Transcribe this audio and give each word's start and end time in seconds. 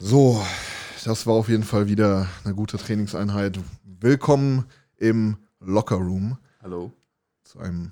So, 0.00 0.40
das 1.04 1.26
war 1.26 1.34
auf 1.34 1.48
jeden 1.48 1.64
Fall 1.64 1.88
wieder 1.88 2.28
eine 2.44 2.54
gute 2.54 2.78
Trainingseinheit. 2.78 3.58
Willkommen 3.84 4.64
im 4.96 5.36
Locker 5.58 5.96
Room 5.96 6.38
Hallo. 6.62 6.92
zu 7.42 7.58
einem 7.58 7.90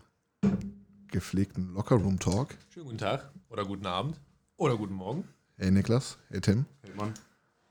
gepflegten 1.08 1.74
Locker 1.74 1.96
Room 1.96 2.20
Talk. 2.20 2.54
Schönen 2.72 2.86
guten 2.86 2.98
Tag 2.98 3.28
oder 3.48 3.64
guten 3.64 3.86
Abend 3.86 4.20
oder 4.56 4.76
guten 4.76 4.94
Morgen. 4.94 5.24
Hey 5.56 5.72
Niklas, 5.72 6.18
hey 6.28 6.40
Tim. 6.40 6.66
Hey 6.82 6.94
Mann. 6.94 7.12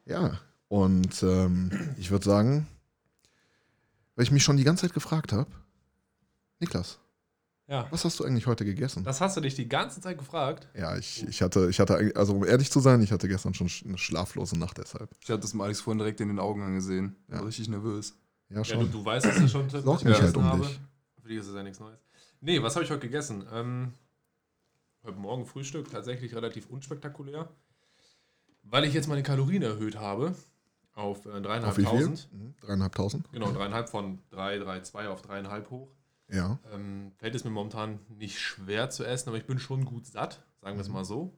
Ja, 0.06 0.42
und 0.68 1.24
ähm, 1.24 1.72
ich 1.98 2.12
würde 2.12 2.26
sagen, 2.26 2.68
weil 4.16 4.24
ich 4.24 4.32
mich 4.32 4.44
schon 4.44 4.58
die 4.58 4.66
ganze 4.66 4.82
Zeit 4.82 4.94
gefragt 4.94 5.32
habe, 5.32 5.50
Niklas, 6.60 7.00
Ja. 7.68 7.88
was 7.90 8.06
hast 8.06 8.20
du 8.20 8.24
eigentlich 8.26 8.46
heute 8.46 8.64
gegessen? 8.64 9.04
Das 9.04 9.22
hast 9.22 9.36
du 9.38 9.42
dich 9.42 9.56
die 9.56 9.68
ganze 9.68 10.00
Zeit 10.00 10.18
gefragt. 10.20 10.68
Ja, 10.76 10.96
ich, 10.98 11.28
ich 11.28 11.42
hatte, 11.42 11.68
ich 11.70 11.80
hatte, 11.80 12.12
also 12.16 12.36
um 12.36 12.46
ehrlich 12.46 12.70
zu 12.70 12.80
sein, 12.80 13.02
ich 13.02 13.12
hatte 13.12 13.28
gestern 13.28 13.56
schon 13.56 13.68
sch- 13.68 13.86
eine 13.88 13.98
schlaflose 13.98 14.58
Nacht 14.60 14.78
deshalb. 14.78 15.10
Ich 15.20 15.30
habe 15.32 15.42
das 15.42 15.54
mal 15.56 15.64
Alex 15.66 15.82
vorhin 15.82 15.98
direkt 15.98 16.22
in 16.22 16.28
den 16.28 16.38
Augen 16.40 16.62
angesehen. 16.62 17.16
Ja. 17.28 17.40
War 17.40 17.48
richtig 17.48 17.68
nervös. 17.68 18.16
Ja, 18.50 18.58
Ja, 18.58 18.62
du, 18.62 18.70
schon. 18.70 18.92
du 18.92 19.04
weißt 19.04 19.26
es 19.26 19.40
ja 19.40 19.48
schon, 19.48 19.66
was 19.74 19.80
ich 19.80 19.86
mich 19.86 20.14
halt 20.14 20.22
gegessen 20.22 20.36
um 20.38 20.44
habe. 20.44 20.62
dich. 20.68 20.80
Für 21.24 21.28
dich 21.30 21.38
ist 21.40 21.48
es 21.48 21.56
ja 21.56 21.64
nichts 21.64 21.80
Neues. 21.80 21.98
Nee, 22.42 22.62
was 22.62 22.76
habe 22.76 22.86
ich 22.86 22.92
heute 22.92 23.02
gegessen? 23.02 23.44
Ähm, 23.52 23.94
heute 25.04 25.18
Morgen 25.18 25.46
Frühstück 25.48 25.90
tatsächlich 25.90 26.36
relativ 26.36 26.68
unspektakulär, 26.70 27.50
weil 28.62 28.84
ich 28.86 28.94
jetzt 28.94 29.08
meine 29.08 29.24
Kalorien 29.24 29.64
erhöht 29.64 29.96
habe 29.98 30.36
auf 30.94 31.26
äh, 31.26 31.30
Auf 31.30 31.78
wie 31.78 31.86
viel? 31.86 32.08
3.500. 32.10 32.28
Mhm? 32.32 32.54
Genau, 33.32 33.52
dreieinhalb 33.52 33.90
von 33.90 34.20
3, 34.30 34.60
3, 34.60 34.82
2 34.82 35.08
auf 35.10 35.24
dreieinhalb 35.24 35.70
hoch. 35.72 35.90
Ja. 36.28 36.60
Ähm, 36.74 37.12
fällt 37.18 37.36
es 37.36 37.44
mir 37.44 37.52
momentan 37.52 38.00
nicht 38.10 38.40
schwer 38.40 38.90
zu 38.90 39.04
essen, 39.04 39.30
aber 39.30 39.38
ich 39.38 39.46
bin 39.46 39.60
schon 39.60 39.86
gut 39.86 40.06
satt, 40.08 40.44
sagen 40.62 40.78
wir 40.78 40.82
es 40.82 40.88
Mhm. 40.88 40.94
mal 40.94 41.06
so. 41.06 41.38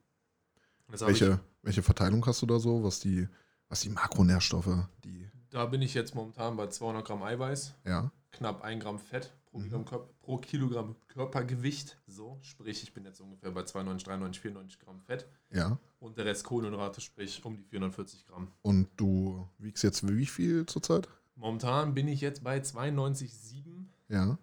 Welche, 0.88 1.40
welche 1.63 1.84
Verteilung 1.84 2.26
hast 2.26 2.41
du 2.41 2.46
da 2.46 2.60
so, 2.60 2.84
was 2.84 2.99
die, 3.02 3.27
was 3.68 3.82
die 3.82 3.90
Makronährstoffe, 3.90 4.88
die, 5.04 5.30
da 5.49 5.65
bin 5.65 5.82
ich 5.82 5.93
jetzt 5.93 6.15
momentan 6.15 6.55
bei 6.55 6.68
200 6.68 7.05
Gramm 7.05 7.24
Eiweiß, 7.24 7.74
ja, 7.85 8.12
knapp 8.32 8.62
1 8.63 8.82
Gramm 8.82 8.98
Fett 8.99 9.34
pro, 9.46 9.58
Mhm. 9.60 9.63
Kilogramm, 9.70 10.02
pro 10.21 10.38
Kilogramm 10.38 10.96
Körpergewicht. 11.10 11.98
So, 12.08 12.38
sprich, 12.41 12.84
ich 12.84 12.93
bin 12.93 13.04
jetzt 13.04 13.20
ungefähr 13.20 13.52
bei 13.52 13.63
92, 13.63 14.05
93, 14.05 14.40
94 14.41 14.80
Gramm 14.80 15.02
Fett. 15.02 15.27
ja. 15.52 15.77
Und 15.99 16.15
der 16.18 16.26
Rest 16.26 16.43
Kohlenhydrate, 16.43 17.02
sprich 17.02 17.43
um 17.43 17.58
die 17.58 17.63
440 17.63 18.26
Gramm. 18.27 18.52
Und 18.62 18.88
du 18.98 19.49
wiegst 19.58 19.84
jetzt 19.84 20.08
wie 20.08 20.27
viel 20.27 20.65
zurzeit? 20.68 21.10
Momentan 21.35 21.96
bin 21.96 22.08
ich 22.08 22.21
jetzt 22.21 22.43
bei 22.43 22.60
92,7. 22.60 23.88
Ja. 24.10 24.38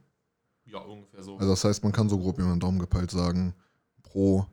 Ja, 0.66 0.78
ungefähr 0.78 1.22
so. 1.22 1.36
Also 1.36 1.50
das 1.50 1.64
heißt, 1.64 1.82
man 1.82 1.92
kann 1.92 2.08
so 2.08 2.18
grob 2.18 2.38
über 2.38 2.48
den 2.48 2.60
Daumen 2.60 2.78
gepeilt 2.78 3.10
sagen, 3.10 3.54
pro 4.02 4.46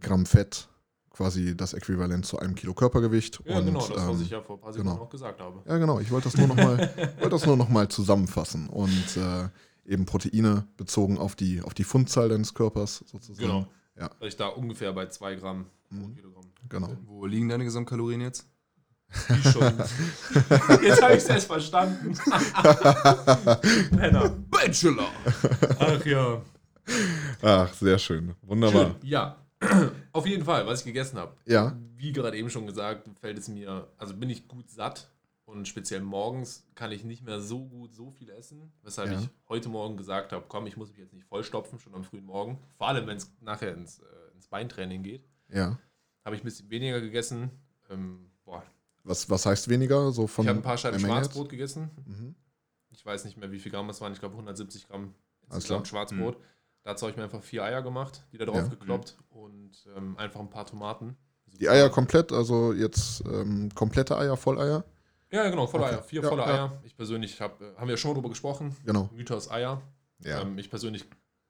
Gramm 0.00 0.26
Fett 0.26 0.68
quasi 1.10 1.56
das 1.56 1.74
Äquivalent 1.74 2.24
zu 2.24 2.38
einem 2.38 2.54
Kilo 2.54 2.74
Körpergewicht. 2.74 3.40
ja, 3.44 3.58
und, 3.58 3.66
genau, 3.66 3.86
das, 3.86 3.90
was 3.90 4.16
ähm, 4.16 4.22
ich 4.22 4.30
ja 4.30 4.40
vor 4.40 4.56
ein 4.56 4.60
paar 4.60 4.72
Sekunden 4.72 4.92
genau. 4.94 5.04
auch 5.04 5.10
gesagt 5.10 5.40
habe. 5.40 5.62
Ja, 5.66 5.78
genau. 5.78 6.00
Ich 6.00 6.10
wollte 6.10 6.30
das 6.30 6.36
nur 6.38 6.48
nochmal 6.48 6.78
wollte 7.18 7.28
das 7.28 7.46
nur 7.46 7.56
noch 7.56 7.68
mal 7.68 7.88
zusammenfassen 7.88 8.68
und 8.68 9.16
äh, 9.16 9.48
eben 9.84 10.06
Proteine 10.06 10.66
bezogen 10.76 11.18
auf 11.18 11.36
die, 11.36 11.60
auf 11.60 11.74
die 11.74 11.84
Fundzahl 11.84 12.28
deines 12.28 12.54
Körpers 12.54 13.04
sozusagen. 13.06 13.46
Genau. 13.46 13.66
Ja. 13.98 14.10
Weil 14.18 14.28
ich 14.28 14.36
da 14.36 14.48
ungefähr 14.48 14.92
bei 14.92 15.06
2 15.06 15.34
Gramm 15.36 15.66
pro 15.88 15.96
Mhm. 15.96 16.14
Kilogramm 16.14 16.44
Genau. 16.68 16.96
Wo 17.04 17.26
liegen 17.26 17.48
deine 17.48 17.64
Gesamtkalorien 17.64 18.20
jetzt? 18.20 18.48
Schon. 19.52 19.62
Jetzt 20.82 21.02
habe 21.02 21.12
ich 21.14 21.18
es 21.22 21.28
erst 21.28 21.46
verstanden. 21.46 22.14
Penner. 23.96 24.30
Bachelor! 24.50 25.10
Ach 25.78 26.04
ja. 26.06 26.42
Ach, 27.42 27.72
sehr 27.74 27.98
schön. 27.98 28.34
Wunderbar. 28.42 28.86
Schön. 28.86 28.94
Ja. 29.02 29.36
Auf 30.12 30.26
jeden 30.26 30.44
Fall, 30.44 30.66
was 30.66 30.80
ich 30.80 30.86
gegessen 30.86 31.18
habe. 31.18 31.36
Ja. 31.46 31.76
Wie 31.96 32.12
gerade 32.12 32.36
eben 32.36 32.50
schon 32.50 32.66
gesagt, 32.66 33.08
fällt 33.20 33.38
es 33.38 33.48
mir, 33.48 33.88
also 33.98 34.14
bin 34.14 34.28
ich 34.30 34.48
gut 34.48 34.68
satt 34.70 35.08
und 35.44 35.68
speziell 35.68 36.00
morgens 36.00 36.66
kann 36.74 36.90
ich 36.90 37.04
nicht 37.04 37.22
mehr 37.24 37.40
so 37.40 37.64
gut 37.64 37.94
so 37.94 38.10
viel 38.10 38.30
essen, 38.30 38.72
weshalb 38.82 39.12
Ja. 39.12 39.20
ich 39.20 39.28
heute 39.48 39.68
Morgen 39.68 39.96
gesagt 39.96 40.32
habe, 40.32 40.44
komm, 40.48 40.66
ich 40.66 40.76
muss 40.76 40.88
mich 40.90 40.98
jetzt 40.98 41.12
nicht 41.12 41.26
vollstopfen, 41.26 41.78
schon 41.78 41.94
am 41.94 42.02
frühen 42.02 42.24
Morgen. 42.24 42.58
Vor 42.76 42.88
allem, 42.88 43.06
wenn 43.06 43.16
es 43.18 43.30
nachher 43.40 43.72
ins, 43.74 44.00
äh, 44.00 44.34
ins 44.34 44.48
Beintraining 44.48 45.02
geht, 45.04 45.24
Ja. 45.48 45.78
habe 46.24 46.34
ich 46.34 46.42
ein 46.42 46.44
bisschen 46.44 46.70
weniger 46.70 47.00
gegessen. 47.00 47.50
Ähm, 47.90 48.30
Was, 49.04 49.28
was 49.30 49.46
heißt 49.46 49.68
weniger? 49.68 50.12
So 50.12 50.26
von 50.26 50.44
ich 50.44 50.48
habe 50.48 50.60
ein 50.60 50.62
paar 50.62 50.78
Scheiben 50.78 51.00
Schwarzbrot 51.00 51.48
gegessen. 51.48 51.90
Mhm. 52.06 52.34
Ich 52.90 53.04
weiß 53.04 53.24
nicht 53.24 53.36
mehr, 53.36 53.50
wie 53.50 53.58
viel 53.58 53.72
Gramm 53.72 53.88
es 53.90 54.00
waren. 54.00 54.12
Ich 54.12 54.20
glaube 54.20 54.34
170 54.34 54.88
Gramm 54.88 55.14
insgesamt. 55.46 55.88
Schwarzbrot. 55.88 56.36
Dazu 56.84 57.02
habe 57.06 57.10
ich 57.12 57.16
mir 57.16 57.24
einfach 57.24 57.42
vier 57.42 57.64
Eier 57.64 57.82
gemacht, 57.82 58.24
die 58.32 58.38
da 58.38 58.44
drauf 58.44 58.56
Ja. 58.56 58.64
gekloppt 58.68 59.16
und 59.30 59.70
ähm, 59.96 60.16
einfach 60.18 60.40
ein 60.40 60.50
paar 60.50 60.66
Tomaten. 60.66 61.16
Die 61.46 61.68
Eier 61.68 61.90
komplett, 61.90 62.32
also 62.32 62.72
jetzt 62.72 63.22
ähm, 63.26 63.70
komplette 63.74 64.16
Eier, 64.16 64.36
Volleier? 64.36 64.84
Ja, 65.30 65.48
genau, 65.48 65.66
volle 65.66 65.84
Okay. 65.84 65.94
Eier. 65.94 66.02
Vier 66.02 66.22
Ja, 66.22 66.28
volle 66.28 66.42
ja. 66.42 66.48
Eier. 66.48 66.80
Ich 66.84 66.96
persönlich 66.96 67.40
habe, 67.40 67.64
äh, 67.64 67.76
haben 67.80 67.88
wir 67.88 67.96
schon 67.96 68.10
mal 68.10 68.14
drüber 68.14 68.28
gesprochen, 68.30 68.74
Genau. 68.84 69.08
Mythos 69.12 69.50
Eier. 69.50 69.80
Ja. 70.20 70.40
Ähm, 70.42 70.58
ich 70.58 70.70
persönlich 70.70 71.04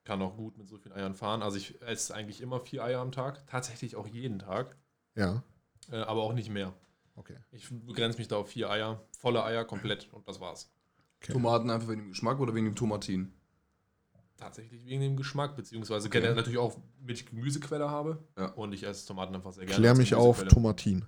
kann 0.05 0.21
auch 0.23 0.37
gut 0.37 0.57
mit 0.59 0.69
so 0.69 0.77
vielen 0.79 0.95
Eiern 0.95 1.15
fahren. 1.15 1.43
Also 1.43 1.57
ich 1.57 1.81
esse 1.83 2.15
eigentlich 2.15 2.41
immer 2.41 2.61
vier 2.61 2.83
Eier 2.85 3.01
am 3.01 3.13
Tag. 3.13 3.47
Tatsächlich 3.47 3.97
auch 3.97 4.07
jeden 4.07 4.39
Tag. 4.39 4.77
ja. 5.15 5.43
Äh, 5.91 5.97
aber 5.97 6.23
auch 6.23 6.33
nicht 6.33 6.49
mehr. 6.49 6.73
Okay. 7.15 7.37
Ich 7.51 7.69
begrenze 7.71 8.19
mich 8.19 8.29
da 8.29 8.37
auf 8.37 8.49
vier 8.51 8.71
Eier. 8.71 9.03
Volle 9.19 9.45
Eier 9.45 9.65
komplett 9.65 10.09
und 10.13 10.27
das 10.27 10.41
war's. 10.41 10.71
Okay. 11.23 11.33
Tomaten 11.33 11.71
einfach 11.71 11.89
wegen 11.89 12.01
dem 12.03 12.09
Geschmack 12.11 12.41
oder 12.41 12.55
wegen 12.55 12.67
dem 12.67 12.75
Tomatin? 12.75 13.33
Tatsächlich 14.37 14.85
wegen 14.87 15.01
dem 15.03 15.17
Geschmack, 15.17 15.55
beziehungsweise 15.55 16.09
Okay. 16.09 16.19
generell 16.19 16.35
natürlich 16.37 16.59
auch, 16.59 16.77
wenn 17.01 17.15
ich 17.15 17.27
Gemüsequelle 17.27 17.89
habe. 17.91 18.19
Ja. 18.37 18.47
Und 18.53 18.73
ich 18.73 18.83
esse 18.85 19.07
Tomaten 19.07 19.35
einfach 19.35 19.53
sehr 19.53 19.67
gerne. 19.67 19.79
Klär 19.79 19.95
mich 19.95 20.15
auf. 20.15 20.43
Tomatin. 20.45 21.05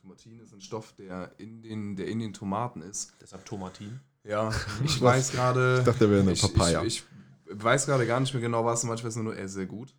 Tomatin 0.00 0.40
ist 0.40 0.54
ein 0.54 0.60
Stoff, 0.60 0.94
der 0.94 1.32
in 1.38 1.60
den, 1.62 1.96
der 1.96 2.06
in 2.08 2.18
den 2.20 2.32
Tomaten 2.32 2.80
ist. 2.80 3.12
Deshalb 3.20 3.44
Tomatin. 3.44 4.00
Ja, 4.24 4.50
ich 4.84 5.00
weiß 5.02 5.32
gerade. 5.32 5.78
Ich 5.80 5.84
dachte, 5.84 5.98
der 6.00 6.10
wäre 6.10 6.20
eine 6.22 6.32
ich, 6.32 6.40
Papaya. 6.40 6.82
Ich, 6.84 7.04
ich 7.52 7.62
weiß 7.62 7.86
gerade 7.86 8.06
gar 8.06 8.20
nicht 8.20 8.32
mehr 8.32 8.40
genau, 8.40 8.64
was. 8.64 8.84
Manchmal 8.84 9.08
ist 9.10 9.16
nur, 9.16 9.36
er 9.36 9.44
ist 9.44 9.52
sehr 9.52 9.66
gut. 9.66 9.94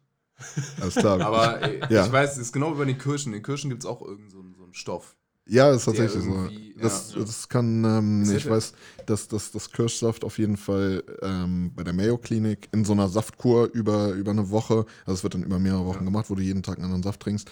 Alles 0.81 0.95
klar. 0.95 1.21
Aber 1.21 1.61
äh, 1.61 1.79
Ja. 1.93 2.05
ich 2.05 2.11
weiß, 2.11 2.31
es 2.33 2.37
ist 2.39 2.53
genau 2.53 2.73
wie 2.73 2.79
bei 2.79 2.85
den 2.85 2.97
Kirschen. 2.97 3.33
In 3.33 3.39
den 3.39 3.43
Kirschen 3.43 3.69
gibt 3.69 3.83
es 3.83 3.85
auch 3.85 4.01
irgendeinen 4.01 4.31
so, 4.31 4.57
so 4.57 4.63
einen 4.63 4.73
Stoff. 4.73 5.15
Ja, 5.45 5.71
ist 5.71 5.85
tatsächlich 5.85 6.23
so. 6.23 6.49
Das, 6.77 7.13
ja. 7.13 7.19
das 7.21 7.49
kann, 7.49 7.83
ähm, 7.83 8.23
ich 8.35 8.49
weiß, 8.49 8.73
dass, 9.05 9.27
dass 9.27 9.51
das 9.51 9.71
Kirschsaft 9.71 10.23
auf 10.23 10.37
jeden 10.37 10.57
Fall 10.57 11.03
ähm, 11.21 11.71
bei 11.75 11.83
der 11.83 11.93
Mayo 11.93 12.17
Klinik 12.17 12.69
in 12.71 12.85
so 12.85 12.93
einer 12.93 13.09
Saftkur 13.09 13.69
über, 13.73 14.11
über 14.13 14.31
eine 14.31 14.49
Woche, 14.49 14.85
also 15.05 15.13
es 15.17 15.23
wird 15.23 15.33
dann 15.33 15.43
über 15.43 15.59
mehrere 15.59 15.85
Wochen 15.85 15.99
Ja. 15.99 16.05
gemacht, 16.05 16.29
wo 16.29 16.35
du 16.35 16.41
jeden 16.41 16.63
Tag 16.63 16.77
einen 16.77 16.85
anderen 16.85 17.03
Saft 17.03 17.19
trinkst, 17.19 17.49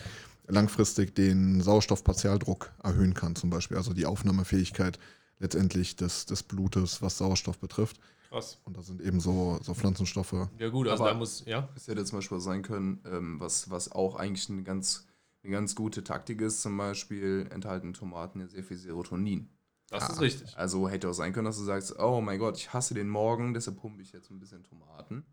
langfristig 0.47 1.15
den 1.15 1.61
Sauerstoffpartialdruck 1.61 2.71
erhöhen 2.83 3.13
kann, 3.13 3.35
zum 3.35 3.49
Beispiel. 3.49 3.77
Also 3.77 3.93
die 3.93 4.05
Aufnahmefähigkeit 4.05 4.97
letztendlich 5.39 5.95
des, 5.95 6.25
des 6.25 6.43
Blutes, 6.43 7.01
was 7.01 7.17
Sauerstoff 7.17 7.59
betrifft. 7.59 7.99
Krass. 8.29 8.59
Und 8.63 8.77
da 8.77 8.81
sind 8.81 9.01
eben 9.01 9.19
so, 9.19 9.59
so 9.61 9.73
Pflanzenstoffe. 9.73 10.47
Ja 10.57 10.69
gut, 10.69 10.87
also 10.87 11.03
Aber- 11.03 11.11
da 11.13 11.17
muss, 11.17 11.43
ja. 11.45 11.67
Es 11.75 11.87
hätte 11.87 12.05
zum 12.05 12.19
Beispiel 12.19 12.39
sein 12.39 12.61
können, 12.61 13.01
ähm, 13.05 13.39
was, 13.39 13.69
was 13.69 13.91
auch 13.91 14.15
eigentlich 14.15 14.49
eine 14.49 14.63
ganz, 14.63 15.05
eine 15.43 15.51
ganz 15.51 15.75
gute 15.75 16.03
Taktik 16.03 16.41
ist, 16.41 16.61
zum 16.61 16.77
Beispiel 16.77 17.47
enthalten 17.51 17.93
Tomaten 17.93 18.39
ja 18.39 18.47
sehr 18.47 18.63
viel 18.63 18.77
Serotonin. 18.77 19.49
Das 19.89 20.03
Ah. 20.03 20.13
ist 20.13 20.21
richtig. 20.21 20.57
Also 20.57 20.87
hätte 20.87 21.09
auch 21.09 21.13
sein 21.13 21.33
können, 21.33 21.45
dass 21.45 21.57
du 21.57 21.63
sagst, 21.63 21.97
oh 21.99 22.21
mein 22.21 22.39
Gott, 22.39 22.57
ich 22.57 22.73
hasse 22.73 22.93
den 22.93 23.09
Morgen, 23.09 23.53
deshalb 23.53 23.77
pumpe 23.77 24.01
ich 24.01 24.11
jetzt 24.13 24.29
ein 24.29 24.39
bisschen 24.39 24.63
Tomaten. 24.63 25.25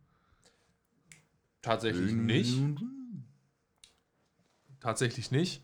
Tatsächlich 1.63 2.13
nicht. 2.13 2.59
Tatsächlich 4.81 5.31
nicht. 5.31 5.63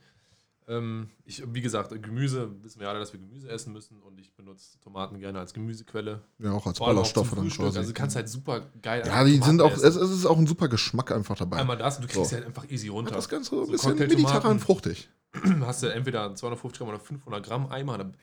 Ähm, 0.66 1.10
ich, 1.26 1.42
wie 1.52 1.60
gesagt, 1.60 1.90
Gemüse, 2.02 2.50
wissen 2.62 2.80
wir 2.80 2.88
alle, 2.88 2.98
dass 2.98 3.12
wir 3.12 3.20
Gemüse 3.20 3.48
essen 3.50 3.72
müssen 3.74 4.00
und 4.02 4.18
ich 4.18 4.32
benutze 4.32 4.80
Tomaten 4.80 5.18
gerne 5.18 5.38
als 5.38 5.52
Gemüsequelle. 5.52 6.22
Ja, 6.38 6.52
auch 6.52 6.66
als 6.66 6.78
Ballaststoffe 6.78 7.30
dann 7.30 7.40
Frühstück. 7.40 7.66
quasi. 7.66 7.78
Also 7.78 7.90
du 7.90 7.94
kannst 7.94 8.16
halt 8.16 8.28
super 8.30 8.62
geil 8.80 9.02
ja, 9.06 9.24
die 9.24 9.32
Tomaten 9.34 9.50
sind 9.50 9.60
auch, 9.60 9.72
essen. 9.72 9.86
es, 9.86 9.96
ist 9.96 10.24
auch 10.24 10.38
ein 10.38 10.46
super 10.46 10.68
Geschmack 10.68 11.12
einfach 11.12 11.36
dabei. 11.36 11.58
Einmal 11.58 11.76
das 11.76 11.96
und 11.96 12.04
du 12.04 12.08
kriegst 12.08 12.30
So. 12.30 12.36
ja 12.36 12.40
halt 12.40 12.46
einfach 12.46 12.70
easy 12.70 12.86
Ja, 12.86 12.92
runter. 12.94 13.14
das 13.14 13.28
Ganze 13.28 13.50
so 13.50 13.62
ein 13.64 13.70
bisschen 13.70 13.96
mediterran 13.98 14.58
fruchtig. 14.58 15.08
Hast 15.60 15.82
du 15.82 15.88
entweder 15.88 16.34
250 16.34 16.78
Gramm 16.78 16.88
oder 16.88 17.00
500 17.00 17.44
Gramm 17.44 17.66
Eimer, 17.70 17.98
dann 17.98 18.16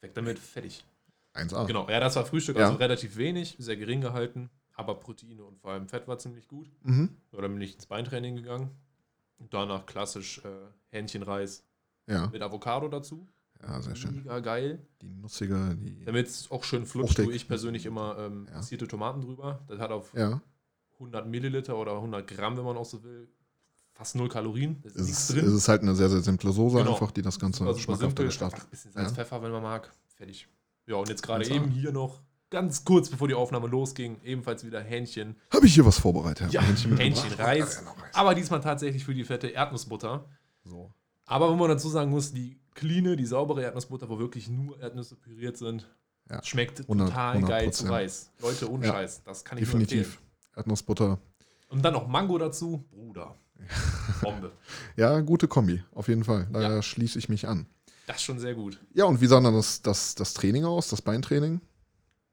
weg 0.00 0.12
damit, 0.14 0.38
fertig. 0.40 0.84
1A. 1.34 1.66
Genau, 1.66 1.88
ja, 1.88 2.00
das 2.00 2.16
war 2.16 2.24
Frühstück, 2.24 2.56
Ja. 2.56 2.66
also 2.66 2.78
relativ 2.78 3.16
wenig, 3.16 3.54
sehr 3.60 3.76
gering 3.76 4.00
gehalten, 4.00 4.50
aber 4.74 4.94
Proteine 4.96 5.44
und 5.44 5.58
vor 5.60 5.70
allem 5.70 5.86
Fett 5.86 6.08
war 6.08 6.18
ziemlich 6.18 6.48
gut. 6.48 6.68
Mhm. 6.82 7.10
Dann 7.30 7.52
bin 7.52 7.60
ich 7.60 7.74
ins 7.74 7.86
Beintraining 7.86 8.34
gegangen. 8.36 8.70
Danach 9.50 9.84
klassisch 9.86 10.38
äh, 10.38 10.48
Hähnchenreis 10.90 11.62
Ja. 12.06 12.28
mit 12.28 12.40
Avocado 12.42 12.88
dazu. 12.88 13.26
ja, 13.62 13.80
sehr 13.82 13.96
schön. 13.96 14.16
Mega 14.16 14.38
geil. 14.40 14.86
Die 15.02 15.08
nussige, 15.08 15.76
die. 15.80 16.04
Damit 16.04 16.26
es 16.28 16.50
auch 16.50 16.62
schön 16.64 16.86
flutscht, 16.86 17.16
tue 17.16 17.32
ich 17.34 17.48
persönlich 17.48 17.86
immer 17.86 18.16
ähm, 18.18 18.46
Ja. 18.48 18.54
passierte 18.56 18.86
Tomaten 18.86 19.20
drüber. 19.22 19.60
Das 19.68 19.78
hat 19.80 19.90
auf 19.90 20.12
Ja, 20.14 20.40
100 20.94 21.26
Milliliter 21.28 21.76
oder 21.76 21.92
100 21.96 22.26
Gramm, 22.26 22.56
wenn 22.56 22.64
man 22.64 22.76
auch 22.76 22.84
so 22.84 23.02
will, 23.02 23.28
fast 23.92 24.14
null 24.14 24.28
Kalorien. 24.28 24.80
Ist 24.84 24.96
es 24.96 25.08
ist, 25.10 25.32
drin. 25.34 25.46
es 25.46 25.52
ist 25.52 25.68
halt 25.68 25.82
eine 25.82 25.94
sehr, 25.94 26.08
sehr 26.08 26.20
simple 26.20 26.52
Soße 26.52 26.76
Genau. 26.78 26.92
einfach, 26.92 27.10
die 27.10 27.22
das 27.22 27.38
Ganze 27.38 27.64
super 27.64 27.78
schmackhafter 27.78 28.24
gestaltet. 28.24 28.60
Ein 28.60 28.70
bisschen 28.70 28.92
Salz, 28.92 29.08
Ja. 29.10 29.14
Pfeffer, 29.16 29.42
wenn 29.42 29.50
man 29.52 29.62
mag. 29.62 29.90
Fertig. 30.14 30.48
Ja, 30.86 30.96
und 30.96 31.08
jetzt 31.08 31.22
gerade 31.22 31.46
eben 31.48 31.68
hier 31.70 31.92
noch, 31.92 32.20
ganz 32.50 32.84
kurz 32.84 33.10
bevor 33.10 33.26
die 33.26 33.34
Aufnahme 33.34 33.66
losging, 33.66 34.20
ebenfalls 34.22 34.64
wieder 34.64 34.80
Hähnchen. 34.80 35.34
Habe 35.52 35.66
ich 35.66 35.74
hier 35.74 35.84
was 35.84 35.98
vorbereitet? 35.98 36.52
Ja? 36.52 36.62
Hähnchen, 36.62 36.92
Reis. 37.32 37.76
Ja, 37.76 37.82
noch 37.82 38.00
Reis. 38.00 38.14
Aber 38.14 38.34
diesmal 38.36 38.60
tatsächlich 38.60 39.04
für 39.04 39.14
die 39.14 39.24
fette 39.24 39.48
Erdnussbutter. 39.48 40.24
So. 40.62 40.92
Aber 41.26 41.50
wenn 41.50 41.58
man 41.58 41.68
dazu 41.68 41.88
sagen 41.88 42.10
muss, 42.10 42.32
die 42.32 42.58
cleane, 42.74 43.16
die 43.16 43.26
saubere 43.26 43.62
Erdnussbutter, 43.62 44.08
wo 44.08 44.18
wirklich 44.18 44.48
nur 44.48 44.78
Erdnüsse 44.80 45.16
püriert 45.16 45.56
sind, 45.56 45.88
Ja. 46.30 46.42
schmeckt 46.42 46.80
100 46.88 47.08
total 47.08 47.42
geil 47.42 47.68
100%. 47.68 47.72
zu 47.72 47.86
Reis. 47.92 48.30
Leute, 48.40 48.70
ohne 48.70 48.86
Ja. 48.86 48.92
Scheiß. 48.92 49.22
Das 49.24 49.44
kann 49.44 49.58
ich 49.58 49.64
nur 49.70 49.80
empfehlen. 49.80 50.02
Definitiv. 50.02 50.22
Erdnussbutter. 50.56 51.18
Und 51.68 51.84
dann 51.84 51.92
noch 51.94 52.06
Mango 52.06 52.38
dazu. 52.38 52.84
Bruder. 52.90 53.34
Bombe. 54.22 54.52
Ja, 54.96 55.20
gute 55.20 55.48
Kombi, 55.48 55.82
auf 55.92 56.08
jeden 56.08 56.24
Fall. 56.24 56.46
Da 56.52 56.60
Ja. 56.60 56.82
schließe 56.82 57.18
ich 57.18 57.28
mich 57.28 57.48
an. 57.48 57.66
Das 58.06 58.16
ist 58.16 58.22
schon 58.22 58.38
sehr 58.38 58.54
gut. 58.54 58.78
Ja, 58.94 59.06
und 59.06 59.20
wie 59.20 59.26
sah 59.26 59.40
dann 59.40 59.54
das, 59.54 59.82
das, 59.82 60.14
das 60.14 60.34
Training 60.34 60.64
aus, 60.64 60.88
das 60.88 61.02
Beintraining? 61.02 61.60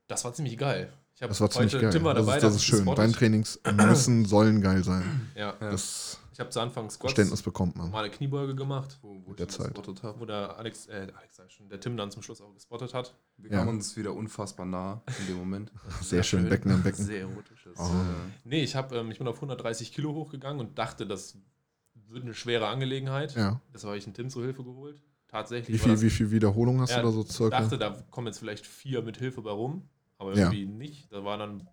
Das 0.07 0.23
war 0.23 0.33
ziemlich 0.33 0.57
geil. 0.57 0.91
Ich 1.15 1.21
habe 1.21 1.29
Das 1.29 1.41
war 1.41 1.49
ziemlich 1.49 1.71
geil. 1.73 1.89
Tim 1.91 2.03
war 2.03 2.13
das 2.13 2.25
dabei, 2.25 2.37
ist, 2.37 2.43
das 2.43 2.55
ist 2.55 2.65
schön. 2.65 2.85
Beintrainings 2.85 3.59
müssen, 3.75 4.25
sollen 4.25 4.61
geil 4.61 4.83
sein. 4.83 5.29
Ja. 5.35 5.55
Ja. 5.59 5.71
Das 5.71 6.19
Ich 6.33 6.39
habe 6.39 6.49
zu 6.49 6.59
Anfang 6.59 6.89
Squats, 6.89 7.13
Verständnis 7.13 7.41
bekommt 7.43 7.75
man. 7.77 7.85
normale 7.85 8.09
Kniebeuge 8.09 8.55
gemacht, 8.55 8.97
Wo, 9.03 9.21
wo 9.25 9.31
ich 9.31 9.37
der 9.37 9.47
Zeit. 9.47 9.67
gespottet 9.75 10.01
hab. 10.03 10.19
wo 10.19 10.25
der 10.25 10.57
Alex, 10.57 10.87
äh, 10.87 11.05
der 11.07 11.15
Alex 11.17 11.35
sag 11.35 11.45
ich 11.47 11.53
schon, 11.53 11.69
der 11.69 11.79
Tim 11.79 11.95
dann 11.95 12.09
zum 12.09 12.23
Schluss 12.23 12.41
auch 12.41 12.51
gespottet 12.53 12.93
hat. 12.95 13.13
Wir 13.37 13.51
Ja. 13.51 13.57
kamen 13.59 13.69
uns 13.77 13.95
wieder 13.95 14.13
unfassbar 14.13 14.65
nah 14.65 15.01
in 15.19 15.27
dem 15.27 15.37
Moment. 15.37 15.71
Sehr 16.01 16.23
schön, 16.23 16.49
Becken 16.49 16.71
an 16.71 16.81
Becken. 16.83 17.05
Sehr 17.05 17.21
erotisches. 17.21 17.77
Oh. 17.77 17.83
Äh, 17.83 18.31
Nee, 18.45 18.63
ich, 18.63 18.75
hab, 18.75 18.91
ähm, 18.93 19.11
ich 19.11 19.19
bin 19.19 19.27
auf 19.27 19.35
130 19.35 19.93
Kilo 19.93 20.13
hochgegangen 20.15 20.59
und 20.59 20.77
dachte, 20.79 21.05
das 21.05 21.37
wird 22.09 22.23
eine 22.23 22.33
schwere 22.33 22.67
Angelegenheit. 22.67 23.35
Ja. 23.35 23.61
Deshalb 23.73 23.89
habe 23.89 23.97
ich 23.99 24.05
einen 24.05 24.15
Tim 24.15 24.29
zur 24.31 24.43
Hilfe 24.43 24.63
geholt. 24.63 25.01
Tatsächlich. 25.27 25.75
Wie 25.75 25.79
viel, 25.79 25.91
das, 25.93 26.01
wie 26.01 26.09
viel 26.09 26.31
Wiederholung 26.31 26.81
hast 26.81 26.91
Ja, 26.91 26.97
du 27.01 27.07
da 27.07 27.11
so 27.11 27.21
ich 27.23 27.31
circa? 27.31 27.59
dachte, 27.61 27.77
da 27.77 27.91
kommen 28.11 28.27
jetzt 28.27 28.39
vielleicht 28.39 28.65
vier 28.65 29.01
mit 29.03 29.17
Hilfe 29.17 29.41
bei 29.43 29.51
rum, 29.51 29.87
aber 30.17 30.31
Ja. 30.35 30.45
irgendwie 30.51 30.65
nicht. 30.65 31.11
Da 31.11 31.23
war 31.23 31.37
dann, 31.37 31.67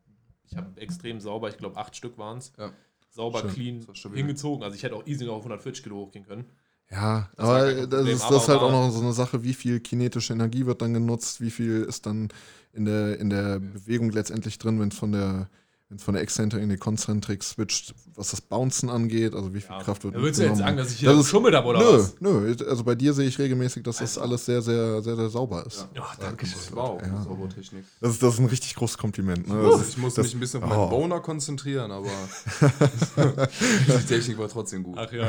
ich 0.44 0.56
habe 0.56 0.78
extrem 0.80 1.20
sauber, 1.20 1.48
ich 1.48 1.56
glaube 1.58 1.76
acht 1.78 1.94
Stück 1.96 2.16
waren 2.18 2.38
es. 2.38 2.52
Ja. 2.58 2.72
Sauber, 3.10 3.40
Schön. 3.40 3.50
clean 3.50 3.86
hingezogen. 4.14 4.62
Also 4.62 4.76
ich 4.76 4.82
hätte 4.82 4.94
auch 4.94 5.06
easy 5.06 5.24
noch 5.24 5.34
auf 5.34 5.42
140 5.42 5.82
Kilo 5.82 5.96
hochgehen 5.96 6.24
können. 6.24 6.44
Ja, 6.90 7.28
Das 7.36 7.48
aber 7.48 7.72
das 7.72 7.88
Problem, 7.88 8.16
ist, 8.16 8.22
aber 8.22 8.34
das 8.34 8.48
halt 8.48 8.60
auch 8.60 8.70
noch 8.72 8.90
so 8.90 9.00
eine 9.00 9.12
Sache, 9.12 9.44
wie 9.44 9.54
viel 9.54 9.78
kinetische 9.80 10.32
Energie 10.32 10.66
wird 10.66 10.82
dann 10.82 10.92
genutzt, 10.94 11.40
wie 11.40 11.50
viel 11.50 11.82
ist 11.84 12.06
dann 12.06 12.28
in 12.72 12.84
der, 12.84 13.18
in 13.20 13.30
der 13.30 13.60
Bewegung 13.60 14.10
letztendlich 14.10 14.58
drin, 14.58 14.80
wenn 14.80 14.88
es 14.88 14.96
von 14.96 15.12
der, 15.12 15.48
wenn 15.90 15.96
es 15.96 16.04
von 16.04 16.14
der 16.14 16.22
Exzentrik 16.22 16.62
in 16.62 16.68
die 16.68 16.76
Konzentrik 16.76 17.42
switcht, 17.42 17.94
was 18.14 18.30
das 18.30 18.40
Bouncen 18.40 18.88
angeht, 18.88 19.34
also 19.34 19.52
wie 19.52 19.60
viel 19.60 19.76
Kraft 19.78 20.04
wird 20.04 20.14
Da 20.14 20.20
würdest 20.20 20.38
du 20.40 20.44
jetzt 20.44 20.58
sagen, 20.58 20.76
dass 20.76 20.92
ich 20.92 21.00
hier 21.00 21.08
Das 21.10 21.18
geschummelt 21.18 21.52
habe 21.52 21.66
oder 21.66 21.80
Nö, 21.80 21.98
was? 21.98 22.14
nö, 22.20 22.54
also 22.68 22.84
bei 22.84 22.94
dir 22.94 23.12
sehe 23.12 23.26
ich 23.26 23.36
regelmäßig, 23.40 23.82
dass 23.82 23.96
das 23.98 24.16
Also. 24.16 24.20
alles 24.20 24.44
sehr, 24.46 24.62
sehr, 24.62 25.02
sehr, 25.02 25.16
sehr 25.16 25.28
sauber 25.28 25.66
ist. 25.66 25.88
Ja. 25.92 26.02
Ja, 26.02 26.06
danke 26.20 26.46
schön. 26.46 26.58
Das 26.58 26.76
war 26.76 26.84
auch 26.84 27.00
Ja. 27.02 27.08
eine 27.08 27.24
Zaubertechnik. 27.24 27.84
Das, 28.00 28.12
ist, 28.12 28.22
das 28.22 28.34
ist 28.34 28.38
ein 28.40 28.46
richtig 28.46 28.76
großes 28.76 28.98
Kompliment. 28.98 29.48
Ne? 29.48 29.54
Also 29.56 29.78
Das, 29.78 29.88
ich 29.88 29.96
muss 29.98 30.14
das- 30.14 30.26
mich 30.26 30.34
ein 30.34 30.40
bisschen 30.40 30.62
auf 30.62 30.70
oh. 30.70 30.76
meinen 30.76 30.90
Boner 30.90 31.20
konzentrieren, 31.20 31.90
aber 31.90 32.08
die 33.18 34.06
Technik 34.06 34.38
war 34.38 34.48
trotzdem 34.48 34.84
gut. 34.84 34.96
Ach 34.98 35.10
ja, 35.12 35.28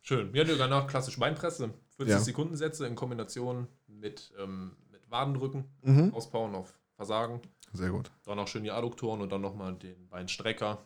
schön. 0.00 0.34
Ja, 0.34 0.44
danach 0.44 0.86
klassisch 0.88 1.18
Beinpresse. 1.18 1.70
40 1.96 2.10
Ja. 2.12 2.18
Sekunden 2.20 2.56
Sätze 2.56 2.86
in 2.86 2.94
Kombination 2.96 3.68
mit, 3.86 4.32
ähm, 4.42 4.72
mit 4.90 5.08
Wadendrücken, 5.10 5.64
mhm. 5.82 6.12
Auspowern 6.14 6.54
auf 6.56 6.72
Versagen. 6.96 7.40
Sehr 7.72 7.90
gut. 7.90 8.10
Dann 8.24 8.36
noch 8.36 8.48
schön 8.48 8.64
die 8.64 8.70
Adduktoren 8.70 9.20
und 9.20 9.30
dann 9.32 9.40
nochmal 9.40 9.74
den 9.74 10.08
Beinstrecker. 10.08 10.84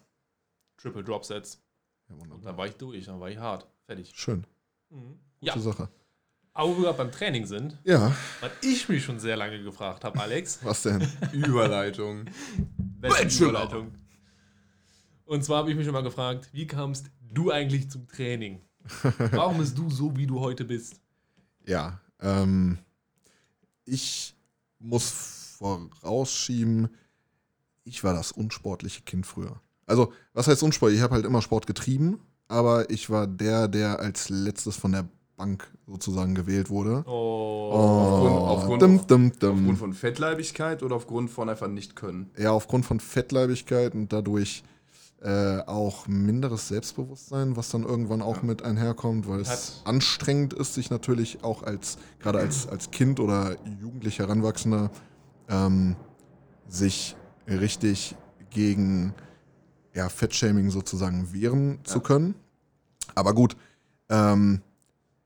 Triple 0.76 1.02
Drop 1.04 1.24
Sets. 1.24 1.62
Ja, 2.08 2.14
Und 2.14 2.20
wunderbar. 2.22 2.44
dann 2.44 2.56
war 2.58 2.66
ich 2.66 2.74
durch, 2.76 3.04
dann 3.06 3.18
war 3.20 3.28
ich 3.30 3.38
hart. 3.38 3.66
Fertig. 3.86 4.12
Schön. 4.14 4.46
Mhm. 4.90 5.18
Gute 5.40 5.46
Ja, 5.52 5.58
Sache. 5.58 5.88
aber 6.52 6.68
wo 6.70 6.76
wir 6.76 6.82
gerade 6.84 6.98
beim 6.98 7.10
Training 7.12 7.46
sind, 7.46 7.78
Ja, 7.84 8.14
was 8.40 8.50
ich 8.62 8.88
mich 8.88 9.04
schon 9.04 9.18
sehr 9.18 9.36
lange 9.36 9.62
gefragt 9.62 10.04
habe, 10.04 10.18
Alex, 10.20 10.60
was 10.64 10.82
denn? 10.82 11.06
Überleitung. 11.32 12.26
Überleitung. 13.02 13.94
Und 15.24 15.44
zwar 15.44 15.58
habe 15.58 15.70
ich 15.70 15.76
mich 15.76 15.84
schon 15.84 15.92
mal 15.94 16.02
gefragt, 16.04 16.48
wie 16.52 16.66
kamst 16.66 17.10
du 17.20 17.50
eigentlich 17.50 17.90
zum 17.90 18.06
Training? 18.06 18.60
Warum 19.32 19.58
bist 19.58 19.76
du 19.76 19.90
so, 19.90 20.16
wie 20.16 20.26
du 20.26 20.38
heute 20.38 20.64
bist? 20.64 21.00
Ja, 21.64 22.00
ähm, 22.20 22.78
ich 23.84 24.34
muss 24.78 25.45
vorausschieben, 25.58 26.88
ich 27.84 28.02
war 28.04 28.14
das 28.14 28.32
unsportliche 28.32 29.02
Kind 29.02 29.26
früher. 29.26 29.60
Also, 29.86 30.12
was 30.34 30.48
heißt 30.48 30.62
unsportlich? 30.62 30.98
Ich 30.98 31.02
habe 31.04 31.14
halt 31.14 31.24
immer 31.24 31.42
Sport 31.42 31.66
getrieben, 31.66 32.18
aber 32.48 32.90
ich 32.90 33.08
war 33.10 33.26
der, 33.26 33.68
der 33.68 34.00
als 34.00 34.28
letztes 34.28 34.76
von 34.76 34.92
der 34.92 35.06
Bank 35.36 35.70
sozusagen 35.86 36.34
gewählt 36.34 36.70
wurde. 36.70 37.04
Oh. 37.06 37.42
Oh, 37.68 38.46
aufgrund- 38.46 38.82
dum, 38.82 39.06
dum, 39.06 39.32
dum. 39.38 39.58
Aufgrund 39.58 39.78
von 39.78 39.92
Fettleibigkeit 39.92 40.82
oder 40.82 40.96
aufgrund 40.96 41.30
von 41.30 41.48
einfach 41.48 41.68
nicht 41.68 41.94
können? 41.96 42.30
ja, 42.38 42.50
aufgrund 42.52 42.86
von 42.86 43.00
Fettleibigkeit 43.00 43.94
und 43.94 44.12
dadurch 44.12 44.62
äh, 45.22 45.58
auch 45.66 46.06
minderes 46.08 46.68
Selbstbewusstsein, 46.68 47.56
was 47.56 47.70
dann 47.70 47.82
irgendwann 47.82 48.22
auch 48.22 48.36
Ja. 48.38 48.42
mit 48.44 48.62
einherkommt, 48.62 49.28
weil 49.28 49.40
es 49.40 49.48
Hat- 49.48 49.82
anstrengend 49.86 50.52
ist, 50.54 50.74
sich 50.74 50.90
natürlich 50.90 51.42
auch 51.42 51.62
als, 51.62 51.98
gerade 52.20 52.38
als, 52.38 52.68
als 52.68 52.90
Kind 52.90 53.18
oder 53.18 53.56
jugendlicher 53.80 54.24
Heranwachsender, 54.24 54.90
ähm, 55.48 55.96
sich 56.68 57.16
richtig 57.46 58.16
gegen 58.50 59.14
ja, 59.94 60.08
Fettshaming 60.08 60.70
sozusagen 60.70 61.32
wehren 61.32 61.78
zu 61.84 62.00
können. 62.00 62.34
Aber 63.14 63.34
gut, 63.34 63.56
ähm, 64.08 64.60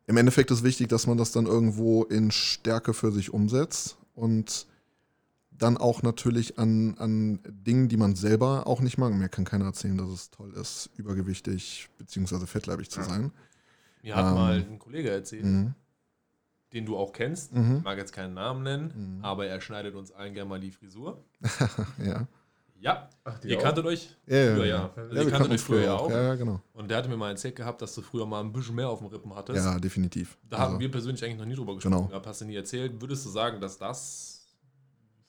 im 0.06 0.16
Endeffekt 0.16 0.50
ist 0.50 0.62
wichtig, 0.64 0.88
dass 0.88 1.06
man 1.06 1.16
das 1.18 1.32
dann 1.32 1.46
irgendwo 1.46 2.04
in 2.04 2.30
Stärke 2.30 2.94
für 2.94 3.12
sich 3.12 3.32
umsetzt 3.32 3.96
und 4.14 4.66
dann 5.52 5.76
auch 5.76 6.02
natürlich 6.02 6.58
an, 6.58 6.96
an 6.98 7.38
Dingen, 7.46 7.88
die 7.88 7.96
man 7.96 8.16
selber 8.16 8.66
auch 8.66 8.80
nicht 8.80 8.96
mag. 8.96 9.12
Mir 9.12 9.28
kann 9.28 9.44
keiner 9.44 9.66
erzählen, 9.66 9.98
dass 9.98 10.08
es 10.08 10.30
toll 10.30 10.52
ist, 10.54 10.90
übergewichtig 10.96 11.88
bzw. 11.98 12.46
fettleibig 12.46 12.90
zu 12.90 13.00
Ja. 13.00 13.06
sein. 13.06 13.32
Mir 14.02 14.16
hat 14.16 14.26
Ähm, 14.28 14.34
mal 14.34 14.54
ein 14.70 14.78
Kollege 14.78 15.10
erzählt, 15.10 15.44
Mhm. 15.44 15.74
Den 16.72 16.86
du 16.86 16.96
auch 16.96 17.12
kennst. 17.12 17.52
Mhm. 17.54 17.78
Ich 17.78 17.82
mag 17.84 17.98
jetzt 17.98 18.12
keinen 18.12 18.34
Namen 18.34 18.62
nennen, 18.62 19.16
Mhm. 19.18 19.24
aber 19.24 19.46
er 19.46 19.60
schneidet 19.60 19.94
uns 19.94 20.12
allen 20.12 20.34
gerne 20.34 20.48
mal 20.48 20.60
die 20.60 20.70
Frisur. 20.70 21.24
Ja. 22.04 22.26
Ja, 22.82 23.10
Ach, 23.24 23.38
ihr 23.44 23.58
kanntet 23.58 23.84
euch 23.84 24.16
Ja, 24.26 24.36
ja, 24.38 24.54
früher 24.54 24.64
ja. 24.64 24.66
ja. 24.66 24.72
Ja, 24.96 25.02
Also 25.02 25.14
wir 25.14 25.22
ihr 25.24 25.30
kanntet 25.30 25.52
euch 25.52 25.60
früher 25.60 25.82
ja 25.84 25.96
auch. 25.96 26.08
Ja, 26.10 26.22
ja, 26.22 26.34
genau. 26.34 26.62
Und 26.72 26.88
der 26.90 26.96
hatte 26.96 27.10
mir 27.10 27.16
mal 27.18 27.28
erzählt 27.28 27.54
gehabt, 27.56 27.82
dass 27.82 27.94
du 27.94 28.00
früher 28.00 28.24
mal 28.24 28.40
ein 28.40 28.52
bisschen 28.52 28.74
mehr 28.74 28.88
auf 28.88 29.00
dem 29.00 29.08
Rippen 29.08 29.34
hattest. 29.34 29.62
Ja, 29.62 29.78
definitiv. 29.78 30.38
Da 30.48 30.56
Also, 30.56 30.72
haben 30.72 30.80
wir 30.80 30.90
persönlich 30.90 31.22
eigentlich 31.22 31.36
noch 31.38 31.44
nie 31.44 31.54
drüber 31.56 31.74
gesprochen 31.74 31.92
Genau. 31.94 32.08
gehabt, 32.08 32.26
hast 32.26 32.40
du 32.40 32.46
nie 32.46 32.56
erzählt. 32.56 32.98
Würdest 32.98 33.26
du 33.26 33.28
sagen, 33.28 33.60
dass 33.60 33.76
das 33.76 34.46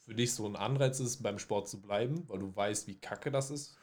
für 0.05 0.15
dich 0.15 0.33
so 0.33 0.45
ein 0.47 0.55
Anreiz 0.55 1.01
ist, 1.01 1.21
beim 1.21 1.39
Sport 1.39 1.67
zu 1.67 1.81
bleiben, 1.81 2.23
weil 2.29 2.39
du 2.39 2.55
weißt, 2.55 2.87
wie 2.87 2.95
kacke 2.95 3.29
das 3.31 3.51
ist? 3.51 3.75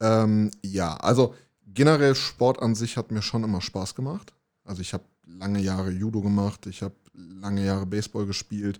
Ähm, 0.00 0.50
ja, 0.62 0.94
also 0.98 1.34
generell 1.66 2.14
Sport 2.14 2.60
an 2.60 2.74
sich 2.74 2.98
hat 2.98 3.10
mir 3.10 3.22
schon 3.22 3.42
immer 3.42 3.62
Spaß 3.62 3.94
gemacht. 3.94 4.34
Also 4.64 4.82
ich 4.82 4.92
habe 4.92 5.04
lange 5.26 5.60
Jahre 5.60 5.90
Judo 5.90 6.20
gemacht, 6.20 6.66
ich 6.66 6.82
habe 6.82 6.94
lange 7.40 7.64
Jahre 7.64 7.86
Baseball 7.86 8.26
gespielt. 8.26 8.78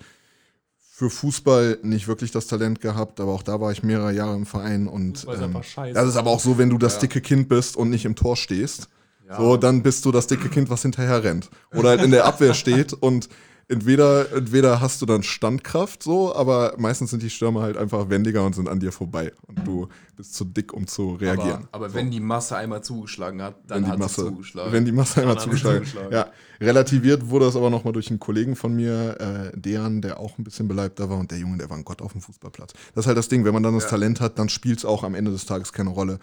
Für 0.79 1.11
Fußball 1.11 1.79
nicht 1.83 2.07
wirklich 2.07 2.31
das 2.31 2.47
Talent 2.47 2.81
gehabt, 2.81 3.19
aber 3.19 3.33
auch 3.33 3.43
da 3.43 3.61
war 3.61 3.73
ich 3.73 3.83
mehrere 3.83 4.13
Jahre 4.13 4.37
im 4.37 4.47
Verein 4.47 4.87
und 4.87 5.27
ähm, 5.29 5.53
das 5.93 6.09
ist 6.09 6.17
aber 6.17 6.31
auch 6.31 6.39
so, 6.41 6.57
wenn 6.57 6.71
du 6.71 6.79
das 6.79 6.95
Ja. 6.95 7.01
dicke 7.01 7.21
Kind 7.21 7.49
bist 7.49 7.77
und 7.77 7.91
nicht 7.91 8.05
im 8.05 8.15
Tor 8.15 8.37
stehst, 8.37 8.89
Ja. 9.29 9.37
so 9.37 9.57
dann 9.57 9.83
bist 9.83 10.05
du 10.05 10.13
das 10.13 10.29
dicke 10.29 10.49
Kind, 10.49 10.71
was 10.71 10.83
hinterher 10.83 11.25
rennt 11.25 11.51
oder 11.75 11.89
halt 11.91 12.03
in 12.03 12.13
der 12.13 12.27
Abwehr 12.27 12.55
steht 12.55 12.93
und 12.93 13.29
entweder, 13.69 14.33
entweder 14.33 14.81
hast 14.81 15.01
du 15.03 15.07
dann 15.07 15.23
Standkraft 15.23 16.03
so, 16.03 16.35
aber 16.35 16.75
meistens 16.79 17.11
sind 17.11 17.23
die 17.23 17.31
Stürmer 17.31 17.63
halt 17.63 17.77
einfach 17.77 18.09
wendiger 18.11 18.45
und 18.45 18.55
sind 18.55 18.69
an 18.69 18.81
dir 18.81 18.93
vorbei 18.93 19.33
und 19.47 19.67
du 19.67 19.89
bist 20.17 20.35
zu 20.35 20.45
dick, 20.45 20.73
um 20.73 20.87
zu 20.87 21.15
reagieren. 21.15 21.67
Aber, 21.73 21.87
aber 21.87 21.89
So. 21.91 21.95
wenn 21.97 22.11
die 22.11 22.21
Masse 22.21 22.57
einmal 22.57 22.83
zugeschlagen 22.85 23.43
hat, 23.43 23.57
dann 23.67 23.79
wenn 23.79 23.85
die 23.87 23.91
hat 23.91 23.99
Masse, 23.99 24.23
sie 24.23 24.29
zugeschlagen. 24.29 24.73
wenn 24.73 24.85
die 24.85 24.93
Masse 24.93 25.21
einmal 25.21 25.37
hat 25.37 25.43
zugeschlagen. 25.43 25.79
zugeschlagen. 25.85 26.13
Ja, 26.13 26.27
relativiert 26.61 27.29
wurde 27.29 27.47
das 27.47 27.57
aber 27.57 27.71
nochmal 27.71 27.93
durch 27.93 28.11
einen 28.11 28.21
Kollegen 28.21 28.55
von 28.57 28.75
mir, 28.75 29.53
äh, 29.55 29.59
Dejan, 29.59 30.01
der 30.03 30.21
auch 30.21 30.39
ein 30.39 30.45
bisschen 30.45 30.69
beleibter 30.69 31.09
war 31.11 31.19
und 31.19 31.31
der 31.31 31.39
Junge, 31.39 31.59
der 31.59 31.71
war 31.71 31.77
ein 31.77 31.85
Gott 31.85 32.03
auf 32.03 32.13
dem 32.13 32.21
Fußballplatz. 32.21 32.73
Das 32.95 33.05
ist 33.05 33.07
halt 33.09 33.19
das 33.19 33.29
Ding, 33.29 33.45
wenn 33.45 33.55
man 33.55 33.63
dann 33.63 33.75
das 33.75 33.85
Ja. 33.85 33.91
Talent 33.91 34.21
hat, 34.21 34.39
dann 34.39 34.49
spielt 34.49 34.79
es 34.79 34.85
auch 34.85 35.03
am 35.05 35.15
Ende 35.15 35.31
des 35.31 35.47
Tages 35.47 35.73
keine 35.73 35.91
Rolle. 35.91 36.19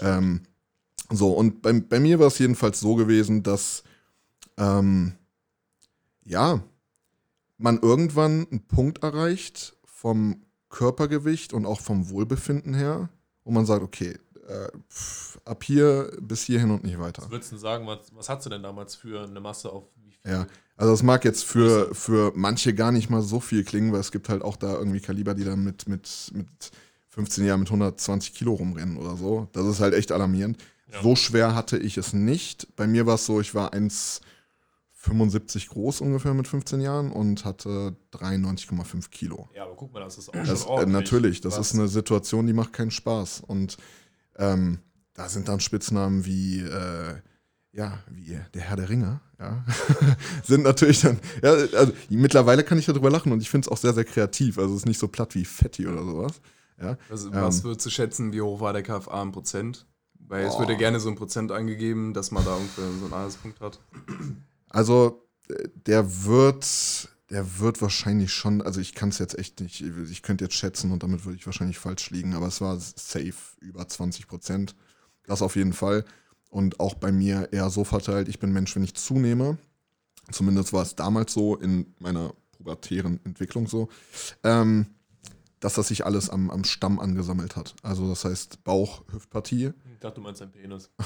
ja. 0.00 0.18
Ähm, 0.18 0.40
so, 1.12 1.32
und 1.32 1.60
bei, 1.60 1.72
bei 1.74 2.00
mir 2.00 2.18
war 2.18 2.28
es 2.28 2.38
jedenfalls 2.38 2.80
so 2.80 2.94
gewesen, 2.94 3.42
dass 3.42 3.82
ähm, 4.56 5.12
ja, 6.24 6.60
man 7.58 7.78
irgendwann 7.80 8.46
einen 8.50 8.66
Punkt 8.66 9.02
erreicht 9.02 9.76
vom 9.84 10.42
Körpergewicht 10.68 11.52
und 11.52 11.66
auch 11.66 11.80
vom 11.80 12.10
Wohlbefinden 12.10 12.74
her, 12.74 13.08
wo 13.44 13.52
man 13.52 13.64
sagt, 13.66 13.82
okay, 13.82 14.18
äh, 14.46 14.68
pff, 14.90 15.38
ab 15.44 15.62
hier 15.64 16.10
bis 16.20 16.42
hierhin 16.42 16.70
und 16.70 16.84
nicht 16.84 16.98
weiter. 16.98 17.22
Was 17.22 17.30
würdest 17.30 17.52
du 17.52 17.56
denn 17.56 17.62
sagen, 17.62 17.86
was, 17.86 18.14
was 18.14 18.28
hast 18.28 18.44
du 18.44 18.50
denn 18.50 18.62
damals 18.62 18.94
für 18.94 19.24
eine 19.24 19.40
Masse 19.40 19.70
auf 19.70 19.84
wie 20.02 20.10
viel? 20.10 20.30
Ja, 20.30 20.46
also 20.76 20.92
das 20.92 21.02
mag 21.02 21.24
jetzt 21.24 21.44
für, 21.44 21.94
für 21.94 22.32
manche 22.34 22.74
gar 22.74 22.92
nicht 22.92 23.08
mal 23.08 23.22
so 23.22 23.40
viel 23.40 23.64
klingen, 23.64 23.92
weil 23.92 24.00
es 24.00 24.10
gibt 24.10 24.28
halt 24.28 24.42
auch 24.42 24.56
da 24.56 24.74
irgendwie 24.74 25.00
Kaliber, 25.00 25.34
die 25.34 25.44
dann 25.44 25.62
mit, 25.62 25.88
mit, 25.88 26.32
mit 26.34 26.48
15 27.10 27.44
Jahren 27.44 27.60
mit 27.60 27.68
120 27.68 28.34
Kilo 28.34 28.54
rumrennen 28.54 28.96
oder 28.96 29.16
so. 29.16 29.48
Das 29.52 29.66
ist 29.66 29.80
halt 29.80 29.94
echt 29.94 30.10
alarmierend. 30.10 30.58
Ja. 30.92 31.02
So 31.02 31.14
schwer 31.16 31.54
hatte 31.54 31.78
ich 31.78 31.96
es 31.96 32.12
nicht. 32.12 32.74
Bei 32.76 32.86
mir 32.86 33.06
war 33.06 33.14
es 33.14 33.26
so, 33.26 33.40
ich 33.40 33.54
war 33.54 33.72
1,75 35.06 35.68
groß 35.68 36.00
ungefähr 36.00 36.34
mit 36.34 36.48
15 36.48 36.80
Jahren 36.80 37.12
und 37.12 37.44
hatte 37.44 37.96
93,5 38.12 39.10
Kilo. 39.10 39.48
Ja, 39.54 39.64
aber 39.64 39.74
guck 39.74 39.92
mal, 39.92 40.00
das 40.00 40.18
ist 40.18 40.28
auch 40.28 40.32
Das, 40.32 40.62
schon 40.62 40.82
äh, 40.82 40.86
natürlich, 40.86 41.40
das 41.40 41.58
Was? 41.58 41.68
ist 41.68 41.74
eine 41.78 41.88
Situation, 41.88 42.46
die 42.46 42.52
macht 42.52 42.72
keinen 42.72 42.90
Spaß. 42.90 43.42
Und 43.46 43.76
ähm, 44.36 44.78
da 45.14 45.28
sind 45.28 45.48
dann 45.48 45.60
Spitznamen 45.60 46.24
wie, 46.24 46.60
äh, 46.60 47.14
ja, 47.72 47.98
wie 48.10 48.38
der 48.54 48.62
Herr 48.62 48.76
der 48.76 48.88
Ringe, 48.88 49.20
ja, 49.38 49.64
sind 50.44 50.62
natürlich 50.62 51.00
dann, 51.00 51.18
ja, 51.42 51.50
also 51.50 51.92
mittlerweile 52.08 52.64
kann 52.64 52.78
ich 52.78 52.86
darüber 52.86 53.10
lachen 53.10 53.32
und 53.32 53.42
ich 53.42 53.50
finde 53.50 53.66
es 53.66 53.72
auch 53.72 53.76
sehr, 53.76 53.92
sehr 53.92 54.04
kreativ. 54.04 54.58
Also 54.58 54.74
es 54.74 54.80
ist 54.80 54.86
nicht 54.86 54.98
so 54.98 55.08
platt 55.08 55.34
wie 55.34 55.44
Fetti 55.44 55.86
oder 55.86 56.04
sowas. 56.04 56.40
Ja. 56.80 56.96
Also, 57.10 57.28
Ähm. 57.28 57.34
was 57.34 57.62
würdest 57.62 57.86
du 57.86 57.90
schätzen, 57.90 58.32
wie 58.32 58.40
hoch 58.40 58.60
war 58.60 58.72
der 58.72 58.82
KFA 58.82 59.22
im 59.22 59.32
Prozent? 59.32 59.86
Weil 60.26 60.46
es 60.46 60.52
Boah. 60.54 60.60
wird 60.60 60.70
ja 60.70 60.76
gerne 60.76 61.00
so 61.00 61.08
ein 61.10 61.16
Prozent 61.16 61.52
angegeben, 61.52 62.14
dass 62.14 62.30
man 62.30 62.44
da 62.44 62.54
ungefähr 62.54 62.84
so 62.84 63.04
einen 63.04 63.12
Anhaltspunkt 63.12 63.60
hat. 63.60 63.78
Also 64.74 65.22
der 65.86 66.24
wird, 66.24 67.08
der 67.30 67.60
wird 67.60 67.80
wahrscheinlich 67.80 68.32
schon, 68.32 68.60
also 68.60 68.80
ich 68.80 68.92
kann 68.92 69.10
es 69.10 69.20
jetzt 69.20 69.38
echt 69.38 69.60
nicht, 69.60 69.80
ich 69.82 70.22
könnte 70.22 70.44
jetzt 70.44 70.56
schätzen 70.56 70.90
und 70.90 71.04
damit 71.04 71.24
würde 71.24 71.38
ich 71.38 71.46
wahrscheinlich 71.46 71.78
falsch 71.78 72.10
liegen, 72.10 72.34
aber 72.34 72.48
es 72.48 72.60
war 72.60 72.76
safe 72.80 73.34
über 73.60 73.86
20 73.86 74.26
Prozent. 74.26 74.74
Das 75.26 75.42
auf 75.42 75.54
jeden 75.54 75.74
Fall. 75.74 76.04
Und 76.50 76.80
auch 76.80 76.94
bei 76.94 77.12
mir 77.12 77.52
eher 77.52 77.70
so 77.70 77.84
verteilt, 77.84 78.28
ich 78.28 78.40
bin 78.40 78.52
Mensch, 78.52 78.74
wenn 78.74 78.82
ich 78.82 78.94
zunehme. 78.94 79.58
Zumindest 80.32 80.72
war 80.72 80.82
es 80.82 80.96
damals 80.96 81.32
so 81.32 81.54
in 81.54 81.94
meiner 82.00 82.34
pubertären 82.50 83.20
Entwicklung 83.24 83.68
so, 83.68 83.88
ähm, 84.42 84.86
dass 85.64 85.74
das 85.74 85.88
sich 85.88 86.04
alles 86.04 86.28
am, 86.28 86.50
am 86.50 86.62
Stamm 86.64 87.00
angesammelt 87.00 87.56
hat. 87.56 87.74
Also 87.82 88.06
das 88.08 88.24
heißt 88.26 88.62
Bauch, 88.64 89.02
Hüftpartie. 89.12 89.72
Ich 89.94 89.98
dachte, 90.00 90.16
du 90.16 90.20
meinst 90.20 90.40
dein 90.40 90.52
Penis. 90.52 90.90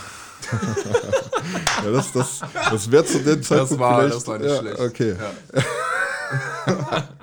Ja, 1.84 1.90
das, 1.92 2.12
das, 2.12 2.40
das 2.70 2.90
wäre 2.90 3.04
zu 3.04 3.20
dem 3.20 3.42
Zeitpunkt 3.42 3.78
war- 3.78 3.98
vielleicht. 4.00 4.16
das 4.16 4.26
war 4.26 4.38
nicht 4.38 4.48
ja, 4.50 4.58
schlecht. 4.60 4.80
Okay. 4.80 5.14
Ja. 5.18 5.62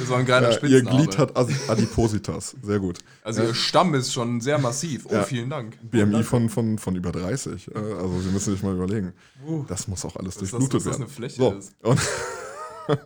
das 0.00 0.08
war 0.08 0.18
ein 0.18 0.26
geiler 0.26 0.50
Ja, 0.62 0.68
ihr. 0.68 0.82
Glied 0.82 1.16
hat 1.18 1.36
As- 1.36 1.68
Adipositas. 1.68 2.56
Sehr 2.62 2.78
gut. 2.78 2.98
also 3.22 3.42
ihr 3.42 3.54
Stamm 3.54 3.94
ist 3.94 4.12
schon 4.12 4.40
sehr 4.40 4.58
massiv. 4.58 5.06
Oh, 5.08 5.14
Ja. 5.14 5.22
vielen 5.22 5.48
Dank. 5.50 5.78
BMI 5.90 6.22
von, 6.24 6.48
von, 6.48 6.78
von 6.78 6.96
über 6.96 7.12
30. 7.12 7.68
äh, 7.68 7.78
Also 7.78 8.20
Sie 8.20 8.30
müssen 8.30 8.52
sich 8.52 8.62
mal 8.62 8.74
überlegen. 8.74 9.12
Das 9.68 9.88
muss 9.88 10.04
auch 10.04 10.16
alles 10.16 10.34
das, 10.36 10.50
durchblutet 10.50 10.74
dass 10.74 10.84
das 10.84 10.92
werden. 10.92 11.02
eine 11.04 11.10
Fläche 11.10 11.36
So. 11.36 11.52
ist. 11.52 11.72
Und 11.82 12.00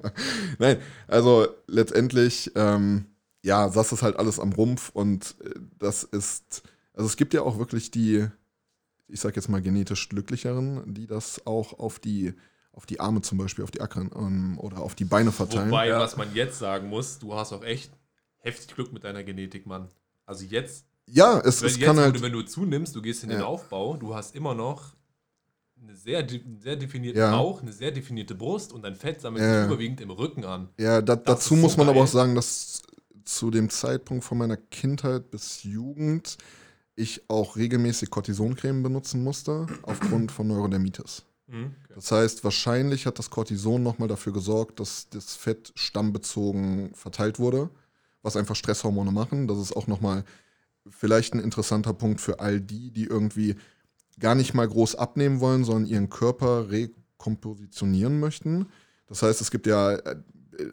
Nein, 0.58 0.78
also 1.08 1.46
letztendlich, 1.66 2.50
ähm, 2.54 3.06
ja, 3.42 3.68
saß 3.68 3.90
das 3.90 4.02
halt 4.02 4.16
alles 4.16 4.38
am 4.40 4.52
Rumpf 4.52 4.90
und 4.90 5.34
äh, 5.44 5.50
das 5.78 6.04
ist, 6.04 6.62
also 6.94 7.06
es 7.06 7.16
gibt 7.16 7.34
ja 7.34 7.42
auch 7.42 7.58
wirklich 7.58 7.90
die, 7.90 8.26
ich 9.08 9.20
sag 9.20 9.36
jetzt 9.36 9.48
mal 9.48 9.60
genetisch 9.62 10.08
glücklicheren, 10.08 10.94
die 10.94 11.06
das 11.06 11.46
auch 11.46 11.78
auf 11.78 11.98
die, 11.98 12.34
auf 12.72 12.86
die 12.86 13.00
Arme 13.00 13.20
zum 13.22 13.38
Beispiel, 13.38 13.64
auf 13.64 13.70
die 13.70 13.80
Ackern 13.80 14.10
ähm, 14.14 14.58
oder 14.58 14.78
auf 14.78 14.94
die 14.94 15.04
Beine 15.04 15.32
verteilen. 15.32 15.70
Wobei, 15.70 15.88
Ja. 15.88 15.98
was 16.00 16.16
man 16.16 16.34
jetzt 16.34 16.58
sagen 16.58 16.88
muss, 16.88 17.18
du 17.18 17.34
hast 17.34 17.52
auch 17.52 17.62
echt 17.64 17.92
heftig 18.38 18.74
Glück 18.74 18.92
mit 18.92 19.04
deiner 19.04 19.22
Genetik, 19.24 19.66
Mann. 19.66 19.88
Also 20.24 20.44
jetzt, 20.44 20.86
ja, 21.06 21.38
es, 21.40 21.60
wenn, 21.60 21.66
es 21.68 21.76
jetzt 21.76 21.84
kann 21.84 21.98
halt, 21.98 22.16
du, 22.16 22.22
wenn 22.22 22.32
du 22.32 22.42
zunimmst, 22.42 22.94
du 22.94 23.02
gehst 23.02 23.24
in 23.24 23.28
den 23.30 23.40
Ja. 23.40 23.44
Aufbau, 23.46 23.96
du 23.96 24.14
hast 24.14 24.34
immer 24.34 24.54
noch 24.54 24.94
eine 25.82 25.96
sehr, 25.96 26.20
einen 26.20 26.60
sehr 26.60 26.76
definierten 26.76 27.20
Ja. 27.20 27.32
Bauch, 27.32 27.60
eine 27.60 27.72
sehr 27.72 27.90
definierte 27.90 28.36
Brust 28.36 28.72
und 28.72 28.82
dein 28.82 28.94
Fett 28.94 29.20
sammelt 29.20 29.42
Ja. 29.44 29.58
sich 29.62 29.66
überwiegend 29.66 30.00
im 30.00 30.10
Rücken 30.12 30.44
an. 30.44 30.68
ja, 30.78 31.02
da, 31.02 31.16
dazu 31.16 31.56
muss 31.56 31.72
so 31.72 31.78
man 31.78 31.88
aber 31.88 31.96
geil. 31.96 32.04
auch 32.04 32.08
sagen, 32.08 32.34
dass 32.36 32.82
zu 33.24 33.50
dem 33.50 33.70
Zeitpunkt 33.70 34.24
von 34.24 34.38
meiner 34.38 34.56
Kindheit 34.56 35.30
bis 35.30 35.62
Jugend 35.62 36.38
ich 36.94 37.22
auch 37.28 37.56
regelmäßig 37.56 38.10
Cortisoncreme 38.10 38.82
benutzen 38.82 39.24
musste, 39.24 39.66
aufgrund 39.82 40.30
von 40.30 40.46
Neurodermitis. 40.46 41.24
Mhm. 41.46 41.74
Okay. 41.84 41.94
Das 41.94 42.12
heißt, 42.12 42.44
wahrscheinlich 42.44 43.06
hat 43.06 43.18
das 43.18 43.30
Cortison 43.30 43.82
nochmal 43.82 44.08
dafür 44.08 44.32
gesorgt, 44.32 44.80
dass 44.80 45.08
das 45.10 45.34
Fett 45.34 45.72
stammbezogen 45.74 46.94
verteilt 46.94 47.38
wurde, 47.38 47.70
was 48.22 48.36
einfach 48.36 48.56
Stresshormone 48.56 49.12
machen. 49.12 49.48
Das 49.48 49.58
ist 49.58 49.74
auch 49.74 49.86
nochmal 49.86 50.24
vielleicht 50.88 51.34
ein 51.34 51.40
interessanter 51.40 51.92
Punkt 51.94 52.20
für 52.20 52.40
all 52.40 52.60
die, 52.60 52.90
die 52.90 53.04
irgendwie 53.04 53.56
gar 54.18 54.34
nicht 54.34 54.54
mal 54.54 54.68
groß 54.68 54.96
abnehmen 54.96 55.40
wollen, 55.40 55.64
sondern 55.64 55.86
ihren 55.86 56.10
Körper 56.10 56.70
rekompositionieren 56.70 58.20
möchten. 58.20 58.66
Das 59.06 59.22
heißt, 59.22 59.40
es 59.40 59.50
gibt 59.50 59.66
ja 59.66 59.92
äh, 59.92 60.16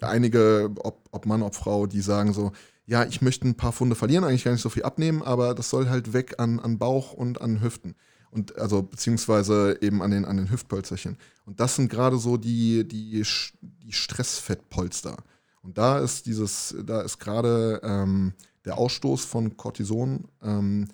einige, 0.01 0.71
ob, 0.79 1.07
ob 1.11 1.25
Mann, 1.25 1.41
ob 1.41 1.55
Frau, 1.55 1.87
die 1.87 2.01
sagen 2.01 2.33
so, 2.33 2.51
ja, 2.85 3.03
ich 3.03 3.21
möchte 3.21 3.47
ein 3.47 3.55
paar 3.55 3.71
Pfunde 3.71 3.95
verlieren, 3.95 4.23
eigentlich 4.23 4.43
gar 4.43 4.51
nicht 4.51 4.61
so 4.61 4.69
viel 4.69 4.83
abnehmen, 4.83 5.21
aber 5.21 5.53
das 5.53 5.69
soll 5.69 5.89
halt 5.89 6.13
weg 6.13 6.35
an, 6.39 6.59
an 6.59 6.79
Bauch 6.79 7.13
und 7.13 7.39
an 7.41 7.61
Hüften. 7.61 7.95
Und 8.31 8.57
also 8.57 8.83
beziehungsweise 8.83 9.77
eben 9.81 10.01
an 10.01 10.11
den, 10.11 10.25
an 10.25 10.37
den 10.37 10.51
Hüftpölzerchen. 10.51 11.17
Und 11.45 11.59
das 11.59 11.75
sind 11.75 11.89
gerade 11.89 12.17
so 12.17 12.37
die, 12.37 12.87
die, 12.87 13.23
die 13.61 13.91
Stressfettpolster. 13.91 15.17
Und 15.61 15.77
da 15.77 15.99
ist 15.99 16.25
dieses, 16.25 16.75
da 16.83 17.01
ist 17.01 17.19
gerade 17.19 17.79
ähm, 17.83 18.33
der 18.65 18.77
Ausstoß 18.77 19.25
von 19.25 19.57
Cortison 19.57 20.25
ähm, 20.41 20.87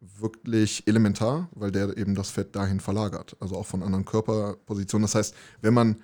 wirklich 0.00 0.86
elementar, 0.86 1.48
weil 1.54 1.70
der 1.70 1.96
eben 1.96 2.14
das 2.14 2.30
Fett 2.30 2.54
dahin 2.56 2.80
verlagert, 2.80 3.36
also 3.40 3.56
auch 3.56 3.66
von 3.66 3.82
anderen 3.82 4.04
Körperpositionen. 4.04 5.04
Das 5.04 5.14
heißt, 5.14 5.34
wenn 5.60 5.74
man 5.74 5.96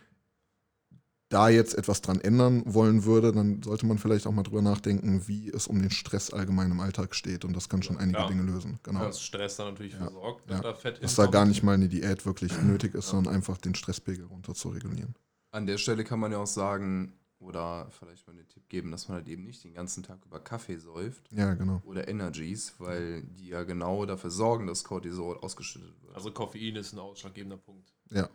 da 1.29 1.49
jetzt 1.51 1.75
etwas 1.75 2.01
dran 2.01 2.21
ändern 2.21 2.63
wollen 2.67 3.05
würde, 3.05 3.33
dann 3.33 3.63
sollte 3.63 3.85
man 3.87 3.99
vielleicht 3.99 4.27
auch 4.27 4.33
mal 4.33 4.43
drüber 4.43 4.63
nachdenken, 4.63 5.29
wie 5.29 5.51
es 5.51 5.67
um 5.67 5.79
den 5.81 5.91
Stress 5.91 6.33
allgemein 6.33 6.71
im 6.71 6.81
Alltag 6.81 7.15
steht. 7.15 7.45
Und 7.45 7.55
das 7.55 7.69
kann 7.69 7.83
schon 7.83 7.97
Ja, 7.97 8.03
einige. 8.03 8.27
Dinge 8.27 8.43
lösen. 8.43 8.79
Genau. 8.83 9.01
Dass 9.01 9.21
Stress 9.21 9.57
dann 9.57 9.69
natürlich 9.69 9.93
Ja. 9.93 9.99
versorgt, 10.01 10.49
dass 10.51 10.57
Ja. 10.59 10.63
da 10.63 10.75
Fett 10.75 11.03
Dass 11.03 11.15
da 11.17 11.27
gar 11.27 11.45
nicht 11.45 11.63
mal 11.63 11.75
eine 11.75 11.89
Diät 11.89 12.25
wirklich 12.25 12.61
nötig 12.63 12.95
ist, 12.95 13.09
sondern 13.09 13.35
einfach 13.35 13.59
den 13.59 13.75
Stresspegel 13.75 14.25
runter 14.25 14.55
zu 14.55 14.71
regulieren. 14.71 15.15
An 15.51 15.67
der 15.67 15.77
Stelle 15.79 16.05
kann 16.05 16.19
man 16.21 16.33
ja 16.33 16.39
auch 16.39 16.47
sagen, 16.47 17.13
oder 17.41 17.89
vielleicht 17.91 18.27
mal 18.27 18.35
den 18.35 18.49
Tipp 18.49 18.69
geben, 18.69 18.91
dass 18.91 19.09
man 19.09 19.19
halt 19.19 19.29
eben 19.29 19.45
nicht 19.45 19.63
den 19.63 19.73
ganzen 19.75 20.03
Tag 20.03 20.19
über 20.27 20.41
Kaffee 20.41 20.77
säuft 20.79 21.31
Ja, 21.31 21.55
genau. 21.55 21.81
oder 21.85 22.09
Energies, 22.09 22.75
weil 22.79 23.23
die 23.23 23.49
ja 23.49 23.63
genau 23.65 24.05
dafür 24.07 24.31
sorgen, 24.31 24.67
dass 24.67 24.83
Cortisol 24.83 25.37
ausgeschüttet 25.39 26.03
wird. 26.03 26.17
Also 26.17 26.33
Koffein 26.33 26.77
ist 26.77 26.93
ein 26.95 26.99
ausschlaggebender 26.99 27.59
Punkt. 27.59 27.93
Ja. 28.11 28.29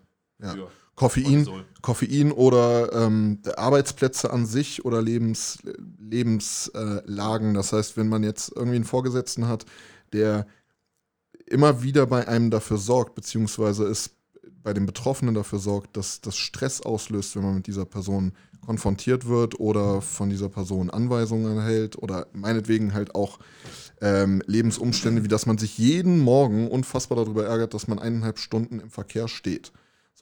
Ja. 0.43 0.55
Koffein. 0.95 1.47
Koffein 1.81 2.31
oder 2.31 2.93
ähm, 2.93 3.39
Arbeitsplätze 3.55 4.31
an 4.31 4.45
sich 4.45 4.85
oder 4.85 5.01
Lebens, 5.01 5.57
Lebenslagen. 5.99 7.55
Das 7.55 7.73
heißt, 7.73 7.97
wenn 7.97 8.07
man 8.07 8.23
jetzt 8.23 8.51
irgendwie 8.55 8.75
einen 8.75 8.85
Vorgesetzten 8.85 9.47
hat, 9.47 9.65
der 10.13 10.45
immer 11.47 11.81
wieder 11.81 12.05
bei 12.05 12.27
einem 12.27 12.51
dafür 12.51 12.77
sorgt, 12.77 13.15
beziehungsweise 13.15 13.85
es 13.85 14.11
bei 14.61 14.73
den 14.73 14.85
Betroffenen 14.85 15.33
dafür 15.33 15.59
sorgt, 15.59 15.97
dass 15.97 16.21
das 16.21 16.37
Stress 16.37 16.81
auslöst, 16.81 17.35
wenn 17.35 17.43
man 17.43 17.55
mit 17.55 17.67
dieser 17.67 17.85
Person 17.85 18.31
konfrontiert 18.65 19.27
wird 19.27 19.59
oder 19.59 20.01
von 20.01 20.29
dieser 20.29 20.47
Person 20.47 20.89
Anweisungen 20.89 21.57
erhält 21.57 21.97
oder 21.97 22.27
meinetwegen 22.31 22.93
halt 22.93 23.13
auch 23.13 23.39
ähm, 23.99 24.41
Lebensumstände, 24.45 25.23
wie 25.23 25.27
dass 25.27 25.45
man 25.45 25.57
sich 25.57 25.77
jeden 25.77 26.19
Morgen 26.19 26.69
unfassbar 26.69 27.17
darüber 27.17 27.45
ärgert, 27.45 27.73
dass 27.73 27.89
man 27.89 27.99
eineinhalb 27.99 28.39
Stunden 28.39 28.79
im 28.79 28.89
Verkehr 28.89 29.27
steht. 29.27 29.73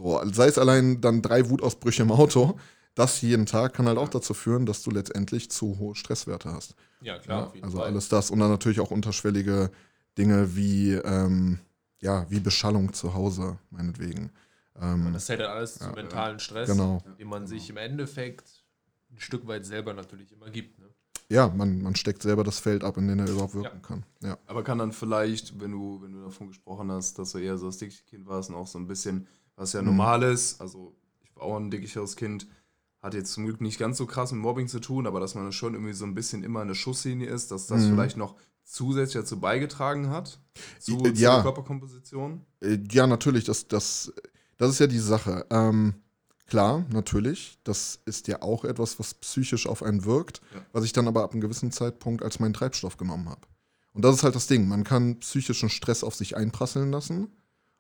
So, 0.02 0.22
sei 0.34 0.48
es 0.48 0.58
allein 0.58 1.00
dann 1.02 1.22
drei 1.22 1.50
Wutausbrüche 1.50 2.04
im 2.04 2.12
Auto, 2.12 2.58
das 2.96 3.22
jeden 3.22 3.46
Tag 3.46 3.74
kann 3.74 3.88
halt 3.88 3.98
auch 3.98 4.10
dazu 4.10 4.34
führen, 4.34 4.66
dass 4.66 4.84
du 4.84 4.92
letztendlich 4.92 5.50
zu 5.52 5.78
hohe 5.80 5.96
Stresswerte 5.96 6.52
hast. 6.52 6.76
Ja, 7.02 7.18
klar, 7.20 7.40
Ja, 7.40 7.46
auf 7.48 7.54
jeden 7.54 7.66
also 7.66 7.78
Fall. 7.78 7.88
alles 7.88 8.10
das 8.10 8.32
und 8.32 8.40
dann 8.40 8.50
natürlich 8.50 8.80
auch 8.80 8.92
unterschwellige 8.92 9.72
Dinge 10.18 10.56
wie, 10.56 10.94
ähm, 10.94 11.60
ja, 12.00 12.26
wie 12.30 12.40
Beschallung 12.40 12.94
zu 12.94 13.14
Hause, 13.14 13.58
meinetwegen. 13.70 14.32
Ähm, 14.82 15.14
Das 15.14 15.26
zählt 15.26 15.40
dann 15.40 15.52
alles 15.52 15.80
Ja, 15.80 15.90
zu 15.90 15.94
mentalen 15.94 16.40
Stress, 16.40 16.70
genau. 16.70 17.04
den 17.18 17.28
man 17.28 17.48
sich 17.48 17.70
im 17.70 17.78
Endeffekt 17.78 18.66
ein 19.12 19.20
Stück 19.20 19.48
weit 19.48 19.66
selber 19.66 19.94
natürlich 19.94 20.32
immer 20.32 20.50
gibt. 20.50 20.80
Ne? 20.80 20.86
Ja, 21.30 21.48
man, 21.48 21.82
man 21.82 21.96
steckt 21.96 22.24
selber 22.24 22.44
das 22.44 22.60
Feld 22.60 22.84
ab, 22.84 22.98
in 22.98 23.08
dem 23.08 23.20
er 23.20 23.30
überhaupt 23.30 23.54
wirken 23.54 23.82
kann. 23.82 24.04
Ja. 24.22 24.38
Aber 24.48 24.64
kann 24.64 24.80
dann 24.80 24.92
vielleicht, 24.92 25.60
wenn 25.62 25.72
du, 25.72 26.02
wenn 26.02 26.12
du 26.12 26.24
davon 26.24 26.48
gesprochen 26.48 26.92
hast, 26.92 27.18
dass 27.20 27.32
du 27.32 27.38
eher 27.38 27.58
so 27.58 27.68
das 27.68 27.78
dicke 27.78 27.96
Kind 28.10 28.28
warst 28.28 28.50
und 28.50 28.56
auch 28.56 28.68
so 28.68 28.78
ein 28.80 28.88
bisschen, 28.88 29.28
was 29.62 29.74
ja 29.74 29.82
Mhm. 29.82 29.88
normal 29.90 30.24
ist, 30.24 30.60
also 30.60 30.96
ich 31.24 31.36
war 31.36 31.44
auch 31.44 31.58
ein 31.58 31.70
dickeres 31.72 32.16
Kind, 32.16 32.48
hat 33.02 33.14
jetzt 33.14 33.34
zum 33.34 33.46
Glück 33.46 33.62
nicht 33.62 33.80
ganz 33.80 33.98
so 33.98 34.06
krass 34.06 34.32
mit 34.32 34.42
Mobbing 34.42 34.68
zu 34.68 34.80
tun, 34.80 35.08
aber 35.08 35.20
dass 35.20 35.36
man 35.36 35.52
schon 35.52 35.74
irgendwie 35.74 35.94
so 35.94 36.06
ein 36.06 36.14
bisschen 36.16 36.44
immer 36.44 36.62
eine 36.62 36.76
Schusslinie 36.76 37.30
ist, 37.30 37.52
dass 37.52 37.68
das 37.68 37.82
Mhm. 37.84 37.90
vielleicht 37.94 38.18
noch 38.18 38.36
zusätzlich 38.64 39.22
dazu 39.24 39.40
beigetragen 39.40 40.10
hat, 40.10 40.40
zu, 40.80 40.98
Äh, 41.06 41.14
zu 41.14 41.22
ja. 41.22 41.34
der 41.36 41.44
Körperkomposition. 41.44 42.42
Äh, 42.62 42.80
Ja, 42.92 43.08
natürlich, 43.08 43.44
das, 43.46 43.68
das, 43.68 44.12
das 44.58 44.72
ist 44.72 44.80
ja 44.80 44.88
die 44.88 45.00
Sache. 45.00 45.46
Ähm, 45.50 45.96
klar, 46.48 46.86
natürlich, 46.92 47.58
das 47.64 48.00
ist 48.06 48.28
ja 48.28 48.42
auch 48.42 48.66
etwas, 48.66 49.00
was 49.00 49.14
psychisch 49.16 49.66
auf 49.68 49.82
einen 49.84 50.06
wirkt, 50.06 50.42
Ja. 50.54 50.62
was 50.74 50.84
ich 50.86 50.94
dann 50.94 51.08
aber 51.08 51.24
ab 51.24 51.32
einem 51.32 51.42
gewissen 51.42 51.72
Zeitpunkt 51.72 52.24
als 52.24 52.40
meinen 52.40 52.54
Treibstoff 52.54 52.98
genommen 52.98 53.30
habe. 53.30 53.42
Und 53.94 54.06
das 54.06 54.16
ist 54.16 54.24
halt 54.24 54.36
das 54.36 54.48
Ding, 54.48 54.68
man 54.68 54.84
kann 54.84 55.20
psychischen 55.20 55.70
Stress 55.70 56.04
auf 56.04 56.16
sich 56.16 56.38
einprasseln 56.38 56.92
lassen 56.92 57.28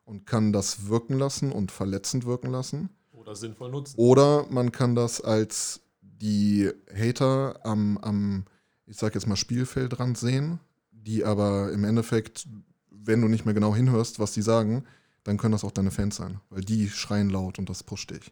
und 0.05 0.25
kann 0.25 0.51
das 0.53 0.87
wirken 0.87 1.17
lassen 1.17 1.51
und 1.51 1.71
verletzend 1.71 2.25
wirken 2.25 2.49
lassen. 2.51 2.89
Oder 3.11 3.35
sinnvoll 3.35 3.69
nutzen. 3.71 3.95
Oder 3.97 4.45
man 4.49 4.71
kann 4.71 4.95
das 4.95 5.21
als 5.21 5.81
die 6.01 6.69
Hater 6.93 7.59
am, 7.63 7.97
am 7.99 8.45
ich 8.87 8.97
sag 8.97 9.13
jetzt 9.15 9.27
mal, 9.27 9.35
Spielfeldrand 9.35 10.17
sehen, 10.17 10.59
die 10.91 11.23
aber 11.23 11.71
im 11.71 11.83
Endeffekt, 11.83 12.47
wenn 12.89 13.21
du 13.21 13.27
nicht 13.27 13.45
mehr 13.45 13.53
genau 13.53 13.73
hinhörst, 13.75 14.19
was 14.19 14.33
die 14.33 14.41
sagen, 14.41 14.83
dann 15.23 15.37
können 15.37 15.51
das 15.53 15.63
auch 15.63 15.71
deine 15.71 15.91
Fans 15.91 16.15
sein, 16.15 16.39
weil 16.49 16.61
die 16.61 16.89
schreien 16.89 17.29
laut 17.29 17.59
und 17.59 17.69
das 17.69 17.83
pusht 17.83 18.11
dich. 18.11 18.31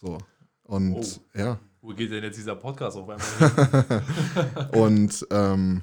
So. 0.00 0.18
Und 0.64 0.94
Oh. 0.94 1.38
ja. 1.38 1.58
Wo 1.80 1.88
geht 1.94 2.10
denn 2.10 2.22
jetzt 2.24 2.36
dieser 2.36 2.56
Podcast 2.56 2.96
auf 2.96 3.08
einmal 3.08 4.02
hin? 4.72 4.80
Und 4.80 5.26
ähm, 5.30 5.82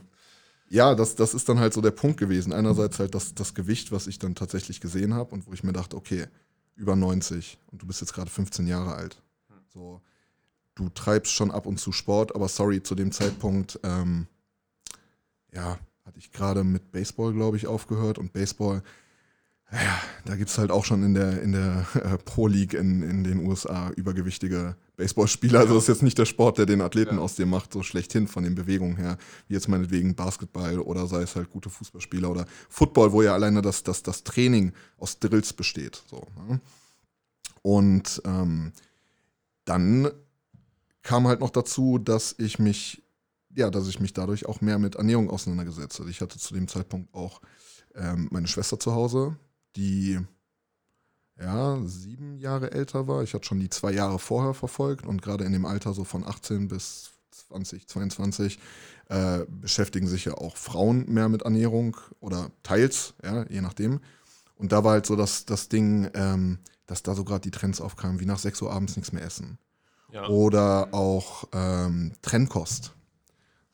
ja, 0.75 0.93
das, 0.93 1.15
das 1.15 1.33
ist 1.33 1.47
dann 1.47 1.59
halt 1.59 1.73
so 1.73 1.79
der 1.79 1.91
Punkt 1.91 2.19
gewesen. 2.19 2.51
Einerseits 2.51 2.99
halt 2.99 3.15
das, 3.15 3.33
das 3.33 3.53
Gewicht, 3.53 3.93
was 3.93 4.07
ich 4.07 4.19
dann 4.19 4.35
tatsächlich 4.35 4.81
gesehen 4.81 5.13
habe 5.13 5.33
und 5.33 5.47
wo 5.47 5.53
ich 5.53 5.63
mir 5.63 5.71
dachte, 5.71 5.95
okay, 5.95 6.27
über 6.75 6.97
90 6.97 7.57
und 7.71 7.81
du 7.81 7.87
bist 7.87 8.01
jetzt 8.01 8.13
gerade 8.13 8.29
15 8.29 8.67
Jahre 8.67 8.93
alt. 8.93 9.23
So, 9.73 10.01
du 10.75 10.89
treibst 10.89 11.31
schon 11.31 11.49
ab 11.49 11.65
und 11.65 11.79
zu 11.79 11.93
Sport, 11.93 12.35
aber 12.35 12.49
sorry, 12.49 12.83
zu 12.83 12.93
dem 12.93 13.13
Zeitpunkt, 13.13 13.79
ähm, 13.83 14.27
ja, 15.53 15.79
hatte 16.05 16.19
ich 16.19 16.33
gerade 16.33 16.65
mit 16.65 16.91
Baseball, 16.91 17.31
glaube 17.31 17.55
ich, 17.55 17.67
aufgehört 17.67 18.17
und 18.17 18.33
Baseball, 18.33 18.83
ja, 19.71 20.01
da 20.25 20.35
gibt 20.35 20.49
es 20.49 20.57
halt 20.57 20.71
auch 20.71 20.85
schon 20.85 21.03
in 21.03 21.13
der, 21.15 21.41
in 21.41 21.51
der 21.51 21.85
äh, 21.95 22.17
Pro 22.23 22.47
League 22.47 22.73
in, 22.73 23.01
in 23.01 23.23
den 23.23 23.45
USA 23.45 23.89
übergewichtige 23.91 24.75
Baseballspieler. 24.95 25.59
Also 25.59 25.73
das 25.73 25.83
ist 25.83 25.87
jetzt 25.89 26.03
nicht 26.03 26.17
der 26.17 26.25
Sport, 26.25 26.59
der 26.59 26.65
den 26.65 26.81
Athleten 26.81 27.15
Ja. 27.15 27.21
aus 27.21 27.35
dir 27.35 27.45
macht, 27.45 27.73
so 27.73 27.83
schlechthin 27.83 28.27
von 28.27 28.43
den 28.43 28.55
Bewegungen 28.55 28.95
her, 28.95 29.17
wie 29.47 29.55
jetzt 29.55 29.67
meinetwegen 29.67 30.15
Basketball 30.15 30.79
oder 30.79 31.07
sei 31.07 31.23
es 31.23 31.35
halt 31.35 31.49
gute 31.49 31.69
Fußballspieler 31.69 32.29
oder 32.29 32.45
Football, 32.69 33.11
wo 33.11 33.21
ja 33.23 33.33
alleine 33.33 33.61
das, 33.61 33.83
das, 33.83 34.03
das 34.03 34.23
Training 34.23 34.71
aus 34.97 35.19
Drills 35.19 35.51
besteht. 35.51 36.01
So, 36.09 36.25
ne? 36.47 36.61
Und 37.63 38.21
ähm, 38.25 38.71
dann 39.65 40.11
kam 41.01 41.27
halt 41.27 41.39
noch 41.39 41.49
dazu, 41.49 41.97
dass 41.97 42.35
ich 42.37 42.59
mich, 42.59 43.03
ja, 43.55 43.71
dass 43.71 43.87
ich 43.87 43.99
mich 43.99 44.13
dadurch 44.13 44.45
auch 44.45 44.61
mehr 44.61 44.77
mit 44.77 44.95
Ernährung 44.95 45.29
auseinandergesetzt 45.29 45.99
habe. 45.99 46.11
Ich 46.11 46.21
hatte 46.21 46.37
zu 46.37 46.53
dem 46.53 46.67
Zeitpunkt 46.67 47.13
auch 47.13 47.41
ähm, 47.95 48.27
meine 48.31 48.47
Schwester 48.47 48.79
zu 48.79 48.93
Hause, 48.93 49.35
die 49.75 50.19
ja 51.39 51.79
sieben 51.85 52.37
Jahre 52.37 52.71
älter 52.71 53.07
war. 53.07 53.23
Ich 53.23 53.33
hatte 53.33 53.45
schon 53.45 53.59
die 53.59 53.69
zwei 53.69 53.91
Jahre 53.91 54.19
vorher 54.19 54.53
verfolgt 54.53 55.05
und 55.05 55.21
gerade 55.21 55.43
in 55.43 55.51
dem 55.51 55.65
Alter 55.65 55.93
so 55.93 56.03
von 56.03 56.23
18 56.23 56.67
bis 56.67 57.11
20, 57.49 57.87
22 57.87 58.59
äh, 59.09 59.39
beschäftigen 59.47 60.07
sich 60.07 60.25
ja 60.25 60.33
auch 60.35 60.57
Frauen 60.57 61.05
mehr 61.11 61.29
mit 61.29 61.43
Ernährung 61.43 61.97
oder 62.19 62.51
teils, 62.63 63.13
ja, 63.23 63.45
je 63.49 63.61
nachdem. 63.61 63.99
Und 64.55 64.71
da 64.71 64.83
war 64.83 64.93
halt 64.93 65.05
so 65.05 65.15
das, 65.15 65.45
das 65.45 65.67
Ding, 65.67 66.09
ähm, 66.13 66.59
dass 66.87 67.03
da 67.03 67.13
so 67.13 67.23
gerade 67.25 67.41
die 67.41 67.51
Trends 67.51 67.81
aufkamen, 67.81 68.19
wie 68.19 68.25
nach 68.25 68.39
6 68.39 68.61
Uhr 68.61 68.71
abends 68.71 68.95
nichts 68.95 69.11
mehr 69.11 69.23
essen. 69.23 69.57
Ja. 70.11 70.27
Oder 70.27 70.93
auch 70.93 71.45
ähm, 71.51 72.13
Trennkost. 72.21 72.93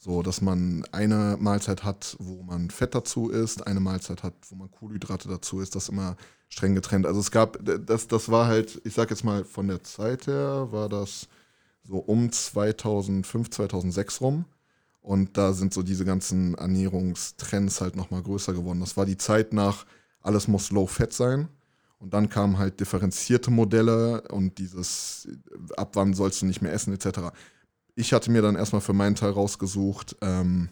So, 0.04 0.24
dass 0.24 0.42
man 0.42 0.84
eine 0.92 1.38
Mahlzeit 1.40 1.84
hat, 1.84 2.16
wo 2.18 2.42
man 2.42 2.72
Fett 2.72 2.96
dazu 2.96 3.30
isst, 3.30 3.68
eine 3.68 3.80
Mahlzeit 3.80 4.24
hat, 4.24 4.34
wo 4.50 4.56
man 4.56 4.72
Kohlenhydrate 4.72 5.30
dazu 5.30 5.60
isst, 5.60 5.76
das 5.76 5.90
immer 5.90 6.16
streng 6.50 6.74
getrennt. 6.74 7.06
Also 7.06 7.20
es 7.20 7.30
gab, 7.30 7.60
das, 7.62 8.08
das 8.08 8.30
war 8.30 8.48
halt, 8.48 8.82
ich 8.84 8.96
sag 8.96 9.12
jetzt 9.12 9.24
mal 9.24 9.46
von 9.46 9.68
der 9.68 9.84
Zeit 9.84 10.26
her, 10.26 10.70
war 10.72 10.90
das 10.90 11.28
so 11.84 11.98
um 11.98 12.32
2005, 12.32 13.52
2006 13.52 14.22
rum. 14.22 14.46
Und 15.04 15.38
da 15.38 15.54
sind 15.54 15.72
so 15.72 15.84
diese 15.84 16.04
ganzen 16.04 16.56
Ernährungstrends 16.56 17.80
halt 17.80 17.96
nochmal 17.96 18.24
größer 18.24 18.54
geworden. 18.54 18.80
Das 18.80 18.98
war 18.98 19.06
die 19.06 19.18
Zeit 19.18 19.54
nach, 19.54 19.86
alles 20.24 20.48
muss 20.48 20.72
low 20.72 20.88
fat 20.88 21.14
sein. 21.14 21.48
Und 22.00 22.16
dann 22.16 22.28
kamen 22.28 22.58
halt 22.58 22.80
differenzierte 22.80 23.52
Modelle 23.52 24.24
und 24.30 24.58
dieses, 24.58 25.28
ab 25.78 25.92
wann 25.94 26.16
sollst 26.16 26.42
du 26.42 26.48
nicht 26.48 26.64
mehr 26.64 26.74
essen, 26.74 26.92
etc. 26.92 27.20
Ich 27.96 28.14
hatte 28.14 28.32
mir 28.32 28.42
dann 28.42 28.56
erstmal 28.56 28.82
für 28.82 28.94
meinen 28.94 29.16
Teil 29.16 29.32
rausgesucht, 29.32 30.16
ähm, 30.22 30.70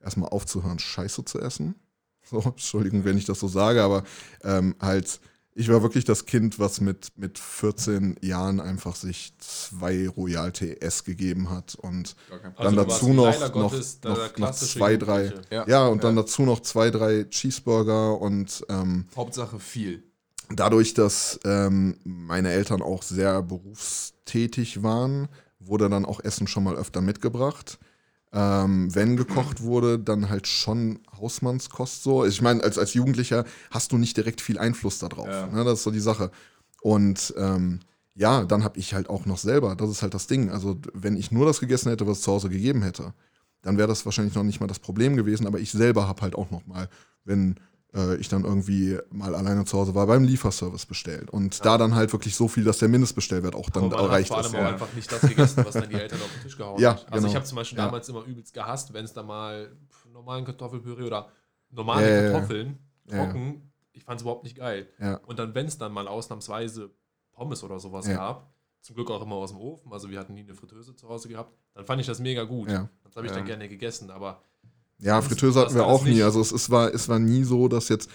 erstmal 0.00 0.30
aufzuhören, 0.30 0.78
Scheiße 0.78 1.24
zu 1.24 1.40
essen. 1.40 1.74
So, 2.30 2.40
Entschuldigung, 2.40 3.04
wenn 3.04 3.18
ich 3.18 3.26
das 3.26 3.38
so 3.40 3.48
sage, 3.48 3.82
aber 3.82 4.02
ähm, 4.44 4.74
halt, 4.80 5.20
ich 5.54 5.68
war 5.68 5.82
wirklich 5.82 6.06
das 6.06 6.24
Kind, 6.24 6.58
was 6.58 6.80
mit, 6.80 7.12
mit 7.16 7.38
14 7.38 8.16
Jahren 8.22 8.60
einfach 8.60 8.96
sich 8.96 9.34
zwei 9.36 10.08
Royal 10.08 10.50
TS 10.50 11.04
gegeben 11.04 11.50
hat 11.50 11.74
und 11.74 12.16
Gar 12.30 12.38
kein 12.38 12.54
dann 12.56 12.78
Also 12.78 12.84
dazu 12.84 13.12
noch, 13.12 13.24
leider 13.26 13.48
noch, 13.50 13.72
noch, 14.04 14.38
noch 14.38 14.52
zwei, 14.52 14.96
drei. 14.96 15.34
Ja. 15.50 15.66
ja, 15.68 15.86
und 15.86 16.02
dann 16.02 16.16
Ja. 16.16 16.22
dazu 16.22 16.44
noch 16.44 16.60
zwei, 16.60 16.90
drei 16.90 17.24
Cheeseburger 17.24 18.18
und 18.18 18.64
ähm, 18.70 19.04
Hauptsache 19.14 19.60
viel. 19.60 20.02
dadurch, 20.48 20.94
dass 20.94 21.38
ähm, 21.44 21.98
meine 22.04 22.52
Eltern 22.52 22.80
auch 22.80 23.02
sehr 23.02 23.42
berufstätig 23.42 24.82
waren, 24.82 25.28
wurde 25.66 25.88
dann 25.88 26.04
auch 26.04 26.20
Essen 26.20 26.46
schon 26.46 26.64
mal 26.64 26.76
öfter 26.76 27.00
mitgebracht. 27.00 27.78
Ähm, 28.32 28.92
wenn 28.94 29.16
gekocht 29.16 29.62
wurde, 29.62 29.98
dann 29.98 30.28
halt 30.28 30.48
schon 30.48 30.98
Hausmannskost 31.20 32.02
so. 32.02 32.24
Ich 32.24 32.42
meine, 32.42 32.64
als, 32.64 32.78
als 32.78 32.94
Jugendlicher 32.94 33.44
hast 33.70 33.92
du 33.92 33.98
nicht 33.98 34.16
direkt 34.16 34.40
viel 34.40 34.58
Einfluss 34.58 34.98
darauf. 34.98 35.28
Ja. 35.28 35.46
Ne? 35.46 35.64
Das 35.64 35.74
ist 35.74 35.84
so 35.84 35.92
die 35.92 36.00
Sache. 36.00 36.32
Und 36.82 37.32
ähm, 37.38 37.80
ja, 38.14 38.44
dann 38.44 38.64
habe 38.64 38.78
ich 38.78 38.92
halt 38.92 39.08
auch 39.08 39.26
noch 39.26 39.38
selber, 39.38 39.76
das 39.76 39.90
ist 39.90 40.02
halt 40.02 40.14
das 40.14 40.26
Ding. 40.26 40.50
Also, 40.50 40.78
wenn 40.92 41.16
ich 41.16 41.30
nur 41.30 41.46
das 41.46 41.60
gegessen 41.60 41.90
hätte, 41.90 42.06
was 42.06 42.18
es 42.18 42.24
zu 42.24 42.32
Hause 42.32 42.48
gegeben 42.48 42.82
hätte, 42.82 43.14
dann 43.62 43.78
wäre 43.78 43.88
das 43.88 44.04
wahrscheinlich 44.04 44.34
noch 44.34 44.42
nicht 44.42 44.60
mal 44.60 44.66
das 44.66 44.78
Problem 44.78 45.16
gewesen. 45.16 45.46
Aber 45.46 45.60
ich 45.60 45.70
selber 45.70 46.08
habe 46.08 46.22
halt 46.22 46.34
auch 46.34 46.50
noch 46.50 46.66
mal, 46.66 46.88
wenn 47.24 47.56
äh, 47.94 48.16
ich 48.16 48.28
dann 48.28 48.44
irgendwie 48.44 48.98
mal 49.10 49.34
alleine 49.34 49.64
zu 49.64 49.78
Hause 49.78 49.94
war, 49.94 50.06
beim 50.06 50.24
Lieferservice 50.24 50.86
bestellt. 50.86 51.30
Und 51.30 51.64
da 51.64 51.78
dann 51.78 51.94
halt 51.94 52.12
wirklich 52.12 52.34
so 52.34 52.48
viel, 52.48 52.64
dass 52.64 52.78
der 52.78 52.88
Mindestbestellwert 52.88 53.54
auch 53.54 53.70
dann 53.70 53.90
erreicht 53.92 54.30
hat 54.30 54.38
vor 54.38 54.40
ist. 54.46 54.54
allem 54.54 54.56
auch 54.56 54.68
ja. 54.68 54.72
einfach 54.74 54.92
nicht 54.94 55.10
das 55.10 55.20
gegessen, 55.22 55.64
was 55.64 55.74
dann 55.74 55.88
die 55.88 55.94
Eltern 55.94 56.20
auf 56.20 56.32
den 56.32 56.42
Tisch 56.42 56.56
gehauen 56.56 56.80
Ja, 56.80 56.90
haben. 56.96 56.98
Also 57.10 57.26
ich 57.26 57.32
genau. 57.32 57.34
habe 57.34 57.44
zum 57.46 57.56
Beispiel 57.56 57.78
Ja. 57.78 57.84
damals 57.86 58.08
immer 58.08 58.24
übelst 58.24 58.52
gehasst, 58.54 58.92
wenn 58.92 59.04
es 59.04 59.12
da 59.12 59.22
mal 59.22 59.70
normalen 60.12 60.44
Kartoffelpüree 60.44 61.04
oder 61.04 61.28
normale 61.70 62.08
Ja, 62.08 62.14
ja, 62.16 62.22
ja. 62.22 62.30
Kartoffeln 62.32 62.78
Ja, 63.06 63.16
ja. 63.16 63.24
trocken, 63.24 63.72
ich 63.92 64.04
fand 64.04 64.18
es 64.18 64.22
überhaupt 64.22 64.44
nicht 64.44 64.56
geil. 64.56 64.88
Ja. 64.98 65.16
Und 65.26 65.38
dann, 65.38 65.54
wenn 65.54 65.66
es 65.66 65.78
dann 65.78 65.92
mal 65.92 66.08
ausnahmsweise 66.08 66.90
Pommes 67.32 67.62
oder 67.64 67.78
sowas 67.80 68.06
Ja. 68.06 68.14
gab, 68.16 68.52
zum 68.80 68.96
Glück 68.96 69.10
auch 69.10 69.22
immer 69.22 69.36
aus 69.36 69.50
dem 69.50 69.58
Ofen, 69.60 69.92
also 69.92 70.10
wir 70.10 70.18
hatten 70.18 70.34
nie 70.34 70.42
eine 70.42 70.54
Fritteuse 70.54 70.94
zu 70.94 71.08
Hause 71.08 71.28
gehabt, 71.28 71.52
dann 71.74 71.84
fand 71.84 72.00
ich 72.00 72.06
das 72.06 72.18
mega 72.20 72.44
gut. 72.44 72.70
Ja. 72.70 72.88
Das 73.02 73.16
habe 73.16 73.26
ich 73.26 73.32
Ja. 73.32 73.38
dann 73.38 73.46
gerne 73.46 73.68
gegessen, 73.68 74.10
aber 74.10 74.40
Ja, 75.00 75.20
Sonst 75.20 75.26
Fritteuse 75.28 75.60
hatten 75.60 75.74
wir 75.74 75.86
auch 75.86 76.04
nie. 76.04 76.22
Also 76.22 76.40
es, 76.40 76.52
es, 76.52 76.70
war, 76.70 76.92
es 76.94 77.08
war 77.08 77.18
nie 77.18 77.44
so, 77.44 77.68
dass 77.68 77.88
jetzt 77.88 78.08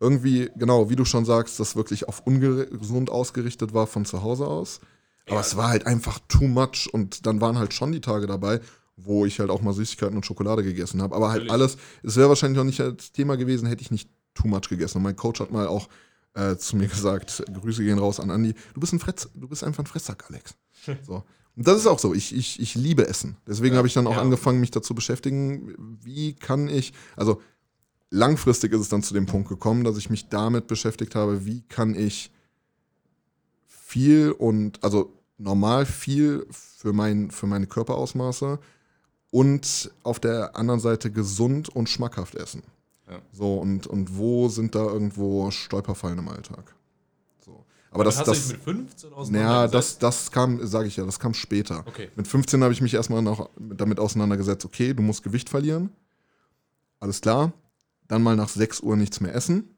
irgendwie, 0.00 0.50
genau, 0.56 0.90
wie 0.90 0.96
du 0.96 1.04
schon 1.04 1.24
sagst, 1.24 1.60
das 1.60 1.76
wirklich 1.76 2.08
auf 2.08 2.20
ungesund 2.26 3.10
ausgerichtet 3.10 3.72
war 3.74 3.86
von 3.86 4.04
zu 4.04 4.22
Hause 4.22 4.46
aus. 4.46 4.80
Aber 5.26 5.36
Ja. 5.36 5.40
es 5.40 5.56
war 5.56 5.68
halt 5.68 5.86
einfach 5.86 6.18
too 6.28 6.46
much 6.46 6.88
und 6.92 7.26
dann 7.26 7.40
waren 7.40 7.58
halt 7.58 7.72
schon 7.72 7.92
die 7.92 8.00
Tage 8.00 8.26
dabei, 8.26 8.60
wo 8.96 9.24
ich 9.24 9.40
halt 9.40 9.50
auch 9.50 9.62
mal 9.62 9.72
Süßigkeiten 9.72 10.16
und 10.16 10.26
Schokolade 10.26 10.62
gegessen 10.62 11.00
habe. 11.02 11.14
Aber 11.14 11.28
halt 11.28 11.44
Natürlich. 11.46 11.52
alles, 11.52 11.76
es 12.02 12.16
wäre 12.16 12.28
wahrscheinlich 12.28 12.56
noch 12.58 12.64
nicht 12.64 12.80
das 12.80 13.12
Thema 13.12 13.36
gewesen, 13.36 13.66
hätte 13.66 13.82
ich 13.82 13.90
nicht 13.90 14.10
too 14.34 14.48
much 14.48 14.68
gegessen. 14.68 14.98
Und 14.98 15.04
mein 15.04 15.16
Coach 15.16 15.40
hat 15.40 15.50
mal 15.52 15.66
auch 15.68 15.88
äh, 16.34 16.56
zu 16.56 16.76
mir 16.76 16.88
gesagt, 16.88 17.42
Grüße 17.60 17.84
gehen 17.84 17.98
raus 17.98 18.18
an 18.20 18.30
Andi, 18.30 18.54
du 18.74 18.80
bist 18.80 18.92
ein 18.92 18.98
Fretz, 18.98 19.28
du 19.34 19.48
bist 19.48 19.62
einfach 19.64 19.84
ein 19.84 19.86
Fresssack, 19.86 20.24
Alex. 20.28 20.54
So. 21.06 21.22
Das 21.56 21.76
ist 21.76 21.86
auch 21.86 21.98
so. 21.98 22.14
Ich, 22.14 22.34
ich, 22.34 22.60
ich 22.60 22.74
liebe 22.74 23.06
Essen. 23.06 23.36
Deswegen 23.46 23.74
Ja, 23.74 23.78
habe 23.78 23.88
ich 23.88 23.94
dann 23.94 24.06
auch 24.06 24.16
ja. 24.16 24.20
angefangen, 24.20 24.60
mich 24.60 24.72
dazu 24.72 24.94
beschäftigen, 24.94 25.74
wie 26.02 26.34
kann 26.34 26.68
ich, 26.68 26.92
also 27.16 27.40
langfristig 28.10 28.72
ist 28.72 28.80
es 28.80 28.88
dann 28.88 29.02
zu 29.02 29.14
dem 29.14 29.26
Punkt 29.26 29.48
gekommen, 29.48 29.84
dass 29.84 29.96
ich 29.96 30.10
mich 30.10 30.28
damit 30.28 30.66
beschäftigt 30.66 31.14
habe, 31.14 31.46
wie 31.46 31.62
kann 31.62 31.94
ich 31.94 32.32
viel 33.66 34.32
und, 34.32 34.82
also 34.82 35.12
normal 35.38 35.86
viel 35.86 36.46
für, 36.50 36.92
mein, 36.92 37.30
für 37.30 37.46
meine 37.46 37.66
Körperausmaße 37.66 38.58
und 39.30 39.92
auf 40.02 40.20
der 40.20 40.56
anderen 40.56 40.80
Seite 40.80 41.10
gesund 41.10 41.68
und 41.68 41.88
schmackhaft 41.88 42.34
essen. 42.34 42.62
Ja. 43.08 43.20
So, 43.32 43.56
und, 43.56 43.86
und 43.86 44.16
wo 44.16 44.48
sind 44.48 44.74
da 44.74 44.84
irgendwo 44.84 45.50
Stolperfallen 45.50 46.18
im 46.18 46.28
Alltag? 46.28 46.74
Aber 47.94 48.04
das, 48.04 48.18
hast 48.18 48.26
du 48.26 48.32
das, 48.32 48.42
dich 48.42 48.52
mit 48.52 48.62
15 48.62 49.10
naja, 49.10 49.16
auseinandergesetzt. 49.16 50.02
das, 50.02 50.16
das 50.24 50.30
kam, 50.32 50.66
sage 50.66 50.88
ich 50.88 50.96
ja, 50.96 51.04
das 51.04 51.20
kam 51.20 51.32
später. 51.32 51.84
Okay. 51.86 52.10
Mit 52.16 52.26
15 52.26 52.62
habe 52.62 52.72
ich 52.72 52.80
mich 52.80 52.92
erstmal 52.92 53.22
noch 53.22 53.50
damit 53.56 54.00
auseinandergesetzt, 54.00 54.64
okay, 54.64 54.92
du 54.92 55.02
musst 55.02 55.22
Gewicht 55.22 55.48
verlieren. 55.48 55.90
Alles 56.98 57.20
klar. 57.20 57.52
Dann 58.08 58.22
mal 58.22 58.34
nach 58.34 58.48
6 58.48 58.80
Uhr 58.80 58.96
nichts 58.96 59.20
mehr 59.20 59.34
essen. 59.34 59.76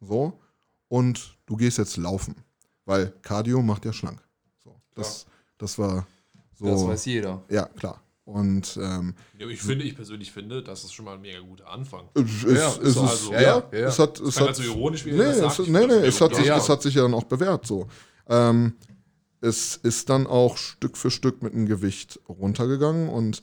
So. 0.00 0.38
Und 0.86 1.36
du 1.46 1.56
gehst 1.56 1.78
jetzt 1.78 1.96
laufen. 1.96 2.36
Weil 2.84 3.12
Cardio 3.22 3.60
macht 3.60 3.84
ja 3.84 3.92
schlank. 3.92 4.22
So. 4.62 4.80
Das, 4.94 5.26
das 5.58 5.78
war 5.78 6.06
so. 6.54 6.66
Das 6.66 6.86
weiß 6.86 7.04
jeder. 7.06 7.42
ja, 7.50 7.66
klar. 7.66 8.00
Und 8.28 8.78
ähm, 8.82 9.14
ich 9.38 9.62
finde, 9.62 9.86
ich 9.86 9.96
persönlich 9.96 10.32
finde, 10.32 10.62
das 10.62 10.84
ist 10.84 10.92
schon 10.92 11.06
mal 11.06 11.14
ein 11.14 11.22
mega 11.22 11.40
guter 11.40 11.66
Anfang. 11.70 12.10
es, 12.14 12.42
Ja, 12.42 12.68
es, 12.68 12.76
ist 12.76 12.82
es 12.88 12.94
so, 12.94 13.04
ist, 13.04 13.10
also- 13.10 13.32
ja, 13.32 13.40
ja, 13.40 13.62
ja, 13.72 13.86
es 13.88 13.98
hat, 13.98 14.20
es 14.20 14.38
hat, 14.38 14.54
so 14.54 14.62
ironisch, 14.64 15.06
wie 15.06 15.12
nee, 15.12 15.16
das 15.18 15.36
es, 15.38 15.56
sagt. 15.56 15.68
nee, 15.70 15.86
nee, 15.86 15.94
es 15.94 16.20
hat, 16.20 16.34
sich, 16.36 16.44
Ja. 16.44 16.58
es 16.58 16.68
hat 16.68 16.82
sich 16.82 16.94
ja 16.94 17.02
dann 17.02 17.14
auch 17.14 17.24
bewährt 17.24 17.66
so. 17.66 17.88
Ähm, 18.28 18.74
es 19.40 19.76
ist 19.76 20.10
dann 20.10 20.26
auch 20.26 20.58
Stück 20.58 20.98
für 20.98 21.10
Stück 21.10 21.42
mit 21.42 21.54
dem 21.54 21.64
Gewicht 21.64 22.20
runtergegangen 22.28 23.08
und 23.08 23.40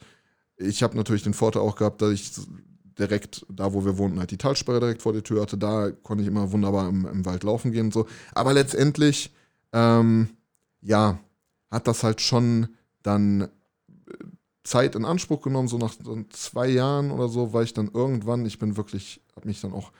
ich 0.57 0.83
habe 0.83 0.95
natürlich 0.95 1.23
den 1.23 1.33
Vorteil 1.33 1.63
auch 1.63 1.77
gehabt, 1.77 2.03
dass 2.03 2.11
ich 2.11 2.31
direkt 2.99 3.43
da, 3.49 3.73
wo 3.73 3.85
wir 3.85 3.97
wohnten, 3.97 4.19
halt 4.19 4.29
die 4.29 4.37
Talsperre 4.37 4.79
direkt 4.79 5.01
vor 5.01 5.13
der 5.13 5.23
Tür 5.23 5.41
hatte. 5.41 5.57
Da 5.57 5.89
konnte 6.03 6.21
ich 6.21 6.27
immer 6.27 6.51
wunderbar 6.51 6.87
im, 6.89 7.07
im 7.07 7.25
Wald 7.25 7.43
laufen 7.43 7.71
gehen 7.71 7.87
und 7.87 7.93
so. 7.93 8.05
Aber 8.35 8.53
letztendlich, 8.53 9.33
ähm, 9.73 10.29
ja, 10.81 11.17
hat 11.71 11.87
das 11.87 12.03
halt 12.03 12.21
schon 12.21 12.67
dann 13.01 13.41
äh, 13.41 13.47
Zeit 14.65 14.95
in 14.95 15.05
Anspruch 15.05 15.41
genommen. 15.41 15.67
So 15.67 15.77
nach 15.77 15.93
so 16.03 16.21
zwei 16.31 16.67
Jahren 16.67 17.11
oder 17.11 17.29
so 17.29 17.53
war 17.53 17.63
ich 17.63 17.73
dann 17.73 17.89
irgendwann, 17.93 18.45
ich 18.45 18.59
bin 18.59 18.75
wirklich, 18.75 19.21
habe 19.35 19.47
mich 19.47 19.61
dann 19.61 19.73
auch 19.73 19.91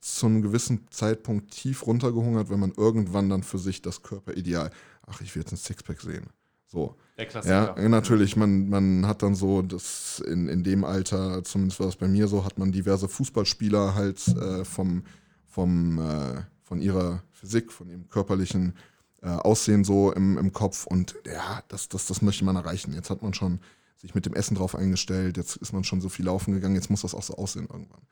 zu 0.00 0.26
einem 0.26 0.42
gewissen 0.42 0.86
Zeitpunkt 0.90 1.50
tief 1.50 1.86
runtergehungert, 1.86 2.50
wenn 2.50 2.60
man 2.60 2.72
irgendwann 2.76 3.30
dann 3.30 3.42
für 3.42 3.58
sich 3.58 3.80
das 3.80 4.02
Körperideal, 4.02 4.70
ach, 5.06 5.22
ich 5.22 5.34
will 5.34 5.42
jetzt 5.42 5.52
ein 5.52 5.56
Sixpack 5.56 6.00
sehen. 6.02 6.26
So. 6.66 6.94
Der 7.16 7.26
Klassiker. 7.26 7.80
Ja, 7.80 7.88
natürlich, 7.88 8.36
man, 8.36 8.68
man 8.68 9.06
hat 9.06 9.22
dann 9.22 9.34
so, 9.34 9.62
das 9.62 10.22
in, 10.26 10.48
in 10.48 10.62
dem 10.62 10.84
Alter, 10.84 11.42
zumindest 11.44 11.80
war 11.80 11.88
es 11.88 11.96
bei 11.96 12.08
mir 12.08 12.28
so, 12.28 12.44
hat 12.44 12.58
man 12.58 12.72
diverse 12.72 13.08
Fußballspieler 13.08 13.94
halt 13.94 14.26
äh, 14.28 14.64
vom, 14.64 15.04
vom, 15.46 15.98
äh, 15.98 16.42
von 16.62 16.82
ihrer 16.82 17.22
Physik, 17.30 17.72
von 17.72 17.88
ihrem 17.88 18.08
körperlichen 18.10 18.74
äh, 19.22 19.28
Aussehen 19.28 19.84
so 19.84 20.12
im, 20.12 20.36
im 20.36 20.52
Kopf 20.52 20.86
und 20.86 21.14
ja, 21.24 21.62
das, 21.68 21.88
das, 21.88 22.06
das 22.06 22.20
möchte 22.20 22.44
man 22.44 22.56
erreichen. 22.56 22.92
Jetzt 22.92 23.08
hat 23.08 23.22
man 23.22 23.32
schon 23.32 23.60
sich 24.04 24.14
mit 24.14 24.26
dem 24.26 24.34
Essen 24.34 24.54
drauf 24.54 24.74
eingestellt, 24.76 25.36
jetzt 25.36 25.56
ist 25.56 25.72
man 25.72 25.82
schon 25.84 26.00
so 26.00 26.08
viel 26.08 26.26
laufen 26.26 26.52
gegangen, 26.54 26.74
jetzt 26.76 26.90
muss 26.90 27.02
das 27.02 27.14
auch 27.14 27.22
so 27.22 27.34
aussehen 27.36 27.66
irgendwann. 27.70 28.02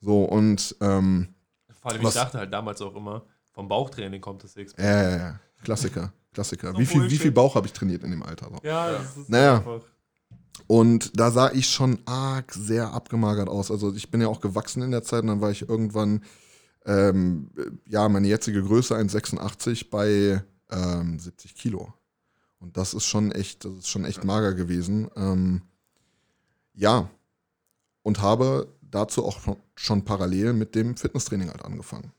So, 0.00 0.24
und 0.24 0.76
ähm, 0.80 1.28
Vor 1.80 1.90
allem, 1.92 2.02
was- 2.04 2.14
ich 2.14 2.20
dachte 2.22 2.38
halt 2.38 2.52
damals 2.52 2.80
auch 2.80 2.94
immer, 2.94 3.24
vom 3.52 3.68
Bauchtraining 3.68 4.20
kommt 4.20 4.42
das 4.44 4.52
Sixpack. 4.54 4.84
ja, 4.84 5.02
ja, 5.10 5.16
ja, 5.16 5.40
Klassiker, 5.62 6.12
Klassiker. 6.32 6.76
Wie 6.78 6.86
viel, 6.86 7.10
wie 7.10 7.18
viel 7.18 7.32
Bauch 7.32 7.54
habe 7.56 7.66
ich 7.66 7.72
trainiert 7.72 8.02
in 8.04 8.10
dem 8.12 8.22
Alter? 8.22 8.48
So. 8.50 8.60
Ja, 8.66 8.92
das 8.92 9.16
ist 9.16 9.28
Naja. 9.28 9.56
einfach. 9.58 9.82
Und 10.68 11.18
da 11.18 11.30
sah 11.30 11.50
ich 11.52 11.68
schon 11.68 11.98
arg 12.06 12.52
sehr 12.54 12.92
abgemagert 12.92 13.48
aus. 13.48 13.70
Also 13.70 13.92
ich 13.94 14.10
bin 14.10 14.20
ja 14.20 14.28
auch 14.28 14.40
gewachsen 14.40 14.82
in 14.82 14.90
der 14.90 15.02
Zeit 15.02 15.22
und 15.22 15.26
dann 15.28 15.40
war 15.40 15.50
ich 15.50 15.68
irgendwann, 15.68 16.22
ähm, 16.86 17.50
ja, 17.86 18.08
meine 18.08 18.28
jetzige 18.28 18.62
Größe 18.62 18.96
1,86 18.96 19.90
bei 19.90 20.42
ähm, 20.70 21.18
70 21.18 21.54
Kilo. 21.54 21.92
Und 22.62 22.76
das 22.76 22.94
ist 22.94 23.04
schon 23.04 23.32
echt, 23.32 23.64
das 23.64 23.72
ist 23.72 23.88
schon 23.88 24.04
echt 24.04 24.22
mager 24.24 24.54
gewesen. 24.54 25.10
Ähm, 25.16 25.62
ja. 26.74 27.10
Und 28.02 28.20
habe 28.20 28.68
dazu 28.80 29.24
auch 29.24 29.38
schon 29.74 30.04
parallel 30.04 30.52
mit 30.52 30.74
dem 30.74 30.96
Fitnesstraining 30.96 31.48
halt 31.50 31.64
angefangen. 31.64 32.12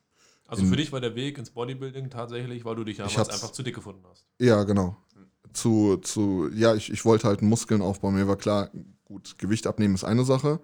Also 0.47 0.63
In- 0.63 0.69
für 0.69 0.75
dich 0.75 0.91
war 0.91 1.01
der 1.01 1.15
Weg 1.15 1.37
ins 1.37 1.49
Bodybuilding 1.51 2.09
tatsächlich, 2.09 2.65
weil 2.65 2.75
du 2.75 2.83
dich 2.83 2.97
damals 2.97 3.29
einfach 3.29 3.51
zu 3.51 3.63
dick 3.63 3.75
gefunden 3.75 4.03
hast. 4.09 4.25
Ja, 4.39 4.63
genau. 4.63 4.97
Zu, 5.53 5.97
zu, 5.97 6.49
ja, 6.53 6.75
ich, 6.75 6.91
ich 6.91 7.05
wollte 7.05 7.27
halt 7.27 7.41
Muskeln 7.41 7.81
aufbauen. 7.81 8.15
Mir 8.15 8.27
war 8.27 8.35
klar, 8.37 8.69
gut, 9.05 9.37
Gewicht 9.37 9.65
abnehmen 9.67 9.95
ist 9.95 10.03
eine 10.03 10.25
Sache, 10.25 10.59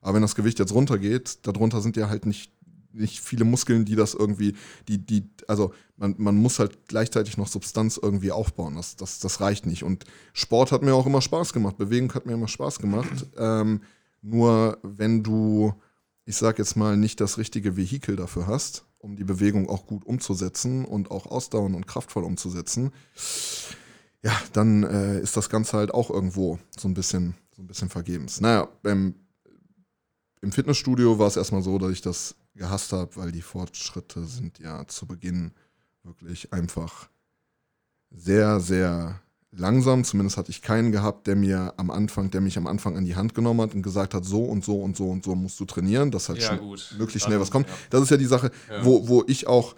aber 0.00 0.14
wenn 0.14 0.22
das 0.22 0.34
Gewicht 0.34 0.58
jetzt 0.58 0.72
runtergeht, 0.72 1.38
darunter 1.46 1.80
sind 1.80 1.96
ja 1.96 2.08
halt 2.08 2.26
nicht, 2.26 2.52
nicht 2.96 3.20
viele 3.20 3.44
Muskeln, 3.44 3.84
die 3.84 3.94
das 3.94 4.14
irgendwie, 4.14 4.54
die, 4.88 4.98
die, 4.98 5.28
also 5.46 5.72
man, 5.96 6.14
man 6.18 6.36
muss 6.36 6.58
halt 6.58 6.88
gleichzeitig 6.88 7.36
noch 7.36 7.48
Substanz 7.48 7.98
irgendwie 8.00 8.32
aufbauen. 8.32 8.76
Das, 8.76 8.96
das, 8.96 9.18
das 9.18 9.40
reicht 9.40 9.66
nicht. 9.66 9.82
Und 9.82 10.04
Sport 10.32 10.72
hat 10.72 10.82
mir 10.82 10.94
auch 10.94 11.06
immer 11.06 11.22
Spaß 11.22 11.52
gemacht. 11.52 11.78
Bewegung 11.78 12.12
hat 12.14 12.26
mir 12.26 12.34
immer 12.34 12.48
Spaß 12.48 12.78
gemacht. 12.78 13.26
Ähm, 13.38 13.82
nur 14.22 14.78
wenn 14.82 15.22
du, 15.22 15.74
ich 16.24 16.36
sag 16.36 16.58
jetzt 16.58 16.74
mal, 16.74 16.96
nicht 16.96 17.20
das 17.20 17.38
richtige 17.38 17.76
Vehikel 17.76 18.16
dafür 18.16 18.46
hast, 18.46 18.86
um 18.98 19.14
die 19.14 19.24
Bewegung 19.24 19.68
auch 19.68 19.86
gut 19.86 20.04
umzusetzen 20.04 20.84
und 20.84 21.10
auch 21.10 21.26
ausdauernd 21.26 21.76
und 21.76 21.86
kraftvoll 21.86 22.24
umzusetzen, 22.24 22.92
ja, 24.22 24.32
dann 24.52 24.82
äh, 24.82 25.20
ist 25.20 25.36
das 25.36 25.50
Ganze 25.50 25.76
halt 25.76 25.92
auch 25.92 26.10
irgendwo 26.10 26.58
so 26.76 26.88
ein 26.88 26.94
bisschen, 26.94 27.34
so 27.54 27.62
ein 27.62 27.66
bisschen 27.66 27.88
vergebens. 27.88 28.40
Naja, 28.40 28.68
beim, 28.82 29.14
im 30.40 30.50
Fitnessstudio 30.50 31.18
war 31.18 31.28
es 31.28 31.36
erstmal 31.36 31.62
so, 31.62 31.78
dass 31.78 31.92
ich 31.92 32.00
das 32.00 32.34
gehasst 32.56 32.92
habe, 32.92 33.14
weil 33.16 33.32
die 33.32 33.42
Fortschritte 33.42 34.24
sind 34.24 34.58
ja 34.58 34.86
zu 34.88 35.06
Beginn 35.06 35.52
wirklich 36.02 36.52
einfach 36.52 37.08
sehr, 38.10 38.60
sehr 38.60 39.20
langsam. 39.50 40.04
Zumindest 40.04 40.36
hatte 40.36 40.50
ich 40.50 40.62
keinen 40.62 40.92
gehabt, 40.92 41.26
der 41.26 41.36
mir 41.36 41.74
am 41.76 41.90
Anfang, 41.90 42.30
der 42.30 42.40
mich 42.40 42.56
am 42.58 42.66
Anfang 42.66 42.96
an 42.96 43.04
die 43.04 43.16
Hand 43.16 43.34
genommen 43.34 43.60
hat 43.60 43.74
und 43.74 43.82
gesagt 43.82 44.14
hat, 44.14 44.24
so 44.24 44.44
und 44.44 44.64
so 44.64 44.80
und 44.82 44.96
so 44.96 45.10
und 45.10 45.24
so 45.24 45.34
musst 45.34 45.58
du 45.60 45.64
trainieren, 45.64 46.10
dass 46.10 46.28
halt 46.28 46.42
schon 46.42 46.58
gut. 46.58 46.94
möglichst 46.98 47.26
schnell 47.26 47.40
was 47.40 47.50
kommt. 47.50 47.68
Ja. 47.68 47.74
Das 47.90 48.02
ist 48.02 48.10
ja 48.10 48.16
die 48.16 48.26
Sache, 48.26 48.50
Ja. 48.70 48.84
wo, 48.84 49.08
wo 49.08 49.24
ich 49.26 49.46
auch 49.46 49.74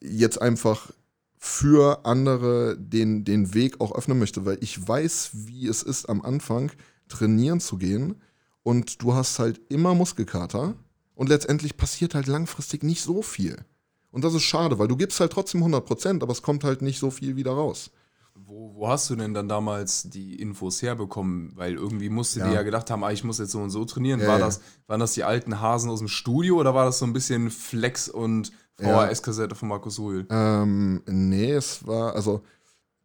jetzt 0.00 0.40
einfach 0.40 0.90
für 1.38 2.04
andere 2.04 2.76
den, 2.78 3.24
den 3.24 3.52
Weg 3.54 3.80
auch 3.80 3.94
öffnen 3.94 4.18
möchte, 4.18 4.44
weil 4.44 4.58
ich 4.60 4.86
weiß, 4.86 5.30
wie 5.32 5.66
es 5.66 5.82
ist, 5.82 6.08
am 6.08 6.22
Anfang 6.22 6.70
trainieren 7.08 7.60
zu 7.60 7.78
gehen 7.78 8.20
und 8.62 9.02
du 9.02 9.14
hast 9.14 9.38
halt 9.38 9.60
immer 9.68 9.94
Muskelkater 9.94 10.74
und 11.14 11.28
letztendlich 11.28 11.76
passiert 11.76 12.14
halt 12.14 12.26
langfristig 12.26 12.82
nicht 12.82 13.02
so 13.02 13.22
viel. 13.22 13.64
Und 14.10 14.24
das 14.24 14.34
ist 14.34 14.42
schade, 14.42 14.78
weil 14.78 14.88
du 14.88 14.96
gibst 14.96 15.20
halt 15.20 15.32
trotzdem 15.32 15.62
100%, 15.64 16.22
aber 16.22 16.32
es 16.32 16.42
kommt 16.42 16.64
halt 16.64 16.82
nicht 16.82 16.98
so 16.98 17.10
viel 17.10 17.36
wieder 17.36 17.52
raus. 17.52 17.90
Wo, 18.34 18.74
wo 18.74 18.88
hast 18.88 19.08
du 19.10 19.16
denn 19.16 19.34
dann 19.34 19.48
damals 19.48 20.04
die 20.04 20.36
Infos 20.40 20.80
herbekommen? 20.82 21.52
Weil 21.54 21.74
irgendwie 21.74 22.08
musste 22.08 22.40
Ja. 22.40 22.48
dir 22.48 22.54
ja 22.54 22.62
gedacht 22.62 22.90
haben, 22.90 23.04
ah, 23.04 23.12
ich 23.12 23.24
muss 23.24 23.38
jetzt 23.38 23.52
so 23.52 23.60
und 23.60 23.70
so 23.70 23.84
trainieren. 23.84 24.20
Ja, 24.20 24.26
war 24.28 24.38
ja. 24.38 24.46
das, 24.46 24.60
waren 24.86 25.00
das 25.00 25.12
die 25.12 25.24
alten 25.24 25.60
Hasen 25.60 25.90
aus 25.90 25.98
dem 26.00 26.08
Studio 26.08 26.56
oder 26.58 26.74
war 26.74 26.84
das 26.86 26.98
so 26.98 27.04
ein 27.06 27.12
bisschen 27.12 27.50
Flex 27.50 28.08
und. 28.08 28.52
VHS-Kassette 28.80 29.54
von 29.54 29.68
Markus 29.68 29.98
Ruhl? 29.98 30.26
Ähm, 30.30 31.02
nee, 31.06 31.52
es 31.52 31.86
war, 31.86 32.14
also 32.16 32.42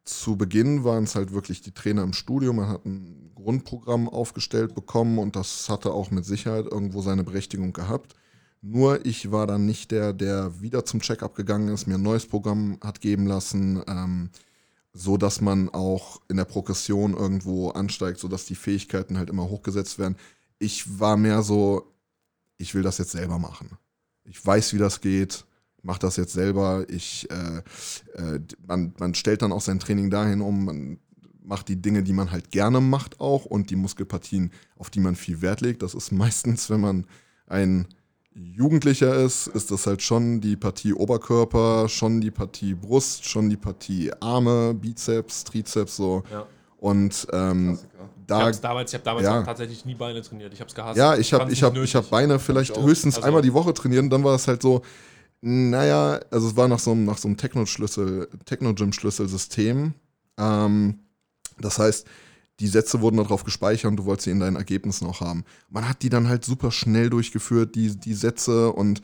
zu 0.08 0.38
Beginn 0.38 0.84
waren 0.84 1.04
es 1.04 1.16
halt 1.16 1.34
wirklich 1.34 1.62
die 1.62 1.74
Trainer 1.74 2.04
im 2.04 2.14
Studio. 2.14 2.54
Man 2.54 2.70
hat 2.70 2.86
ein 2.86 3.32
Grundprogramm 3.36 4.10
aufgestellt 4.10 4.74
bekommen 4.74 5.20
und 5.20 5.36
das 5.36 5.70
hatte 5.70 5.92
auch 5.92 6.12
mit 6.12 6.26
Sicherheit 6.26 6.66
irgendwo 6.66 7.02
seine 7.02 7.24
Berechtigung 7.24 7.74
gehabt. 7.74 8.16
Nur 8.62 9.06
ich 9.06 9.32
war 9.32 9.48
dann 9.48 9.66
nicht 9.66 9.92
der, 9.92 10.14
der 10.14 10.62
wieder 10.62 10.84
zum 10.86 11.02
Checkup 11.02 11.36
gegangen 11.36 11.68
ist, 11.70 11.88
mir 11.88 11.96
ein 11.96 12.02
neues 12.02 12.26
Programm 12.26 12.80
hat 12.82 13.02
geben 13.02 13.28
lassen, 13.28 13.84
ähm, 13.88 14.30
so 14.94 15.18
dass 15.18 15.42
man 15.42 15.70
auch 15.70 16.22
in 16.28 16.38
der 16.38 16.46
Progression 16.46 17.14
irgendwo 17.14 17.70
ansteigt, 17.70 18.20
so 18.20 18.28
dass 18.28 18.46
die 18.46 18.56
Fähigkeiten 18.56 19.18
halt 19.18 19.30
immer 19.30 19.48
hochgesetzt 19.50 20.00
werden. 20.00 20.18
Ich 20.58 21.00
war 21.00 21.18
mehr 21.18 21.44
so, 21.44 21.94
ich 22.58 22.74
will 22.74 22.82
das 22.82 22.98
jetzt 22.98 23.12
selber 23.12 23.38
machen. 23.38 23.78
Ich 24.24 24.44
weiß, 24.44 24.74
wie 24.74 24.80
das 24.80 25.02
geht, 25.02 25.46
mach 25.84 25.98
das 25.98 26.18
jetzt 26.18 26.34
selber. 26.34 26.86
Ich, 26.90 27.28
äh, 27.32 27.58
äh, 28.36 28.40
man, 28.66 28.94
man 29.00 29.14
stellt 29.16 29.42
dann 29.42 29.52
auch 29.52 29.62
sein 29.62 29.80
Training 29.80 30.10
dahin 30.10 30.42
um, 30.42 30.66
man 30.66 31.00
macht 31.44 31.70
die 31.70 31.82
Dinge, 31.82 32.04
die 32.04 32.14
man 32.14 32.32
halt 32.32 32.52
gerne 32.52 32.82
macht 32.82 33.20
auch 33.22 33.46
und 33.46 33.70
die 33.70 33.78
Muskelpartien, 33.78 34.52
auf 34.78 34.90
die 34.90 35.00
man 35.00 35.16
viel 35.16 35.42
Wert 35.42 35.62
legt. 35.62 35.82
Das 35.82 35.94
ist 35.94 36.12
meistens, 36.12 36.70
wenn 36.70 36.82
man 36.82 37.06
ein 37.48 37.88
Jugendlicher 38.34 39.16
ist, 39.16 39.48
ist 39.48 39.72
das 39.72 39.88
halt 39.88 40.04
schon 40.04 40.42
die 40.42 40.56
Partie 40.56 40.94
Oberkörper, 40.94 41.90
schon 41.90 42.22
die 42.22 42.30
Partie 42.30 42.76
Brust, 42.76 43.26
schon 43.26 43.50
die 43.50 43.58
Partie 43.58 44.12
Arme, 44.20 44.76
Bizeps, 44.76 45.44
Trizeps 45.44 45.96
so. 45.96 46.24
Ja. 46.32 46.46
Und 46.78 47.26
ähm, 47.34 47.74
Ich 47.74 47.80
da 48.28 48.42
habe 48.42 48.56
damals, 48.62 48.92
ich 48.92 48.96
hab 48.96 49.04
damals 49.04 49.26
ja. 49.26 49.42
tatsächlich 49.42 49.86
nie 49.86 49.96
Beine 49.96 50.22
trainiert. 50.22 50.54
Ich 50.54 50.60
habe 50.60 50.70
es 50.70 50.76
gehasst. 50.76 50.98
Ja, 50.98 51.16
ich 51.16 51.34
habe 51.34 51.52
ich 51.52 51.64
hab, 51.64 51.76
ich 51.76 51.96
hab. 51.96 52.10
Beine 52.12 52.38
vielleicht 52.38 52.78
ich 52.78 52.84
höchstens 52.84 53.16
Also- 53.16 53.26
einmal 53.28 53.42
die 53.42 53.54
Woche 53.54 53.74
trainiert 53.74 54.04
und 54.04 54.12
dann 54.12 54.24
war 54.24 54.36
es 54.36 54.48
halt 54.48 54.62
so, 54.62 54.84
naja, 55.42 56.20
also 56.32 56.48
es 56.48 56.56
war 56.56 56.68
nach 56.68 56.80
so 56.80 56.92
einem, 56.92 57.06
nach 57.06 57.18
so 57.18 57.28
einem 57.28 57.38
Techno-Schlüssel, 57.38 58.28
Techno-Gym-Schlüsselsystem. 58.46 59.94
Ähm, 60.38 61.00
das 61.60 61.80
heißt, 61.80 62.08
die 62.60 62.68
Sätze 62.68 63.02
wurden 63.02 63.18
darauf 63.18 63.44
gespeichert 63.44 63.92
und 63.92 63.98
du 63.98 64.06
wolltest 64.06 64.26
sie 64.26 64.32
in 64.32 64.40
deinen 64.40 64.56
Ergebnissen 64.56 65.06
auch 65.08 65.22
haben. 65.22 65.44
Man 65.70 65.88
hat 65.88 66.02
die 66.02 66.10
dann 66.10 66.28
halt 66.28 66.44
super 66.44 66.72
schnell 66.72 67.10
durchgeführt, 67.10 67.76
die, 67.76 67.96
die 67.96 68.14
Sätze 68.14 68.72
und 68.72 69.02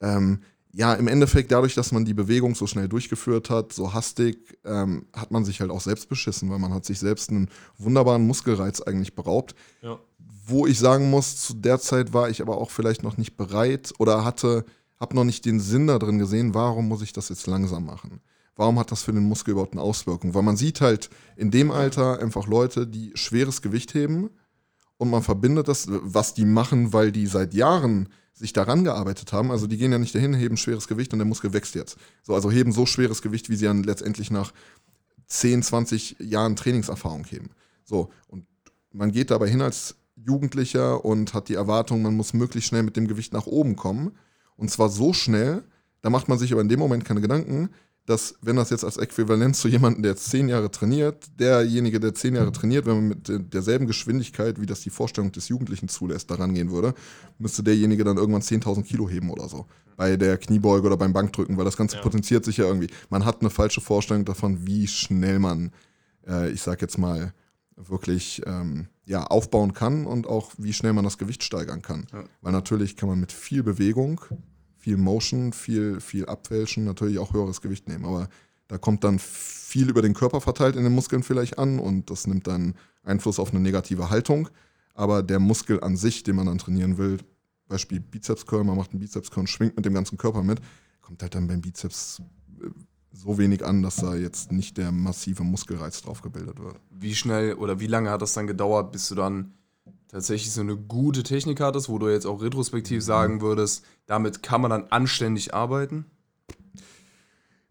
ähm, 0.00 0.40
ja, 0.72 0.94
im 0.94 1.06
Endeffekt 1.06 1.52
dadurch, 1.52 1.74
dass 1.74 1.92
man 1.92 2.04
die 2.04 2.14
Bewegung 2.14 2.54
so 2.56 2.66
schnell 2.66 2.88
durchgeführt 2.88 3.48
hat, 3.48 3.72
so 3.72 3.92
hastig, 3.94 4.58
ähm, 4.64 5.06
hat 5.14 5.30
man 5.30 5.44
sich 5.44 5.60
halt 5.60 5.70
auch 5.70 5.80
selbst 5.80 6.08
beschissen, 6.08 6.50
weil 6.50 6.58
man 6.58 6.74
hat 6.74 6.84
sich 6.84 6.98
selbst 6.98 7.30
einen 7.30 7.48
wunderbaren 7.78 8.26
Muskelreiz 8.26 8.80
eigentlich 8.80 9.14
beraubt 9.14 9.54
Ja. 9.82 9.98
wo 10.46 10.66
ich 10.66 10.78
sagen 10.78 11.10
muss, 11.10 11.36
zu 11.36 11.54
der 11.54 11.78
Zeit 11.78 12.12
war 12.12 12.28
ich 12.28 12.42
aber 12.42 12.58
auch 12.58 12.70
vielleicht 12.70 13.02
noch 13.02 13.16
nicht 13.16 13.36
bereit 13.36 13.92
oder 13.98 14.24
hatte, 14.24 14.64
habe 14.98 15.14
noch 15.16 15.24
nicht 15.24 15.44
den 15.44 15.60
Sinn 15.60 15.86
da 15.86 15.98
drin 15.98 16.18
gesehen, 16.18 16.54
warum 16.54 16.88
muss 16.88 17.02
ich 17.02 17.12
das 17.12 17.28
jetzt 17.28 17.46
langsam 17.46 17.86
machen? 17.86 18.20
Warum 18.56 18.78
hat 18.78 18.92
das 18.92 19.02
für 19.02 19.12
den 19.12 19.28
Muskel 19.28 19.52
überhaupt 19.52 19.72
eine 19.72 19.82
Auswirkung? 19.82 20.34
Weil 20.34 20.42
man 20.42 20.56
sieht 20.56 20.80
halt 20.80 21.10
in 21.36 21.50
dem 21.50 21.70
Alter 21.70 22.20
einfach 22.20 22.46
Leute, 22.46 22.86
die 22.86 23.10
schweres 23.14 23.62
Gewicht 23.62 23.94
heben 23.94 24.30
und 24.96 25.10
man 25.10 25.22
verbindet 25.22 25.68
das, 25.68 25.86
was 25.88 26.34
die 26.34 26.44
machen, 26.44 26.92
weil 26.92 27.10
die 27.10 27.26
seit 27.26 27.52
Jahren 27.54 28.08
sich 28.32 28.52
daran 28.52 28.84
gearbeitet 28.84 29.32
haben. 29.32 29.50
Also 29.50 29.66
die 29.66 29.76
gehen 29.76 29.92
ja 29.92 29.98
nicht 29.98 30.14
dahin, 30.14 30.34
heben 30.34 30.56
schweres 30.56 30.88
Gewicht 30.88 31.12
und 31.12 31.18
der 31.18 31.26
Muskel 31.26 31.52
wächst 31.52 31.74
jetzt. 31.74 31.96
So, 32.22 32.34
also 32.34 32.50
heben 32.50 32.72
so 32.72 32.86
schweres 32.86 33.22
Gewicht, 33.22 33.48
wie 33.48 33.56
sie 33.56 33.66
dann 33.66 33.82
letztendlich 33.82 34.30
nach 34.30 34.52
10, 35.26 35.62
20 35.62 36.16
Jahren 36.20 36.56
Trainingserfahrung 36.56 37.24
heben. 37.24 37.50
So, 37.84 38.10
und 38.28 38.46
man 38.92 39.12
geht 39.12 39.30
dabei 39.30 39.48
hin 39.48 39.62
als 39.62 39.96
Jugendlicher 40.16 41.04
und 41.04 41.34
hat 41.34 41.48
die 41.48 41.54
Erwartung, 41.54 42.02
man 42.02 42.16
muss 42.16 42.34
möglichst 42.34 42.68
schnell 42.68 42.82
mit 42.82 42.96
dem 42.96 43.08
Gewicht 43.08 43.32
nach 43.32 43.46
oben 43.46 43.76
kommen. 43.76 44.12
Und 44.56 44.70
zwar 44.70 44.88
so 44.88 45.12
schnell, 45.12 45.62
da 46.02 46.10
macht 46.10 46.28
man 46.28 46.38
sich 46.38 46.52
aber 46.52 46.60
in 46.60 46.68
dem 46.68 46.78
Moment 46.78 47.04
keine 47.04 47.20
Gedanken, 47.20 47.70
dass, 48.06 48.34
wenn 48.42 48.56
das 48.56 48.68
jetzt 48.68 48.84
als 48.84 48.98
Äquivalenz 48.98 49.60
zu 49.60 49.68
jemandem, 49.68 50.02
der 50.02 50.12
jetzt 50.12 50.28
zehn 50.28 50.48
Jahre 50.50 50.70
trainiert, 50.70 51.24
derjenige, 51.40 51.98
der 52.00 52.14
zehn 52.14 52.34
Jahre 52.34 52.52
trainiert, 52.52 52.84
wenn 52.84 52.96
man 52.96 53.08
mit 53.08 53.28
de- 53.28 53.38
derselben 53.42 53.86
Geschwindigkeit, 53.86 54.60
wie 54.60 54.66
das 54.66 54.82
die 54.82 54.90
Vorstellung 54.90 55.32
des 55.32 55.48
Jugendlichen 55.48 55.88
zulässt, 55.88 56.30
daran 56.30 56.52
gehen 56.52 56.70
würde, 56.70 56.92
müsste 57.38 57.62
derjenige 57.62 58.04
dann 58.04 58.18
irgendwann 58.18 58.42
10.000 58.42 58.82
Kilo 58.84 59.08
heben 59.08 59.30
oder 59.30 59.48
so. 59.48 59.64
Bei 59.96 60.18
der 60.18 60.36
Kniebeuge 60.36 60.86
oder 60.86 60.98
beim 60.98 61.14
Bankdrücken, 61.14 61.56
weil 61.56 61.64
das 61.64 61.78
Ganze 61.78 61.96
Ja. 61.96 62.02
potenziert 62.02 62.44
sich 62.44 62.58
ja 62.58 62.66
irgendwie. 62.66 62.88
Man 63.08 63.24
hat 63.24 63.40
eine 63.40 63.48
falsche 63.48 63.80
Vorstellung 63.80 64.26
davon, 64.26 64.66
wie 64.66 64.86
schnell 64.86 65.38
man, 65.38 65.72
äh, 66.28 66.50
ich 66.50 66.60
sag 66.60 66.82
jetzt 66.82 66.98
mal, 66.98 67.32
wirklich 67.76 68.42
ähm, 68.46 68.88
ja, 69.04 69.24
aufbauen 69.24 69.74
kann 69.74 70.06
und 70.06 70.26
auch 70.26 70.52
wie 70.58 70.72
schnell 70.72 70.92
man 70.92 71.04
das 71.04 71.18
Gewicht 71.18 71.42
steigern 71.42 71.82
kann. 71.82 72.06
Ja. 72.12 72.24
Weil 72.40 72.52
natürlich 72.52 72.96
kann 72.96 73.08
man 73.08 73.20
mit 73.20 73.32
viel 73.32 73.62
Bewegung, 73.62 74.20
viel 74.76 74.96
Motion, 74.96 75.52
viel, 75.52 76.00
viel 76.00 76.26
Abwälschen 76.26 76.84
natürlich 76.84 77.18
auch 77.18 77.32
höheres 77.32 77.60
Gewicht 77.60 77.88
nehmen. 77.88 78.04
Aber 78.04 78.28
Da 78.68 78.78
kommt 78.78 79.04
dann 79.04 79.18
viel 79.18 79.90
über 79.90 80.02
den 80.02 80.14
Körper 80.14 80.40
verteilt 80.40 80.76
in 80.76 80.84
den 80.84 80.94
Muskeln 80.94 81.22
vielleicht 81.22 81.58
an 81.58 81.78
und 81.78 82.10
das 82.10 82.26
nimmt 82.26 82.46
dann 82.46 82.74
Einfluss 83.02 83.38
auf 83.38 83.50
eine 83.50 83.60
negative 83.60 84.10
Haltung. 84.10 84.48
Aber 84.94 85.22
der 85.22 85.38
Muskel 85.38 85.82
an 85.82 85.96
sich, 85.96 86.22
den 86.22 86.36
man 86.36 86.46
dann 86.46 86.58
trainieren 86.58 86.96
will, 86.96 87.18
Beispiel 87.68 88.00
Bizeps 88.00 88.46
Curl, 88.46 88.64
man 88.64 88.76
macht 88.76 88.92
einen 88.92 89.00
Bizeps 89.00 89.30
Curl 89.30 89.42
und 89.42 89.48
schwingt 89.48 89.76
mit 89.76 89.84
dem 89.84 89.94
ganzen 89.94 90.16
Körper 90.16 90.42
mit, 90.42 90.60
kommt 91.00 91.22
halt 91.22 91.34
dann 91.34 91.46
beim 91.46 91.60
Bizeps 91.60 92.22
äh, 92.62 92.68
so 93.14 93.38
wenig 93.38 93.64
an, 93.64 93.82
dass 93.82 93.96
da 93.96 94.14
jetzt 94.14 94.52
nicht 94.52 94.76
der 94.76 94.92
massive 94.92 95.44
Muskelreiz 95.44 96.02
drauf 96.02 96.20
gebildet 96.20 96.58
wird. 96.58 96.76
Wie 96.90 97.14
schnell 97.14 97.54
oder 97.54 97.80
wie 97.80 97.86
lange 97.86 98.10
hat 98.10 98.22
das 98.22 98.34
dann 98.34 98.46
gedauert, 98.46 98.92
bis 98.92 99.08
du 99.08 99.14
dann 99.14 99.54
tatsächlich 100.08 100.52
so 100.52 100.60
eine 100.60 100.76
gute 100.76 101.22
Technik 101.22 101.60
hattest, 101.60 101.88
wo 101.88 101.98
du 101.98 102.08
jetzt 102.08 102.26
auch 102.26 102.42
retrospektiv 102.42 103.02
sagen 103.02 103.40
würdest, 103.40 103.84
damit 104.06 104.42
kann 104.42 104.60
man 104.60 104.70
dann 104.70 104.84
anständig 104.90 105.54
arbeiten? 105.54 106.06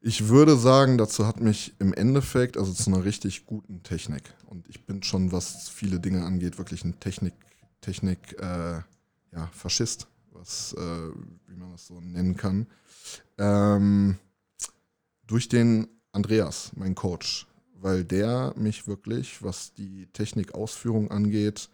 Ich 0.01 0.27
würde 0.27 0.57
sagen, 0.57 0.97
dazu 0.97 1.25
hat 1.25 1.39
mich 1.39 1.75
im 1.79 1.93
Endeffekt, 1.93 2.57
also 2.57 2.73
zu 2.73 2.89
einer 2.89 3.05
richtig 3.05 3.45
guten 3.45 3.83
Technik, 3.83 4.33
und 4.47 4.67
ich 4.67 4.85
bin 4.85 5.01
schon, 5.03 5.31
was 5.31 5.69
viele 5.69 5.99
Dinge 6.01 6.25
angeht, 6.25 6.57
wirklich 6.57 6.83
ein 6.83 6.99
Technik, 6.99 7.33
Technik, 7.79 8.37
äh, 8.39 8.81
ja, 9.31 9.49
Faschist, 9.53 10.07
was, 10.33 10.73
äh, 10.73 11.09
wie 11.47 11.55
man 11.55 11.71
das 11.71 11.87
so 11.87 12.01
nennen 12.01 12.35
kann. 12.35 12.67
Ähm, 13.37 14.17
durch 15.27 15.47
den 15.49 15.87
Andreas, 16.11 16.71
mein 16.75 16.95
Coach, 16.95 17.47
weil 17.79 18.03
der 18.03 18.53
mich 18.57 18.87
wirklich, 18.87 19.41
was 19.43 19.73
die 19.73 20.07
Technikausführung 20.13 21.11
angeht, 21.11 21.69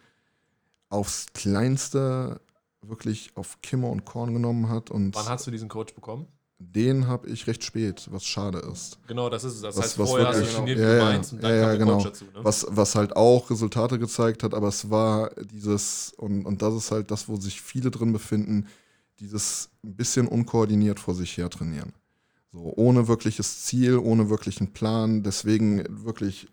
aufs 0.89 1.27
Kleinste 1.33 2.41
wirklich 2.81 3.31
auf 3.35 3.61
Kimmer 3.61 3.89
und 3.89 4.05
Korn 4.05 4.33
genommen 4.33 4.69
hat. 4.69 4.89
Und 4.89 5.13
Wann 5.15 5.27
hast 5.27 5.45
du 5.47 5.51
diesen 5.51 5.69
Coach 5.69 5.93
bekommen? 5.93 6.27
den 6.61 7.07
habe 7.07 7.29
ich 7.29 7.47
recht 7.47 7.63
spät, 7.63 8.09
was 8.11 8.25
schade 8.25 8.57
ist. 8.59 8.97
Genau, 9.07 9.29
das 9.29 9.45
ist 9.45 9.53
es. 9.55 9.61
Das 9.61 9.77
Was- 9.77 9.83
heißt, 9.85 9.99
was 9.99 10.09
vorher 10.09 10.27
hast 10.27 10.35
du 10.35 10.41
wirklich- 10.41 10.55
trainiert, 10.57 10.79
ja, 10.79 10.93
ja, 10.97 11.03
meinst, 11.05 11.31
und 11.31 11.41
dann 11.43 11.51
ja, 11.51 11.55
ja, 11.57 11.61
kam 11.63 11.69
der 11.69 11.79
genau. 11.79 11.93
Coach 11.99 12.03
dazu. 12.03 12.25
Ne? 12.25 12.31
Was, 12.43 12.65
was 12.69 12.95
halt 12.95 13.15
auch 13.15 13.49
Resultate 13.49 13.97
gezeigt 13.97 14.43
hat, 14.43 14.53
aber 14.53 14.67
es 14.67 14.89
war 14.89 15.29
dieses, 15.53 16.11
und, 16.17 16.45
und 16.45 16.61
das 16.61 16.73
ist 16.73 16.91
halt 16.91 17.11
das, 17.11 17.29
wo 17.29 17.37
sich 17.37 17.61
viele 17.61 17.91
drin 17.91 18.11
befinden, 18.11 18.67
dieses 19.21 19.69
ein 19.85 19.95
bisschen 19.95 20.27
unkoordiniert 20.27 20.99
vor 20.99 21.15
sich 21.15 21.37
her 21.37 21.49
trainieren. 21.49 21.93
So, 22.51 22.73
ohne 22.75 23.07
wirkliches 23.07 23.63
Ziel, 23.65 23.97
ohne 23.97 24.29
wirklichen 24.29 24.73
Plan. 24.73 25.21
Deswegen 25.21 25.83
wirklich, 26.03 26.47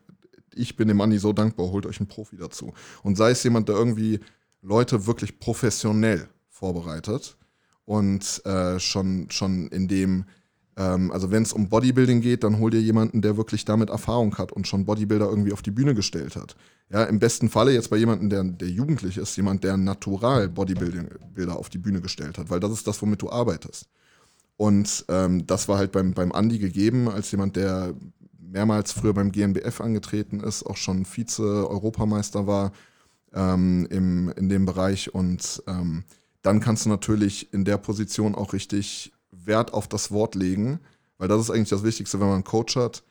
ich 0.55 0.77
bin 0.77 0.89
dem 0.89 1.01
Andi 1.01 1.19
so 1.19 1.33
dankbar, 1.33 1.71
holt 1.71 1.87
euch 1.87 2.01
einen 2.01 2.09
Profi 2.09 2.37
dazu. 2.37 2.75
Und 3.03 3.17
sei 3.17 3.31
es 3.31 3.43
jemand, 3.43 3.69
der 3.69 3.77
irgendwie 3.77 4.21
Leute 4.61 5.07
wirklich 5.07 5.39
professionell 5.39 6.29
vorbereitet 6.51 7.37
und 7.87 8.45
äh, 8.45 8.79
schon, 8.79 9.31
schon 9.31 9.69
in 9.69 9.89
dem, 9.89 10.25
ähm, 10.77 11.11
also 11.13 11.31
wenn 11.31 11.45
es 11.45 11.53
um 11.53 11.69
Bodybuilding 11.69 12.21
geht, 12.21 12.45
dann 12.45 12.59
hol 12.59 12.71
dir 12.71 12.81
jemanden, 12.81 13.23
der 13.23 13.39
wirklich 13.39 13.65
damit 13.65 13.89
Erfahrung 13.89 14.37
hat 14.37 14.53
und 14.53 14.67
schon 14.67 14.85
Bodybuilder 14.85 15.29
irgendwie 15.29 15.53
auf 15.53 15.63
die 15.63 15.71
Bühne 15.71 15.95
gestellt 15.95 16.37
hat. 16.37 16.57
Ja, 16.91 17.05
im 17.05 17.19
besten 17.19 17.49
Falle 17.49 17.73
jetzt 17.73 17.91
bei 17.91 17.97
jemandem, 17.97 18.29
der, 18.29 18.45
der 18.45 18.69
jugendlich 18.69 19.17
ist, 19.17 19.37
jemand, 19.37 19.65
der 19.65 19.77
natural 19.77 20.49
Bodybuilder 20.49 21.57
auf 21.57 21.69
die 21.69 21.79
Bühne 21.79 22.01
gestellt 22.01 22.39
hat, 22.39 22.51
weil 22.51 22.61
das 22.61 22.73
ist 22.73 22.87
das, 22.87 23.01
womit 23.01 23.23
du 23.23 23.31
arbeitest. 23.31 23.89
Und 24.57 25.05
ähm, 25.09 25.47
das 25.47 25.69
war 25.69 25.79
halt 25.79 25.92
beim, 25.92 26.12
beim 26.12 26.33
Andi 26.33 26.59
gegeben, 26.59 27.09
als 27.09 27.31
jemand, 27.31 27.57
der 27.57 27.95
mehrmals 28.38 28.92
früher 28.92 29.12
beim 29.12 29.33
GmbF 29.33 29.81
angetreten 29.81 30.40
ist, 30.40 30.64
auch 30.64 30.77
schon 30.77 31.05
Vize-Europameister 31.05 32.47
war 32.47 32.73
ähm, 33.35 33.87
im, 33.90 34.31
in 34.31 34.49
dem 34.49 34.64
Bereich. 34.64 35.14
Und 35.14 35.62
ähm, 35.66 36.05
dann 36.42 36.61
kannst 36.61 36.87
du 36.87 36.88
natürlich 36.88 37.53
in 37.53 37.64
der 37.64 37.77
Position 37.77 38.35
auch 38.35 38.53
richtig 38.53 39.12
Wert 39.31 39.75
auf 39.75 39.88
das 39.88 40.11
Wort 40.11 40.35
legen, 40.35 40.81
weil 41.19 41.29
das 41.29 41.40
ist 41.40 41.51
eigentlich 41.51 41.69
das 41.69 41.85
Wichtigste, 41.85 42.21
wenn 42.21 42.29
man 42.29 42.37
einen 42.37 42.45
Coach 42.45 42.77
hat, 42.77 43.03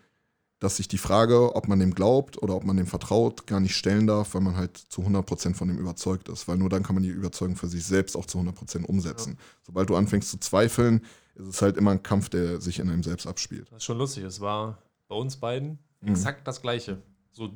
dass 0.60 0.78
sich 0.78 0.88
die 0.88 0.98
Frage, 0.98 1.56
ob 1.56 1.68
man 1.68 1.80
dem 1.80 1.94
glaubt 1.94 2.42
oder 2.42 2.56
ob 2.56 2.64
man 2.64 2.78
dem 2.78 2.88
vertraut, 2.88 3.46
gar 3.46 3.60
nicht 3.60 3.76
stellen 3.76 4.08
darf, 4.08 4.34
weil 4.34 4.42
man 4.42 4.56
halt 4.56 4.78
zu 4.78 5.02
100% 5.02 5.54
von 5.54 5.68
dem 5.68 5.78
überzeugt 5.78 6.30
ist. 6.30 6.48
Weil 6.48 6.58
nur 6.58 6.70
dann 6.70 6.82
kann 6.82 6.96
man 6.96 7.04
die 7.04 7.10
Überzeugung 7.10 7.56
für 7.56 7.68
sich 7.68 7.84
selbst 7.84 8.16
auch 8.16 8.26
zu 8.26 8.40
100% 8.40 8.86
umsetzen. 8.86 9.38
Sobald 9.64 9.90
du 9.90 9.96
anfängst 9.96 10.32
zu 10.32 10.40
zweifeln, 10.40 11.02
ist 11.36 11.48
es 11.48 11.62
halt 11.62 11.78
immer 11.78 11.92
ein 11.92 12.04
Kampf, 12.04 12.30
der 12.30 12.60
sich 12.62 12.80
in 12.80 12.90
einem 12.90 13.04
selbst 13.04 13.28
abspielt. 13.28 13.68
Das 13.72 13.78
ist 13.78 13.84
schon 13.84 13.98
lustig. 13.98 14.24
Es 14.24 14.40
war 14.42 14.82
bei 15.08 15.16
uns 15.16 15.36
beiden 15.38 15.80
Mhm. 16.02 16.10
exakt 16.10 16.48
das 16.48 16.62
Gleiche. 16.62 17.02
So, 17.32 17.50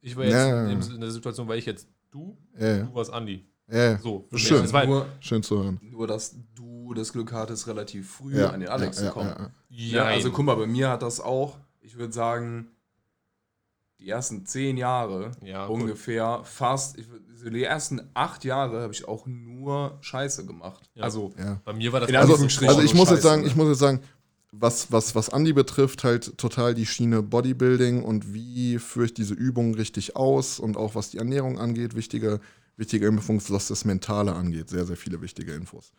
ich 0.00 0.16
war 0.16 0.24
jetzt 0.24 0.34
Ja. 0.34 0.68
in, 0.68 1.00
der 1.00 1.10
Situation, 1.10 1.46
war 1.48 1.56
ich 1.56 1.66
jetzt 1.66 1.88
du, 2.10 2.36
Ja, 2.58 2.78
du 2.84 2.94
warst 2.94 3.12
Andi. 3.12 3.44
ja. 3.70 3.98
So, 3.98 4.26
für 4.28 4.34
mich. 4.34 4.46
Schön. 4.46 4.64
Es 4.64 4.72
war, 4.72 4.86
Nur, 4.86 5.06
Schön 5.20 5.42
zu 5.42 5.62
hören. 5.62 5.78
nur, 5.82 6.06
dass 6.06 6.36
du 6.54 6.92
das 6.94 7.12
Glück 7.12 7.32
hattest, 7.32 7.66
relativ 7.68 8.10
früh 8.10 8.36
Ja, 8.38 8.50
an 8.50 8.60
den 8.60 8.68
Alex 8.68 8.98
ja, 9.00 9.06
zu 9.08 9.12
kommen. 9.12 9.28
Ja, 9.30 9.50
ja, 9.68 9.94
Ja, 9.96 10.04
also 10.04 10.30
guck 10.32 10.44
mal, 10.44 10.56
bei 10.56 10.66
mir 10.66 10.88
hat 10.90 11.02
das 11.02 11.20
auch, 11.20 11.58
ich 11.80 11.96
würde 11.96 12.12
sagen, 12.12 12.68
die 14.00 14.08
ersten 14.08 14.46
zehn 14.46 14.76
Jahre 14.76 15.32
Ja, 15.44 15.66
gut. 15.66 15.80
ungefähr, 15.82 16.40
fast, 16.44 16.98
ich, 16.98 17.06
die 17.44 17.62
ersten 17.62 18.00
acht 18.14 18.44
Jahre 18.44 18.82
habe 18.82 18.92
ich 18.92 19.06
auch 19.06 19.26
nur 19.26 19.98
Scheiße 20.00 20.46
gemacht. 20.46 20.90
Ja. 20.94 21.04
Also, 21.04 21.32
ja. 21.38 21.60
Bei 21.64 21.72
mir 21.72 21.92
war 21.92 22.00
das 22.00 22.12
Also, 22.14 22.34
also 22.34 22.82
ich 22.82 22.94
muss 22.94 23.10
jetzt 23.10 23.18
Scheiße, 23.18 23.22
sagen, 23.22 23.42
ne? 23.42 23.48
ich 23.48 23.56
muss 23.56 23.68
jetzt 23.68 23.78
sagen, 23.78 24.00
was, 24.52 24.90
was, 24.90 25.14
was 25.14 25.30
Andi 25.30 25.52
betrifft, 25.52 26.02
halt 26.02 26.36
total 26.36 26.74
die 26.74 26.86
Schiene 26.86 27.22
Bodybuilding 27.22 28.02
und 28.02 28.34
wie 28.34 28.78
führe 28.78 29.06
ich 29.06 29.14
diese 29.14 29.34
Übungen 29.34 29.74
richtig 29.74 30.16
aus 30.16 30.58
und 30.58 30.76
auch 30.76 30.94
was 30.94 31.10
die 31.10 31.18
Ernährung 31.18 31.58
angeht, 31.58 31.94
wichtige, 31.94 32.40
wichtige 32.76 33.06
Infos, 33.06 33.50
was 33.50 33.68
das 33.68 33.84
Mentale 33.84 34.34
angeht, 34.34 34.68
sehr, 34.68 34.86
sehr 34.86 34.96
viele 34.96 35.20
wichtige 35.20 35.52
Infos. 35.52 35.92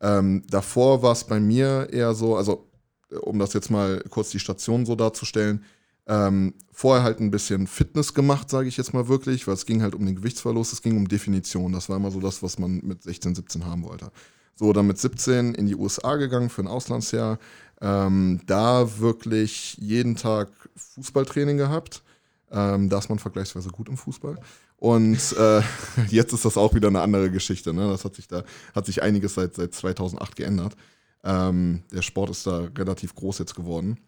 Ähm, 0.00 0.44
davor 0.48 1.02
war 1.02 1.12
es 1.12 1.24
bei 1.24 1.40
mir 1.40 1.88
eher 1.90 2.14
so, 2.14 2.36
also 2.36 2.68
äh, 3.10 3.16
um 3.16 3.38
das 3.38 3.52
jetzt 3.52 3.70
mal 3.70 4.02
kurz 4.10 4.30
die 4.30 4.38
Station 4.38 4.86
so 4.86 4.94
darzustellen, 4.94 5.64
ähm, 6.08 6.54
vorher 6.72 7.04
halt 7.04 7.20
ein 7.20 7.30
bisschen 7.30 7.66
Fitness 7.66 8.14
gemacht, 8.14 8.48
sage 8.48 8.68
ich 8.68 8.76
jetzt 8.76 8.94
mal 8.94 9.08
wirklich, 9.08 9.46
weil 9.46 9.54
es 9.54 9.66
ging 9.66 9.82
halt 9.82 9.94
um 9.94 10.06
den 10.06 10.16
Gewichtsverlust, 10.16 10.72
es 10.72 10.82
ging 10.82 10.96
um 10.96 11.06
Definition. 11.06 11.72
Das 11.72 11.88
war 11.88 11.96
immer 11.96 12.10
so 12.10 12.20
das, 12.20 12.42
was 12.42 12.58
man 12.58 12.80
mit 12.82 13.02
16, 13.02 13.34
17 13.34 13.66
haben 13.66 13.84
wollte. 13.84 14.10
So, 14.54 14.72
dann 14.72 14.86
mit 14.86 14.98
17 14.98 15.54
in 15.54 15.66
die 15.66 15.76
USA 15.76 16.16
gegangen 16.16 16.48
für 16.48 16.62
ein 16.62 16.66
Auslandsjahr. 16.66 17.38
Ähm, 17.80 18.40
da 18.46 18.98
wirklich 18.98 19.76
jeden 19.78 20.16
Tag 20.16 20.48
Fußballtraining 20.74 21.58
gehabt. 21.58 22.02
Ähm, 22.50 22.88
da 22.88 22.98
ist 22.98 23.08
man 23.08 23.18
vergleichsweise 23.18 23.68
gut 23.68 23.88
im 23.88 23.96
Fußball. 23.96 24.36
Und 24.78 25.36
äh, 25.38 25.62
jetzt 26.08 26.32
ist 26.32 26.44
das 26.44 26.56
auch 26.56 26.74
wieder 26.74 26.88
eine 26.88 27.02
andere 27.02 27.30
Geschichte. 27.30 27.74
Ne? 27.74 27.88
Das 27.88 28.04
hat 28.04 28.14
sich 28.14 28.26
da 28.26 28.42
hat 28.74 28.86
sich 28.86 29.02
einiges 29.02 29.34
seit, 29.34 29.54
seit 29.54 29.74
2008 29.74 30.36
geändert. 30.36 30.74
Ähm, 31.22 31.82
der 31.92 32.02
Sport 32.02 32.30
ist 32.30 32.46
da 32.46 32.68
relativ 32.76 33.14
groß 33.14 33.40
jetzt 33.40 33.54
geworden. 33.54 33.98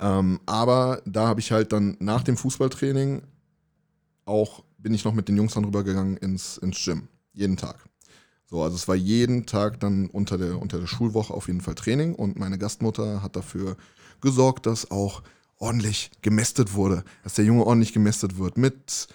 Ähm, 0.00 0.40
aber 0.46 1.02
da 1.06 1.28
habe 1.28 1.40
ich 1.40 1.52
halt 1.52 1.72
dann 1.72 1.96
nach 2.00 2.22
dem 2.22 2.36
Fußballtraining 2.36 3.22
auch, 4.24 4.64
bin 4.78 4.94
ich 4.94 5.04
noch 5.04 5.14
mit 5.14 5.28
den 5.28 5.36
Jungs 5.36 5.54
dann 5.54 5.64
rübergegangen 5.64 6.16
ins, 6.16 6.58
ins 6.58 6.82
Gym. 6.84 7.08
Jeden 7.32 7.56
Tag. 7.56 7.84
So, 8.46 8.62
also 8.62 8.76
es 8.76 8.86
war 8.86 8.94
jeden 8.94 9.46
Tag 9.46 9.80
dann 9.80 10.06
unter 10.08 10.38
der, 10.38 10.60
unter 10.60 10.78
der 10.78 10.86
Schulwoche 10.86 11.32
auf 11.32 11.48
jeden 11.48 11.60
Fall 11.60 11.74
Training 11.74 12.14
und 12.14 12.38
meine 12.38 12.58
Gastmutter 12.58 13.22
hat 13.22 13.36
dafür 13.36 13.76
gesorgt, 14.20 14.66
dass 14.66 14.90
auch 14.90 15.22
ordentlich 15.58 16.10
gemästet 16.22 16.74
wurde, 16.74 17.04
dass 17.22 17.34
der 17.34 17.44
Junge 17.44 17.64
ordentlich 17.64 17.92
gemästet 17.92 18.38
wird 18.38 18.58
mit 18.58 19.08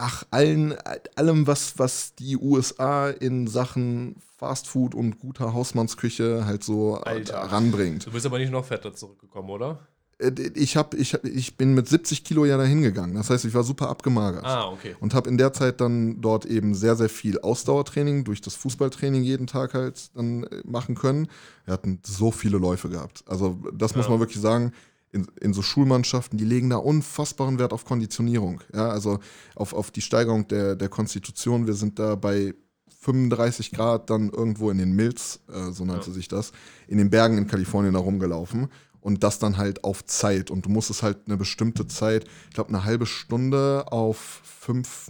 ach, 0.00 0.24
allen, 0.30 0.74
allem, 1.14 1.46
was, 1.46 1.78
was 1.78 2.14
die 2.14 2.36
USA 2.36 3.10
in 3.10 3.46
Sachen 3.46 4.16
Fastfood 4.38 4.94
und 4.94 5.18
guter 5.18 5.52
Hausmannsküche 5.52 6.46
halt 6.46 6.64
so 6.64 6.94
Alter. 6.96 7.38
ranbringt. 7.38 8.06
Du 8.06 8.10
bist 8.10 8.24
aber 8.24 8.38
nicht 8.38 8.50
noch 8.50 8.64
fetter 8.64 8.94
zurückgekommen, 8.94 9.50
oder? 9.50 9.86
Äh, 10.20 10.50
Ich, 10.54 10.76
hab, 10.76 10.94
ich, 10.94 11.14
hab, 11.14 11.24
ich 11.24 11.56
bin 11.56 11.74
mit 11.74 11.88
70 11.88 12.24
Kilo 12.24 12.44
ja 12.44 12.56
dahin 12.56 12.82
gegangen. 12.82 13.14
Das 13.14 13.30
heißt, 13.30 13.44
ich 13.44 13.54
war 13.54 13.64
super 13.64 13.88
abgemagert. 13.88 14.44
Ah, 14.44 14.68
okay. 14.68 14.94
Und 15.00 15.14
habe 15.14 15.28
in 15.30 15.38
der 15.38 15.52
Zeit 15.52 15.80
dann 15.80 16.20
dort 16.20 16.44
eben 16.46 16.74
sehr, 16.74 16.96
sehr 16.96 17.08
viel 17.08 17.38
Ausdauertraining 17.40 18.24
durch 18.24 18.40
das 18.40 18.54
Fußballtraining 18.56 19.22
jeden 19.22 19.46
Tag 19.46 19.74
halt 19.74 20.10
dann 20.16 20.44
äh, 20.44 20.62
machen 20.64 20.94
können. 20.94 21.28
Wir 21.64 21.74
hatten 21.74 22.00
so 22.04 22.30
viele 22.30 22.58
Läufe 22.58 22.88
gehabt. 22.88 23.24
Also 23.26 23.58
das 23.74 23.96
muss 23.96 24.06
Ja. 24.06 24.10
man 24.12 24.20
wirklich 24.20 24.40
sagen. 24.40 24.72
In, 25.12 25.26
in 25.40 25.52
so 25.52 25.60
Schulmannschaften, 25.60 26.38
die 26.38 26.44
legen 26.44 26.70
da 26.70 26.76
unfassbaren 26.76 27.58
Wert 27.58 27.72
auf 27.72 27.84
Konditionierung. 27.84 28.60
Ja, 28.72 28.90
also 28.90 29.18
auf, 29.56 29.72
auf 29.72 29.90
die 29.90 30.02
Steigerung 30.02 30.46
der, 30.46 30.76
der 30.76 30.88
Konstitution. 30.88 31.66
Wir 31.66 31.74
sind 31.74 31.98
da 31.98 32.14
bei 32.14 32.54
35 33.00 33.72
Grad 33.72 34.08
dann 34.10 34.30
irgendwo 34.30 34.70
in 34.70 34.78
den 34.78 34.92
Mills, 34.92 35.40
äh, 35.52 35.72
so 35.72 35.84
nannte 35.84 36.08
Ja. 36.08 36.12
sich 36.14 36.28
das, 36.28 36.52
in 36.86 36.98
den 36.98 37.10
Bergen 37.10 37.38
in 37.38 37.46
Kalifornien 37.48 37.94
da 37.94 37.98
rumgelaufen. 38.00 38.68
Und 39.00 39.24
das 39.24 39.38
dann 39.38 39.56
halt 39.56 39.84
auf 39.84 40.04
Zeit. 40.04 40.50
Und 40.50 40.66
du 40.66 40.70
musstest 40.70 41.02
halt 41.02 41.20
eine 41.26 41.36
bestimmte 41.36 41.86
Zeit, 41.86 42.26
ich 42.48 42.54
glaube 42.54 42.68
eine 42.68 42.84
halbe 42.84 43.06
Stunde 43.06 43.86
auf 43.90 44.42
fünf, 44.44 45.08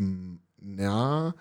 ja, 0.79 1.35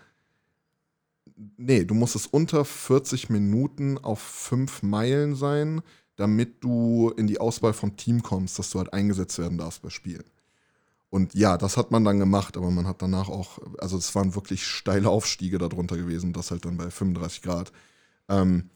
nee, 1.57 1.85
du 1.85 1.93
musstest 1.93 2.33
unter 2.33 2.65
40 2.65 3.29
Minuten 3.29 3.97
auf 3.97 4.19
fünf 4.19 4.83
Meilen 4.83 5.35
sein, 5.35 5.81
damit 6.15 6.63
du 6.63 7.13
in 7.15 7.27
die 7.27 7.39
Auswahl 7.39 7.73
vom 7.73 7.95
Team 7.95 8.23
kommst, 8.23 8.59
dass 8.59 8.71
du 8.71 8.79
halt 8.79 8.93
eingesetzt 8.93 9.37
werden 9.39 9.57
darfst 9.57 9.81
bei 9.81 9.89
Spielen. 9.89 10.25
Und 11.09 11.33
ja, 11.33 11.57
das 11.57 11.77
hat 11.77 11.91
man 11.91 12.03
dann 12.03 12.19
gemacht, 12.19 12.55
aber 12.55 12.69
man 12.69 12.85
hat 12.85 13.01
danach 13.01 13.29
auch, 13.29 13.59
also 13.79 13.97
es 13.97 14.13
waren 14.13 14.35
wirklich 14.35 14.67
steile 14.67 15.09
Aufstiege 15.09 15.57
darunter 15.57 15.97
gewesen, 15.97 16.33
das 16.33 16.51
halt 16.51 16.65
dann 16.65 16.77
bei 16.77 16.91
35 16.91 17.41
Grad. 17.41 17.71
Ähm, 18.27 18.69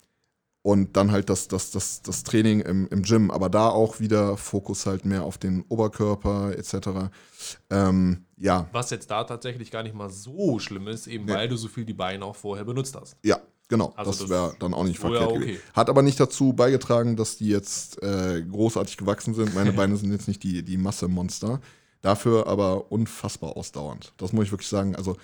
und 0.63 0.95
dann 0.95 1.11
halt 1.11 1.29
das, 1.29 1.49
das, 1.49 1.71
das, 1.71 2.01
das 2.01 2.23
Training 2.23 2.61
im, 2.61 2.87
im 2.87 3.03
Gym, 3.03 3.29
aber 3.29 3.49
da 3.49 3.67
auch 3.67 3.99
wieder 3.99 4.37
Fokus 4.37 4.85
halt 4.85 5.05
mehr 5.05 5.23
auf 5.23 5.37
den 5.37 5.63
Oberkörper 5.67 6.57
etc. 6.57 7.11
Ähm, 7.69 8.25
ja. 8.37 8.69
Was 8.71 8.89
jetzt 8.89 9.11
da 9.11 9.25
tatsächlich 9.25 9.71
gar 9.71 9.83
nicht 9.83 9.93
mal 9.93 10.09
so 10.09 10.59
schlimm 10.59 10.87
ist, 10.87 11.07
eben 11.07 11.25
Nee. 11.25 11.33
weil 11.33 11.49
du 11.49 11.57
so 11.57 11.67
viel 11.67 11.83
die 11.83 11.93
Beine 11.93 12.23
auch 12.23 12.37
vorher 12.37 12.63
benutzt 12.63 12.95
hast. 12.99 13.17
Ja, 13.23 13.41
genau. 13.67 13.93
Also 13.97 14.11
das 14.11 14.19
das 14.21 14.29
wäre 14.29 14.55
dann 14.57 14.73
auch 14.73 14.85
nicht 14.85 15.03
wäre 15.03 15.11
verkehrt 15.11 15.31
okay. 15.31 15.47
gewesen. 15.47 15.61
Hat 15.73 15.89
aber 15.89 16.01
nicht 16.01 16.19
dazu 16.19 16.53
beigetragen, 16.53 17.17
dass 17.17 17.35
die 17.35 17.49
jetzt 17.49 18.01
äh, 18.01 18.41
großartig 18.41 18.95
gewachsen 18.95 19.33
sind. 19.33 19.53
Meine 19.53 19.73
Beine 19.73 19.97
sind 19.97 20.13
jetzt 20.13 20.29
nicht 20.29 20.43
die, 20.43 20.63
die 20.63 20.77
Massemonster. 20.77 21.59
Dafür 22.01 22.47
aber 22.47 22.89
unfassbar 22.91 23.57
ausdauernd. 23.57 24.13
Das 24.17 24.31
muss 24.31 24.45
ich 24.45 24.51
wirklich 24.51 24.69
sagen. 24.69 24.95
Also 24.95 25.17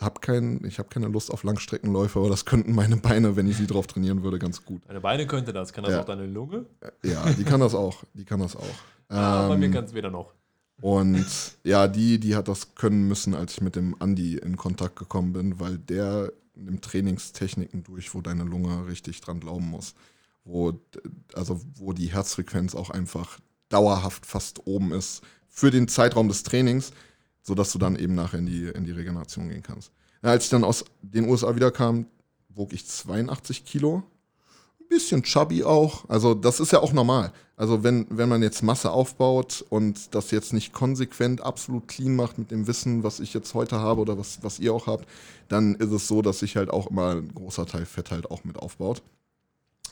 habe 0.00 0.20
kein, 0.20 0.64
ich 0.64 0.78
hab 0.78 0.90
keine 0.90 1.08
Lust 1.08 1.30
auf 1.30 1.42
Langstreckenläufe, 1.44 2.18
aber 2.18 2.28
das 2.28 2.44
könnten 2.44 2.74
meine 2.74 2.96
Beine, 2.96 3.36
wenn 3.36 3.46
ich 3.48 3.56
sie 3.56 3.66
drauf 3.66 3.86
trainieren 3.86 4.22
würde, 4.22 4.38
ganz 4.38 4.64
gut. 4.64 4.82
Deine 4.86 5.00
Beine 5.00 5.26
könnte 5.26 5.52
das, 5.52 5.72
kann 5.72 5.84
das 5.84 5.92
Ja. 5.94 6.00
auch 6.00 6.04
deine 6.04 6.26
Lunge? 6.26 6.66
Ja, 7.02 7.24
die 7.32 7.44
kann 7.44 7.60
das 7.60 7.74
auch. 7.74 8.04
Die 8.14 8.24
kann 8.24 8.40
das 8.40 8.56
auch. 8.56 8.62
Ah, 9.08 9.48
bei 9.48 9.56
mir 9.56 9.66
Ähm, 9.66 9.72
kann 9.72 9.84
es 9.84 9.94
weder 9.94 10.10
noch. 10.10 10.32
Und 10.80 11.26
ja, 11.62 11.86
die, 11.88 12.18
die 12.18 12.34
hat 12.34 12.48
das 12.48 12.74
können 12.74 13.06
müssen, 13.06 13.34
als 13.34 13.52
ich 13.54 13.60
mit 13.60 13.76
dem 13.76 13.94
Andi 14.00 14.36
in 14.38 14.56
Kontakt 14.56 14.96
gekommen 14.96 15.32
bin, 15.32 15.60
weil 15.60 15.78
der 15.78 16.32
nimmt 16.56 16.84
Trainingstechniken 16.84 17.84
durch, 17.84 18.14
wo 18.14 18.20
deine 18.20 18.44
Lunge 18.44 18.86
richtig 18.88 19.20
dran 19.20 19.40
glauben 19.40 19.68
muss. 19.68 19.94
Wo, 20.44 20.78
also 21.34 21.60
wo 21.76 21.92
die 21.92 22.12
Herzfrequenz 22.12 22.74
auch 22.74 22.90
einfach 22.90 23.38
dauerhaft 23.70 24.26
fast 24.26 24.66
oben 24.66 24.92
ist 24.92 25.22
für 25.48 25.70
den 25.70 25.88
Zeitraum 25.88 26.28
des 26.28 26.42
Trainings, 26.42 26.90
sodass 27.44 27.70
du 27.72 27.78
dann 27.78 27.94
eben 27.94 28.14
nachher 28.14 28.38
in 28.38 28.46
die, 28.46 28.64
in 28.64 28.84
die 28.84 28.90
Regeneration 28.90 29.48
gehen 29.48 29.62
kannst. 29.62 29.92
Ja, 30.22 30.30
als 30.30 30.44
ich 30.44 30.50
dann 30.50 30.64
aus 30.64 30.84
den 31.02 31.28
USA 31.28 31.54
wiederkam, 31.54 32.06
wog 32.48 32.72
ich 32.72 32.86
82 32.86 33.64
Kilo. 33.64 34.02
Ein 34.80 34.88
bisschen 34.88 35.22
chubby 35.22 35.62
auch. 35.62 36.08
Also 36.08 36.34
das 36.34 36.58
ist 36.58 36.72
ja 36.72 36.80
auch 36.80 36.92
normal. 36.92 37.32
Also 37.56 37.84
wenn, 37.84 38.06
wenn 38.10 38.28
man 38.28 38.42
jetzt 38.42 38.62
Masse 38.62 38.90
aufbaut 38.90 39.64
und 39.68 40.14
das 40.14 40.30
jetzt 40.30 40.52
nicht 40.52 40.72
konsequent 40.72 41.42
absolut 41.42 41.86
clean 41.86 42.16
macht 42.16 42.38
mit 42.38 42.50
dem 42.50 42.66
Wissen, 42.66 43.04
was 43.04 43.20
ich 43.20 43.34
jetzt 43.34 43.54
heute 43.54 43.78
habe 43.78 44.00
oder 44.00 44.18
was, 44.18 44.42
was 44.42 44.58
ihr 44.58 44.72
auch 44.72 44.86
habt, 44.86 45.06
dann 45.48 45.74
ist 45.74 45.92
es 45.92 46.08
so, 46.08 46.22
dass 46.22 46.40
sich 46.40 46.56
halt 46.56 46.70
auch 46.70 46.88
immer 46.88 47.16
ein 47.16 47.32
großer 47.34 47.66
Teil 47.66 47.84
Fett 47.84 48.10
halt 48.10 48.30
auch 48.30 48.44
mit 48.44 48.58
aufbaut. 48.58 49.02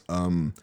Ähm, 0.08 0.54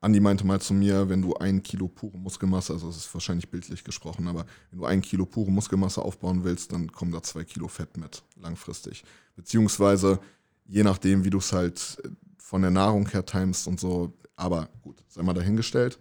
Andi 0.00 0.20
meinte 0.20 0.46
mal 0.46 0.60
zu 0.60 0.74
mir, 0.74 1.08
wenn 1.08 1.22
du 1.22 1.34
ein 1.34 1.62
Kilo 1.62 1.88
pure 1.88 2.18
Muskelmasse, 2.18 2.72
also 2.72 2.88
das 2.88 2.98
ist 2.98 3.14
wahrscheinlich 3.14 3.50
bildlich 3.50 3.82
gesprochen, 3.82 4.28
aber 4.28 4.44
wenn 4.70 4.78
du 4.78 4.84
ein 4.84 5.00
Kilo 5.00 5.24
pure 5.24 5.50
Muskelmasse 5.50 6.02
aufbauen 6.02 6.44
willst, 6.44 6.72
dann 6.72 6.92
kommen 6.92 7.12
da 7.12 7.22
zwei 7.22 7.44
Kilo 7.44 7.68
Fett 7.68 7.96
mit, 7.96 8.22
langfristig. 8.40 9.04
Beziehungsweise, 9.36 10.20
je 10.66 10.82
nachdem, 10.82 11.24
wie 11.24 11.30
du 11.30 11.38
es 11.38 11.52
halt 11.52 11.98
äh, 12.04 12.08
von 12.38 12.62
der 12.62 12.70
Nahrung 12.70 13.08
her 13.08 13.24
timest 13.24 13.66
und 13.66 13.80
so, 13.80 14.12
aber 14.36 14.68
gut, 14.82 15.02
sei 15.08 15.22
mal 15.22 15.32
dahingestellt. 15.32 15.98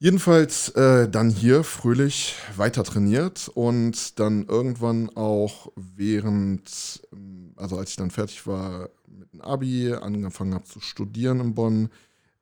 Jedenfalls 0.00 0.70
äh, 0.70 1.08
dann 1.08 1.30
hier 1.30 1.64
fröhlich 1.64 2.34
weiter 2.56 2.84
trainiert 2.84 3.48
und 3.54 4.18
dann 4.18 4.44
irgendwann 4.46 5.08
auch 5.16 5.72
während, 5.76 7.00
ähm, 7.12 7.54
also 7.56 7.78
als 7.78 7.90
ich 7.90 7.96
dann 7.96 8.10
fertig 8.10 8.46
war 8.46 8.90
mit 9.06 9.32
dem 9.32 9.40
Abi, 9.40 9.94
angefangen 9.94 10.52
habe 10.52 10.64
zu 10.64 10.80
studieren 10.80 11.40
in 11.40 11.54
Bonn, 11.54 11.88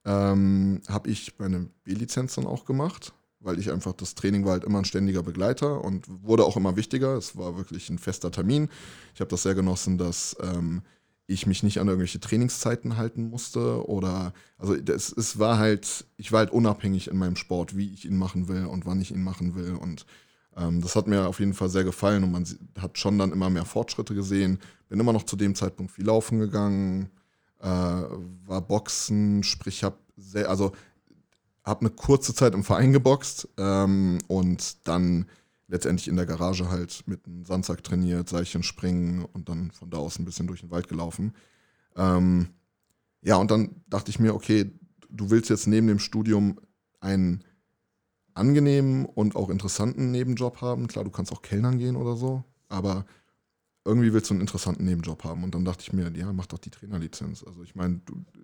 ähm, 0.05 0.81
habe 0.89 1.11
ich 1.11 1.39
meine 1.39 1.69
B-Lizenz 1.85 2.35
dann 2.35 2.47
auch 2.47 2.65
gemacht, 2.65 3.13
weil 3.41 3.59
ich 3.59 3.71
einfach, 3.71 3.93
das 3.93 4.15
Training 4.15 4.45
war 4.45 4.53
halt 4.53 4.65
immer 4.65 4.79
ein 4.79 4.85
ständiger 4.85 5.23
Begleiter 5.23 5.85
und 5.85 6.07
wurde 6.23 6.45
auch 6.45 6.57
immer 6.57 6.77
wichtiger. 6.77 7.17
Es 7.17 7.37
war 7.37 7.57
wirklich 7.57 7.91
ein 7.91 7.99
fester 7.99 8.31
Termin. 8.31 8.69
Ich 9.15 9.21
habe 9.21 9.31
das 9.31 9.43
sehr 9.43 9.55
genossen, 9.55 9.99
dass 9.99 10.37
ähm, 10.41 10.83
ich 11.27 11.47
mich 11.47 11.63
nicht 11.63 11.79
an 11.81 11.89
irgendwelche 11.89 12.21
Trainingszeiten 12.21 12.97
halten 12.97 13.29
musste 13.29 13.89
oder, 13.89 14.33
also 14.59 14.77
das, 14.77 15.13
es 15.13 15.39
war 15.39 15.59
halt, 15.59 16.05
ich 16.17 16.33
war 16.33 16.41
halt 16.41 16.51
unabhängig 16.51 17.09
in 17.09 17.17
meinem 17.17 17.37
Sport, 17.37 17.77
wie 17.77 17.93
ich 17.93 18.05
ihn 18.05 18.17
machen 18.17 18.49
will 18.49 18.67
und 18.67 18.87
wann 18.87 19.01
ich 19.01 19.13
ihn 19.13 19.23
machen 19.23 19.55
will 19.55 19.75
und 19.75 20.05
ähm, 20.57 20.81
das 20.81 20.97
hat 20.97 21.07
mir 21.07 21.29
auf 21.29 21.41
jeden 21.41 21.55
Fall 21.55 21.69
sehr 21.69 21.85
gefallen 21.85 22.25
und 22.25 22.33
man 22.33 22.47
hat 22.81 22.99
schon 22.99 23.19
dann 23.19 23.33
immer 23.33 23.51
mehr 23.51 23.65
Fortschritte 23.65 24.15
gesehen. 24.15 24.59
Bin 24.89 25.01
immer 25.01 25.13
noch 25.13 25.25
zu 25.25 25.37
dem 25.37 25.55
Zeitpunkt 25.55 25.93
viel 25.93 26.07
laufen 26.07 26.39
gegangen, 26.39 27.11
äh, 27.63 27.67
war 27.67 28.61
Boxen, 28.61 29.43
sprich 29.43 29.85
habe 29.85 29.97
also 30.47 30.73
habe 31.65 31.81
eine 31.81 31.91
kurze 31.91 32.35
Zeit 32.35 32.55
im 32.55 32.65
Verein 32.65 32.93
geboxt 32.93 33.49
ähm, 33.57 34.19
und 34.27 34.87
dann 34.87 35.27
letztendlich 35.69 36.09
in 36.09 36.17
der 36.17 36.27
Garage 36.27 36.69
halt 36.69 37.05
mit 37.07 37.25
einem 37.27 37.45
Sandsack 37.45 37.83
trainiert, 37.85 38.29
Seilchen 38.29 38.63
springen 38.63 39.25
und 39.33 39.49
dann 39.49 39.71
von 39.71 39.89
da 39.91 39.99
aus 39.99 40.19
ein 40.19 40.25
bisschen 40.25 40.47
durch 40.47 40.61
den 40.61 40.71
Wald 40.71 40.89
gelaufen. 40.89 41.35
Ähm, 41.97 42.49
ja, 43.23 43.37
und 43.37 43.51
dann 43.51 43.83
dachte 43.89 44.11
ich 44.11 44.19
mir, 44.19 44.35
okay, 44.35 44.71
du 45.09 45.31
willst 45.31 45.51
jetzt 45.51 45.67
neben 45.67 45.87
dem 45.87 45.99
Studium 45.99 46.59
einen 47.01 47.45
angenehmen 48.35 49.07
und 49.07 49.37
auch 49.37 49.51
interessanten 49.51 50.11
Nebenjob 50.11 50.61
haben. 50.61 50.89
Klar, 50.89 51.05
du 51.05 51.11
kannst 51.11 51.33
auch 51.33 51.43
Kellnern 51.43 51.79
gehen 51.79 51.97
oder 51.97 52.17
so, 52.17 52.45
aber 52.69 53.07
irgendwie 53.85 54.13
willst 54.13 54.31
du 54.31 54.35
einen 54.35 54.41
interessanten 54.41 54.85
Nebenjob 54.85 55.25
haben. 55.25 55.43
Und 55.45 55.55
dann 55.55 55.65
dachte 55.65 55.83
ich 55.83 55.93
mir, 55.93 56.11
ja, 56.17 56.33
mach 56.33 56.47
doch 56.47 56.59
die 56.59 56.71
Trainerlizenz. 56.71 57.45
Also 57.45 57.63
ich 57.63 57.75
meine, 57.75 58.01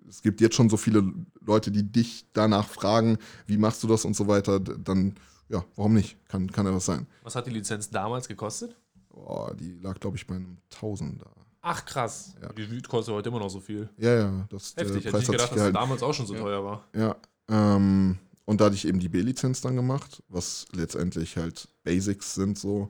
es 0.07 0.21
gibt 0.21 0.41
jetzt 0.41 0.55
schon 0.55 0.69
so 0.69 0.77
viele 0.77 1.13
Leute, 1.41 1.71
die 1.71 1.83
dich 1.83 2.25
danach 2.33 2.67
fragen, 2.67 3.17
wie 3.47 3.57
machst 3.57 3.83
du 3.83 3.87
das 3.87 4.05
und 4.05 4.15
so 4.15 4.27
weiter. 4.27 4.59
Dann, 4.59 5.15
ja, 5.47 5.63
warum 5.75 5.93
nicht? 5.93 6.17
Kann, 6.27 6.51
kann 6.51 6.65
ja 6.65 6.73
was 6.73 6.85
sein. 6.85 7.07
Was 7.23 7.35
hat 7.35 7.47
die 7.47 7.51
Lizenz 7.51 7.89
damals 7.89 8.27
gekostet? 8.27 8.75
Boah, 9.09 9.53
die 9.55 9.75
lag, 9.79 9.99
glaube 9.99 10.17
ich, 10.17 10.27
bei 10.27 10.35
einem 10.35 10.57
Tausender. 10.69 11.31
Ach 11.61 11.83
krass. 11.85 12.35
Ja. 12.41 12.53
Die 12.53 12.81
kostet 12.81 13.13
heute 13.13 13.29
immer 13.29 13.39
noch 13.39 13.49
so 13.49 13.59
viel. 13.59 13.89
Ja, 13.97 14.15
ja, 14.15 14.47
das 14.49 14.75
der 14.75 14.85
Heftig, 14.85 15.05
hätte 15.05 15.17
ich 15.17 15.27
nicht 15.27 15.31
gedacht, 15.31 15.51
dass 15.51 15.61
es 15.67 15.73
damals 15.73 16.03
auch 16.03 16.13
schon 16.13 16.25
so 16.25 16.35
Ja. 16.35 16.41
teuer 16.41 16.63
war. 16.63 16.87
Ja, 16.95 17.15
ähm, 17.49 18.17
und 18.45 18.61
da 18.61 18.65
hatte 18.65 18.75
ich 18.75 18.87
eben 18.87 18.99
die 18.99 19.09
B-Lizenz 19.09 19.61
dann 19.61 19.75
gemacht, 19.75 20.23
was 20.29 20.67
letztendlich 20.71 21.37
halt 21.37 21.67
Basics 21.83 22.33
sind 22.35 22.57
so, 22.57 22.89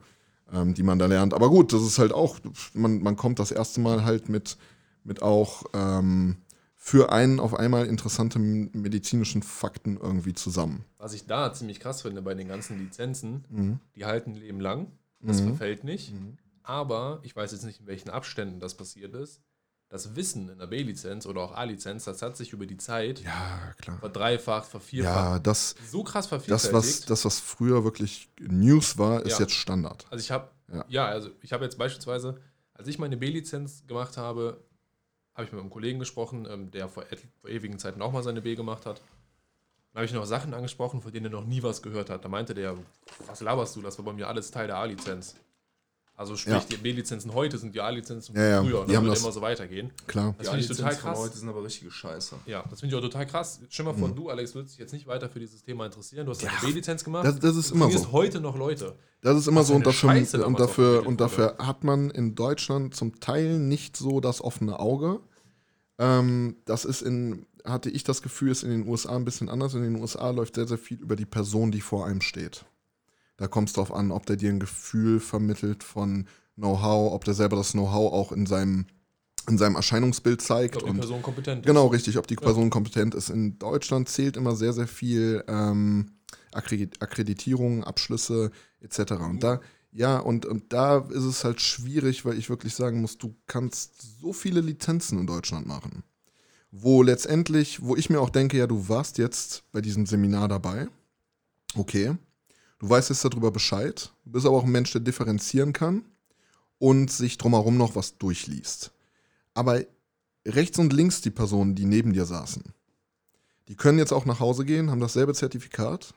ähm, 0.54 0.74
die 0.74 0.84
man 0.84 1.00
da 1.00 1.06
lernt. 1.06 1.34
Aber 1.34 1.50
gut, 1.50 1.74
das 1.74 1.82
ist 1.84 2.00
halt 2.00 2.12
auch, 2.14 2.40
man, 2.74 3.02
man 3.02 3.16
kommt 3.16 3.40
das 3.40 3.52
erste 3.52 3.80
Mal 3.82 4.04
halt 4.04 4.30
mit, 4.30 4.58
mit 5.04 5.22
auch 5.22 5.64
ähm, 5.74 6.38
für 6.76 7.12
einen 7.12 7.40
auf 7.40 7.54
einmal 7.54 7.86
interessanten 7.88 8.70
medizinischen 8.74 9.44
Fakten 9.44 9.98
irgendwie 9.98 10.34
zusammen. 10.34 10.86
Was 10.98 11.14
ich 11.14 11.26
da 11.28 11.52
ziemlich 11.54 11.80
krass 11.80 12.02
finde 12.02 12.22
bei 12.22 12.34
den 12.36 12.48
ganzen 12.48 12.80
Lizenzen, 12.80 13.46
Mhm. 13.50 13.80
die 13.96 14.06
halten 14.06 14.34
Leben 14.34 14.60
lang. 14.60 14.92
Das 15.22 15.42
Mhm. 15.42 15.48
verfällt 15.50 15.84
nicht. 15.84 16.14
Mhm. 16.14 16.38
Aber 16.64 17.20
ich 17.24 17.36
weiß 17.36 17.52
jetzt 17.52 17.66
nicht, 17.66 17.82
in 17.82 17.88
welchen 17.88 18.10
Abständen 18.10 18.60
das 18.60 18.76
passiert 18.76 19.14
ist. 19.14 19.42
Das 19.90 20.16
Wissen 20.16 20.50
in 20.50 20.60
der 20.60 20.68
B-Lizenz 20.68 21.26
oder 21.26 21.42
auch 21.42 21.52
A-Lizenz, 21.56 22.06
das 22.06 22.22
hat 22.22 22.38
sich 22.38 22.54
über 22.54 22.68
die 22.68 22.78
Zeit 22.78 23.22
Ja, 23.24 23.74
klar. 23.82 23.98
verdreifacht, 24.00 24.68
vervierfacht. 24.70 25.16
Ja, 25.16 25.40
das, 25.40 25.74
So 25.90 26.04
krass 26.04 26.30
das, 26.30 26.46
vervielfältigt. 26.46 26.74
was, 26.74 27.06
das, 27.06 27.26
was 27.26 27.40
früher 27.40 27.84
wirklich 27.84 28.30
News 28.40 29.00
war, 29.00 29.24
ist 29.26 29.34
Ja. 29.34 29.40
jetzt 29.40 29.54
Standard. 29.54 30.06
Also 30.12 30.22
ich 30.24 30.30
habe, 30.30 30.50
Ja. 30.72 30.86
ja. 30.90 31.06
also 31.08 31.32
ich 31.42 31.52
habe 31.54 31.64
jetzt 31.66 31.78
beispielsweise, 31.80 32.40
als 32.76 32.88
ich 32.88 33.00
meine 33.00 33.18
B-Lizenz 33.18 33.84
gemacht 33.88 34.16
habe, 34.18 34.64
habe 35.34 35.46
ich 35.46 35.52
mit 35.52 35.60
einem 35.60 35.72
Kollegen 35.72 35.98
gesprochen, 35.98 36.48
ähm, 36.50 36.70
der 36.70 36.88
vor, 36.88 37.06
vor 37.42 37.50
ewigen 37.50 37.80
Zeiten 37.80 38.02
auch 38.04 38.12
mal 38.12 38.22
seine 38.24 38.42
B 38.44 38.54
gemacht 38.56 38.86
hat. 38.86 39.00
Dann 39.94 40.02
habe 40.02 40.06
ich 40.06 40.14
noch 40.14 40.26
Sachen 40.26 40.54
angesprochen, 40.54 41.02
von 41.02 41.12
denen 41.12 41.26
er 41.26 41.32
noch 41.32 41.46
nie 41.46 41.64
was 41.64 41.82
gehört 41.82 42.12
hat. 42.12 42.24
Da 42.24 42.30
meinte 42.30 42.54
der, 42.54 42.78
was 43.26 43.42
laberst 43.42 43.76
du, 43.76 43.82
das 43.82 43.98
war 43.98 44.06
bei 44.06 44.14
mir 44.14 44.28
alles 44.28 44.52
Teil 44.52 44.68
der 44.68 44.78
A-Lizenz. 44.78 45.36
Also 46.20 46.36
sprich, 46.36 46.54
Ja. 46.54 46.64
die 46.70 46.76
B-Lizenzen 46.76 47.34
heute 47.34 47.58
sind 47.58 47.74
die 47.74 47.80
A-Lizenzen 47.80 48.34
von 48.36 48.42
Ja, 48.44 48.50
ja, 48.50 48.62
früher. 48.62 48.82
Und 48.82 48.88
die 48.88 48.92
das 48.92 48.98
haben 48.98 49.06
wird 49.06 49.16
das- 49.16 49.24
immer 49.24 49.32
so 49.32 49.40
weitergehen. 49.42 49.90
Klar. 50.06 50.36
Das 50.38 50.50
finde 50.50 50.60
ich 50.62 50.68
total 50.68 50.84
Lizenzen 50.90 51.02
von 51.02 51.12
krass. 51.14 51.20
heute 51.24 51.38
sind 51.38 51.48
aber 51.50 51.64
richtige 51.64 51.92
Scheiße. 51.92 52.36
Ja, 52.46 52.64
das 52.70 52.82
finde 52.82 52.94
ich 52.94 53.00
auch 53.00 53.06
total 53.06 53.26
krass. 53.26 53.62
Stell 53.70 53.86
mal 53.86 53.94
vor, 53.94 54.10
Mhm. 54.10 54.16
du, 54.16 54.30
Alex, 54.30 54.54
würdest 54.54 54.74
dich 54.74 54.80
jetzt 54.80 54.92
nicht 54.92 55.08
weiter 55.08 55.30
für 55.30 55.40
dieses 55.40 55.64
Thema 55.64 55.86
interessieren. 55.86 56.26
Du 56.26 56.32
hast 56.34 56.42
Ja, 56.42 56.50
eine 56.50 56.60
B-Lizenz 56.68 57.06
gemacht. 57.06 57.26
Das, 57.26 57.40
das 57.40 57.56
ist 57.56 57.70
du 57.72 57.76
immer 57.76 57.90
so. 57.90 58.12
heute 58.12 58.42
noch 58.42 58.58
Leute. 58.58 58.96
Das 59.22 59.38
ist 59.38 59.48
immer 59.48 59.62
Was 59.62 59.68
so 59.68 59.76
und 59.76 59.88
dafür, 59.88 60.10
Scheiße 60.10 60.46
und 60.46 60.60
dafür, 60.60 61.08
und 61.08 61.22
dafür 61.22 61.56
hat 61.58 61.86
man 61.86 62.10
in 62.10 62.36
Deutschland 62.36 62.96
zum 62.96 63.22
Teil 63.22 63.58
nicht 63.58 63.96
so 63.96 64.20
das 64.20 64.42
offene 64.42 64.78
Auge. 64.78 65.22
Ähm, 66.00 66.58
das 66.66 66.84
ist 66.86 67.02
in, 67.02 67.46
hatte 67.64 67.90
ich 67.90 68.04
das 68.04 68.22
Gefühl, 68.22 68.52
ist 68.52 68.64
in 68.64 68.72
den 68.72 68.88
USA 68.88 69.16
ein 69.16 69.24
bisschen 69.26 69.48
anders. 69.50 69.74
In 69.74 69.84
den 69.84 69.96
USA 69.96 70.30
läuft 70.32 70.56
sehr, 70.56 70.68
sehr 70.68 70.78
viel 70.78 71.00
über 71.00 71.16
die 71.16 71.26
Person, 71.26 71.72
die 71.72 71.82
vor 71.82 72.06
einem 72.06 72.20
steht. 72.22 72.66
Da 73.40 73.48
kommt 73.48 73.70
es 73.70 73.74
darauf 73.74 73.94
an, 73.94 74.12
ob 74.12 74.26
der 74.26 74.36
dir 74.36 74.50
ein 74.50 74.60
Gefühl 74.60 75.22
vermittelt 75.22 75.82
von 75.84 76.28
Know-how, 76.56 77.14
ob 77.14 77.24
der 77.24 77.34
selber 77.34 77.56
das 77.56 77.72
Know-how 77.72 78.12
auch 78.12 78.34
in 78.34 78.46
seinem, 78.46 78.86
in 79.48 79.58
seinem 79.58 79.78
Erscheinungsbild 79.78 80.42
zeigt. 80.42 80.74
glaube, 80.74 80.88
die 80.88 80.92
und 80.92 80.98
Person 81.00 81.22
kompetent 81.22 81.62
ist. 81.62 81.66
Genau, 81.66 81.88
richtig, 81.88 82.18
ob 82.18 82.28
die 82.28 82.34
Ja. 82.34 82.42
Person 82.42 82.70
kompetent 82.70 83.16
ist. 83.16 83.30
In 83.30 83.58
Deutschland 83.58 84.10
zählt 84.10 84.36
immer 84.36 84.58
sehr, 84.58 84.74
sehr 84.74 84.88
viel 84.88 85.42
ähm, 85.48 86.12
Akkredit 86.52 87.02
Akkreditierung, 87.02 87.86
Abschlüsse 87.86 88.52
etc. 88.82 89.14
Und 89.14 89.42
da, 89.42 89.62
ja, 89.94 90.20
und, 90.20 90.46
und 90.46 90.74
da 90.74 90.98
ist 90.98 91.24
es 91.24 91.46
halt 91.46 91.62
schwierig, 91.62 92.26
weil 92.26 92.38
ich 92.38 92.50
wirklich 92.50 92.76
sagen 92.76 93.00
muss, 93.00 93.18
du 93.18 93.38
kannst 93.48 94.20
so 94.20 94.34
viele 94.34 94.60
Lizenzen 94.60 95.18
in 95.18 95.28
Deutschland 95.28 95.66
machen. 95.66 96.04
Wo 96.72 97.04
letztendlich, 97.04 97.82
wo 97.82 97.96
ich 97.96 98.10
mir 98.10 98.20
auch 98.20 98.30
denke, 98.30 98.58
ja, 98.58 98.68
du 98.68 98.90
warst 98.90 99.18
jetzt 99.18 99.64
bei 99.72 99.80
diesem 99.80 100.06
Seminar 100.06 100.50
dabei. 100.50 100.90
Okay. 101.74 102.18
Du 102.80 102.90
weißt 102.90 103.10
jetzt 103.10 103.26
darüber 103.26 103.52
Bescheid. 103.52 104.12
Bist 104.26 104.46
aber 104.46 104.58
auch 104.58 104.64
ein 104.64 104.72
Mensch, 104.72 104.92
der 104.92 105.02
differenzieren 105.02 105.74
kann 105.74 106.06
und 106.78 107.12
sich 107.12 107.38
drumherum 107.38 107.78
noch 107.78 107.96
was 107.96 108.18
durchliest. 108.18 108.92
Aber 109.54 109.84
rechts 110.48 110.80
und 110.80 110.94
links 110.94 111.22
die 111.22 111.32
Personen, 111.32 111.76
die 111.76 111.86
neben 111.86 112.14
dir 112.14 112.26
saßen, 112.26 112.64
die 113.68 113.76
können 113.76 114.00
jetzt 114.00 114.14
auch 114.14 114.26
nach 114.26 114.40
Hause 114.40 114.66
gehen, 114.66 114.90
haben 114.90 115.02
dasselbe 115.02 115.34
Zertifikat, 115.34 116.14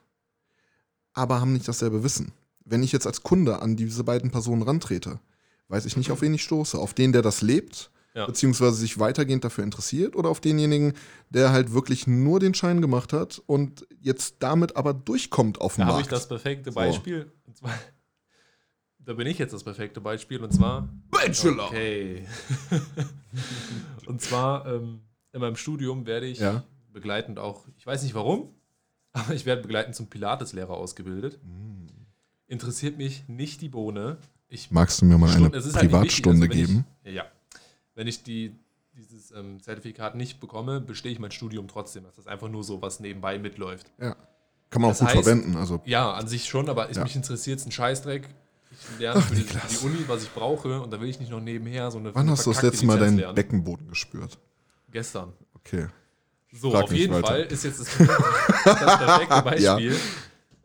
aber 1.13 1.41
haben 1.41 1.53
nicht 1.53 1.69
dasselbe 1.69 2.03
Wissen. 2.03 2.33
Wenn 2.65 2.83
ich 2.83 2.93
jetzt 2.93 3.07
als 3.07 3.23
Kunde 3.23 3.61
an 3.61 3.77
diese 3.77 4.05
beiden 4.05 4.31
Personen 4.31 4.63
rantrete, 4.63 5.21
weiß 5.69 5.85
ich 5.85 5.97
nicht, 5.97 6.13
auf 6.13 6.23
wen 6.23 6.33
ich 6.33 6.45
stoße. 6.45 6.79
Auf 6.79 6.95
den, 6.95 7.13
der 7.13 7.23
das 7.23 7.43
lebt, 7.43 7.91
Ja. 8.15 8.27
beziehungsweise 8.27 8.77
sich 8.77 8.99
weitergehend 8.99 9.43
dafür 9.45 9.65
interessiert, 9.65 10.17
oder 10.17 10.29
auf 10.29 10.41
denjenigen, 10.41 10.93
der 11.31 11.51
halt 11.51 11.73
wirklich 11.73 12.07
nur 12.07 12.41
den 12.41 12.53
Schein 12.55 12.81
gemacht 12.83 13.13
hat 13.15 13.43
und 13.47 13.87
jetzt 14.01 14.37
damit 14.41 14.77
aber 14.77 14.93
durchkommt 14.93 15.61
auf 15.61 15.77
dem 15.77 15.81
Da 15.81 15.85
habe 15.87 15.95
Markt. 15.95 16.07
ich 16.07 16.11
das 16.11 16.29
perfekte 16.29 16.71
So. 16.73 16.75
Beispiel. 16.75 17.33
Und 17.47 17.57
zwar, 17.57 17.71
da 18.99 19.15
bin 19.15 19.27
ich 19.27 19.39
jetzt 19.39 19.53
das 19.55 19.65
perfekte 19.65 20.01
Beispiel. 20.03 20.43
Und 20.43 20.53
zwar. 20.53 20.89
Bachelor! 21.11 21.67
Okay. 21.69 22.27
und 24.07 24.21
zwar 24.21 24.67
ähm, 24.67 25.01
in 25.33 25.41
meinem 25.41 25.57
Studium 25.57 26.07
werde 26.07 26.27
ich 26.27 26.39
Ja. 26.39 26.65
begleitend 26.93 27.39
auch, 27.39 27.65
ich 27.79 27.87
weiß 27.87 28.03
nicht 28.03 28.15
warum, 28.15 28.51
aber 29.13 29.35
ich 29.35 29.47
werde 29.47 29.63
begleitend 29.63 29.95
zum 29.97 30.09
Pilates-Lehrer 30.09 30.75
ausgebildet. 30.75 31.39
Mm. 31.45 31.87
Interessiert 32.47 32.99
mich 32.99 33.27
nicht 33.29 33.61
die 33.63 33.69
Bohne. 33.69 34.19
Ich 34.49 34.71
Magst 34.71 35.01
du 35.01 35.07
mir 35.07 35.17
mal 35.17 35.29
Stunden- 35.31 35.55
eine 35.55 35.55
halt 35.55 35.65
wichtig, 35.65 35.81
Privatstunde 35.91 36.47
also 36.47 36.59
wenn 36.59 36.67
geben? 36.67 36.85
Ich, 37.05 37.15
ja. 37.15 37.25
Wenn 37.95 38.07
ich 38.07 38.23
die, 38.23 38.55
dieses 38.97 39.31
ähm, 39.33 39.61
Zertifikat 39.63 40.15
nicht 40.15 40.41
bekomme, 40.41 40.81
bestehe 40.81 41.13
ich 41.13 41.19
mein 41.19 41.31
Studium 41.31 41.69
trotzdem. 41.69 42.05
Das 42.05 42.19
ist 42.19 42.29
einfach 42.29 42.49
nur 42.49 42.65
so, 42.65 42.81
was 42.83 43.01
nebenbei 43.01 43.39
mitläuft. 43.39 43.91
Ja. 44.01 44.17
Kann 44.71 44.81
man 44.83 44.91
auch 44.91 44.95
Das 44.97 45.01
gut 45.01 45.09
heißt- 45.09 45.23
verwenden. 45.25 45.57
Also, 45.57 45.81
Ja, 45.85 46.13
an 46.13 46.27
sich 46.29 46.47
schon, 46.49 46.69
aber 46.69 46.89
ist 46.89 46.97
Ja. 46.97 47.03
mich 47.05 47.15
interessiert 47.17 47.59
es 47.61 47.67
ein 47.67 47.73
Scheißdreck. 47.73 48.29
Ich 48.71 48.99
lerne 48.99 49.21
für, 49.21 49.35
die, 49.35 49.43
für 49.43 49.55
Niklas. 49.57 49.81
die 49.81 49.87
Uni, 49.87 49.99
was 50.07 50.23
ich 50.23 50.31
brauche, 50.33 50.81
und 50.81 50.91
da 50.91 50.99
will 51.01 51.09
ich 51.09 51.21
nicht 51.21 51.31
noch 51.31 51.41
nebenher 51.41 51.91
so 51.91 51.99
eine. 51.99 52.15
wann 52.15 52.31
hast 52.31 52.47
du 52.47 52.53
das 52.53 52.63
letzte 52.63 52.87
Mal 52.87 52.99
deinen 52.99 53.19
lernen. 53.19 53.35
Beckenboden 53.35 53.87
gespürt? 53.89 54.39
Gestern. 54.91 55.35
Okay. 55.55 55.89
So, 56.55 56.71
Frag 56.71 56.85
auf 56.85 56.93
jeden 56.93 57.13
weiter. 57.15 57.27
Fall 57.27 57.41
ist 57.43 57.65
jetzt 57.65 57.81
das, 57.81 57.89
das 57.99 58.79
perfekte 58.99 59.43
Beispiel. 59.45 59.97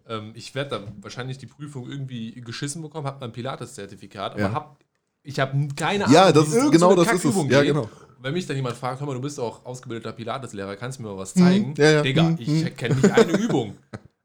ähm, 0.07 0.31
ich 0.35 0.55
werde 0.55 0.69
da 0.69 0.87
wahrscheinlich 1.01 1.37
die 1.37 1.47
Prüfung 1.47 1.89
irgendwie 1.89 2.31
geschissen 2.41 2.81
bekommen, 2.81 3.05
habe 3.07 3.17
mein 3.21 3.31
Pilates-Zertifikat, 3.33 4.33
aber 4.33 4.41
Ja. 4.41 4.51
hab, 4.53 4.79
ich 5.27 5.39
habe 5.39 5.67
keine 5.75 6.05
Ahnung, 6.05 6.15
Ja, 6.15 6.31
das 6.31 6.47
ist 6.47 6.71
genau 6.71 6.95
das 6.95 7.11
ist 7.11 7.25
es. 7.25 7.35
Ja, 7.49 7.61
geht. 7.61 7.73
genau. 7.73 7.89
Wenn 8.19 8.33
mich 8.33 8.47
dann 8.47 8.55
jemand 8.55 8.75
fragt, 8.77 8.99
hör 8.99 9.05
mal, 9.07 9.13
du 9.13 9.21
bist 9.21 9.39
auch 9.39 9.63
ausgebildeter 9.65 10.11
Pilateslehrer, 10.13 10.75
kannst 10.75 10.97
du 10.97 11.03
mir 11.03 11.09
mal 11.09 11.17
was 11.17 11.33
zeigen? 11.33 11.73
ja, 11.77 11.91
ja. 11.91 12.01
Digga, 12.01 12.23
Hm, 12.29 12.35
ich 12.39 12.47
hm. 12.65 12.75
kenne 12.75 12.95
nicht 12.95 13.11
eine 13.11 13.31
Übung. 13.37 13.75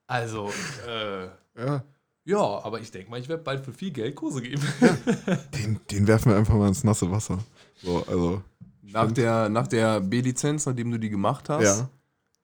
Also, 0.06 0.50
äh, 0.88 1.24
Ja. 1.62 1.82
ja, 2.24 2.38
aber 2.38 2.80
ich 2.80 2.90
denke 2.90 3.10
mal, 3.10 3.20
ich 3.20 3.28
werde 3.28 3.42
bald 3.42 3.64
für 3.64 3.72
viel 3.72 3.90
Geld 3.90 4.14
Kurse 4.16 4.40
geben. 4.40 4.62
Den, 5.58 5.78
den 5.90 6.06
werfen 6.06 6.30
wir 6.32 6.38
einfach 6.38 6.54
mal 6.54 6.68
ins 6.68 6.84
nasse 6.84 7.10
Wasser. 7.10 7.38
So, 7.82 8.04
also. 8.08 8.42
Nach 8.82 9.10
der, 9.12 9.48
nach 9.48 9.66
der 9.68 10.00
B-Lizenz, 10.00 10.66
nachdem 10.66 10.90
du 10.90 10.98
die 10.98 11.10
gemacht 11.10 11.48
hast, 11.48 11.62
Ja. 11.80 11.88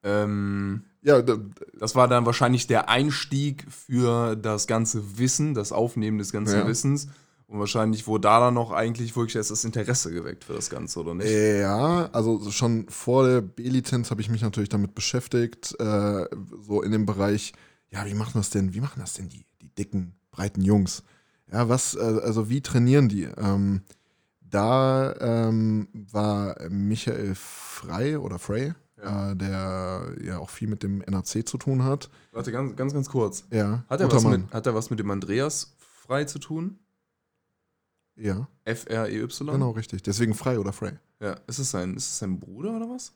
ähm, 0.02 0.82
Ja, 1.02 1.22
da, 1.22 1.36
das 1.78 1.94
war 1.94 2.09
dann 2.09 2.26
wahrscheinlich 2.26 2.66
der 2.66 2.88
Einstieg 2.88 3.64
für 3.70 4.34
das 4.36 4.66
ganze 4.66 5.18
Wissen, 5.18 5.54
das 5.54 5.72
Aufnehmen 5.72 6.18
des 6.18 6.32
ganzen 6.32 6.59
Ja. 6.59 6.66
Wissens. 6.66 7.09
Und 7.49 7.59
wahrscheinlich 7.61 8.07
wurde 8.07 8.22
da 8.28 8.40
dann 8.40 8.55
noch 8.55 8.72
eigentlich 8.72 9.16
wirklich 9.16 9.34
erst 9.36 9.51
das 9.51 9.64
Interesse 9.64 10.12
geweckt 10.12 10.44
für 10.44 10.53
das 10.53 10.68
Ganze, 10.68 11.01
oder 11.01 11.14
nicht? 11.14 11.30
Ja, 11.30 12.11
also 12.12 12.51
schon 12.51 12.86
vor 12.90 13.26
der 13.26 13.40
B-Lizenz 13.40 14.11
habe 14.11 14.20
ich 14.20 14.28
mich 14.28 14.42
natürlich 14.42 14.68
damit 14.68 14.94
beschäftigt, 14.94 15.74
äh, 15.80 16.26
so 16.62 16.82
in 16.82 16.92
dem 16.92 17.07
Bereich, 17.07 17.55
ja, 17.88 18.05
wie 18.05 18.12
machen 18.12 18.32
das 18.34 18.51
denn, 18.51 18.74
wie 18.74 18.80
machen 18.82 19.01
das 19.01 19.14
denn 19.14 19.30
die, 19.30 19.46
die 19.62 19.70
dicken, 19.74 20.12
breiten 20.30 20.61
Jungs? 20.61 21.03
Ja, 21.51 21.70
was, 21.70 21.94
äh, 21.94 22.01
also 22.01 22.51
wie 22.51 22.61
trainieren 22.61 23.09
die? 23.09 23.22
Ähm, 23.24 23.80
da 24.42 25.14
ähm, 25.18 25.88
war 26.12 26.55
Michael 26.68 27.34
Frey 27.34 28.16
oder 28.16 28.38
Frey, 28.38 28.74
Ja. 29.03 29.30
äh, 29.32 29.36
der 29.36 30.12
ja 30.22 30.38
auch 30.38 30.51
viel 30.51 30.68
mit 30.68 30.82
dem 30.82 30.99
NAC 30.99 31.49
zu 31.49 31.57
tun 31.57 31.82
hat. 31.84 32.11
Warte, 32.32 32.53
ganz, 32.53 32.76
ganz, 32.76 32.92
ganz 32.92 33.09
kurz. 33.09 33.44
Ja, 33.51 33.84
Hat 33.88 34.03
er, 34.03 34.12
was 34.12 34.22
Mann. 34.22 34.42
mit, 34.42 34.53
hat 34.53 34.66
er 34.66 34.74
was 34.74 34.90
mit 34.90 34.99
dem 34.99 35.11
Andreas 35.11 35.74
frei 35.78 36.24
zu 36.24 36.38
tun? 36.38 36.78
Ja, 38.19 38.49
F-R-E-Y? 38.64 39.47
genau 39.47 39.71
richtig. 39.71 40.03
Deswegen 40.03 40.35
Frey 40.35 40.59
oder 40.59 40.73
Frey. 40.73 40.93
Ja, 41.21 41.37
ist 41.47 41.59
es 41.59 41.71
sein, 41.71 41.95
ist 41.95 42.09
es 42.09 42.19
sein 42.19 42.39
Bruder 42.39 42.77
oder 42.77 42.91
was? 42.91 43.12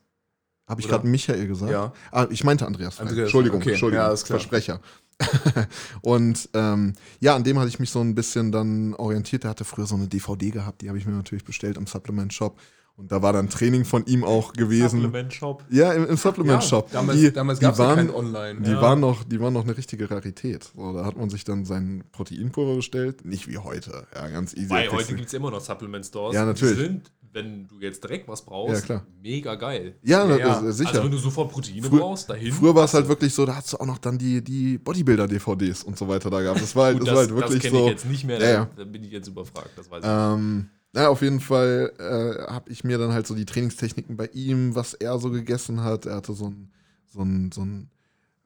Habe 0.67 0.79
ich 0.79 0.87
gerade 0.87 1.05
Michael 1.05 1.45
gesagt? 1.47 1.71
Ja. 1.71 1.91
Ah, 2.11 2.27
ich 2.29 2.43
meinte 2.43 2.65
Andreas. 2.65 2.95
Frey. 2.95 3.07
Andreas, 3.07 3.25
Entschuldigung, 3.25 3.59
okay. 3.61 3.71
Entschuldigung. 3.71 4.05
Ja. 4.05 4.15
Versprecher. 4.15 4.79
und 6.01 6.49
ähm, 6.53 6.93
ja, 7.19 7.35
an 7.35 7.43
dem 7.43 7.59
hatte 7.59 7.67
ich 7.67 7.79
mich 7.79 7.91
so 7.91 7.99
ein 7.99 8.15
bisschen 8.15 8.51
dann 8.51 8.93
orientiert. 8.95 9.43
Der 9.43 9.51
hatte 9.51 9.65
früher 9.65 9.85
so 9.85 9.95
eine 9.95 10.07
DVD 10.07 10.51
gehabt, 10.51 10.81
die 10.81 10.89
habe 10.89 10.97
ich 10.97 11.05
mir 11.05 11.11
natürlich 11.11 11.43
bestellt 11.43 11.77
im 11.77 11.85
Supplement 11.85 12.33
Shop. 12.33 12.59
Und 12.95 13.11
da 13.11 13.21
war 13.23 13.33
dann 13.33 13.49
Training 13.49 13.85
von 13.85 14.05
ihm 14.05 14.23
auch 14.23 14.53
gewesen. 14.53 15.01
Supplement 15.01 15.33
Shop. 15.33 15.63
Ja, 15.71 15.93
im, 15.93 16.05
im 16.07 16.15
Supplement 16.15 16.63
Shop. 16.63 16.91
Damals, 16.91 17.19
die, 17.19 17.31
damals 17.33 17.57
die 17.59 17.63
gab 17.65 17.73
es 17.73 17.79
ja 17.79 17.95
kein 17.95 18.09
Online. 18.11 18.61
die, 18.61 18.71
Ja. 18.71 18.81
waren 18.81 18.99
noch, 18.99 19.23
die 19.23 19.39
waren 19.39 19.51
noch 19.53 19.63
eine 19.63 19.75
richtige 19.75 20.09
Rarität. 20.11 20.69
So, 20.75 20.93
da 20.93 21.03
hat 21.03 21.17
man 21.17 21.29
sich 21.31 21.43
dann 21.43 21.65
sein 21.65 22.03
Proteinpulver 22.11 22.75
bestellt. 22.75 23.25
Nicht 23.25 23.47
wie 23.47 23.57
heute. 23.57 24.05
Ja, 24.13 24.27
ganz 24.29 24.53
easy. 24.53 24.69
Weil 24.69 24.91
heute 24.91 25.15
gibt 25.15 25.27
es 25.27 25.33
immer 25.33 25.49
noch 25.49 25.61
Supplement 25.61 26.05
Stores. 26.05 26.35
Ja, 26.35 26.45
natürlich. 26.45 26.75
Die 26.77 26.81
sind, 26.83 27.11
wenn 27.31 27.67
du 27.67 27.79
jetzt 27.79 28.03
direkt 28.03 28.27
was 28.27 28.45
brauchst, 28.45 28.81
Ja, 28.81 28.85
klar. 28.85 29.07
mega 29.23 29.55
geil. 29.55 29.95
ja, 30.03 30.19
Ja, 30.27 30.37
das 30.37 30.61
ja. 30.61 30.69
ist 30.69 30.77
sicher. 30.77 30.89
Also 30.91 31.03
wenn 31.05 31.11
du 31.11 31.17
sofort 31.17 31.51
Proteine 31.51 31.81
Früher- 31.87 31.99
brauchst, 31.99 32.29
dahin. 32.29 32.53
Früher 32.53 32.75
war 32.75 32.85
es 32.85 32.93
halt 32.93 33.07
wirklich 33.07 33.33
so, 33.33 33.43
da 33.47 33.55
hast 33.55 33.73
du 33.73 33.77
auch 33.77 33.87
noch 33.87 33.97
dann 33.97 34.19
die, 34.19 34.43
die 34.43 34.77
Bodybuilder-DVDs 34.77 35.81
und 35.83 35.97
so 35.97 36.07
weiter 36.07 36.29
da 36.29 36.41
gehabt. 36.41 36.61
Das 36.61 36.75
war 36.75 36.85
halt, 36.85 36.99
Gut, 36.99 37.07
das, 37.07 37.15
das, 37.15 37.29
war 37.31 37.41
halt 37.41 37.49
wirklich 37.49 37.63
kenne 37.63 37.77
so. 37.79 37.85
ich 37.85 37.91
jetzt 37.91 38.05
nicht 38.05 38.23
mehr, 38.25 38.39
Ja, 38.39 38.49
ja. 38.49 38.65
da, 38.75 38.83
da 38.83 38.89
bin 38.89 39.03
ich 39.03 39.11
jetzt 39.11 39.27
überfragt, 39.27 39.71
das 39.75 39.89
weiß 39.89 40.03
ich 40.03 40.09
Ähm, 40.09 40.69
na, 40.93 41.07
auf 41.07 41.21
jeden 41.23 41.39
Fall 41.39 41.91
äh, 41.97 42.51
habe 42.51 42.71
ich 42.71 42.83
mir 42.83 42.99
dann 42.99 43.13
halt 43.13 43.25
so 43.25 43.33
die 43.33 43.45
Trainingstechniken 43.45 44.15
bei 44.15 44.27
ihm, 44.27 44.75
was 44.75 44.93
er 44.93 45.17
so 45.17 45.31
gegessen 45.31 45.83
hat. 45.83 46.05
Er 46.05 46.17
hatte 46.17 46.33
so 46.33 46.49
ein, 46.49 46.71
so 47.07 47.21
ein, 47.21 47.51
so 47.51 47.61
ein 47.65 47.89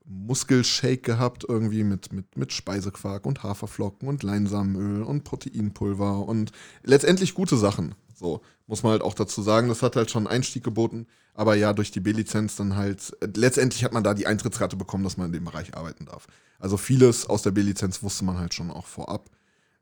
Muskelshake 0.06 1.02
gehabt, 1.02 1.46
irgendwie 1.48 1.84
mit, 1.84 2.14
mit, 2.14 2.38
mit 2.38 2.54
Speisequark 2.54 3.26
und 3.26 3.44
Haferflocken 3.44 4.08
und 4.08 4.24
Leinsamenöl 4.24 5.04
und 5.04 5.26
Proteinpulver 5.26 6.26
und 6.26 6.54
letztendlich 6.84 7.34
gute 7.34 7.58
Sachen. 7.58 7.96
So, 8.16 8.42
muss 8.66 8.82
man 8.82 8.94
halt 8.94 9.02
auch 9.02 9.14
dazu 9.14 9.42
sagen, 9.42 9.68
das 9.68 9.84
hat 9.84 9.98
halt 9.98 10.10
schon 10.10 10.26
einen 10.26 10.38
Einstieg 10.38 10.64
geboten. 10.64 11.06
Aber 11.34 11.54
ja, 11.56 11.74
durch 11.74 11.92
die 11.92 12.00
B-Lizenz 12.00 12.56
dann 12.56 12.78
halt, 12.78 13.16
äh, 13.22 13.28
letztendlich 13.36 13.84
hat 13.84 13.94
man 13.94 14.04
da 14.04 14.14
die 14.14 14.26
Eintrittsrate 14.26 14.78
bekommen, 14.78 15.04
dass 15.04 15.18
man 15.18 15.28
in 15.28 15.34
dem 15.34 15.46
Bereich 15.46 15.76
arbeiten 15.76 16.06
darf. 16.06 16.28
Also 16.60 16.78
vieles 16.78 17.28
aus 17.28 17.44
der 17.44 17.52
B-Lizenz 17.52 18.02
wusste 18.02 18.24
man 18.24 18.40
halt 18.40 18.54
schon 18.54 18.72
auch 18.72 18.88
vorab, 18.88 19.30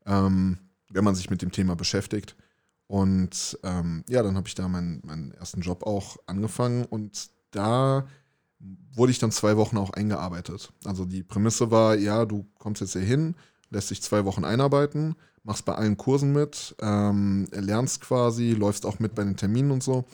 ähm, 0.05 0.57
wenn 0.89 1.03
man 1.03 1.15
sich 1.15 1.29
mit 1.29 1.43
dem 1.43 1.51
Thema 1.51 1.75
beschäftigt. 1.75 2.35
Und 2.87 3.57
ähm, 3.63 4.03
ja, 4.07 4.21
dann 4.21 4.35
habe 4.35 4.47
ich 4.47 4.55
da 4.55 4.67
meinen, 4.67 5.01
meinen 5.05 5.31
ersten 5.31 5.61
Job 5.61 5.83
auch 5.83 6.17
angefangen 6.27 6.85
und 6.85 7.29
da 7.51 8.05
wurde 8.93 9.11
ich 9.11 9.19
dann 9.19 9.31
zwei 9.31 9.57
Wochen 9.57 9.77
auch 9.77 9.91
eingearbeitet. 9.91 10.71
Also 10.85 11.05
die 11.05 11.23
Prämisse 11.23 11.71
war, 11.71 11.95
ja, 11.95 12.25
du 12.25 12.45
kommst 12.57 12.81
jetzt 12.81 12.93
hier 12.93 13.01
hin, 13.01 13.35
lässt 13.69 13.89
dich 13.89 14.01
zwei 14.01 14.25
Wochen 14.25 14.45
einarbeiten, 14.45 15.15
machst 15.43 15.65
bei 15.65 15.75
allen 15.75 15.97
Kursen 15.97 16.31
mit, 16.31 16.75
ähm, 16.79 17.47
lernst 17.51 18.01
quasi, 18.01 18.51
läufst 18.51 18.85
auch 18.85 18.99
mit 18.99 19.15
bei 19.15 19.23
den 19.23 19.37
Terminen 19.37 19.71
und 19.71 19.83
so. 19.83 20.05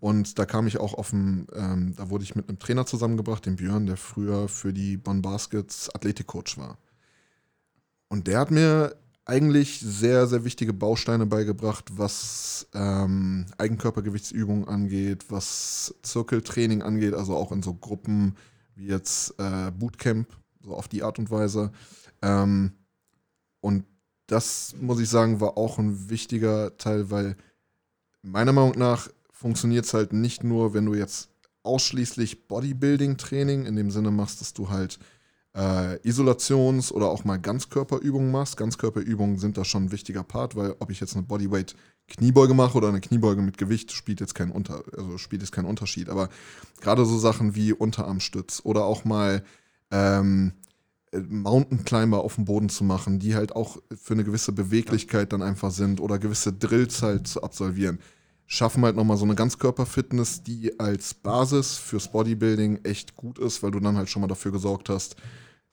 Und 0.00 0.38
da 0.38 0.44
kam 0.44 0.66
ich 0.66 0.78
auch 0.78 0.94
auf 0.94 1.10
dem, 1.10 1.46
ähm, 1.54 1.94
da 1.96 2.10
wurde 2.10 2.24
ich 2.24 2.34
mit 2.34 2.48
einem 2.48 2.58
Trainer 2.58 2.84
zusammengebracht, 2.84 3.46
dem 3.46 3.56
Björn, 3.56 3.86
der 3.86 3.96
früher 3.96 4.48
für 4.48 4.72
die 4.72 4.96
Bonn 4.96 5.22
Baskets 5.22 5.94
Athletikcoach 5.94 6.58
war. 6.58 6.76
Und 8.08 8.26
der 8.26 8.40
hat 8.40 8.50
mir 8.50 8.94
eigentlich 9.26 9.80
sehr, 9.80 10.26
sehr 10.26 10.44
wichtige 10.44 10.72
Bausteine 10.72 11.26
beigebracht, 11.26 11.86
was 11.96 12.66
ähm, 12.74 13.46
Eigenkörpergewichtsübungen 13.56 14.68
angeht, 14.68 15.26
was 15.30 15.94
Zirkeltraining 16.02 16.82
angeht, 16.82 17.14
also 17.14 17.34
auch 17.34 17.52
in 17.52 17.62
so 17.62 17.74
Gruppen 17.74 18.36
wie 18.74 18.86
jetzt 18.86 19.34
äh, 19.38 19.70
Bootcamp, 19.70 20.28
so 20.62 20.74
auf 20.74 20.88
die 20.88 21.02
Art 21.02 21.18
und 21.18 21.30
Weise. 21.30 21.72
Ähm, 22.22 22.72
und 23.60 23.84
das, 24.26 24.74
muss 24.80 25.00
ich 25.00 25.08
sagen, 25.08 25.40
war 25.40 25.56
auch 25.56 25.78
ein 25.78 26.10
wichtiger 26.10 26.76
Teil, 26.76 27.10
weil 27.10 27.36
meiner 28.22 28.52
Meinung 28.52 28.78
nach 28.78 29.08
funktioniert 29.30 29.84
es 29.84 29.94
halt 29.94 30.12
nicht 30.12 30.44
nur, 30.44 30.74
wenn 30.74 30.86
du 30.86 30.94
jetzt 30.94 31.30
ausschließlich 31.62 32.46
Bodybuilding-Training 32.46 33.64
in 33.64 33.76
dem 33.76 33.90
Sinne 33.90 34.10
machst, 34.10 34.40
dass 34.40 34.52
du 34.52 34.68
halt 34.68 34.98
äh, 35.56 35.96
Isolations- 36.02 36.92
oder 36.92 37.08
auch 37.08 37.24
mal 37.24 37.38
Ganzkörperübungen 37.38 38.30
machst. 38.30 38.56
Ganzkörperübungen 38.56 39.38
sind 39.38 39.56
da 39.56 39.64
schon 39.64 39.84
ein 39.84 39.92
wichtiger 39.92 40.24
Part, 40.24 40.56
weil 40.56 40.74
ob 40.80 40.90
ich 40.90 41.00
jetzt 41.00 41.14
eine 41.14 41.24
Bodyweight-Kniebeuge 41.24 42.54
mache 42.54 42.76
oder 42.76 42.88
eine 42.88 43.00
Kniebeuge 43.00 43.40
mit 43.40 43.56
Gewicht, 43.56 43.92
spielt 43.92 44.20
jetzt 44.20 44.34
keinen, 44.34 44.50
Unter 44.50 44.82
also 44.96 45.16
spielt 45.18 45.42
jetzt 45.42 45.52
keinen 45.52 45.66
Unterschied. 45.66 46.08
Aber 46.08 46.28
gerade 46.80 47.04
so 47.04 47.18
Sachen 47.18 47.54
wie 47.54 47.72
Unterarmstütz 47.72 48.62
oder 48.64 48.84
auch 48.84 49.04
mal 49.04 49.44
ähm, 49.92 50.52
äh, 51.12 51.20
Mountain 51.20 51.84
Climber 51.84 52.24
auf 52.24 52.34
dem 52.34 52.46
Boden 52.46 52.68
zu 52.68 52.82
machen, 52.82 53.20
die 53.20 53.36
halt 53.36 53.54
auch 53.54 53.78
für 53.96 54.14
eine 54.14 54.24
gewisse 54.24 54.52
Beweglichkeit 54.52 55.32
dann 55.32 55.42
einfach 55.42 55.70
sind 55.70 56.00
oder 56.00 56.18
gewisse 56.18 56.52
Drills 56.52 57.00
halt 57.02 57.28
zu 57.28 57.44
absolvieren, 57.44 58.00
schaffen 58.46 58.84
halt 58.84 58.96
nochmal 58.96 59.16
so 59.16 59.24
eine 59.24 59.36
Ganzkörperfitness, 59.36 60.42
die 60.42 60.78
als 60.80 61.14
Basis 61.14 61.76
fürs 61.76 62.10
Bodybuilding 62.10 62.80
echt 62.84 63.14
gut 63.14 63.38
ist, 63.38 63.62
weil 63.62 63.70
du 63.70 63.80
dann 63.80 63.96
halt 63.96 64.08
schon 64.08 64.20
mal 64.20 64.28
dafür 64.28 64.52
gesorgt 64.52 64.88
hast, 64.88 65.16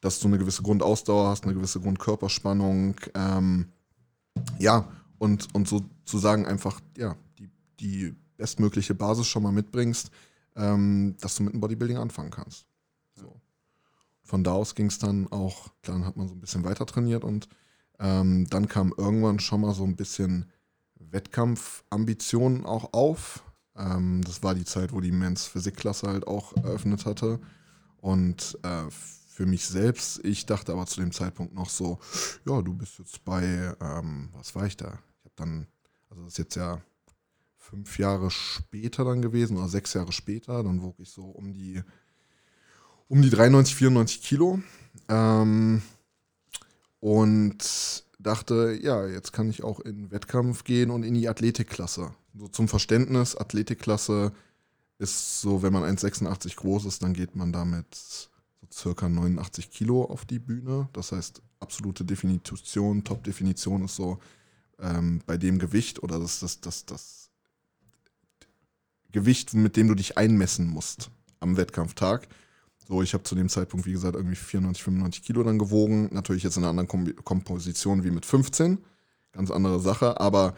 dass 0.01 0.19
du 0.19 0.27
eine 0.27 0.37
gewisse 0.37 0.63
Grundausdauer 0.63 1.29
hast, 1.29 1.45
eine 1.45 1.53
gewisse 1.53 1.79
Grundkörperspannung, 1.79 2.95
ähm, 3.13 3.67
ja, 4.59 4.87
und, 5.17 5.53
und 5.53 5.67
sozusagen 5.67 6.45
einfach, 6.47 6.81
ja, 6.97 7.15
die, 7.37 7.49
die 7.79 8.15
bestmögliche 8.37 8.95
Basis 8.95 9.27
schon 9.27 9.43
mal 9.43 9.51
mitbringst, 9.51 10.09
ähm, 10.55 11.15
dass 11.21 11.35
du 11.35 11.43
mit 11.43 11.53
dem 11.53 11.61
Bodybuilding 11.61 11.97
anfangen 11.97 12.31
kannst. 12.31 12.65
So. 13.15 13.39
Von 14.23 14.43
da 14.43 14.53
aus 14.53 14.73
ging 14.75 14.87
es 14.87 14.97
dann 14.97 15.27
auch, 15.31 15.67
dann 15.83 16.05
hat 16.05 16.17
man 16.17 16.27
so 16.27 16.33
ein 16.33 16.39
bisschen 16.39 16.63
weiter 16.63 16.85
trainiert 16.85 17.23
und 17.23 17.47
ähm, 17.99 18.47
dann 18.49 18.67
kam 18.67 18.93
irgendwann 18.97 19.39
schon 19.39 19.61
mal 19.61 19.75
so 19.75 19.83
ein 19.83 19.95
bisschen 19.95 20.45
Wettkampfambitionen 21.11 22.65
auch 22.65 22.93
auf. 22.93 23.43
Ähm, 23.77 24.21
das 24.25 24.41
war 24.41 24.55
die 24.55 24.65
Zeit, 24.65 24.91
wo 24.91 25.01
die 25.01 25.11
Men's 25.11 25.45
Physikklasse 25.45 26.07
halt 26.07 26.25
auch 26.25 26.55
eröffnet 26.57 27.05
hatte. 27.05 27.39
Und 27.97 28.57
äh, 28.63 28.87
für 29.31 29.45
mich 29.45 29.65
selbst, 29.65 30.23
ich 30.25 30.45
dachte 30.45 30.73
aber 30.73 30.85
zu 30.85 30.99
dem 30.99 31.13
Zeitpunkt 31.13 31.53
noch 31.53 31.69
so, 31.69 31.99
ja, 32.45 32.61
du 32.61 32.73
bist 32.73 32.99
jetzt 32.99 33.23
bei, 33.23 33.73
ähm, 33.79 34.29
was 34.33 34.53
war 34.55 34.65
ich 34.65 34.75
da? 34.75 34.99
Ich 35.19 35.25
habe 35.25 35.35
dann, 35.37 35.67
also 36.09 36.23
das 36.23 36.33
ist 36.33 36.37
jetzt 36.37 36.55
ja 36.55 36.81
fünf 37.57 37.97
Jahre 37.97 38.29
später 38.29 39.05
dann 39.05 39.21
gewesen 39.21 39.55
oder 39.55 39.69
sechs 39.69 39.93
Jahre 39.93 40.11
später, 40.11 40.63
dann 40.63 40.81
wog 40.81 40.95
ich 40.99 41.09
so 41.09 41.23
um 41.23 41.53
die, 41.53 41.81
um 43.07 43.21
die 43.21 43.29
93, 43.29 43.73
94 43.75 44.21
Kilo. 44.21 44.61
Ähm, 45.07 45.81
und 46.99 48.03
dachte, 48.19 48.77
ja, 48.81 49.07
jetzt 49.07 49.31
kann 49.31 49.49
ich 49.49 49.63
auch 49.63 49.79
in 49.79 50.11
Wettkampf 50.11 50.65
gehen 50.65 50.91
und 50.91 51.03
in 51.03 51.13
die 51.13 51.29
Athletikklasse. 51.29 52.13
So 52.37 52.47
zum 52.49 52.67
Verständnis, 52.67 53.37
Athletikklasse 53.37 54.33
ist 54.99 55.39
so, 55.39 55.63
wenn 55.63 55.73
man 55.73 55.83
1,86 55.83 56.57
groß 56.57 56.85
ist, 56.85 57.01
dann 57.01 57.13
geht 57.13 57.35
man 57.35 57.53
damit 57.53 58.29
circa 58.73 59.09
89 59.09 59.69
Kilo 59.71 60.03
auf 60.03 60.25
die 60.25 60.39
Bühne. 60.39 60.89
Das 60.93 61.11
heißt, 61.11 61.41
absolute 61.59 62.05
Definition, 62.05 63.03
Top-Definition 63.03 63.85
ist 63.85 63.95
so 63.95 64.19
ähm, 64.79 65.21
bei 65.25 65.37
dem 65.37 65.59
Gewicht 65.59 66.01
oder 66.03 66.19
das, 66.19 66.39
das, 66.39 66.61
das, 66.61 66.85
das 66.85 67.29
Gewicht, 69.11 69.53
mit 69.53 69.77
dem 69.77 69.87
du 69.87 69.95
dich 69.95 70.17
einmessen 70.17 70.67
musst 70.67 71.11
am 71.39 71.57
Wettkampftag. 71.57 72.27
So, 72.87 73.01
ich 73.01 73.13
habe 73.13 73.23
zu 73.23 73.35
dem 73.35 73.49
Zeitpunkt, 73.49 73.85
wie 73.85 73.91
gesagt, 73.91 74.15
irgendwie 74.15 74.35
94, 74.35 74.83
95 74.83 75.23
Kilo 75.23 75.43
dann 75.43 75.59
gewogen. 75.59 76.09
Natürlich 76.11 76.43
jetzt 76.43 76.57
in 76.57 76.63
einer 76.63 76.71
anderen 76.71 76.87
Kom 76.87 77.15
Komposition 77.23 78.03
wie 78.03 78.11
mit 78.11 78.25
15. 78.25 78.79
Ganz 79.31 79.51
andere 79.51 79.79
Sache. 79.79 80.19
Aber 80.19 80.55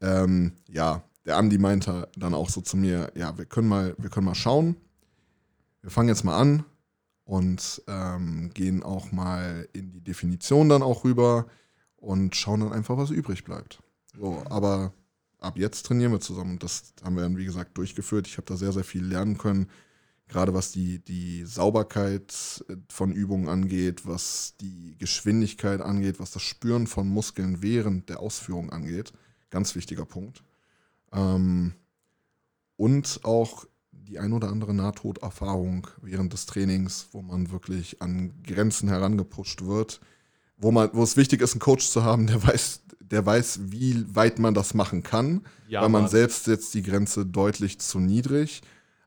ähm, 0.00 0.52
ja, 0.68 1.02
der 1.26 1.36
Andi 1.36 1.58
meinte 1.58 2.08
dann 2.16 2.34
auch 2.34 2.48
so 2.48 2.60
zu 2.60 2.76
mir, 2.76 3.12
ja, 3.14 3.36
wir 3.36 3.44
können 3.44 3.68
mal, 3.68 3.94
wir 3.98 4.10
können 4.10 4.26
mal 4.26 4.34
schauen. 4.34 4.76
Wir 5.82 5.90
fangen 5.90 6.08
jetzt 6.08 6.24
mal 6.24 6.36
an 6.36 6.64
und 7.26 7.82
ähm, 7.86 8.50
gehen 8.54 8.82
auch 8.82 9.12
mal 9.12 9.68
in 9.74 9.92
die 9.92 10.00
Definition 10.00 10.70
dann 10.70 10.82
auch 10.82 11.04
rüber 11.04 11.46
und 11.96 12.34
schauen 12.34 12.60
dann 12.60 12.72
einfach, 12.72 12.96
was 12.96 13.10
übrig 13.10 13.44
bleibt. 13.44 13.82
So, 14.18 14.42
aber 14.48 14.94
ab 15.38 15.58
jetzt 15.58 15.84
trainieren 15.84 16.12
wir 16.12 16.20
zusammen 16.20 16.58
das 16.58 16.94
haben 17.04 17.16
wir 17.16 17.22
dann, 17.22 17.36
wie 17.36 17.44
gesagt, 17.44 17.76
durchgeführt. 17.76 18.26
Ich 18.26 18.38
habe 18.38 18.46
da 18.46 18.56
sehr, 18.56 18.72
sehr 18.72 18.84
viel 18.84 19.04
lernen 19.04 19.36
können 19.36 19.68
gerade 20.28 20.54
was 20.54 20.72
die, 20.72 20.98
die 20.98 21.44
Sauberkeit 21.44 22.64
äh, 22.68 22.76
von 22.88 23.12
Übungen 23.12 23.48
angeht, 23.48 24.06
was 24.06 24.54
die 24.60 24.96
Geschwindigkeit 24.98 25.80
angeht, 25.80 26.20
was 26.20 26.32
das 26.32 26.42
Spüren 26.42 26.86
von 26.86 27.08
Muskeln 27.08 27.62
während 27.62 28.08
der 28.08 28.20
Ausführung 28.20 28.70
angeht. 28.70 29.12
Ganz 29.50 29.74
wichtiger 29.74 30.04
Punkt. 30.04 30.42
Ähm, 31.12 31.74
und 32.76 33.20
auch 33.22 33.66
die 34.08 34.18
ein 34.18 34.32
oder 34.32 34.48
andere 34.48 34.74
Nahtoderfahrung 34.74 35.86
während 36.02 36.32
des 36.32 36.46
Trainings, 36.46 37.08
wo 37.12 37.22
man 37.22 37.50
wirklich 37.50 38.00
an 38.00 38.32
Grenzen 38.42 38.88
herangepusht 38.88 39.64
wird, 39.64 40.00
wo, 40.56 40.72
man, 40.72 40.90
wo 40.92 41.02
es 41.02 41.16
wichtig 41.16 41.42
ist, 41.42 41.52
einen 41.52 41.60
Coach 41.60 41.88
zu 41.88 42.04
haben, 42.04 42.26
der 42.26 42.42
weiß, 42.42 42.82
der 43.00 43.24
weiß, 43.24 43.60
wie 43.64 44.04
weit 44.14 44.38
man 44.38 44.54
das 44.54 44.74
machen 44.74 45.02
kann, 45.02 45.42
ja, 45.68 45.82
weil 45.82 45.88
man 45.88 46.02
Mann. 46.02 46.10
selbst 46.10 46.44
setzt 46.44 46.74
die 46.74 46.82
Grenze 46.82 47.26
deutlich 47.26 47.78
zu 47.78 48.00
niedrig 48.00 48.62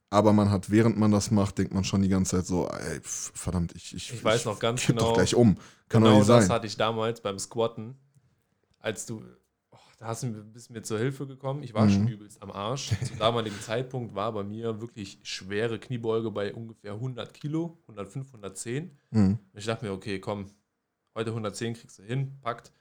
aber 0.10 0.34
man 0.34 0.50
hat, 0.50 0.72
während 0.72 0.98
man 0.98 1.12
das 1.12 1.32
macht, 1.32 1.58
denkt 1.58 1.74
man 1.74 1.84
schon 1.84 2.02
die 2.02 2.10
ganze 2.10 2.38
Zeit 2.38 2.48
so, 2.48 2.68
ey, 2.68 3.00
verdammt, 3.04 3.74
ich, 3.76 3.96
ich, 3.96 4.14
ich 4.14 4.24
weiß 4.24 4.46
noch 4.46 4.60
ganz 4.60 4.86
genau. 4.86 5.02
doch 5.02 5.14
gleich 5.14 5.36
um. 5.36 5.56
Kann 5.88 6.02
genau 6.02 6.14
doch 6.14 6.18
nicht 6.20 6.28
sein. 6.28 6.40
das 6.42 6.50
hatte 6.50 6.68
ich 6.68 6.78
damals 6.78 7.22
beim 7.22 7.38
Squatten, 7.38 7.96
als 8.80 9.06
du, 9.06 9.24
da 10.00 10.08
hast 10.08 10.24
du, 10.24 10.32
bist 10.32 10.72
mir 10.72 10.82
zur 10.82 10.98
Hilfe 10.98 11.28
gekommen. 11.28 11.62
Ich 11.62 11.74
war 11.74 11.86
mhm. 11.86 11.90
schon 11.92 12.08
übelst 12.08 12.42
am 12.42 12.52
Arsch. 12.52 12.92
Zum 13.06 13.20
damaligen 13.20 13.60
Zeitpunkt 13.60 14.16
war 14.16 14.32
bei 14.32 14.44
mir 14.44 14.80
wirklich 14.80 15.20
schwere 15.24 15.78
Kniebeuge 15.78 16.32
bei 16.32 16.54
ungefähr 16.54 16.94
100 16.94 17.34
Kilo, 17.34 17.78
105, 17.84 18.28
110. 18.28 18.98
Mhm. 19.12 19.40
Ich 19.54 19.66
dachte 19.66 19.86
mir, 19.86 19.92
okay, 19.92 20.20
komm, 20.20 20.48
heute 21.16 21.32
110 21.32 21.74
kriegst 21.74 22.00
du 22.00 22.04
hin, 22.04 22.40
packt. 22.42 22.72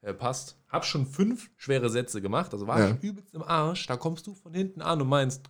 Äh, 0.00 0.14
passt. 0.14 0.56
Hab 0.68 0.84
schon 0.84 1.04
fünf 1.06 1.50
schwere 1.56 1.90
Sätze 1.90 2.22
gemacht, 2.22 2.52
also 2.52 2.68
war 2.68 2.78
ja. 2.78 2.90
ich 2.90 3.02
übelst 3.02 3.34
im 3.34 3.42
Arsch. 3.42 3.86
Da 3.88 3.96
kommst 3.96 4.28
du 4.28 4.34
von 4.34 4.54
hinten 4.54 4.80
an 4.80 5.02
und 5.02 5.08
meinst, 5.08 5.42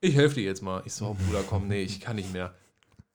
ich 0.00 0.14
helfe 0.14 0.36
dir 0.36 0.44
jetzt 0.44 0.62
mal. 0.62 0.82
Ich 0.84 0.94
so, 0.94 1.06
oh, 1.06 1.14
Bruder, 1.14 1.42
komm, 1.42 1.66
nee, 1.66 1.82
ich 1.82 2.00
kann 2.00 2.14
nicht 2.14 2.32
mehr. 2.32 2.54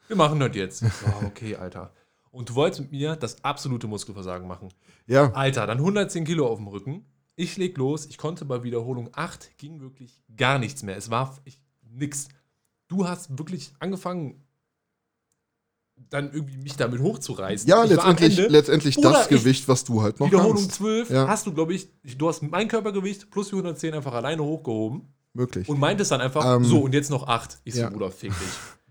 Wir 0.08 0.18
machen 0.18 0.40
das 0.42 0.54
jetzt. 0.54 0.82
Ich 0.82 0.92
so, 0.92 1.08
okay, 1.26 1.56
Alter. 1.56 1.94
Und 2.32 2.50
du 2.50 2.56
wolltest 2.56 2.82
mit 2.82 2.92
mir 2.92 3.16
das 3.16 3.42
absolute 3.46 3.88
Muskelversagen 3.88 4.46
machen. 4.46 4.68
Ja. 5.08 5.32
Alter, 5.32 5.66
dann 5.66 5.78
110 5.78 6.26
Kilo 6.26 6.48
auf 6.48 6.58
dem 6.58 6.68
Rücken. 6.68 7.06
Ich 7.36 7.58
leg 7.58 7.78
los. 7.78 8.06
Ich 8.06 8.18
konnte 8.18 8.46
bei 8.46 8.64
Wiederholung 8.64 9.10
8 9.14 9.58
ging 9.58 9.82
wirklich 9.82 10.22
gar 10.36 10.60
nichts 10.60 10.84
mehr. 10.84 10.96
Es 10.96 11.10
war 11.10 11.38
ich, 11.44 11.60
nix. 11.82 12.28
Du 12.88 13.08
hast 13.08 13.38
wirklich 13.38 13.74
angefangen, 13.80 14.46
dann 16.10 16.32
irgendwie 16.32 16.58
mich 16.58 16.76
damit 16.76 17.00
hochzureißen. 17.00 17.70
Ja, 17.70 17.84
ich 17.84 17.92
letztendlich, 17.92 18.38
Ende, 18.38 18.52
letztendlich 18.52 18.96
das 18.98 19.28
Gewicht, 19.28 19.68
was 19.68 19.84
du 19.84 20.02
halt 20.02 20.20
noch 20.20 20.28
Wiederholung 20.28 20.58
hast. 20.58 20.74
12 20.74 21.10
ja. 21.10 21.28
hast 21.28 21.48
du, 21.48 21.54
glaube 21.54 21.74
ich, 21.74 21.90
du 22.18 22.28
hast 22.28 22.42
mein 22.44 22.68
Körpergewicht 22.68 23.32
plus 23.32 23.50
die 23.50 23.56
110 23.56 23.94
einfach 23.94 24.14
alleine 24.14 24.44
hochgehoben 24.44 25.14
möglich. 25.34 25.68
Und 25.70 25.80
meintest 25.80 26.12
dann 26.12 26.22
einfach, 26.22 26.58
ähm, 26.58 26.64
so 26.64 26.80
und 26.80 26.94
jetzt 26.94 27.10
noch 27.10 27.28
acht. 27.28 27.60
Ich 27.64 27.76
so, 27.76 27.82
ja. 27.82 27.90
Bruder, 27.90 28.12
fick 28.12 28.32
dich. 28.32 28.40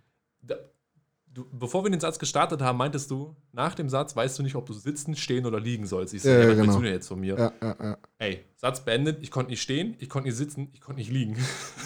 Du, 1.34 1.44
bevor 1.50 1.82
wir 1.82 1.90
den 1.90 1.98
Satz 1.98 2.20
gestartet 2.20 2.62
haben, 2.62 2.78
meintest 2.78 3.10
du, 3.10 3.34
nach 3.50 3.74
dem 3.74 3.88
Satz 3.88 4.14
weißt 4.14 4.38
du 4.38 4.44
nicht, 4.44 4.54
ob 4.54 4.66
du 4.66 4.72
sitzen, 4.72 5.16
stehen 5.16 5.46
oder 5.46 5.58
liegen 5.58 5.84
sollst. 5.84 6.14
Ich 6.14 6.22
so, 6.22 6.28
ja, 6.28 6.38
ja, 6.38 6.48
was 6.48 6.54
genau. 6.54 6.62
willst 6.66 6.78
du 6.78 6.82
denn 6.82 6.92
jetzt 6.92 7.08
von 7.08 7.18
mir? 7.18 7.36
Ja, 7.36 7.52
ja, 7.60 7.76
ja. 7.82 7.98
Ey, 8.18 8.44
Satz 8.54 8.84
beendet, 8.84 9.18
ich 9.20 9.32
konnte 9.32 9.50
nicht 9.50 9.60
stehen, 9.60 9.96
ich 9.98 10.08
konnte 10.08 10.28
nicht 10.28 10.38
sitzen, 10.38 10.68
ich 10.72 10.80
konnte 10.80 11.00
nicht 11.00 11.10
liegen. 11.10 11.36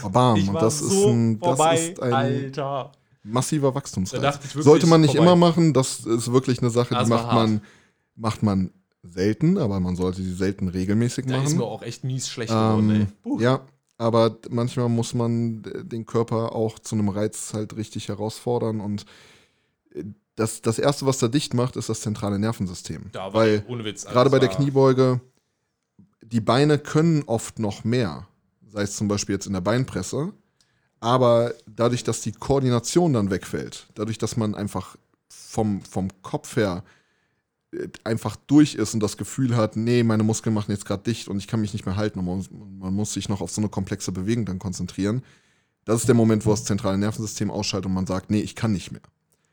Oh, 0.04 0.10
bam, 0.10 0.36
ich 0.36 0.52
war 0.52 0.60
das, 0.60 0.80
so 0.80 0.86
ist 0.86 1.06
ein, 1.06 1.40
das 1.40 1.48
vorbei, 1.48 1.78
ist 1.78 2.02
ein 2.02 2.12
Alter. 2.12 2.92
massiver 3.22 3.74
Wachstumsreiz. 3.74 4.38
Sollte 4.52 4.86
man 4.86 5.00
nicht 5.00 5.16
vorbei. 5.16 5.24
immer 5.24 5.36
machen, 5.36 5.72
das 5.72 6.00
ist 6.00 6.30
wirklich 6.30 6.60
eine 6.60 6.68
Sache, 6.68 6.94
die 7.02 7.08
macht 7.08 7.32
man, 7.32 7.62
macht 8.16 8.42
man 8.42 8.70
selten, 9.02 9.56
aber 9.56 9.80
man 9.80 9.96
sollte 9.96 10.22
sie 10.22 10.34
selten 10.34 10.68
regelmäßig 10.68 11.24
da 11.24 11.32
machen. 11.32 11.44
Da 11.44 11.48
ist 11.48 11.56
mir 11.56 11.64
auch 11.64 11.82
echt 11.82 12.04
mies 12.04 12.28
schlecht 12.28 12.52
geworden, 12.52 13.08
ähm, 13.24 13.32
ey. 13.38 13.42
Ja, 13.42 13.62
aber 13.96 14.36
manchmal 14.50 14.90
muss 14.90 15.14
man 15.14 15.62
den 15.62 16.04
Körper 16.04 16.54
auch 16.54 16.78
zu 16.78 16.96
einem 16.96 17.08
Reiz 17.08 17.54
halt 17.54 17.76
richtig 17.76 18.08
herausfordern 18.08 18.80
und 18.80 19.06
das, 20.36 20.62
das 20.62 20.78
erste, 20.78 21.06
was 21.06 21.18
da 21.18 21.28
dicht 21.28 21.54
macht, 21.54 21.76
ist 21.76 21.88
das 21.88 22.00
zentrale 22.00 22.38
Nervensystem. 22.38 23.06
Da 23.12 23.32
Weil 23.34 23.64
ohne 23.68 23.84
Witz, 23.84 24.04
gerade 24.04 24.30
bei 24.30 24.38
der 24.38 24.48
Kniebeuge, 24.48 25.20
die 26.22 26.40
Beine 26.40 26.78
können 26.78 27.24
oft 27.26 27.58
noch 27.58 27.84
mehr, 27.84 28.28
sei 28.66 28.82
es 28.82 28.96
zum 28.96 29.08
Beispiel 29.08 29.34
jetzt 29.34 29.46
in 29.46 29.52
der 29.52 29.60
Beinpresse, 29.60 30.32
aber 31.00 31.54
dadurch, 31.66 32.04
dass 32.04 32.20
die 32.20 32.32
Koordination 32.32 33.12
dann 33.12 33.30
wegfällt, 33.30 33.88
dadurch, 33.94 34.18
dass 34.18 34.36
man 34.36 34.54
einfach 34.54 34.96
vom, 35.28 35.80
vom 35.82 36.08
Kopf 36.22 36.56
her 36.56 36.84
einfach 38.04 38.36
durch 38.46 38.74
ist 38.74 38.94
und 38.94 39.00
das 39.00 39.16
Gefühl 39.16 39.54
hat, 39.54 39.76
nee, 39.76 40.02
meine 40.02 40.22
Muskeln 40.22 40.54
machen 40.54 40.70
jetzt 40.70 40.86
gerade 40.86 41.02
dicht 41.02 41.28
und 41.28 41.38
ich 41.38 41.46
kann 41.46 41.60
mich 41.60 41.72
nicht 41.74 41.84
mehr 41.84 41.96
halten 41.96 42.18
und 42.18 42.24
man, 42.24 42.78
man, 42.78 42.94
muss 42.94 43.12
sich 43.12 43.28
noch 43.28 43.40
auf 43.40 43.50
so 43.50 43.60
eine 43.60 43.68
komplexe 43.68 44.10
Bewegung 44.10 44.46
dann 44.46 44.58
konzentrieren. 44.58 45.22
Das 45.84 46.00
ist 46.00 46.08
der 46.08 46.14
Moment, 46.14 46.46
wo 46.46 46.50
das 46.50 46.64
zentrale 46.64 46.96
Nervensystem 46.98 47.50
ausschaltet 47.50 47.86
und 47.86 47.94
man 47.94 48.06
sagt, 48.06 48.30
nee, 48.30 48.40
ich 48.40 48.54
kann 48.54 48.72
nicht 48.72 48.90
mehr. 48.90 49.02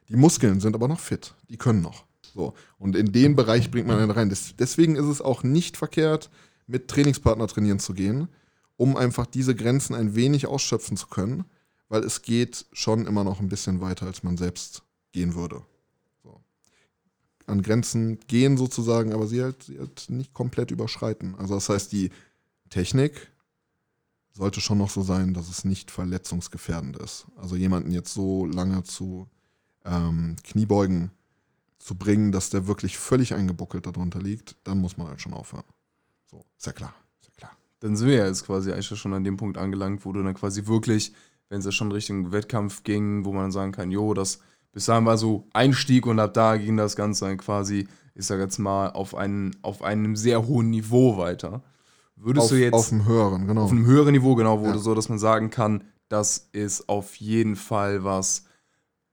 Die 0.10 0.16
Muskeln 0.16 0.60
sind 0.60 0.76
aber 0.76 0.88
noch 0.88 1.00
fit, 1.00 1.34
die 1.50 1.58
können 1.58 1.82
noch. 1.82 2.06
So. 2.34 2.54
Und 2.78 2.96
in 2.96 3.12
den 3.12 3.36
Bereich 3.36 3.72
bringt 3.72 3.88
man 3.88 3.98
dann 3.98 4.12
rein. 4.12 4.36
Deswegen 4.60 4.96
ist 4.96 5.06
es 5.06 5.22
auch 5.22 5.44
nicht 5.44 5.78
verkehrt, 5.78 6.30
mit 6.68 6.88
Trainingspartner 6.88 7.48
trainieren 7.48 7.80
zu 7.80 7.94
gehen, 7.94 8.28
um 8.78 8.98
einfach 8.98 9.26
diese 9.26 9.56
Grenzen 9.56 9.96
ein 9.96 10.16
wenig 10.16 10.48
ausschöpfen 10.48 10.98
zu 10.98 11.08
können, 11.08 11.46
weil 11.90 12.04
es 12.04 12.22
geht 12.22 12.66
schon 12.74 13.06
immer 13.06 13.24
noch 13.24 13.40
ein 13.40 13.50
bisschen 13.50 13.82
weiter, 13.82 14.06
als 14.06 14.24
man 14.24 14.38
selbst 14.38 14.84
gehen 15.12 15.36
würde 15.36 15.64
an 17.48 17.62
Grenzen 17.62 18.20
gehen 18.28 18.58
sozusagen, 18.58 19.14
aber 19.14 19.28
sie 19.28 19.42
halt, 19.42 19.64
sie 19.64 19.80
halt 19.80 20.10
nicht 20.10 20.34
komplett 20.34 20.72
überschreiten. 20.72 21.36
Also 21.36 21.56
das 21.56 21.70
heißt, 21.70 21.92
die 21.92 22.10
Technik 22.70 23.32
sollte 24.32 24.62
schon 24.62 24.78
noch 24.78 24.90
so 24.90 25.02
sein, 25.02 25.34
dass 25.34 25.50
es 25.50 25.64
nicht 25.64 25.92
verletzungsgefährdend 25.92 26.98
ist. 26.98 27.26
Also 27.36 27.56
jemanden 27.56 27.92
jetzt 27.92 28.14
so 28.14 28.46
lange 28.46 28.84
zu 28.84 29.30
ähm, 29.86 30.36
Kniebeugen 30.44 31.12
zu 31.78 31.96
bringen, 31.96 32.32
dass 32.32 32.50
der 32.50 32.68
wirklich 32.68 32.98
völlig 32.98 33.34
eingebuckelt 33.34 33.86
darunter 33.86 34.20
liegt, 34.20 34.56
dann 34.64 34.80
muss 34.80 34.98
man 34.98 35.08
halt 35.08 35.22
schon 35.22 35.34
aufhören. 35.34 35.64
So, 36.26 36.44
ist 36.58 36.66
ja 36.66 36.74
klar, 36.74 36.94
ist 37.22 37.28
ja 37.28 37.34
klar. 37.38 37.52
Dann 37.80 37.96
sind 37.96 38.08
wir 38.08 38.16
ja 38.16 38.26
jetzt 38.26 38.46
quasi 38.46 38.72
eigentlich 38.72 38.88
schon 39.00 39.14
an 39.14 39.24
dem 39.24 39.38
Punkt 39.38 39.58
angelangt, 39.58 40.06
wo 40.06 40.12
du 40.12 40.24
dann 40.24 40.34
quasi 40.34 40.66
wirklich, 40.66 41.14
wenn 41.50 41.60
es 41.60 41.66
ja 41.66 41.72
schon 41.72 41.92
Richtung 41.92 42.32
Wettkampf 42.32 42.84
ging, 42.84 43.24
wo 43.26 43.32
man 43.32 43.44
dann 43.44 43.52
sagen 43.52 43.72
kann, 43.72 43.92
jo, 43.92 44.14
das 44.14 44.40
bis 44.72 44.86
dahin 44.86 45.06
war 45.06 45.18
so 45.18 45.48
Einstieg 45.54 46.06
und 46.06 46.20
ab 46.20 46.34
da 46.34 46.58
ging 46.58 46.76
das 46.76 46.96
Ganze 46.96 47.26
dann 47.26 47.38
quasi, 47.38 47.88
ich 48.14 48.26
sag 48.26 48.40
jetzt 48.40 48.58
mal, 48.58 48.90
auf, 48.90 49.16
einen, 49.16 49.56
auf 49.62 49.84
einem 49.84 50.16
sehr 50.16 50.48
hohen 50.48 50.70
Niveau 50.70 51.18
weiter. 51.18 51.64
Würdest 52.16 52.46
auf, 52.46 52.50
du 52.50 52.56
jetzt 52.58 52.74
auf 52.74 52.92
einem 52.92 53.06
höheren, 53.06 53.48
genau. 53.48 53.64
auf 53.64 53.72
einem 53.72 53.86
höheren 53.86 54.12
Niveau, 54.12 54.36
genau, 54.36 54.60
wo 54.62 54.66
Ja. 54.66 54.74
du 54.74 54.80
so, 54.80 54.96
dass 54.96 55.08
man 55.08 55.20
sagen 55.20 55.50
kann, 55.50 55.84
das 56.10 56.50
ist 56.52 56.90
auf 56.90 57.16
jeden 57.16 57.56
Fall 57.56 58.04
was, 58.04 58.46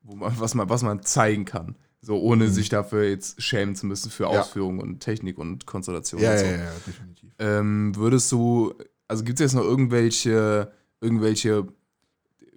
man, 0.05 0.33
was 0.39 0.55
man, 0.55 0.69
was 0.69 0.83
man 0.83 1.03
zeigen 1.03 1.45
kann. 1.45 1.77
So, 2.05 2.21
ohne 2.21 2.49
sich 2.51 2.69
dafür 2.69 3.05
jetzt 3.09 3.41
schämen 3.41 3.77
zu 3.77 3.87
müssen 3.87 4.11
für 4.11 4.27
Mhm. 4.27 4.33
Ja. 4.35 4.41
Ausführung 4.41 4.79
und 4.81 4.99
Technik 5.01 5.39
und 5.39 5.67
Konstellation 5.67 6.21
ja, 6.21 6.33
und 6.33 6.39
so. 6.39 6.45
ja, 6.47 6.51
ja, 6.53 6.71
definitiv. 6.87 7.31
Ähm, 7.39 7.95
würdest 7.95 8.33
du, 8.33 8.75
also 9.07 9.23
gibt 9.23 9.39
es 9.39 9.45
jetzt 9.45 9.55
noch 9.55 9.63
irgendwelche, 9.63 10.73
irgendwelche, 11.01 11.67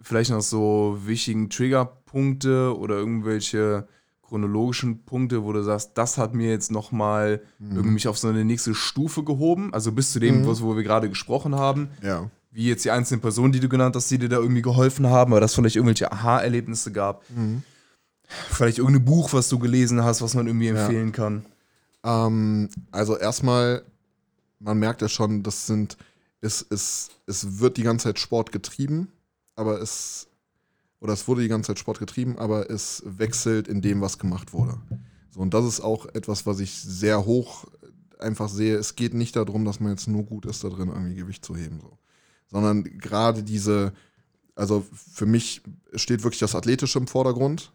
vielleicht 0.02 0.32
noch 0.32 0.42
so 0.42 0.98
wichtigen 1.06 1.50
Triggerpunkte 1.50 2.76
oder 2.78 2.96
irgendwelche 2.96 3.88
chronologischen 4.24 5.04
Punkte, 5.06 5.44
wo 5.44 5.54
du 5.54 5.62
sagst, 5.62 5.92
das 5.96 6.18
hat 6.18 6.34
mir 6.34 6.50
jetzt 6.50 6.72
nochmal 6.72 7.42
Mhm. 7.60 7.76
irgendwie 7.76 8.08
auf 8.08 8.18
so 8.18 8.28
eine 8.28 8.44
nächste 8.44 8.74
Stufe 8.74 9.24
gehoben? 9.24 9.72
Also 9.74 9.92
bis 9.92 10.12
zu 10.12 10.20
dem, 10.20 10.42
Mhm. 10.42 10.48
was- 10.48 10.64
wo 10.64 10.76
wir 10.76 10.82
gerade 10.82 11.08
gesprochen 11.10 11.54
haben, 11.54 11.90
Ja. 12.02 12.32
Wie 12.56 12.70
jetzt 12.70 12.86
die 12.86 12.92
einzelnen 12.92 13.20
Personen, 13.20 13.52
die 13.52 13.60
du 13.60 13.68
genannt 13.68 13.98
hast, 13.98 14.10
die 14.10 14.18
dir 14.18 14.30
da 14.30 14.38
irgendwie 14.38 14.62
geholfen 14.62 15.08
haben, 15.08 15.34
oder 15.34 15.42
dass 15.42 15.52
es 15.52 15.56
vielleicht 15.56 15.76
irgendwelche 15.76 16.10
Aha-Erlebnisse 16.10 16.94
gab. 16.94 17.22
Mhm. 17.30 17.64
Vielleicht 18.50 18.78
irgendein 18.78 19.04
Buch, 19.04 19.34
was 19.34 19.50
du 19.50 19.60
gelesen 19.60 20.02
hast, 20.06 20.22
was 20.22 20.36
man 20.36 20.48
irgendwie 20.48 20.68
Ja. 20.68 20.86
empfehlen 20.86 21.12
kann. 21.12 21.46
Ähm, 22.06 22.70
also 22.92 23.18
erstmal, 23.18 23.84
man 24.60 24.80
merkt 24.80 25.02
ja 25.02 25.10
schon, 25.10 25.44
das 25.44 25.68
sind, 25.68 25.98
es, 26.40 26.66
es, 26.70 27.10
es 27.28 27.60
wird 27.60 27.76
die 27.76 27.84
ganze 27.84 28.06
Zeit 28.06 28.20
Sport 28.20 28.54
getrieben, 28.54 29.10
aber 29.58 29.82
es, 29.82 30.28
oder 31.02 31.12
es 31.12 31.28
wurde 31.28 31.42
die 31.42 31.50
ganze 31.50 31.68
Zeit 31.68 31.80
Sport 31.80 32.00
getrieben, 32.00 32.38
aber 32.40 32.70
es 32.70 33.04
wechselt 33.06 33.68
in 33.68 33.82
dem, 33.82 34.00
was 34.00 34.18
gemacht 34.18 34.54
wurde. 34.54 34.78
So, 35.30 35.42
und 35.42 35.54
das 35.54 35.66
ist 35.66 35.82
auch 35.82 36.06
etwas, 36.14 36.46
was 36.46 36.62
ich 36.62 36.74
sehr 36.74 37.26
hoch 37.26 37.66
einfach 38.18 38.48
sehe. 38.48 38.78
Es 38.78 38.96
geht 38.96 39.14
nicht 39.14 39.36
darum, 39.36 39.66
dass 39.66 39.82
man 39.82 39.92
jetzt 39.92 40.08
nur 40.08 40.24
gut 40.24 40.46
ist, 40.46 40.64
da 40.64 40.70
drin 40.70 40.88
irgendwie 40.88 41.16
Gewicht 41.16 41.44
zu 41.44 41.54
heben, 41.54 41.82
so. 41.82 41.98
Sondern 42.48 42.84
gerade 42.84 43.44
diese, 43.44 43.94
also 44.56 44.86
für 44.92 45.26
mich 45.26 45.62
steht 45.94 46.24
wirklich 46.24 46.40
das 46.40 46.56
Athletische 46.56 47.00
im 47.00 47.08
Vordergrund, 47.08 47.72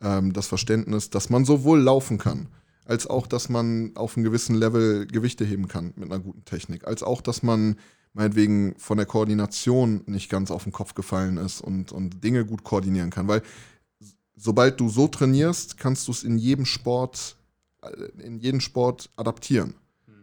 ähm, 0.00 0.32
das 0.32 0.46
Verständnis, 0.46 1.10
dass 1.10 1.30
man 1.30 1.44
sowohl 1.44 1.80
laufen 1.80 2.18
kann, 2.18 2.48
als 2.84 3.06
auch, 3.06 3.26
dass 3.26 3.48
man 3.48 3.92
auf 3.94 4.16
einem 4.16 4.24
gewissen 4.24 4.56
Level 4.56 5.06
Gewichte 5.06 5.44
heben 5.44 5.68
kann 5.68 5.92
mit 5.96 6.10
einer 6.10 6.20
guten 6.20 6.44
Technik, 6.44 6.86
als 6.86 7.02
auch, 7.02 7.20
dass 7.20 7.42
man 7.42 7.76
meinetwegen 8.12 8.74
von 8.76 8.96
der 8.96 9.06
Koordination 9.06 10.02
nicht 10.06 10.30
ganz 10.30 10.50
auf 10.50 10.64
den 10.64 10.72
Kopf 10.72 10.94
gefallen 10.94 11.36
ist 11.36 11.60
und, 11.60 11.92
und 11.92 12.24
Dinge 12.24 12.44
gut 12.44 12.64
koordinieren 12.64 13.10
kann. 13.10 13.28
Weil 13.28 13.42
sobald 14.36 14.80
du 14.80 14.88
so 14.88 15.06
trainierst, 15.06 15.76
kannst 15.76 16.08
du 16.08 16.12
es 16.12 16.24
in 16.24 16.38
jedem 16.38 16.64
Sport, 16.64 17.36
äh, 17.82 18.22
in 18.22 18.38
jedem 18.38 18.60
Sport 18.60 19.10
adaptieren. 19.16 19.74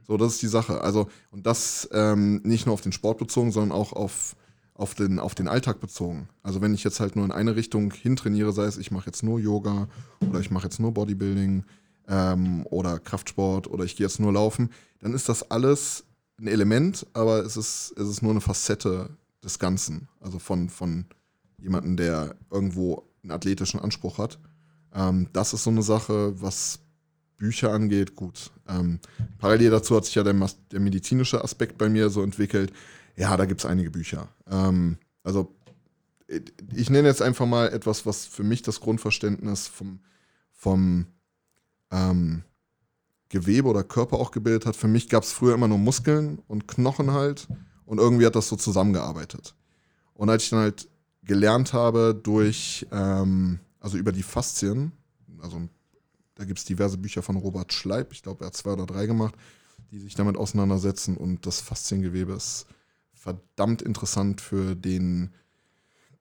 So, 0.08 0.18
das 0.18 0.34
ist 0.34 0.42
die 0.42 0.48
Sache. 0.48 0.82
Also, 0.82 1.08
und 1.32 1.46
das 1.46 1.88
ähm, 1.92 2.42
nicht 2.44 2.66
nur 2.66 2.74
auf 2.74 2.82
den 2.82 2.94
Sport 2.94 3.18
bezogen, 3.18 3.52
sondern 3.52 3.78
auch 3.78 3.92
auf, 3.94 4.36
auf, 4.74 4.96
den, 4.96 5.20
auf 5.20 5.36
den 5.36 5.48
Alltag 5.48 5.80
bezogen. 5.80 6.30
Also, 6.44 6.62
wenn 6.62 6.74
ich 6.74 6.84
jetzt 6.84 7.00
halt 7.00 7.16
nur 7.16 7.26
in 7.26 7.32
eine 7.32 7.56
Richtung 7.56 7.92
hintrainiere, 7.92 8.54
sei 8.54 8.66
es, 8.66 8.78
ich 8.78 8.92
mache 8.92 9.08
jetzt 9.08 9.24
nur 9.24 9.40
Yoga 9.40 9.88
oder 10.28 10.40
ich 10.40 10.50
mache 10.50 10.66
jetzt 10.66 10.80
nur 10.80 10.94
Bodybuilding 10.94 11.66
ähm, 12.08 12.66
oder 12.70 13.00
Kraftsport 13.00 13.68
oder 13.68 13.84
ich 13.84 13.98
gehe 13.98 14.06
jetzt 14.06 14.20
nur 14.20 14.32
laufen, 14.32 14.72
dann 15.00 15.14
ist 15.14 15.28
das 15.28 15.52
alles 15.52 16.06
ein 16.40 16.48
Element, 16.48 17.06
aber 17.14 17.40
es 17.46 17.58
ist, 17.58 17.94
es 17.98 18.08
ist 18.08 18.22
nur 18.22 18.32
eine 18.32 18.42
Facette 18.42 19.10
des 19.44 19.60
Ganzen. 19.60 20.08
Also 20.22 20.40
von, 20.40 20.70
von 20.70 21.06
jemandem, 21.58 21.98
der 21.98 22.36
irgendwo 22.52 23.04
einen 23.24 23.32
athletischen 23.32 23.80
Anspruch 23.80 24.18
hat. 24.20 24.40
Ähm, 24.94 25.28
das 25.34 25.54
ist 25.54 25.64
so 25.64 25.70
eine 25.70 25.84
Sache, 25.84 26.42
was 26.42 26.80
Bücher 27.38 27.72
angeht, 27.72 28.16
gut. 28.16 28.52
Ähm, 28.68 29.00
parallel 29.38 29.72
dazu 29.72 29.96
hat 29.96 30.06
sich 30.06 30.16
ja 30.16 30.24
der, 30.24 30.36
der 30.72 30.80
medizinische 30.80 31.44
Aspekt 31.44 31.78
bei 31.78 31.90
mir 31.90 32.10
so 32.10 32.24
entwickelt. 32.24 32.74
Ja, 33.16 33.38
da 33.38 33.46
gibt 33.46 33.62
es 33.62 33.66
einige 33.66 33.92
Bücher. 33.92 34.28
Ähm, 34.50 34.98
also 35.24 35.56
äh, 36.28 36.42
ich 36.76 36.90
nenne 36.90 37.08
jetzt 37.08 37.22
einfach 37.22 37.46
mal 37.46 37.68
etwas, 37.70 38.06
was 38.06 38.26
für 38.26 38.44
mich 38.44 38.62
das 38.62 38.80
Grundverständnis 38.80 39.68
vom, 39.68 40.00
vom 40.52 41.08
ähm, 41.92 42.44
Gewebe 43.30 43.68
oder 43.68 43.84
Körper 43.84 44.18
auch 44.18 44.32
gebildet 44.32 44.66
hat. 44.66 44.76
Für 44.76 44.88
mich 44.88 45.10
gab 45.10 45.24
es 45.24 45.32
früher 45.32 45.54
immer 45.54 45.68
nur 45.68 45.78
Muskeln 45.78 46.40
und 46.48 46.68
Knochen 46.68 47.12
halt 47.12 47.48
und 47.86 48.00
irgendwie 48.00 48.26
hat 48.26 48.36
das 48.36 48.48
so 48.48 48.56
zusammengearbeitet. 48.56 49.56
Und 50.14 50.30
als 50.30 50.44
ich 50.44 50.50
dann 50.50 50.60
halt 50.60 50.90
gelernt 51.24 51.74
habe 51.74 52.16
durch, 52.16 52.88
ähm, 52.92 53.60
also 53.80 53.98
über 53.98 54.12
die 54.12 54.24
Faszien, 54.24 54.92
also 55.42 55.62
da 56.38 56.46
gibt 56.46 56.60
es 56.60 56.66
diverse 56.66 56.98
Bücher 56.98 57.22
von 57.22 57.36
Robert 57.36 57.74
Schleib, 57.74 58.12
ich 58.14 58.24
glaube, 58.24 58.44
er 58.44 58.48
hat 58.48 58.56
zwei 58.56 58.72
oder 58.72 58.86
drei 58.86 59.06
gemacht, 59.08 59.36
die 59.92 60.00
sich 60.00 60.16
damit 60.16 60.38
auseinandersetzen 60.38 61.18
und 61.18 61.46
das 61.46 61.62
Fasziengewebe 61.62 62.34
ist 62.34 62.68
verdammt 63.14 63.82
interessant 63.82 64.40
für 64.40 64.76
den 64.76 65.32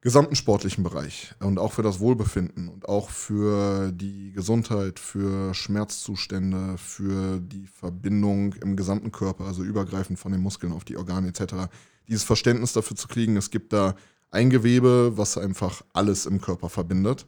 gesamten 0.01 0.37
sportlichen 0.37 0.85
Bereich 0.85 1.35
und 1.41 1.59
auch 1.59 1.73
für 1.73 1.83
das 1.83 2.01
Wohlbefinden 2.01 2.69
und 2.69 2.89
auch 2.89 3.11
für 3.11 3.93
die 3.93 4.33
Gesundheit, 4.33 4.99
für 4.99 5.53
Schmerzzustände, 5.53 6.79
für 6.79 7.41
die 7.41 7.67
Verbindung 7.67 8.55
im 8.55 8.77
gesamten 8.77 9.13
Körper, 9.13 9.45
also 9.45 9.63
übergreifend 9.63 10.19
von 10.19 10.33
den 10.33 10.41
Muskeln 10.41 10.73
auf 10.73 10.85
die 10.85 10.97
Organe 10.97 11.29
etc. 11.29 11.69
Dieses 12.09 12.25
Verständnis 12.25 12.73
dafür 12.73 12.97
zu 12.97 13.09
kriegen, 13.09 13.37
es 13.37 13.51
gibt 13.51 13.73
da 13.73 13.97
ein 14.31 14.49
Gewebe, 14.49 15.17
was 15.17 15.39
einfach 15.39 15.83
alles 15.93 16.27
im 16.27 16.41
Körper 16.41 16.69
verbindet. 16.69 17.27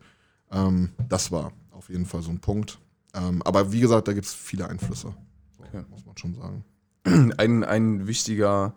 Ähm, 0.50 0.90
das 1.08 1.32
war 1.32 1.52
auf 1.78 1.88
jeden 1.88 2.06
Fall 2.06 2.22
so 2.22 2.30
ein 2.30 2.40
Punkt. 2.40 2.78
Ähm, 3.14 3.40
aber 3.42 3.72
wie 3.72 3.80
gesagt, 3.80 4.08
da 4.08 4.12
gibt 4.12 4.26
es 4.26 4.34
viele 4.34 4.68
Einflüsse, 4.68 5.14
Okay. 5.58 5.84
muss 5.88 6.04
man 6.04 6.16
schon 6.18 6.34
sagen. 6.34 6.64
ein, 7.38 7.62
ein 7.64 8.06
wichtiger 8.06 8.74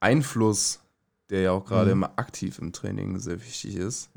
Einfluss, 0.00 0.80
der 1.30 1.40
ja 1.42 1.52
auch 1.52 1.64
gerade 1.64 1.86
Mhm. 1.94 2.02
immer 2.02 2.12
aktiv 2.18 2.58
im 2.58 2.72
Training 2.72 3.18
sehr 3.18 3.40
wichtig 3.40 3.76
ist, 3.76 4.10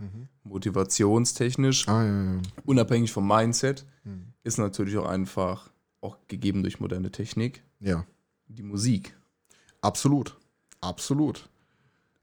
motivationstechnisch, 0.43 1.87
Ah, 1.87 2.03
ja, 2.03 2.23
ja. 2.35 2.41
unabhängig 2.65 3.11
vom 3.11 3.27
Mindset, 3.27 3.85
Mhm. 4.03 4.33
ist 4.43 4.57
natürlich 4.57 4.97
auch 4.97 5.07
einfach, 5.07 5.69
auch 6.01 6.17
gegeben 6.27 6.63
durch 6.63 6.79
moderne 6.79 7.11
Technik, 7.11 7.63
Ja, 7.79 8.05
die 8.47 8.63
Musik. 8.63 9.15
absolut. 9.81 10.35
Absolut. 10.81 11.49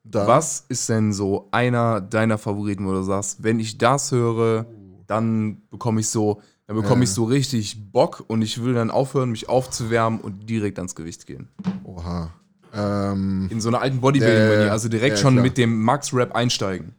Da, 0.04 0.26
Was 0.26 0.66
ist 0.68 0.88
denn 0.90 1.12
so 1.12 1.48
einer 1.50 2.00
deiner 2.00 2.36
Favoriten, 2.38 2.86
wo 2.86 2.92
du 2.92 3.02
sagst, 3.02 3.42
wenn 3.42 3.58
ich 3.58 3.78
das 3.78 4.12
höre, 4.12 4.66
dann 5.06 5.62
bekomme 5.70 6.00
ich 6.00 6.08
so, 6.08 6.40
dann 6.66 6.76
bekomme 6.76 7.00
Ja. 7.00 7.04
ich 7.04 7.10
so 7.10 7.24
richtig 7.24 7.90
Bock 7.92 8.24
und 8.26 8.42
ich 8.42 8.62
will 8.62 8.74
dann 8.74 8.90
aufhören, 8.90 9.30
mich 9.30 9.48
aufzuwärmen 9.48 10.20
und 10.20 10.48
direkt 10.48 10.78
ans 10.78 10.94
Gewicht 10.94 11.26
gehen. 11.26 11.48
Oha. 11.84 12.32
Ähm, 12.76 13.48
In 13.52 13.60
so 13.60 13.68
einer 13.68 13.80
alten 13.80 14.00
Bodybuilding-Manier, 14.00 14.72
also 14.72 14.88
direkt 14.88 15.16
ja, 15.18 15.22
schon 15.22 15.34
klar. 15.34 15.44
mit 15.44 15.56
dem 15.58 15.82
Max-Rap 15.82 16.34
einsteigen. 16.34 16.94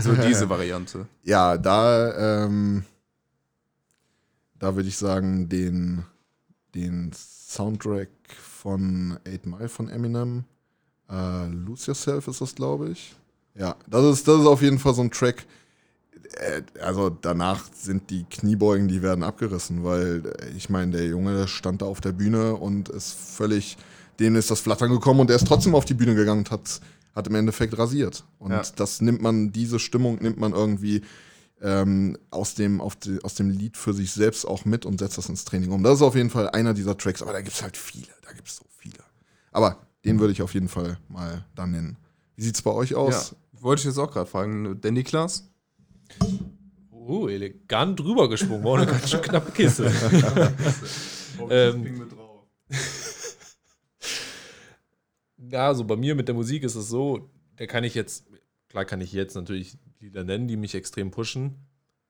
So 0.00 0.12
diese 0.26 0.48
Variante. 0.48 1.06
ja, 1.22 1.56
da, 1.58 2.44
ähm, 2.44 2.84
da 4.58 4.74
würde 4.76 4.88
ich 4.88 4.96
sagen, 4.98 5.48
den, 5.48 6.04
den 6.74 7.12
Soundtrack 7.14 8.08
von 8.40 9.18
8 9.28 9.46
Mile 9.46 9.68
von 9.68 9.88
Eminem, 9.88 10.44
äh, 11.10 11.46
Lose 11.48 11.88
Yourself 11.88 12.28
ist 12.28 12.40
das, 12.40 12.54
glaube 12.54 12.90
ich. 12.90 13.14
Ja, 13.54 13.76
das 13.86 14.04
ist, 14.04 14.26
das 14.28 14.40
ist 14.40 14.46
auf 14.46 14.62
jeden 14.62 14.78
Fall 14.78 14.94
so 14.94 15.02
ein 15.02 15.10
Track. 15.10 15.44
Äh, 16.38 16.62
Also 16.80 17.10
danach 17.10 17.64
sind 17.74 18.10
die 18.10 18.24
Kniebeugen, 18.24 18.88
die 18.88 19.02
werden 19.02 19.22
abgerissen, 19.24 19.84
weil 19.84 20.22
äh, 20.40 20.48
ich 20.56 20.68
meine, 20.70 20.92
der 20.92 21.06
Junge 21.06 21.46
stand 21.48 21.82
da 21.82 21.86
auf 21.86 22.00
der 22.00 22.12
Bühne 22.12 22.54
und 22.56 22.88
ist 22.88 23.12
völlig, 23.14 23.76
dem 24.20 24.36
ist 24.36 24.50
das 24.50 24.60
Flattern 24.60 24.90
gekommen 24.90 25.20
und 25.20 25.28
der 25.28 25.36
ist 25.36 25.46
trotzdem 25.46 25.74
auf 25.74 25.84
die 25.84 25.94
Bühne 25.94 26.14
gegangen 26.14 26.40
und 26.40 26.50
hat, 26.50 26.80
hat 27.14 27.26
im 27.26 27.34
Endeffekt 27.34 27.76
rasiert. 27.78 28.24
Und 28.38 28.52
Ja. 28.52 28.62
das 28.76 29.00
nimmt 29.00 29.22
man, 29.22 29.52
diese 29.52 29.78
Stimmung 29.78 30.16
nimmt 30.22 30.38
man 30.38 30.52
irgendwie 30.52 31.02
ähm, 31.60 32.18
aus, 32.30 32.54
dem, 32.54 32.80
auf 32.80 32.96
die, 32.96 33.22
aus 33.22 33.34
dem 33.34 33.48
Lied 33.50 33.76
für 33.76 33.94
sich 33.94 34.10
selbst 34.12 34.44
auch 34.46 34.64
mit 34.64 34.84
und 34.84 34.98
setzt 34.98 35.18
das 35.18 35.28
ins 35.28 35.44
Training 35.44 35.70
um. 35.70 35.82
Das 35.82 35.94
ist 35.96 36.02
auf 36.02 36.14
jeden 36.16 36.30
Fall 36.30 36.48
einer 36.50 36.74
dieser 36.74 36.96
Tracks, 36.98 37.22
aber 37.22 37.32
da 37.32 37.40
gibt 37.40 37.54
es 37.54 37.62
halt 37.62 37.76
viele, 37.76 38.08
da 38.26 38.32
gibt 38.32 38.48
es 38.48 38.56
so 38.56 38.64
viele. 38.78 38.98
Aber 39.52 39.78
den 40.04 40.18
würde 40.18 40.32
ich 40.32 40.42
auf 40.42 40.54
jeden 40.54 40.68
Fall 40.68 40.98
mal 41.08 41.44
dann 41.54 41.70
nennen. 41.70 41.96
Wie 42.34 42.42
sieht 42.42 42.56
es 42.56 42.62
bei 42.62 42.72
euch 42.72 42.90
Ja, 42.90 42.96
aus? 42.96 43.36
wollte 43.52 43.80
ich 43.80 43.86
jetzt 43.86 43.98
auch 43.98 44.10
gerade 44.10 44.28
fragen. 44.28 44.80
Der 44.80 44.90
Niklas? 44.90 45.48
Oh, 46.90 47.28
elegant 47.28 48.00
rübergesprungen, 48.00 48.64
war 48.64 48.76
eine 48.78 48.86
ganz 48.86 49.10
schön 49.10 49.22
knappe 49.22 49.52
Kiste. 49.52 49.90
Ähm, 51.50 52.06
Ja, 55.50 55.66
also 55.68 55.84
bei 55.84 55.96
mir 55.96 56.14
mit 56.14 56.28
der 56.28 56.34
Musik 56.34 56.62
ist 56.62 56.74
es 56.76 56.88
so, 56.88 57.30
da 57.56 57.66
kann 57.66 57.84
ich 57.84 57.94
jetzt, 57.94 58.26
klar 58.68 58.84
kann 58.84 59.00
ich 59.00 59.12
jetzt 59.12 59.34
natürlich 59.34 59.76
Lieder 60.00 60.24
nennen, 60.24 60.48
die 60.48 60.56
mich 60.56 60.74
extrem 60.74 61.10
pushen. 61.10 61.56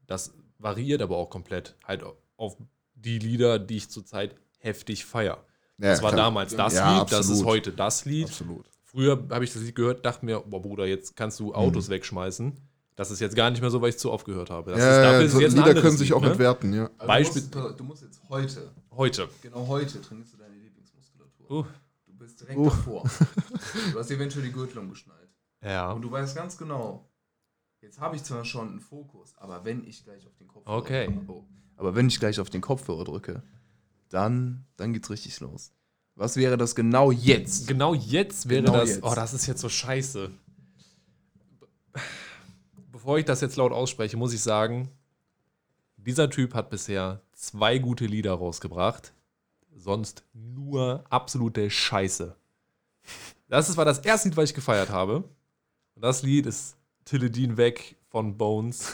Das 0.06 0.34
variiert 0.58 1.02
aber 1.02 1.16
auch 1.16 1.30
komplett 1.30 1.74
halt 1.84 2.04
auf 2.36 2.56
die 2.94 3.18
Lieder, 3.18 3.58
die 3.58 3.76
ich 3.76 3.88
zurzeit 3.90 4.34
heftig 4.58 5.04
feier. 5.04 5.44
Ja, 5.78 5.90
das 5.90 6.02
war 6.02 6.12
klar. 6.12 6.26
damals 6.26 6.54
das 6.54 6.74
Ja, 6.74 6.98
Lied, 7.00 7.10
das 7.12 7.26
ist 7.26 7.30
absolut. 7.32 7.46
heute 7.46 7.72
das 7.72 8.04
Lied. 8.04 8.26
Absolut. 8.26 8.66
Früher 8.84 9.26
habe 9.30 9.44
ich 9.44 9.52
das 9.52 9.62
Lied 9.62 9.74
gehört, 9.74 10.04
dachte 10.04 10.24
mir, 10.24 10.40
boah 10.40 10.60
Bruder, 10.60 10.86
jetzt 10.86 11.16
kannst 11.16 11.40
du 11.40 11.54
Autos 11.54 11.88
wegschmeißen. 11.88 12.52
Das 12.94 13.10
ist 13.10 13.20
jetzt 13.20 13.34
gar 13.34 13.50
nicht 13.50 13.60
mehr 13.62 13.70
so, 13.70 13.80
weil 13.80 13.88
ich 13.90 13.98
zu 13.98 14.10
oft 14.12 14.26
gehört 14.26 14.50
habe. 14.50 14.72
Das 14.72 14.80
ist, 14.80 14.84
Ja, 14.86 15.02
dafür 15.02 15.18
ja, 15.20 15.26
ist 15.26 15.32
so 15.32 15.40
jetzt 15.40 15.56
ein 15.58 15.64
Lieder 15.66 15.80
können 15.80 15.96
sich 15.96 16.08
Lied, 16.10 16.16
auch 16.16 16.20
ne? 16.20 16.30
entwerten, 16.30 16.72
ja. 16.74 16.90
Beispiel- 16.98 17.42
du 17.50 17.84
musst 17.84 18.02
jetzt 18.02 18.20
heute, 18.28 18.70
Heute. 18.90 19.28
genau 19.40 19.66
heute, 19.66 20.00
trainierst 20.02 20.34
du 20.34 20.36
deine 20.36 20.54
Lieblingsmuskulatur. 20.56 21.50
Uh. 21.50 21.64
Du 22.06 22.12
bist 22.18 22.40
direkt 22.40 22.58
Oh. 22.58 22.64
davor. 22.64 23.04
Du 23.92 23.98
hast 23.98 24.10
eventuell 24.10 24.44
die 24.44 24.52
Gürtel 24.52 24.78
umgeschnallt. 24.78 25.30
Ja. 25.64 25.92
Und 25.92 26.02
du 26.02 26.10
weißt 26.10 26.36
ganz 26.36 26.58
genau, 26.58 27.08
jetzt 27.80 27.98
habe 27.98 28.16
ich 28.16 28.24
zwar 28.24 28.44
schon 28.44 28.68
einen 28.68 28.80
Fokus, 28.80 29.32
aber 29.38 29.64
wenn 29.64 29.84
ich 29.86 30.04
gleich 30.04 30.26
auf 30.26 30.36
den 30.36 30.48
Kopfhörer 30.48 30.76
Okay. 30.76 31.06
drücke, 31.06 31.32
oh, 31.32 31.44
aber 31.76 31.94
wenn 31.94 32.08
ich 32.08 32.20
gleich 32.20 32.38
auf 32.40 32.50
den 32.50 32.60
Kopfhörer 32.60 33.04
drücke, 33.04 33.42
dann, 34.10 34.66
dann 34.76 34.92
geht's 34.92 35.08
richtig 35.08 35.40
los. 35.40 35.72
Was 36.14 36.36
wäre 36.36 36.58
das 36.58 36.74
genau 36.74 37.10
jetzt? 37.10 37.66
Genau 37.68 37.94
jetzt 37.94 38.48
wäre 38.50 38.62
Genau 38.62 38.76
das. 38.76 38.90
jetzt. 38.90 39.02
Oh, 39.02 39.14
das 39.14 39.32
ist 39.32 39.46
jetzt 39.46 39.62
so 39.62 39.70
scheiße. 39.70 40.30
Bevor 43.02 43.18
ich 43.18 43.24
das 43.24 43.40
jetzt 43.40 43.56
laut 43.56 43.72
ausspreche, 43.72 44.16
muss 44.16 44.32
ich 44.32 44.40
sagen, 44.40 44.88
dieser 45.96 46.30
Typ 46.30 46.54
hat 46.54 46.70
bisher 46.70 47.20
zwei 47.32 47.78
gute 47.78 48.06
Lieder 48.06 48.32
rausgebracht. 48.32 49.12
Sonst 49.74 50.22
nur 50.32 51.02
absolute 51.10 51.68
Scheiße. 51.68 52.36
Das 53.48 53.68
ist, 53.68 53.76
war 53.76 53.84
das 53.84 53.98
erste 53.98 54.28
Lied, 54.28 54.36
was 54.36 54.50
ich 54.50 54.54
gefeiert 54.54 54.90
habe. 54.90 55.24
Und 55.96 56.04
das 56.04 56.22
Lied 56.22 56.46
ist 56.46 56.76
Tilledin 57.04 57.56
weg 57.56 57.96
von 58.08 58.38
Bones. 58.38 58.92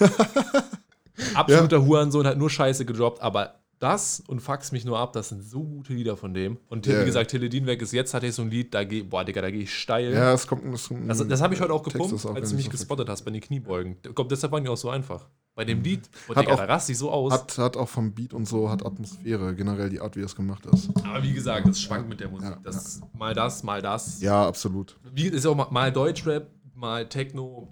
Absoluter 1.35 1.85
Hurensohn 1.85 2.27
hat 2.27 2.39
nur 2.39 2.49
Scheiße 2.49 2.87
gedroppt, 2.87 3.21
aber 3.21 3.58
das 3.79 4.23
und 4.27 4.41
Fax 4.41 4.73
mich 4.73 4.85
nur 4.85 4.99
ab, 4.99 5.13
das 5.13 5.29
sind 5.29 5.43
so 5.43 5.63
gute 5.63 5.93
Lieder 5.93 6.17
von 6.17 6.35
dem. 6.35 6.59
Und 6.69 6.87
Ja. 6.87 7.01
wie 7.01 7.05
gesagt, 7.05 7.31
Tilledin 7.31 7.67
weg 7.67 7.81
ist 7.83 7.93
jetzt, 7.93 8.13
hat 8.15 8.25
er 8.25 8.33
so 8.33 8.43
ein 8.43 8.51
Lied, 8.51 8.75
da 8.75 8.85
geh, 8.85 9.03
boah, 9.03 9.25
Digga, 9.25 9.41
da 9.41 9.51
gehe 9.51 9.63
ich 9.63 9.75
steil. 9.75 10.13
Ja, 10.13 10.33
es 10.33 10.47
kommt. 10.47 10.65
Es, 10.75 10.91
Also, 11.09 11.25
das 11.25 11.41
habe 11.41 11.55
ich 11.55 11.61
heute 11.61 11.73
auch 11.73 11.83
gepumpt, 11.83 12.25
auch 12.27 12.35
als 12.35 12.51
du 12.51 12.57
mich 12.57 12.65
so 12.67 12.71
gespottet 12.71 13.09
hast 13.09 13.23
bei 13.23 13.31
den 13.31 13.41
Kniebeugen. 13.41 13.97
Kommt, 14.15 14.31
deshalb 14.33 14.53
waren 14.53 14.63
die 14.65 14.69
auch 14.71 14.77
so 14.77 14.91
einfach. 14.91 15.29
Bei 15.55 15.65
dem 15.65 15.83
Lied, 15.83 16.09
oh, 16.29 16.35
Hat 16.37 16.43
Digga, 16.43 16.53
auch- 16.55 16.59
da 16.59 16.65
raste 16.67 16.93
ich 16.93 16.99
so 16.99 17.11
aus. 17.11 17.33
Hat, 17.33 17.59
hat 17.59 17.77
auch 17.77 17.89
vom 17.89 18.15
Beat 18.15 18.33
und 18.33 18.47
so, 18.47 18.71
hat 18.71 18.85
Atmosphäre, 18.87 19.55
generell 19.57 19.91
die 19.91 20.01
Art, 20.01 20.17
wie 20.17 20.21
es 20.21 20.37
gemacht 20.37 20.65
ist. 20.67 20.89
Aber 21.05 21.23
wie 21.23 21.33
gesagt, 21.33 21.67
das 21.67 21.81
schwankt 21.81 22.09
mit 22.09 22.21
der 22.21 22.29
Musik. 22.29 22.49
Ja, 22.51 22.59
das 22.63 22.77
ist 22.87 23.03
mal 23.15 23.35
das, 23.35 23.63
mal 23.65 23.83
das. 23.83 24.21
Ja, 24.21 24.47
absolut. 24.47 24.97
Wie 25.13 25.27
ist 25.27 25.45
auch 25.47 25.57
mal, 25.57 25.67
mal 25.71 25.91
Deutschrap, 25.93 26.49
mal 26.75 27.09
Techno. 27.09 27.71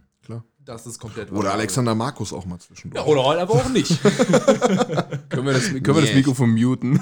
Das 0.67 0.85
ist 0.85 0.99
komplett 0.99 1.31
Oder. 1.31 1.53
Alexander 1.53 1.95
Markus 1.95 2.33
auch 2.33 2.45
mal 2.45 2.59
zwischendurch. 2.59 3.01
Ja, 3.01 3.11
oder 3.11 3.25
halt 3.25 3.41
aber 3.41 3.55
auch 3.55 3.69
nicht. 3.69 4.03
Können 5.29 5.47
wir 5.47 5.53
das, 5.53 5.69
können 5.69 5.95
wir 5.95 6.01
das 6.01 6.15
Mikrofon 6.15 6.51
muten? 6.51 6.95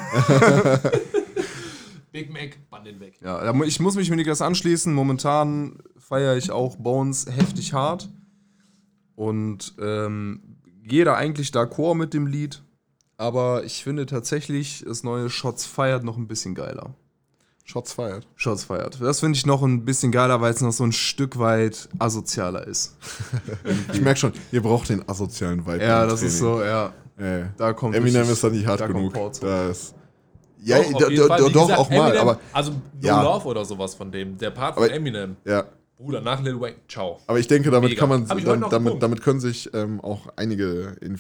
Big 2.13 2.31
Mac, 2.31 2.59
bann 2.69 2.85
den 2.85 3.01
weg. 3.01 3.19
Ja, 3.23 3.55
ich 3.65 3.81
muss 3.81 3.97
mich 3.97 4.11
mit 4.11 4.19
Niklas 4.19 4.43
anschließen. 4.43 4.93
Momentan 4.93 5.79
feiere 5.97 6.37
ich 6.37 6.51
auch 6.51 6.77
Bones 6.77 7.25
heftig 7.27 7.73
hart. 7.73 8.11
Und 9.17 9.75
ähm, 9.81 10.59
gehe 10.83 11.07
da 11.07 11.15
eigentlich 11.15 11.49
d'accord 11.49 11.95
mit 11.95 12.13
dem 12.13 12.27
Lied. 12.27 12.63
Aber 13.17 13.65
ich 13.65 13.83
finde 13.83 14.05
tatsächlich 14.05 14.85
das 14.87 15.05
neue 15.05 15.31
Shots 15.31 15.65
Fired 15.65 16.05
noch 16.05 16.19
ein 16.19 16.29
bisschen 16.29 16.55
geiler. 16.55 16.95
Shots 17.67 17.93
fired. 17.95 18.27
Shots 18.37 18.65
Fired. 18.65 19.01
Das 19.01 19.21
finde 19.21 19.37
ich 19.39 19.47
noch 19.47 19.63
ein 19.63 19.85
bisschen 19.87 20.13
geiler, 20.13 20.41
weil 20.43 20.53
es 20.53 20.61
noch 20.61 20.73
so 20.73 20.85
ein 20.85 20.93
Stück 20.93 21.39
weit 21.39 21.89
asozialer 21.99 22.67
ist. 22.67 22.97
Ich 23.93 24.01
merke 24.03 24.21
schon, 24.21 24.33
ihr 24.53 24.63
braucht 24.63 24.91
den 24.91 25.09
asozialen 25.09 25.67
Vibe. 25.67 25.83
Ja, 25.83 26.05
im 26.05 26.11
das 26.11 26.23
ist 26.23 26.39
Training. 26.41 26.57
so, 26.59 26.63
ja. 26.63 26.93
Äh, 27.17 27.47
Da 27.57 27.73
kommt 27.73 27.95
Eminem 27.95 28.17
richtig- 28.17 28.33
ist 28.33 28.45
da 28.45 28.51
nicht 28.51 28.67
hart 28.67 28.81
da 28.81 28.87
genug. 28.87 29.15
Da 29.41 29.69
ist, 29.71 29.95
ja, 30.63 30.79
Doch, 30.83 31.09
gesagt, 31.09 31.73
auch 31.79 31.91
mal, 31.91 32.17
aber 32.19 32.39
Also, 32.53 32.73
No 32.73 32.79
Ja. 33.01 33.23
Love 33.23 33.47
oder 33.49 33.65
sowas 33.65 33.95
von 33.95 34.11
dem. 34.13 34.37
Der 34.39 34.51
Part 34.51 34.77
Aber- 34.77 34.87
von 34.87 34.95
Eminem. 34.95 35.37
ja. 35.45 35.65
Bruder, 35.97 36.21
nach 36.21 36.43
Lil 36.43 36.61
Wayne, 36.61 36.77
ciao. 36.89 37.21
Aber 37.29 37.39
ich 37.39 37.47
denke, 37.47 37.71
damit 37.71 37.91
Mega. 37.91 38.01
kann 38.01 38.09
man, 38.09 38.59
noch 38.61 38.69
damit, 38.69 39.01
damit 39.03 39.23
können 39.23 39.39
sich 39.41 39.73
ähm, 39.73 40.01
auch 40.01 40.27
einige 40.37 40.97
in, 41.01 41.19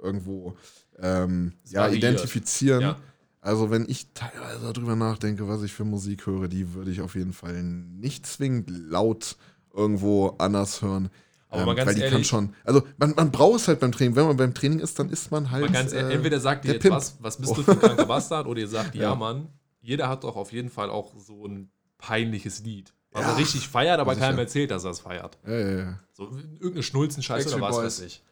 irgendwo 0.00 0.54
ähm, 1.02 1.52
ja, 1.68 1.80
variiert. 1.82 2.04
identifizieren. 2.04 2.80
Ja. 2.80 2.96
Also 3.44 3.70
wenn 3.70 3.84
ich 3.88 4.08
teilweise 4.14 4.72
darüber 4.72 4.96
nachdenke, 4.96 5.46
was 5.48 5.62
ich 5.62 5.72
für 5.72 5.84
Musik 5.84 6.26
höre, 6.26 6.48
die 6.48 6.72
würde 6.74 6.90
ich 6.90 7.02
auf 7.02 7.14
jeden 7.14 7.32
Fall 7.34 7.62
nicht 7.62 8.26
zwingend 8.26 8.70
laut 8.70 9.36
irgendwo 9.74 10.28
anders 10.38 10.80
hören. 10.80 11.10
Aber 11.50 11.66
mal 11.66 11.74
ganz 11.74 11.88
weil 11.88 11.94
die 11.94 12.00
kann 12.00 12.12
ehrlich- 12.12 12.26
schon. 12.26 12.54
Also 12.64 12.82
man, 12.96 13.14
man 13.14 13.30
braucht 13.30 13.60
es 13.60 13.68
halt 13.68 13.80
beim 13.80 13.92
Training. 13.92 14.16
Wenn 14.16 14.26
man 14.26 14.36
beim 14.38 14.54
Training 14.54 14.78
ist, 14.80 14.98
dann 14.98 15.10
ist 15.10 15.30
man 15.30 15.50
halt. 15.50 15.70
Ganz 15.72 15.92
ehrlich, 15.92 16.12
äh, 16.12 16.16
entweder 16.16 16.40
sagt 16.40 16.64
ihr 16.64 16.68
der 16.68 16.74
jetzt 16.76 16.82
Pimp. 16.82 16.94
was, 16.96 17.16
was 17.20 17.36
bist 17.36 17.56
du 17.56 17.62
für 17.62 17.72
ein 17.72 17.78
kranker 17.80 18.06
Bastard, 18.06 18.46
oder 18.46 18.60
ihr 18.60 18.66
sagt, 18.68 18.94
ja, 18.94 19.02
Ja. 19.10 19.14
Mann, 19.14 19.48
jeder 19.82 20.08
hat 20.08 20.24
doch 20.24 20.36
auf 20.36 20.50
jeden 20.52 20.70
Fall 20.70 20.88
auch 20.90 21.12
so 21.18 21.46
ein 21.46 21.70
peinliches 21.98 22.64
Lied. 22.64 22.92
Was 23.12 23.22
Ja. 23.22 23.32
er 23.32 23.36
richtig 23.36 23.68
feiert, 23.68 24.00
aber 24.00 24.14
Sicher. 24.14 24.26
keinem 24.26 24.38
erzählt, 24.40 24.70
dass 24.70 24.84
er 24.84 24.90
es 24.90 25.00
feiert. 25.00 25.38
Ja, 25.46 25.52
ja, 25.58 25.76
ja. 25.78 26.00
So 26.14 26.24
irgendeine 26.54 26.82
Schnulzen-Scheiße 26.82 27.50
oder 27.54 27.60
was 27.60 27.76
Boys. 27.76 27.84
weiß 27.84 28.00
ich. 28.06 28.22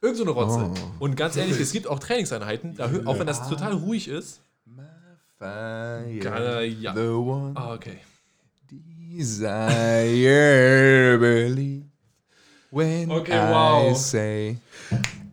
Irgend 0.00 0.18
so 0.18 0.22
eine 0.24 0.32
Rotze. 0.32 0.70
Oh. 0.70 1.04
Und 1.04 1.16
ganz 1.16 1.36
ehrlich, 1.36 1.58
es 1.60 1.72
gibt 1.72 1.88
auch 1.88 1.98
Trainingseinheiten, 1.98 2.76
da, 2.76 2.90
auch 3.06 3.18
wenn 3.18 3.26
das 3.26 3.48
total 3.48 3.72
ruhig 3.72 4.06
ist. 4.08 4.42
Fire, 5.38 6.64
ja. 6.66 6.92
the 6.94 7.08
one 7.16 7.52
Ah, 7.56 7.72
okay. 7.74 7.98
desire 9.88 11.18
believe 11.18 11.84
when 12.70 13.10
Okay, 13.10 13.32
I 13.38 13.50
wow. 13.52 13.94
say 13.94 14.56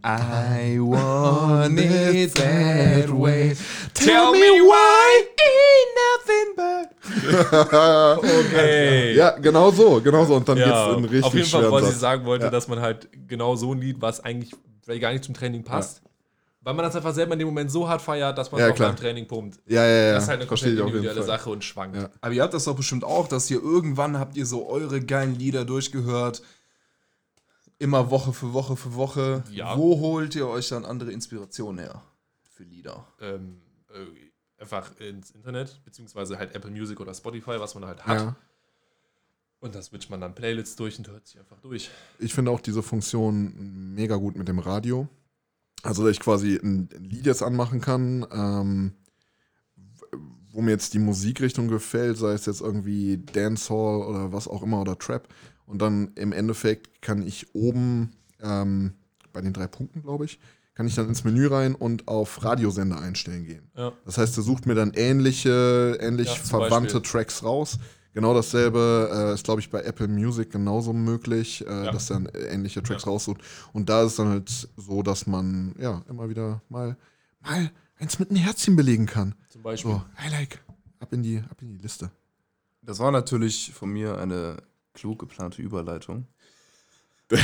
I 0.04 0.78
want 0.80 1.80
it 1.80 2.34
that 2.36 3.10
way. 3.10 3.56
Tell 3.96 4.32
me 4.32 4.62
why 4.62 5.26
ain't 5.42 5.90
nothing 6.04 6.54
but 6.56 6.92
Okay. 8.24 9.16
ja, 9.16 9.32
genau 9.40 9.72
so, 9.72 10.00
genau 10.02 10.24
so. 10.26 10.36
Und 10.36 10.48
dann 10.48 10.58
Ja, 10.58 10.66
geht's 10.94 10.98
in 11.00 11.06
richtig 11.06 11.24
auf 11.26 11.34
jeden 11.34 11.48
Fall, 11.50 11.72
was 11.72 11.90
ich 11.94 11.98
sagen 12.00 12.26
wollte, 12.26 12.46
Ja. 12.46 12.52
dass 12.52 12.68
man 12.68 12.80
halt 12.80 13.10
genau 13.28 13.56
so 13.56 13.74
ein 13.74 13.82
Lied, 13.82 13.98
was 14.00 14.20
eigentlich 14.24 14.52
gar 15.02 15.12
nicht 15.12 15.24
zum 15.24 15.34
Training 15.34 15.64
passt, 15.64 16.02
weil 16.66 16.74
man 16.74 16.84
das 16.84 16.96
einfach 16.96 17.14
selber 17.14 17.34
in 17.34 17.40
dem 17.40 17.48
Moment 17.48 17.70
so 17.72 17.88
hart 17.88 18.02
feiert, 18.02 18.36
dass 18.38 18.52
man 18.52 18.60
Ja, 18.60 18.66
es 18.68 18.72
auch 18.74 18.76
klar. 18.76 18.90
beim 18.90 18.98
Training 18.98 19.28
pumpt. 19.28 19.60
Ja, 19.68 19.86
ja, 19.86 20.06
ja. 20.08 20.14
Das 20.14 20.24
ist 20.24 20.30
halt 20.30 20.40
eine 20.42 20.48
komplett 20.50 20.78
individuelle. 20.80 21.24
Sache 21.24 21.50
und 21.52 21.64
schwankt. 21.64 21.96
Ja. 21.96 22.10
Aber 22.22 22.34
ihr 22.34 22.42
habt 22.42 22.54
das 22.56 22.64
doch 22.66 22.76
bestimmt 22.76 23.04
auch, 23.04 23.28
dass 23.28 23.50
ihr 23.52 23.62
irgendwann 23.62 24.18
habt 24.20 24.36
ihr 24.36 24.46
so 24.48 24.68
eure 24.68 25.00
geilen 25.00 25.36
Lieder 25.36 25.64
durchgehört. 25.64 26.42
Immer 27.78 28.10
Woche 28.10 28.34
für 28.34 28.52
Woche 28.54 28.76
für 28.76 28.96
Woche. 28.96 29.44
Ja. 29.52 29.78
Wo 29.78 30.00
holt 30.00 30.34
ihr 30.36 30.48
euch 30.48 30.70
dann 30.70 30.86
andere 30.86 31.12
Inspirationen 31.12 31.80
her 31.86 32.02
für 32.52 32.64
Lieder? 32.64 33.06
Ähm, 33.22 33.62
äh, 33.94 34.62
einfach 34.62 34.90
ins 35.00 35.32
Internet, 35.32 35.82
beziehungsweise 35.86 36.40
halt 36.40 36.56
Apple 36.56 36.72
Music 36.72 37.00
oder 37.00 37.14
Spotify, 37.14 37.60
was 37.60 37.76
man 37.76 37.86
halt 37.86 38.06
hat. 38.08 38.22
Ja. 38.22 38.36
Und 39.60 39.76
da 39.76 39.82
switcht 39.84 40.10
man 40.10 40.20
dann 40.22 40.34
Playlists 40.34 40.76
durch 40.76 40.98
und 40.98 41.08
hört 41.10 41.28
sich 41.28 41.38
einfach 41.40 41.60
durch. 41.60 41.92
Ich 42.18 42.34
finde 42.34 42.50
auch 42.50 42.60
diese 42.60 42.82
Funktion 42.82 43.94
mega 43.94 44.16
gut 44.16 44.36
mit 44.36 44.48
dem 44.48 44.60
Radio. 44.60 45.08
Also, 45.86 46.04
dass 46.04 46.12
ich 46.12 46.20
quasi 46.20 46.60
ein 46.62 46.90
Lied 46.98 47.26
jetzt 47.26 47.44
anmachen 47.44 47.82
kann, 47.82 48.26
ähm, 48.32 48.94
wo 50.52 50.62
mir 50.62 50.72
jetzt 50.72 50.94
die 50.94 51.00
Musikrichtung 51.00 51.68
gefällt, 51.68 52.18
sei 52.18 52.34
es 52.34 52.46
jetzt 52.46 52.62
irgendwie 52.62 53.18
Dancehall 53.18 54.02
oder 54.04 54.32
was 54.32 54.48
auch 54.48 54.64
immer 54.64 54.82
oder 54.82 54.98
Trap. 54.98 55.28
Und 55.66 55.82
dann 55.82 56.12
im 56.16 56.32
Endeffekt 56.32 57.02
kann 57.02 57.26
ich 57.26 57.54
oben 57.54 58.12
ähm, 58.42 58.94
bei 59.34 59.42
den 59.42 59.54
drei 59.54 59.68
Punkten, 59.68 60.02
glaube 60.02 60.26
ich, 60.26 60.40
kann 60.76 60.88
ich 60.88 60.96
dann 60.96 61.08
ins 61.08 61.24
Menü 61.24 61.48
rein 61.48 61.76
und 61.76 62.08
auf 62.08 62.44
Radiosender 62.44 63.00
einstellen 63.00 63.46
gehen. 63.46 63.72
Ja. 63.76 63.94
Das 64.06 64.18
heißt, 64.18 64.38
er 64.38 64.44
sucht 64.44 64.66
mir 64.66 64.76
dann 64.76 64.92
ähnliche, 64.94 65.98
ähnlich 66.02 66.28
Ja, 66.28 66.36
verwandte 66.36 67.00
Beispiel. 67.00 67.12
Tracks 67.12 67.44
raus. 67.44 67.80
Genau 68.16 68.34
dasselbe 68.34 69.10
äh, 69.14 69.34
ist, 69.34 69.44
glaube 69.44 69.60
ich, 69.62 69.70
bei 69.70 69.82
Apple 69.82 70.08
Music 70.08 70.50
genauso 70.52 70.94
möglich, 70.94 71.64
äh, 71.68 71.86
Ja. 71.86 71.92
dass 71.92 72.08
dann 72.08 72.28
ähnliche 72.50 72.82
Tracks 72.82 73.04
Ja. 73.04 73.12
raussucht. 73.12 73.42
Und 73.74 73.90
da 73.90 74.02
ist 74.04 74.12
es 74.12 74.16
dann 74.16 74.30
halt 74.30 74.50
so, 74.78 75.04
dass 75.04 75.28
man 75.28 75.76
ja 75.78 76.02
immer 76.10 76.30
wieder 76.30 76.62
mal, 76.70 76.96
mal 77.42 77.70
eins 78.00 78.18
mit 78.18 78.30
einem 78.30 78.40
Herzchen 78.40 78.76
belegen 78.78 79.06
kann. 79.06 79.36
Zum 79.50 79.62
Beispiel. 79.64 79.92
So, 79.92 80.02
I 80.26 80.32
like. 80.32 80.64
Ab 81.00 81.12
in 81.14 81.24
die, 81.24 81.40
ab 81.40 81.58
in 81.62 81.68
die 81.70 81.78
Liste. 81.78 82.10
Das 82.82 83.00
war 83.00 83.12
natürlich 83.12 83.72
von 83.74 83.90
mir 83.90 84.18
eine 84.18 84.58
klug 84.94 85.20
geplante 85.20 85.62
Überleitung. 85.62 86.26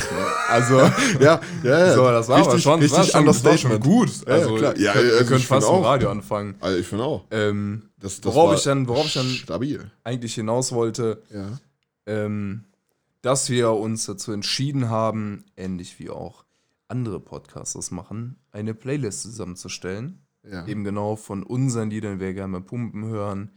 also, 0.48 0.78
Ja, 1.20 1.42
ja, 1.64 1.80
ja. 1.88 1.94
so, 1.96 2.04
das 2.04 2.28
war 2.28 2.38
aber 2.38 2.46
richtig, 2.48 2.64
schon, 2.64 2.80
das 2.82 2.92
war 2.92 3.00
richtig 3.00 3.12
schon, 3.14 3.26
das 3.26 3.44
war 3.44 3.58
schon 3.58 3.80
gut. 3.80 4.10
Ja, 4.28 4.34
Also, 4.34 4.56
klar. 4.56 4.78
Ja, 4.78 4.94
wir 4.94 5.02
können, 5.02 5.10
wir 5.10 5.18
also 5.20 5.36
ich 5.36 5.48
fast 5.48 5.66
find 5.68 5.78
im 5.78 5.84
auch. 5.84 5.90
Radio 5.90 6.10
anfangen. 6.12 6.56
Also 6.60 6.78
ich 6.78 6.88
finde 6.88 7.04
auch. 7.04 7.26
Ähm, 7.32 7.90
Das, 8.02 8.20
das 8.22 8.34
worauf, 8.34 8.56
ich 8.58 8.64
dann, 8.64 8.88
worauf 8.88 9.06
ich 9.06 9.14
dann 9.14 9.28
stabil. 9.30 9.90
eigentlich 10.04 10.36
hinaus 10.36 10.72
wollte, 10.72 11.22
Ja. 11.34 11.60
ähm, 12.06 12.66
dass 13.22 13.50
wir 13.50 13.72
uns 13.72 14.06
dazu 14.06 14.32
entschieden 14.32 14.90
haben, 14.90 15.46
ähnlich 15.56 16.00
wie 16.00 16.10
auch 16.10 16.44
andere 16.88 17.20
Podcasts 17.20 17.74
das 17.74 17.92
machen, 17.92 18.36
eine 18.52 18.74
Playlist 18.74 19.22
zusammenzustellen. 19.22 20.20
ja. 20.44 20.66
Eben 20.66 20.84
genau 20.84 21.16
von 21.16 21.44
unseren 21.44 21.92
Liedern, 21.92 22.16
die 22.16 22.26
wir 22.26 22.34
gerne 22.34 22.54
beim 22.54 22.66
Pumpen 22.66 23.06
hören, 23.06 23.52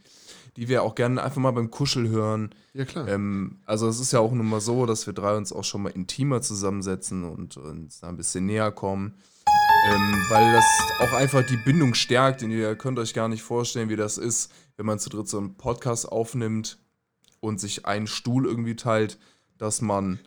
die 0.55 0.69
wir 0.69 0.83
auch 0.83 0.93
gerne 0.93 1.21
einfach 1.23 1.41
mal 1.41 1.51
beim 1.51 1.71
Kuschel 1.71 2.07
hören. 2.09 2.51
Ja, 2.73 2.85
klar. 2.85 3.07
Ähm, 3.07 3.57
also 3.65 3.87
es 3.89 3.99
ist 3.99 4.13
ja 4.13 4.19
auch 4.19 4.31
nun 4.31 4.45
mal 4.47 4.61
so, 4.61 4.85
dass 4.85 5.07
wir 5.07 5.13
drei 5.13 5.35
uns 5.35 5.51
auch 5.51 5.63
schon 5.63 5.81
mal 5.81 5.89
intimer 5.89 6.41
zusammensetzen 6.41 7.23
und 7.23 7.57
uns 7.57 7.99
da 8.01 8.09
ein 8.09 8.17
bisschen 8.17 8.45
näher 8.45 8.71
kommen. 8.71 9.15
Ähm, 9.85 10.25
weil 10.29 10.51
das 10.53 10.65
auch 10.99 11.13
einfach 11.13 11.45
die 11.45 11.57
Bindung 11.57 11.93
stärkt. 11.93 12.41
Und 12.43 12.51
ihr 12.51 12.75
könnt 12.75 12.97
euch 12.97 13.13
gar 13.13 13.27
nicht 13.27 13.43
vorstellen, 13.43 13.89
wie 13.89 13.95
das 13.95 14.17
ist, 14.17 14.51
wenn 14.77 14.85
man 14.85 14.99
zu 14.99 15.09
dritt 15.09 15.27
so 15.27 15.37
einen 15.37 15.55
Podcast 15.55 16.11
aufnimmt 16.11 16.77
und 17.39 17.59
sich 17.59 17.85
einen 17.85 18.07
Stuhl 18.07 18.45
irgendwie 18.45 18.75
teilt, 18.75 19.19
dass 19.57 19.81
man, 19.81 20.19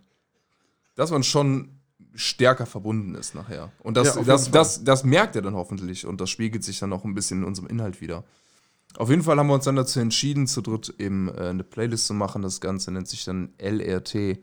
dass 0.95 1.11
man 1.11 1.23
schon 1.23 1.81
stärker 2.15 2.67
verbunden 2.67 3.15
ist 3.15 3.35
nachher. 3.35 3.73
Und 3.81 3.97
Ja, 3.97 4.05
das, 4.05 4.17
auf 4.17 4.27
das, 4.27 4.51
das, 4.51 4.85
das 4.85 5.05
merkt 5.05 5.37
ihr 5.37 5.43
dann 5.43 5.55
hoffentlich 5.55 6.07
und 6.07 6.21
das 6.21 6.31
spiegelt 6.31 6.65
sich 6.65 6.79
dann 6.79 6.93
auch 6.93 7.05
ein 7.05 7.15
bisschen 7.15 7.41
in 7.41 7.45
unserem 7.45 7.69
Inhalt 7.69 8.01
wieder. 8.01 8.25
Auf 8.97 9.11
jeden 9.11 9.23
Fall 9.23 9.39
haben 9.39 9.49
wir 9.49 9.55
uns 9.55 9.65
dann 9.65 9.77
dazu 9.77 10.01
entschieden, 10.01 10.47
zu 10.47 10.63
dritt 10.63 10.95
eben 10.99 11.29
äh, 11.29 11.49
eine 11.49 11.65
Playlist 11.65 12.07
zu 12.07 12.15
machen. 12.15 12.43
Das 12.43 12.61
Ganze 12.61 12.91
nennt 12.91 13.09
sich 13.09 13.25
dann 13.25 13.53
LRT 13.59 14.39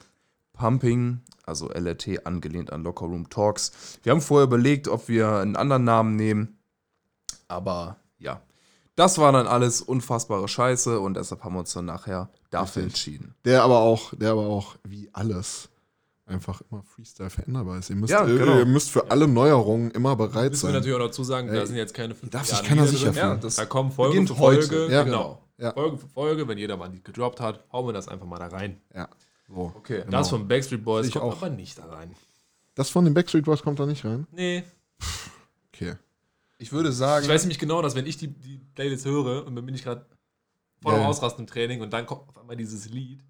Pumping, 0.55 1.21
also 1.45 1.69
LRT 1.69 2.25
angelehnt 2.25 2.71
an 2.73 2.83
Locker 2.83 3.05
Room 3.05 3.29
Talks. 3.29 3.99
Wir 4.03 4.11
haben 4.11 4.21
vorher 4.21 4.45
überlegt, 4.47 4.87
ob 4.87 5.07
wir 5.07 5.29
einen 5.37 5.55
anderen 5.55 5.83
Namen 5.83 6.15
nehmen, 6.15 6.57
aber 7.47 7.97
ja, 8.17 8.41
das 8.95 9.17
war 9.17 9.31
dann 9.31 9.47
alles 9.47 9.81
unfassbare 9.81 10.47
Scheiße 10.47 10.99
und 10.99 11.15
deshalb 11.15 11.43
haben 11.43 11.53
wir 11.55 11.59
uns 11.59 11.73
dann 11.73 11.85
nachher 11.85 12.29
dafür 12.49 12.83
Richtig. 12.83 13.07
entschieden. 13.07 13.35
Der 13.45 13.63
aber 13.63 13.79
auch, 13.79 14.13
der 14.15 14.31
aber 14.31 14.47
auch, 14.47 14.75
wie 14.83 15.09
alles, 15.13 15.69
einfach 16.25 16.61
immer 16.71 16.81
Freestyle 16.83 17.29
veränderbar 17.29 17.77
ist. 17.77 17.89
Ihr 17.91 17.97
müsst, 17.97 18.11
Ja, 18.11 18.25
äh, 18.25 18.37
genau. 18.37 18.57
ihr 18.57 18.65
müsst 18.65 18.89
für 18.89 19.11
alle 19.11 19.27
Neuerungen 19.27 19.91
immer 19.91 20.15
bereit 20.15 20.51
Müssen 20.51 20.63
wir 20.63 20.71
sein. 20.71 20.73
natürlich 20.73 20.95
auch 20.95 21.05
dazu 21.07 21.23
sagen, 21.23 21.49
da 21.53 21.65
sind 21.65 21.75
jetzt 21.75 21.93
keine 21.93 22.15
fünf 22.15 22.31
darf 22.31 22.45
sich 22.47 22.63
keiner 22.63 22.87
sicher 22.87 23.13
fühlen. 23.13 23.39
Ja, 23.43 23.49
da 23.55 23.65
kommen 23.65 23.91
Folge 23.91 24.13
beginnt 24.13 24.29
für 24.29 24.35
Folge. 24.35 24.87
Ja. 24.91 25.03
Genau. 25.03 25.41
Ja. 25.57 25.71
Folge 25.73 25.97
für 25.97 26.07
Folge, 26.07 26.47
wenn 26.47 26.57
jeder 26.57 26.77
mal 26.77 26.89
die 26.89 27.03
gedroppt 27.03 27.39
hat, 27.41 27.63
hauen 27.71 27.85
wir 27.87 27.93
das 27.93 28.07
einfach 28.07 28.25
mal 28.25 28.39
da 28.39 28.47
rein. 28.47 28.81
Ja, 28.93 29.07
so. 29.47 29.73
Okay. 29.75 30.01
Genau. 30.05 30.17
Das 30.17 30.29
von 30.29 30.47
Backstreet 30.47 30.83
Boys 30.83 31.07
Ich 31.07 31.13
kommt 31.13 31.25
auch. 31.33 31.37
aber 31.37 31.49
nicht 31.49 31.77
da 31.77 31.85
rein. 31.85 32.15
Das 32.75 32.89
von 32.89 33.05
den 33.05 33.13
Backstreet 33.13 33.45
Boys 33.45 33.61
kommt 33.61 33.79
da 33.79 33.85
nicht 33.85 34.03
rein? 34.05 34.27
Nee. 34.31 34.63
Okay. 35.73 35.95
Ich 36.57 36.71
würde 36.71 36.91
sagen, 36.91 37.25
Ich 37.25 37.31
weiß 37.31 37.43
nämlich 37.43 37.59
genau, 37.59 37.81
dass 37.81 37.95
wenn 37.95 38.05
ich 38.05 38.17
die, 38.17 38.27
die 38.27 38.59
Playlist 38.75 39.05
höre 39.05 39.45
und 39.45 39.55
dann 39.55 39.65
bin 39.65 39.75
ich 39.75 39.83
gerade 39.83 40.05
voll 40.81 40.93
am 40.93 41.01
ja. 41.01 41.07
Ausrasten 41.07 41.43
im 41.43 41.47
Training 41.47 41.81
und 41.81 41.91
dann 41.91 42.05
kommt 42.05 42.27
auf 42.29 42.37
einmal 42.37 42.55
dieses 42.55 42.89
Lied. 42.89 43.23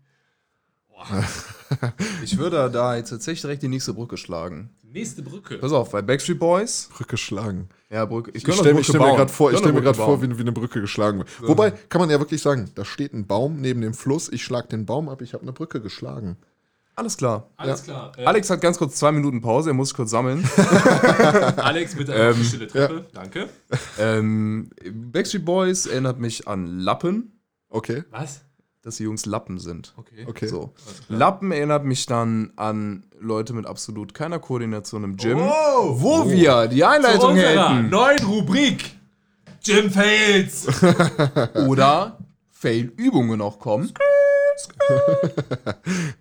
ich 2.24 2.38
würde 2.38 2.70
da 2.72 2.96
jetzt 2.96 3.10
tatsächlich 3.10 3.42
direkt 3.42 3.64
die 3.64 3.68
nächste 3.68 3.94
Brücke 3.94 4.18
schlagen. 4.18 4.70
Nächste 4.96 5.22
Brücke. 5.24 5.58
Pass 5.58 5.74
auf, 5.74 5.92
bei 5.92 6.02
Backstreet 6.02 6.40
Boys. 6.40 6.90
Brücke 6.96 7.18
schlagen. 7.18 7.68
Ja, 7.90 8.06
Brücke. 8.06 8.32
Ich 8.34 8.46
könnte 8.46 8.62
stelle 8.62 8.74
mir 8.76 9.16
gerade 9.18 9.28
vor, 9.32 9.52
ich 9.52 9.58
stell 9.58 9.74
mir 9.74 9.82
Brücke 9.82 9.94
vor 9.94 10.22
wie, 10.22 10.38
wie 10.38 10.42
eine 10.42 10.54
Brücke 10.54 10.80
geschlagen 10.80 11.18
wird. 11.20 11.30
Wobei, 11.42 11.72
kann 11.72 12.00
man 12.00 12.10
ja 12.10 12.18
wirklich 12.18 12.42
sagen, 12.42 12.72
da 12.76 12.86
steht 12.86 13.14
ein 13.14 13.28
Baum 13.28 13.60
neben 13.60 13.82
dem 13.82 13.94
Fluss, 13.94 14.30
ich 14.32 14.42
schlag 14.42 14.70
den 14.70 14.86
Baum 14.86 15.10
ab, 15.10 15.22
ich 15.22 15.34
habe 15.34 15.44
eine 15.44 15.52
Brücke 15.52 15.82
geschlagen. 15.82 16.38
Alles 16.96 17.18
klar. 17.18 17.50
Alles 17.58 17.84
klar. 17.84 18.14
Äh, 18.18 18.24
Alex 18.24 18.50
hat 18.50 18.62
ganz 18.62 18.78
kurz 18.78 18.96
zwei 18.96 19.12
Minuten 19.12 19.42
Pause, 19.42 19.72
er 19.72 19.74
muss 19.74 19.90
sich 19.90 19.98
kurz 19.98 20.12
sammeln. 20.12 20.50
Alex 21.58 21.94
mit 21.98 22.10
einer 22.10 22.30
Ähm, 22.30 22.42
stille 22.42 22.68
Treppe. 22.68 23.06
Danke. 23.14 23.50
ähm, 24.00 24.70
Backstreet 25.12 25.44
Boys 25.44 25.88
erinnert 25.88 26.20
mich 26.22 26.48
an 26.48 26.80
Lappen, 26.80 27.34
Okay, 27.70 28.06
Was? 28.12 28.46
dass 28.82 28.96
die 28.96 29.04
Jungs 29.04 29.26
Lappen 29.26 29.60
sind. 29.60 29.94
Okay. 29.98 30.26
okay. 30.26 30.48
So. 30.48 30.74
Lappen 31.10 31.52
erinnert 31.52 31.84
mich 31.84 32.06
dann 32.06 32.54
an 32.56 33.04
Leute 33.26 33.54
mit 33.54 33.66
absolut 33.66 34.14
keiner 34.14 34.40
Koordination 34.40 35.04
im 35.04 35.18
Gym, 35.18 35.40
Oh, 35.40 35.96
wo 36.00 36.30
wir 36.30 36.68
die 36.68 36.84
Einleitung 36.84 37.36
hätten. 37.36 37.90
neuen 37.90 38.20
Rubrik. 38.26 38.96
Jim 39.64 39.90
Fails. 39.92 40.68
Oder 41.68 42.20
Fail-Übungen 42.52 43.42
auch 43.42 43.60
kommen. 43.60 43.92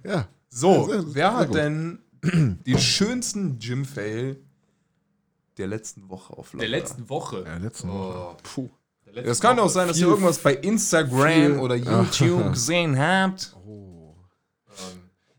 Ja, 0.04 0.26
So, 0.48 0.88
wer 1.08 1.34
hat 1.36 1.54
denn 1.54 1.98
den 2.22 2.78
schönsten 2.78 3.58
Gym-Fail 3.58 4.38
der 5.58 5.66
letzten 5.68 6.08
Woche 6.10 6.36
auf 6.36 6.50
Der 6.50 6.60
Lager? 6.60 6.70
letzten 6.70 7.08
Woche. 7.08 7.44
ja 7.46 7.56
letzten 7.58 7.88
Woche. 7.90 8.36
Puh. 8.42 8.68
Der 9.06 9.12
letzten 9.14 9.30
Es 9.30 9.40
kann 9.40 9.58
auch 9.60 9.68
sein, 9.68 9.86
dass 9.88 9.98
ihr 9.98 10.06
irgendwas 10.08 10.38
bei 10.38 10.54
Instagram 10.54 11.60
oder 11.60 11.74
YouTube 11.76 12.52
gesehen 12.52 12.98
habt. 12.98 13.54
Ähm, 13.66 13.93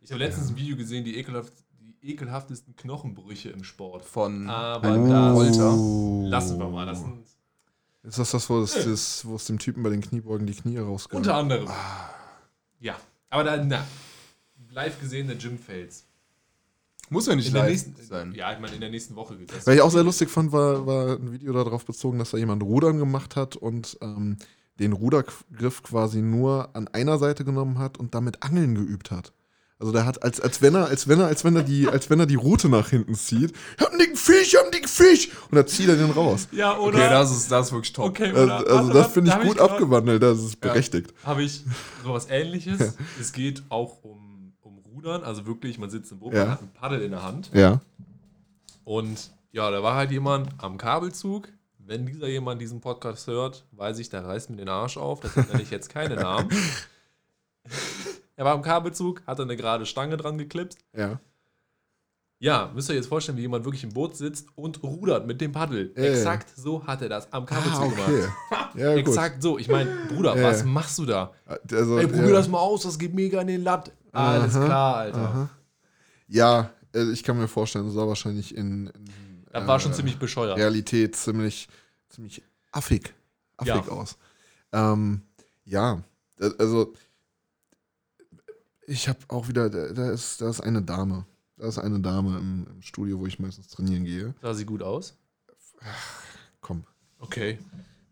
Ich 0.06 0.12
habe 0.12 0.24
letztens 0.24 0.50
ein 0.50 0.56
Video 0.56 0.78
gesehen, 0.78 1.04
die, 1.04 1.18
ekelhaft, 1.18 1.54
die 2.02 2.12
ekelhaftesten 2.12 2.76
Knochenbrüche 2.76 3.50
im 3.50 3.64
Sport. 3.64 4.06
Von 4.06 4.50
Aber 4.50 4.98
Oh. 5.00 5.44
das 5.44 6.30
lassen 6.32 6.60
wir 6.60 6.70
mal. 6.70 6.86
Das 6.86 7.00
sind 7.00 7.24
Ist 8.04 8.20
das 8.20 8.32
das, 8.32 8.50
wo 8.50 8.62
es, 8.62 8.74
das, 8.74 9.26
wo 9.26 9.36
es 9.36 9.46
dem 9.46 9.58
Typen 9.58 9.82
bei 9.84 9.90
den 9.90 10.02
Kniebeugen 10.02 10.46
die 10.46 10.54
Knie 10.54 10.78
rausgehen? 10.78 11.18
unter 11.18 11.36
anderem. 11.36 11.68
Ja. 12.80 12.96
Aber 13.32 13.44
dann, 13.44 13.68
na, 13.68 13.84
live 14.72 15.00
gesehene 15.00 15.36
Gym 15.36 15.58
Fails. 15.58 16.06
Muss 17.10 17.26
ja 17.28 17.36
nicht 17.36 17.48
In 17.48 17.54
der 17.54 17.64
live 17.64 17.72
nächsten, 17.72 17.96
sein. 18.04 18.34
ja, 18.34 18.52
ich 18.54 18.60
meine, 18.60 18.74
in 18.76 18.82
der 18.82 18.90
nächsten 18.92 19.16
Woche 19.16 19.36
geht 19.38 19.52
das. 19.52 19.66
Was 19.68 19.74
ich 19.76 19.82
auch 19.82 19.92
sehr 19.92 20.04
lustig 20.04 20.30
fand, 20.30 20.52
war, 20.52 20.86
war 20.86 21.16
ein 21.18 21.32
Video 21.32 21.52
darauf 21.54 21.86
bezogen, 21.86 22.20
dass 22.20 22.32
da 22.32 22.38
jemand 22.38 22.62
Rudern 22.64 22.98
gemacht 23.00 23.36
hat 23.36 23.56
und 23.56 23.98
ähm, 24.02 24.38
den 24.80 24.94
Rudergriff 24.94 25.82
quasi 25.84 26.22
nur 26.22 26.76
an 26.76 26.88
einer 26.90 27.18
Seite 27.18 27.44
genommen 27.46 27.78
hat 27.80 27.98
und 27.98 28.14
damit 28.16 28.44
Angeln 28.44 28.76
geübt 28.76 29.10
hat. 29.12 29.34
Also 29.78 29.92
der 29.92 30.06
hat, 30.06 30.24
als, 30.24 30.40
als 30.40 30.62
wenn 30.62 30.74
er, 30.74 30.86
als 30.88 31.08
wenn 31.10 31.20
er, 31.20 31.28
als 31.28 31.44
wenn 31.44 31.56
er 31.58 31.64
die, 31.64 31.90
als 31.90 32.10
wenn 32.10 32.20
er 32.20 32.26
die 32.26 32.36
Route 32.36 32.70
nach 32.70 32.90
hinten 32.90 33.14
zieht, 33.14 33.52
ich 33.78 33.84
hab 33.84 33.90
einen 33.92 34.00
dicken 34.00 34.16
Fisch, 34.16 34.48
ich 34.54 34.56
hab 34.56 34.64
einen 34.64 34.72
dicken 34.72 34.88
Fisch! 34.88 35.30
Und 35.50 35.56
dann 35.56 35.68
zieht 35.68 35.90
er 35.90 35.98
den 35.98 36.12
raus. 36.12 36.48
Ja, 36.54 36.78
oder? 36.78 36.98
Okay, 36.98 37.10
das 37.10 37.32
ist, 37.32 37.52
das 37.52 37.68
ist 37.68 37.72
wirklich 37.74 37.92
top. 37.94 38.06
Okay, 38.06 38.30
Also, 38.30 38.44
oder? 38.44 38.56
also 38.56 38.70
warte, 38.74 38.94
das 38.94 39.12
finde 39.12 39.32
ich 39.32 39.48
gut 39.48 39.58
grad- 39.58 39.72
abgewandelt, 39.72 40.24
das 40.24 40.40
ist 40.40 40.62
berechtigt. 40.62 41.14
Habe 41.26 41.44
ich 41.44 41.64
sowas 42.04 42.28
ähnliches. 42.30 42.94
es 43.20 43.34
geht 43.34 43.64
auch 43.68 44.02
um, 44.04 44.54
um 44.62 44.78
Rudern, 44.78 45.24
also 45.24 45.46
wirklich, 45.46 45.78
man 45.78 45.90
sitzt 45.90 46.10
im 46.14 46.20
Boot, 46.20 46.34
Ja. 46.34 46.44
man 46.46 46.52
hat 46.52 46.62
ein 46.62 46.72
Paddel 46.74 47.02
in 47.02 47.12
der 47.12 47.24
Hand. 47.24 47.50
Ja. 47.54 47.82
Und 48.86 49.32
ja, 49.52 49.70
da 49.72 49.84
war 49.84 49.96
halt 49.96 50.12
jemand 50.12 50.50
am 50.58 50.78
Kabelzug. 50.78 51.50
Wenn 51.80 52.06
dieser 52.06 52.28
jemand 52.28 52.62
diesen 52.62 52.80
Podcast 52.82 53.28
hört, 53.28 53.66
weiß 53.74 54.00
ich, 54.00 54.10
der 54.10 54.26
reißt 54.26 54.50
mir 54.50 54.56
den 54.56 54.70
Arsch 54.70 54.96
auf. 54.98 55.20
Deshalb 55.20 55.50
nenne 55.50 55.62
ich 55.62 55.70
jetzt 55.70 55.90
keine 55.90 56.16
Namen. 56.16 56.50
er 58.36 58.46
war 58.46 58.54
am 58.54 58.62
Kabelzug, 58.62 59.22
hatte 59.28 59.44
eine 59.44 59.56
gerade 59.56 59.86
Stange 59.86 60.18
dran 60.18 60.38
geklipst. 60.38 60.78
Ja. 60.96 61.20
Ja, 62.40 62.70
müsst 62.76 62.90
ihr 62.90 62.94
euch 62.94 62.98
jetzt 62.98 63.08
vorstellen, 63.08 63.38
wie 63.38 63.42
jemand 63.44 63.64
wirklich 63.64 63.84
im 63.86 63.94
Boot 63.94 64.18
sitzt 64.18 64.48
und 64.56 64.84
rudert 64.84 65.26
mit 65.26 65.40
dem 65.40 65.54
Paddel. 65.54 65.94
Äh. 65.96 66.10
Exakt 66.10 66.50
so 66.56 66.86
hat 66.86 67.02
er 67.02 67.08
das 67.10 67.32
am 67.32 67.46
Kabelzug 67.46 67.82
Ah, 67.82 67.86
okay. 67.86 67.96
gemacht. 68.06 68.34
Ja, 68.76 68.90
gut. 68.90 69.00
Exakt 69.08 69.42
so. 69.42 69.58
Ich 69.58 69.70
meine, 69.70 69.90
Bruder, 70.10 70.36
Äh. 70.36 70.44
was 70.44 70.66
machst 70.66 70.98
du 71.00 71.06
da? 71.06 71.32
Also, 71.72 71.98
Ey, 71.98 72.08
probier 72.08 72.28
ja. 72.28 72.34
das 72.34 72.50
mal 72.50 72.60
aus, 72.60 72.84
das 72.84 73.00
geht 73.00 73.14
mega 73.14 73.40
in 73.40 73.48
den 73.48 73.64
Latt. 73.64 73.90
Alles 74.12 74.54
Aha, 74.54 74.66
klar, 74.66 74.96
Alter. 74.98 75.18
Aha. 75.18 75.50
Ja, 76.28 76.70
äh, 76.94 77.10
ich 77.14 77.24
kann 77.24 77.38
mir 77.38 77.48
vorstellen, 77.48 77.86
das 77.86 77.94
sah 77.94 78.06
wahrscheinlich 78.06 78.54
in, 78.56 78.88
in 78.88 79.46
Das 79.54 79.66
war 79.66 79.80
schon 79.80 79.94
äh, 79.94 79.96
ziemlich 79.96 80.20
bescheuert. 80.20 80.58
Realität 80.58 81.16
ziemlich, 81.16 81.70
ziemlich 82.10 82.44
affig, 82.74 83.14
affig 83.56 83.70
Ja. 83.76 83.88
aus. 83.88 84.18
Ähm, 84.74 85.22
ja, 85.64 86.04
äh, 86.42 86.50
also 86.60 86.94
ich 88.88 89.08
habe 89.08 89.20
auch 89.30 89.48
wieder, 89.48 89.70
da 89.70 90.12
ist, 90.12 90.42
da 90.42 90.50
ist 90.50 90.62
eine 90.62 90.82
Dame. 90.82 91.26
Da 91.58 91.68
ist 91.68 91.78
eine 91.78 92.00
Dame 92.00 92.38
im, 92.38 92.68
im 92.70 92.82
Studio, 92.82 93.20
wo 93.20 93.26
ich 93.28 93.40
meistens 93.40 93.68
trainieren 93.70 94.04
gehe. 94.04 94.36
Sah 94.42 94.54
sie 94.54 94.66
gut 94.66 94.84
aus? 94.84 95.18
Komm. 96.62 96.86
Okay. 97.20 97.60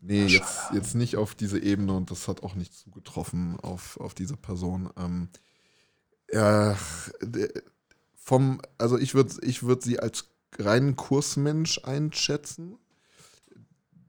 Nee, 0.01 0.25
jetzt, 0.25 0.71
jetzt 0.73 0.95
nicht 0.95 1.15
auf 1.15 1.33
diese 1.35 1.59
Ebene 1.59 1.93
und 1.93 2.11
das 2.11 2.27
hat 2.27 2.43
auch 2.43 2.55
nicht 2.55 2.73
zugetroffen 2.73 3.57
auf, 3.61 3.97
auf 3.99 4.13
diese 4.13 4.35
Person. 4.37 4.89
Ähm, 4.97 5.29
der- 7.21 7.49
vom, 8.15 8.61
also 8.77 8.97
ich 8.97 9.13
würde 9.15 9.33
ich 9.41 9.63
würd 9.63 9.83
sie 9.83 9.99
als 9.99 10.29
reinen 10.57 10.95
Kursmensch 10.95 11.81
einschätzen, 11.83 12.77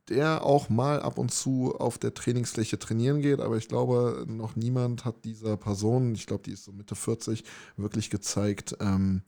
der 0.08 0.42
auch 0.44 0.68
mal 0.68 1.00
ab 1.00 1.18
und 1.18 1.32
zu 1.32 1.74
auf 1.76 1.98
der 1.98 2.14
Trainingsfläche 2.14 2.78
trainieren 2.78 3.22
geht, 3.22 3.40
aber 3.40 3.56
ich 3.56 3.68
glaube, 3.68 4.24
noch 4.28 4.56
niemand 4.56 5.04
hat 5.04 5.24
dieser 5.24 5.56
Person, 5.56 6.14
ich 6.14 6.26
glaube, 6.26 6.42
die 6.42 6.52
ist 6.52 6.64
so 6.64 6.72
Mitte 6.72 6.94
40, 6.94 7.44
wirklich 7.76 8.10
gezeigt, 8.10 8.76
ähm, 8.80 9.22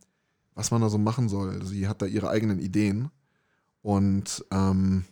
was 0.55 0.70
man 0.70 0.81
da 0.83 0.89
so 0.89 0.99
machen 0.99 1.29
soll. 1.29 1.64
Sie 1.64 1.89
hat 1.89 2.03
da 2.03 2.07
ihre 2.07 2.31
eigenen 2.31 2.59
Ideen 2.59 3.11
und 3.83 4.45
ähm, 4.51 5.05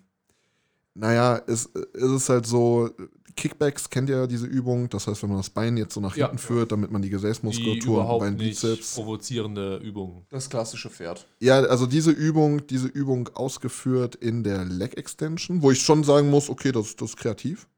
naja, 0.94 1.40
es, 1.46 1.70
es 1.94 2.10
ist 2.10 2.28
halt 2.28 2.46
so, 2.46 2.90
Kickbacks 3.36 3.90
kennt 3.90 4.08
ihr 4.08 4.16
ja 4.16 4.26
diese 4.26 4.46
Übung, 4.46 4.88
das 4.88 5.06
heißt, 5.06 5.22
wenn 5.22 5.30
man 5.30 5.38
das 5.38 5.50
Bein 5.50 5.76
jetzt 5.76 5.94
so 5.94 6.00
nach 6.00 6.16
Ja. 6.16 6.26
hinten 6.26 6.38
führt, 6.38 6.72
damit 6.72 6.90
man 6.90 7.02
die 7.02 7.08
Die 7.08 7.12
Gesäßmuskulatur, 7.14 8.18
Bein, 8.18 8.36
nicht 8.36 8.60
Bizeps. 8.60 8.94
provozierende 8.94 9.76
Übung. 9.78 10.24
Das 10.30 10.48
klassische 10.48 10.90
Pferd. 10.90 11.26
Ja, 11.40 11.60
also 11.60 11.86
diese 11.86 12.10
Übung, 12.10 12.66
diese 12.66 12.86
Übung 12.88 13.28
ausgeführt 13.34 14.14
in 14.14 14.42
der 14.44 14.64
Leg 14.64 14.96
Extension, 14.96 15.62
wo 15.62 15.70
ich 15.70 15.80
schon 15.82 16.04
sagen 16.04 16.30
muss, 16.30 16.48
okay, 16.48 16.72
das, 16.72 16.96
das 16.96 17.10
ist 17.10 17.16
kreativ. 17.16 17.68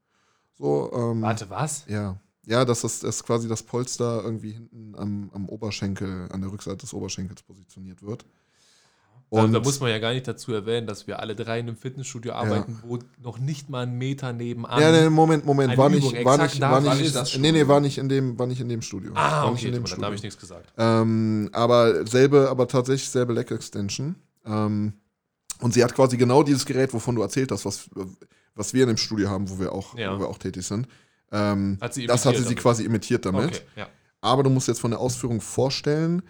So, 0.57 0.91
ähm, 0.93 1.21
Warte, 1.21 1.49
was? 1.49 1.83
Ja. 1.87 2.19
Ja, 2.45 2.63
dass 2.63 2.81
das, 2.81 3.01
das 3.01 3.23
quasi 3.23 3.49
das 3.49 3.61
Polster 3.61 4.21
irgendwie 4.23 4.51
hinten 4.51 4.95
am, 4.95 5.29
am 5.33 5.49
Oberschenkel, 5.49 6.29
an 6.31 6.39
der 6.41 6.51
Rückseite 6.51 6.77
des 6.77 6.93
Oberschenkels 6.93 7.43
positioniert 7.43 8.01
wird. 8.01 8.25
Und 9.29 9.51
da 9.51 9.59
muss 9.59 9.81
man 9.81 9.89
ja 9.89 9.99
gar 9.99 10.13
nicht 10.13 10.25
dazu 10.27 10.53
erwähnen, 10.53 10.87
dass 10.87 11.05
wir 11.05 11.19
alle 11.19 11.35
drei 11.35 11.59
in 11.59 11.67
einem 11.67 11.75
Fitnessstudio 11.75 12.31
arbeiten, 12.31 12.79
wo 12.81 12.99
noch 13.21 13.39
nicht 13.39 13.69
mal 13.69 13.83
ein 13.83 13.97
Meter 13.97 14.31
nebenan. 14.31 14.79
ja, 14.79 14.91
nee, 14.91 15.09
Moment, 15.09 15.45
Moment, 15.45 15.77
war 15.77 15.89
nicht, 15.89 16.03
war 16.23 16.37
nicht, 16.37 16.61
war 16.61 16.71
war 16.71 16.81
nicht, 16.81 17.01
nicht 17.01 17.15
das 17.15 17.37
nee, 17.37 17.51
nee, 17.51 17.67
war 17.67 17.81
nicht 17.81 17.97
in 17.97 18.07
dem, 18.07 18.39
war 18.39 18.47
nicht 18.47 18.61
in 18.61 18.69
dem 18.69 18.81
Studio. 18.81 19.11
ah, 19.15 19.43
war 19.43 19.51
nicht 19.51 19.59
okay, 19.65 19.67
in 19.67 19.73
dem 19.73 19.83
dann 19.83 20.05
habe 20.05 20.15
ich 20.15 20.23
nichts 20.23 20.39
gesagt. 20.39 20.71
Ähm, 20.77 21.49
aber 21.51 22.07
selbe, 22.07 22.47
aber 22.49 22.69
tatsächlich 22.69 23.09
selbe 23.09 23.33
Leg 23.33 23.51
Extension. 23.51 24.15
Ähm, 24.45 24.93
und 25.59 25.73
sie 25.73 25.83
hat 25.83 25.93
quasi 25.93 26.15
genau 26.15 26.43
dieses 26.43 26.65
Gerät, 26.65 26.93
wovon 26.93 27.15
du 27.15 27.21
erzählt 27.21 27.51
hast, 27.51 27.65
was, 27.65 27.89
was 28.55 28.73
wir 28.73 28.83
in 28.83 28.89
dem 28.89 28.97
Studio 28.97 29.29
haben, 29.29 29.49
wo 29.49 29.59
wir 29.59 29.73
auch, 29.73 29.97
Ja. 29.97 30.15
wo 30.15 30.19
wir 30.21 30.29
auch 30.29 30.37
tätig 30.37 30.65
sind. 30.65 30.87
Ähm, 31.33 31.77
Hat 31.81 31.93
sie 31.93 32.05
das 32.05 32.25
hatte 32.25 32.37
sie 32.37 32.43
damit. 32.45 32.59
quasi 32.59 32.85
imitiert 32.85 33.25
damit. 33.25 33.47
Okay, 33.47 33.61
ja. 33.75 33.87
Aber 34.21 34.43
du 34.43 34.49
musst 34.49 34.69
jetzt 34.69 34.79
von 34.79 34.91
der 34.91 35.01
Ausführung 35.01 35.41
vorstellen, 35.41 36.21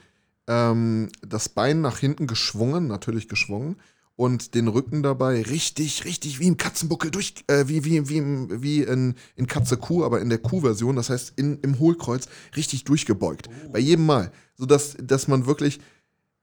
ähm, 0.48 1.10
das 1.22 1.50
Bein 1.50 1.82
nach 1.82 2.00
hinten 2.00 2.28
geschwungen, 2.28 2.88
natürlich 2.88 3.28
geschwungen, 3.28 3.78
und 4.18 4.56
den 4.56 4.68
Rücken 4.68 5.04
dabei 5.04 5.44
richtig, 5.44 6.04
richtig 6.04 6.40
wie 6.40 6.48
im 6.48 6.58
Katzenbuckel 6.58 7.12
durch, 7.12 7.36
äh, 7.48 7.66
wie, 7.68 7.86
wie, 7.86 8.10
wie, 8.10 8.22
wie 8.62 8.82
in, 8.82 9.14
in 9.36 9.48
Katze 9.48 9.78
Kuh, 9.78 10.04
aber 10.04 10.20
in 10.20 10.30
der 10.30 10.40
Kuh-Version, 10.40 10.96
das 10.96 11.12
heißt 11.12 11.34
in, 11.38 11.60
im 11.60 11.80
Hohlkreuz, 11.80 12.28
richtig 12.56 12.84
durchgebeugt. 12.84 13.48
Bei 13.72 13.80
jedem 13.80 14.08
Mal. 14.08 14.32
Sodass 14.56 14.98
dass 15.00 15.28
man 15.28 15.46
wirklich, 15.46 15.80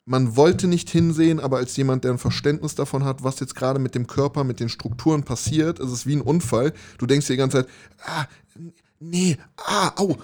man 0.05 0.36
wollte 0.36 0.68
nicht 0.68 0.88
hinsehen, 0.88 1.40
aber 1.40 1.57
als 1.57 1.76
jemand, 1.76 2.05
der 2.05 2.12
ein 2.12 2.18
Verständnis 2.18 2.76
davon 2.76 3.05
hat, 3.05 3.24
was 3.24 3.40
jetzt 3.40 3.57
gerade 3.57 3.80
mit 3.80 3.96
dem 3.96 4.07
Körper, 4.07 4.44
mit 4.44 4.61
den 4.61 4.68
Strukturen 4.68 5.24
passiert, 5.24 5.80
ist 5.80 5.90
es 5.90 6.07
wie 6.07 6.14
ein 6.14 6.20
Unfall. 6.20 6.72
Du 6.98 7.07
denkst 7.07 7.26
dir 7.26 7.32
die 7.32 7.38
ganze 7.38 7.64
Zeit, 7.64 7.68
ah, 8.05 8.26
nee, 9.00 9.36
ah, 9.57 9.92
au, 9.96 10.16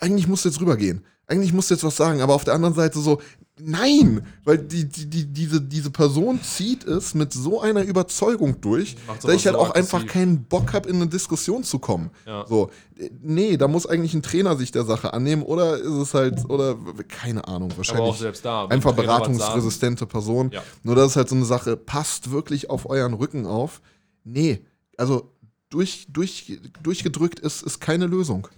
eigentlich 0.00 0.28
musst 0.28 0.46
du 0.46 0.48
jetzt 0.48 0.62
rübergehen. 0.62 1.04
Eigentlich 1.28 1.52
musst 1.52 1.70
du 1.70 1.74
jetzt 1.74 1.84
was 1.84 1.96
sagen, 1.96 2.20
aber 2.20 2.34
auf 2.34 2.44
der 2.44 2.54
anderen 2.54 2.74
Seite 2.74 3.00
so, 3.00 3.20
nein, 3.58 4.24
weil 4.44 4.58
die, 4.58 4.88
die, 4.88 5.06
die, 5.06 5.26
diese, 5.26 5.60
diese 5.60 5.90
Person 5.90 6.40
zieht 6.42 6.84
es 6.84 7.14
mit 7.14 7.32
so 7.32 7.60
einer 7.60 7.82
Überzeugung 7.82 8.60
durch, 8.60 8.96
dass 9.22 9.34
ich 9.34 9.46
halt 9.46 9.56
so 9.56 9.62
auch 9.62 9.70
einfach 9.70 9.98
aggressiv. 9.98 10.12
keinen 10.12 10.44
Bock 10.44 10.72
habe, 10.72 10.88
in 10.88 10.96
eine 10.96 11.08
Diskussion 11.08 11.64
zu 11.64 11.80
kommen. 11.80 12.10
Ja. 12.26 12.46
So, 12.46 12.70
äh, 12.96 13.10
nee, 13.20 13.56
da 13.56 13.66
muss 13.66 13.86
eigentlich 13.86 14.14
ein 14.14 14.22
Trainer 14.22 14.56
sich 14.56 14.70
der 14.70 14.84
Sache 14.84 15.14
annehmen 15.14 15.42
oder 15.42 15.78
ist 15.78 15.86
es 15.86 16.14
halt, 16.14 16.48
oder 16.48 16.76
keine 17.08 17.48
Ahnung, 17.48 17.72
wahrscheinlich 17.76 18.16
selbst 18.16 18.44
da. 18.44 18.66
einfach 18.66 18.92
beratungsresistente 18.92 20.06
Person. 20.06 20.50
Ja. 20.52 20.62
Nur 20.82 20.94
das 20.94 21.12
ist 21.12 21.16
halt 21.16 21.28
so 21.28 21.34
eine 21.34 21.44
Sache, 21.44 21.76
passt 21.76 22.30
wirklich 22.30 22.70
auf 22.70 22.88
euren 22.88 23.14
Rücken 23.14 23.46
auf. 23.46 23.80
Nee, 24.22 24.64
also 24.96 25.32
durch, 25.70 26.06
durch, 26.10 26.60
durchgedrückt 26.82 27.40
ist, 27.40 27.62
ist 27.62 27.80
keine 27.80 28.06
Lösung. 28.06 28.48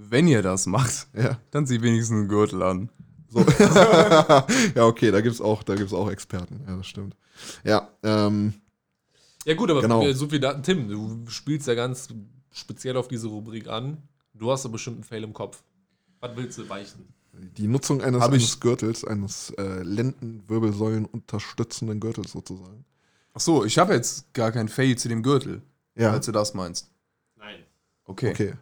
Wenn 0.00 0.28
ihr 0.28 0.42
das 0.42 0.66
macht, 0.66 1.08
Ja. 1.14 1.38
dann 1.50 1.66
zieh 1.66 1.82
wenigstens 1.82 2.16
einen 2.16 2.28
Gürtel 2.28 2.62
an. 2.62 2.88
So. 3.28 3.40
ja, 4.74 4.84
okay, 4.86 5.10
da 5.10 5.20
gibt's 5.20 5.40
auch, 5.40 5.62
da 5.62 5.74
gibt's 5.74 5.92
auch 5.92 6.08
Experten. 6.10 6.60
Ja, 6.66 6.76
das 6.76 6.86
stimmt. 6.86 7.14
Ja, 7.64 7.88
ähm, 8.02 8.54
Ja 9.44 9.54
gut, 9.54 9.70
aber 9.70 9.82
Genau. 9.82 10.10
so 10.12 10.28
viel 10.28 10.40
Daten. 10.40 10.62
Tim, 10.62 10.88
du 10.88 11.26
spielst 11.28 11.66
ja 11.66 11.74
ganz 11.74 12.08
speziell 12.52 12.96
auf 12.96 13.08
diese 13.08 13.26
Rubrik 13.28 13.68
an. 13.68 13.98
Du 14.32 14.50
hast 14.50 14.64
doch 14.64 14.70
bestimmt 14.70 14.96
einen 14.98 15.04
Fail 15.04 15.24
im 15.24 15.32
Kopf. 15.34 15.62
Was 16.20 16.36
willst 16.36 16.58
du 16.58 16.68
weichen? 16.68 17.12
die 17.56 17.68
Nutzung 17.68 18.00
eines, 18.02 18.20
eines 18.22 18.58
Gürtels, 18.58 19.04
eines 19.04 19.50
äh, 19.58 19.82
Lendenwirbelsäulen 19.84 21.04
unterstützenden 21.04 22.00
Gürtels 22.00 22.32
sozusagen. 22.32 22.84
Ach 23.32 23.40
so, 23.40 23.64
ich 23.64 23.78
habe 23.78 23.94
jetzt 23.94 24.32
gar 24.34 24.50
kein 24.50 24.68
Fail 24.68 24.96
zu 24.98 25.08
dem 25.08 25.22
Gürtel, 25.22 25.62
Ja, 25.94 26.10
falls 26.10 26.26
du 26.26 26.32
das 26.32 26.54
meinst. 26.54 26.90
Nein. 27.36 27.60
Okay. 28.06 28.30
okay. 28.30 28.54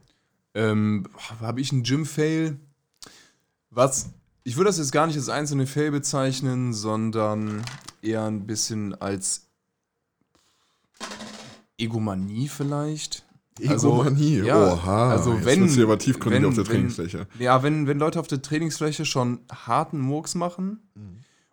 Ähm, 0.57 1.04
habe 1.40 1.61
ich 1.61 1.70
einen 1.70 1.82
Gym-Fail? 1.82 2.57
Was? 3.70 4.09
Ich 4.42 4.57
würde 4.57 4.68
das 4.70 4.78
jetzt 4.78 4.90
gar 4.92 5.07
nicht 5.07 5.16
als 5.16 5.28
einzelne 5.28 5.66
Fail 5.66 5.90
bezeichnen, 5.90 6.72
sondern 6.72 7.62
eher 8.00 8.24
ein 8.24 8.46
bisschen 8.46 8.94
als 8.94 9.46
Egomanie 11.78 12.48
vielleicht. 12.48 13.24
Also, 13.68 13.94
Egomanie, 14.02 14.40
ja, 14.42 14.72
oha. 14.74 15.11
also 15.12 15.34
jetzt 15.34 15.44
wenn- 15.46 15.61
wird's 15.61 15.74
hier 15.74 15.84
aber 15.84 15.98
tiefgründig 15.98 16.42
wenn- 16.42 16.48
auf 16.48 16.54
der 16.54 16.66
wenn- 16.66 16.72
Trainingsfläche. 16.72 17.26
Ja, 17.38 17.62
wenn, 17.62 17.86
wenn 17.86 17.98
Leute 17.98 18.20
auf 18.20 18.26
der 18.26 18.42
Trainingsfläche 18.42 19.04
schon 19.04 19.40
harten 19.50 19.98
Murks 20.00 20.34
machen 20.34 20.80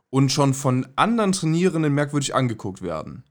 und 0.09 0.31
schon 0.31 0.53
von 0.53 0.87
anderen 0.95 1.31
Trainierenden 1.31 1.93
merkwürdig 1.93 2.35
angeguckt 2.35 2.81
werden. 2.81 3.23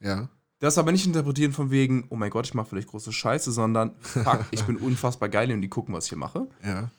Ja. 0.00 0.28
Das 0.60 0.76
aber 0.76 0.90
nicht 0.90 1.06
interpretieren 1.06 1.52
von 1.52 1.70
wegen, 1.70 2.06
oh 2.10 2.16
mein 2.16 2.30
Gott, 2.30 2.46
ich 2.46 2.54
mache 2.54 2.70
vielleicht 2.70 2.88
große 2.88 3.12
Scheiße, 3.12 3.52
sondern 3.52 3.92
fuck, 4.00 4.44
ich 4.50 4.64
bin 4.64 4.76
unfassbar 4.78 5.28
geil 5.28 5.52
und 5.52 5.60
die 5.60 5.68
gucken, 5.68 5.94
was 5.94 6.04
ich 6.04 6.10
hier 6.10 6.18
mache. 6.18 6.48
Ja. 6.64 6.90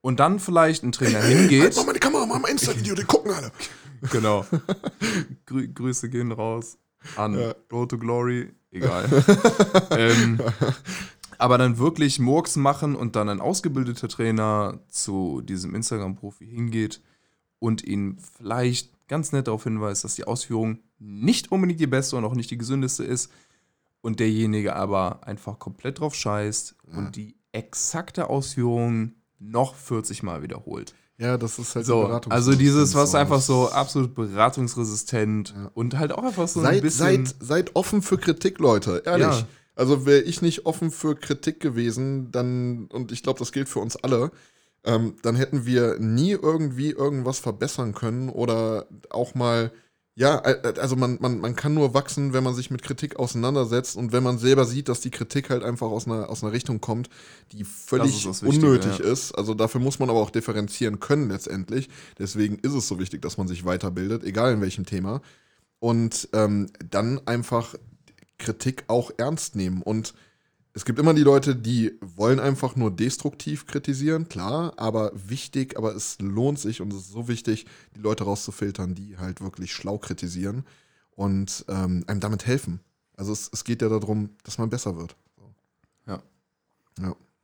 Und 0.00 0.20
dann 0.20 0.38
vielleicht 0.40 0.82
ein 0.84 0.92
Trainer 0.92 1.20
hingeht. 1.20 1.74
Mach 1.76 1.86
mal 1.86 1.92
die 1.92 2.00
Kamera, 2.00 2.26
mach 2.26 2.40
mal 2.40 2.48
ein 2.48 2.52
Insta-Video, 2.52 2.94
die 2.94 3.04
gucken 3.04 3.32
alle. 3.32 3.50
Genau. 4.10 4.44
Grü 5.46 5.68
Grüße 5.68 6.10
gehen 6.10 6.32
raus 6.32 6.76
an 7.14 7.38
Ja. 7.38 7.54
Road 7.70 7.90
to 7.90 7.98
Glory. 7.98 8.52
Egal. 8.72 9.08
ähm, 9.90 10.40
aber 11.38 11.58
dann 11.58 11.78
wirklich 11.78 12.18
Murks 12.18 12.56
machen 12.56 12.96
und 12.96 13.14
dann 13.14 13.28
ein 13.28 13.40
ausgebildeter 13.40 14.08
Trainer 14.08 14.80
zu 14.88 15.40
diesem 15.42 15.74
Instagram-Profi 15.76 16.46
hingeht 16.46 17.00
und 17.60 17.84
ihn 17.84 18.18
vielleicht 18.36 18.91
ganz 19.08 19.32
nett 19.32 19.46
darauf 19.46 19.64
hinweist, 19.64 20.04
dass 20.04 20.14
die 20.14 20.24
Ausführung 20.24 20.78
nicht 20.98 21.50
unbedingt 21.52 21.80
die 21.80 21.86
beste 21.86 22.16
und 22.16 22.24
auch 22.24 22.34
nicht 22.34 22.50
die 22.50 22.58
gesündeste 22.58 23.04
ist 23.04 23.30
und 24.00 24.20
derjenige 24.20 24.74
aber 24.76 25.26
einfach 25.26 25.58
komplett 25.58 26.00
drauf 26.00 26.14
scheißt 26.14 26.74
und 26.96 27.16
die 27.16 27.36
exakte 27.52 28.28
Ausführung 28.30 29.12
noch 29.38 29.74
40 29.74 30.22
Mal 30.22 30.42
wiederholt. 30.42 30.94
Ja, 31.18 31.36
das 31.36 31.58
ist 31.58 31.76
halt 31.76 31.86
So, 31.86 32.06
also 32.06 32.54
dieses, 32.54 32.94
was 32.94 33.14
einfach 33.14 33.40
so 33.40 33.70
absolut 33.70 34.14
beratungsresistent 34.14 35.54
Ja. 35.56 35.70
und 35.74 35.98
halt 35.98 36.12
auch 36.12 36.24
einfach 36.24 36.48
so 36.48 36.60
ein 36.60 36.66
Seid, 36.66 36.82
bisschen. 36.82 37.26
seid, 37.26 37.34
seid 37.40 37.76
offen 37.76 38.02
für 38.02 38.18
Kritik, 38.18 38.58
Leute. 38.58 39.02
Ehrlich. 39.04 39.26
Ja. 39.26 39.46
Also 39.74 40.04
wäre 40.04 40.20
ich 40.20 40.42
nicht 40.42 40.66
offen 40.66 40.90
für 40.90 41.14
Kritik 41.14 41.60
gewesen, 41.60 42.30
dann, 42.32 42.86
und 42.86 43.10
ich 43.12 43.22
glaube, 43.22 43.38
das 43.38 43.52
gilt 43.52 43.68
für 43.68 43.78
uns 43.78 43.96
alle, 43.96 44.30
ähm, 44.84 45.14
dann 45.22 45.36
hätten 45.36 45.64
wir 45.64 45.98
nie 45.98 46.32
irgendwie 46.32 46.90
irgendwas 46.90 47.38
verbessern 47.38 47.94
können 47.94 48.28
oder 48.28 48.86
auch 49.10 49.34
mal, 49.34 49.72
ja, 50.14 50.38
also 50.38 50.96
man, 50.96 51.18
man, 51.20 51.38
man 51.38 51.56
kann 51.56 51.72
nur 51.72 51.94
wachsen, 51.94 52.32
wenn 52.32 52.44
man 52.44 52.54
sich 52.54 52.70
mit 52.70 52.82
Kritik 52.82 53.16
auseinandersetzt 53.16 53.96
und 53.96 54.12
wenn 54.12 54.22
man 54.22 54.38
selber 54.38 54.64
sieht, 54.64 54.88
dass 54.88 55.00
die 55.00 55.10
Kritik 55.10 55.50
halt 55.50 55.62
einfach 55.62 55.86
aus 55.86 56.06
einer, 56.06 56.28
aus 56.28 56.42
einer 56.42 56.52
Richtung 56.52 56.80
kommt, 56.80 57.08
die 57.52 57.64
völlig 57.64 58.26
ist 58.26 58.42
Wichtige, 58.42 58.66
unnötig 58.66 58.98
ja. 58.98 59.04
ist. 59.04 59.32
Also 59.32 59.54
dafür 59.54 59.80
muss 59.80 59.98
man 59.98 60.10
aber 60.10 60.20
auch 60.20 60.30
differenzieren 60.30 61.00
können 61.00 61.30
letztendlich. 61.30 61.88
Deswegen 62.18 62.58
ist 62.58 62.74
es 62.74 62.88
so 62.88 62.98
wichtig, 62.98 63.22
dass 63.22 63.38
man 63.38 63.48
sich 63.48 63.64
weiterbildet, 63.64 64.24
egal 64.24 64.52
in 64.52 64.60
welchem 64.60 64.84
Thema. 64.84 65.22
Und 65.78 66.28
ähm, 66.32 66.68
dann 66.90 67.20
einfach 67.26 67.74
Kritik 68.38 68.84
auch 68.88 69.12
ernst 69.16 69.56
nehmen. 69.56 69.82
Und 69.82 70.14
es 70.74 70.84
gibt 70.84 70.98
immer 70.98 71.12
die 71.14 71.22
Leute, 71.22 71.54
die 71.54 71.92
wollen 72.00 72.40
einfach 72.40 72.76
nur 72.76 72.90
destruktiv 72.90 73.66
kritisieren, 73.66 74.28
klar, 74.28 74.72
aber 74.78 75.12
wichtig, 75.14 75.76
aber 75.76 75.94
es 75.94 76.18
lohnt 76.20 76.58
sich 76.58 76.80
und 76.80 76.92
es 76.92 77.00
ist 77.00 77.10
so 77.12 77.28
wichtig, 77.28 77.66
die 77.96 78.00
Leute 78.00 78.24
rauszufiltern, 78.24 78.94
die 78.94 79.18
halt 79.18 79.40
wirklich 79.40 79.72
schlau 79.74 79.98
kritisieren 79.98 80.64
und 81.14 81.64
ähm, 81.68 82.04
einem 82.06 82.20
damit 82.20 82.46
helfen. 82.46 82.80
Also 83.16 83.32
es, 83.32 83.50
es 83.52 83.64
geht 83.64 83.82
ja 83.82 83.88
darum, 83.88 84.30
dass 84.44 84.58
man 84.58 84.70
besser 84.70 84.96
wird. 84.96 85.16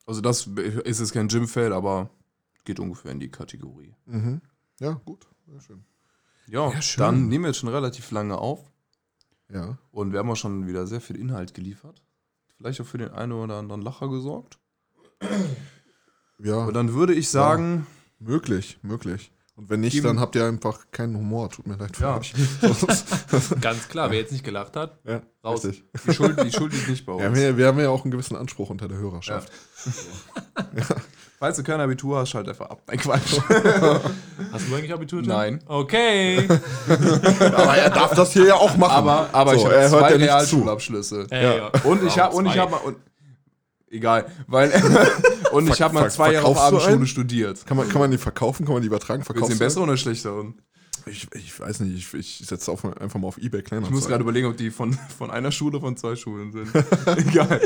Also, 0.06 0.22
das 0.22 0.46
ist 0.46 1.00
jetzt 1.00 1.12
kein 1.12 1.28
Gym-Fail, 1.28 1.70
aber 1.70 2.08
geht 2.64 2.80
ungefähr 2.80 3.12
in 3.12 3.20
die 3.20 3.28
Kategorie. 3.30 3.94
Mhm. 4.06 4.40
Ja, 4.80 4.92
gut. 5.04 5.26
Sehr 5.46 5.60
schön. 5.60 5.84
Ja, 6.46 6.70
Ja, 6.72 6.80
schön. 6.80 7.00
dann 7.02 7.28
nehmen 7.28 7.44
wir 7.44 7.48
jetzt 7.50 7.58
schon 7.58 7.68
relativ 7.68 8.10
lange 8.10 8.38
auf 8.38 8.60
Ja. 9.52 9.76
und 9.90 10.12
wir 10.12 10.20
haben 10.20 10.30
auch 10.30 10.36
schon 10.36 10.66
wieder 10.66 10.86
sehr 10.86 11.02
viel 11.02 11.16
Inhalt 11.16 11.52
geliefert. 11.52 12.00
Vielleicht 12.58 12.80
auch 12.80 12.86
für 12.86 12.98
den 12.98 13.10
einen 13.10 13.32
oder 13.32 13.54
anderen 13.56 13.82
Lacher 13.82 14.08
gesorgt. 14.08 14.58
Ja, 16.40 16.66
Und 16.66 16.74
dann 16.74 16.94
würde 16.94 17.14
ich 17.14 17.28
sagen, 17.30 17.84
möglich, 18.20 18.78
möglich. 18.82 19.32
Und 19.56 19.70
wenn 19.70 19.80
nicht, 19.80 19.94
Geben- 19.94 20.06
dann 20.06 20.20
habt 20.20 20.36
ihr 20.36 20.44
einfach 20.46 20.86
keinen 20.92 21.16
Humor. 21.16 21.50
Tut 21.50 21.66
mir 21.66 21.74
leid 21.76 21.96
für 21.96 22.04
Ja. 22.04 22.16
euch. 22.18 22.32
Ganz 23.60 23.88
klar, 23.88 24.12
wer 24.12 24.18
jetzt 24.20 24.30
nicht 24.30 24.44
gelacht 24.44 24.76
hat, 24.76 25.00
ja, 25.04 25.20
Raus. 25.42 25.64
richtig. 25.64 25.84
die 26.06 26.14
Schuld, 26.14 26.40
die 26.44 26.52
Schuld 26.52 26.72
liegt 26.72 26.88
nicht 26.88 27.04
bei 27.04 27.12
uns. 27.14 27.22
Wir 27.22 27.26
haben, 27.28 27.34
ja, 27.40 27.56
wir 27.56 27.66
haben 27.66 27.80
ja 27.80 27.88
auch 27.90 28.04
einen 28.04 28.12
gewissen 28.12 28.36
Anspruch 28.36 28.70
unter 28.70 28.86
der 28.86 28.98
Hörerschaft. 28.98 29.50
Falls 31.38 31.56
du 31.56 31.62
kein 31.62 31.80
Abitur 31.80 32.18
hast, 32.18 32.30
schalt 32.30 32.48
einfach 32.48 32.68
ab. 32.68 32.82
Nein, 32.88 32.98
Quatsch. 32.98 33.34
hast 34.52 34.68
du 34.68 34.74
eigentlich 34.74 34.92
Abitur? 34.92 35.20
Tim? 35.22 35.28
Nein. 35.28 35.60
Okay. 35.66 36.48
Aber 36.88 37.76
er 37.76 37.90
darf 37.90 38.12
das 38.14 38.32
hier 38.32 38.46
ja 38.46 38.54
auch 38.56 38.76
machen. 38.76 38.92
Aber, 38.92 39.28
aber 39.32 39.52
So, 39.52 39.58
ich 39.58 39.64
habe 39.66 39.74
er 39.76 39.80
hört 39.82 40.00
zwei 40.00 40.10
ja. 40.10 40.16
Realschulabschlüsse. 40.16 41.26
Ey, 41.30 41.42
Ja. 41.44 41.56
ja. 41.56 41.70
Und 41.84 42.04
ich 42.04 42.18
habe 42.18 42.34
und 42.34 42.46
ich 42.46 42.58
habe 42.58 42.72
mal 42.72 42.78
und, 42.78 42.96
egal, 43.88 44.26
weil 44.48 44.72
und 45.52 45.68
ich 45.68 45.80
habe 45.80 45.94
mal 45.94 46.10
zwei 46.10 46.32
Jahre 46.32 46.46
auf 46.46 46.58
Abendschule 46.58 47.06
studiert. 47.06 47.64
Kann 47.66 47.76
man, 47.76 47.88
kann 47.88 48.00
man 48.00 48.10
die 48.10 48.18
verkaufen? 48.18 48.66
Kann 48.66 48.72
man 48.72 48.82
die 48.82 48.88
übertragen? 48.88 49.20
Willst 49.20 49.30
du 49.30 49.34
Verkaufst 49.34 49.52
den 49.52 49.58
du 49.58 49.64
besseren 49.64 49.88
oder 49.88 49.96
schlechteren? 49.96 50.60
Ich, 51.06 51.28
ich 51.34 51.58
weiß 51.60 51.80
nicht, 51.80 52.12
ich, 52.14 52.14
ich 52.14 52.46
setze 52.48 52.70
auf, 52.72 52.84
einfach 52.84 53.20
mal 53.20 53.28
auf 53.28 53.38
Ebay 53.38 53.62
kleiner. 53.62 53.86
Ich 53.86 53.92
muss 53.92 54.08
gerade 54.08 54.22
überlegen, 54.22 54.48
ob 54.48 54.56
die 54.56 54.70
von, 54.70 54.98
von 55.16 55.30
einer 55.30 55.52
Schule 55.52 55.80
von 55.80 55.96
zwei 55.96 56.16
Schulen 56.16 56.50
sind. 56.50 56.68
Egal. 57.16 57.60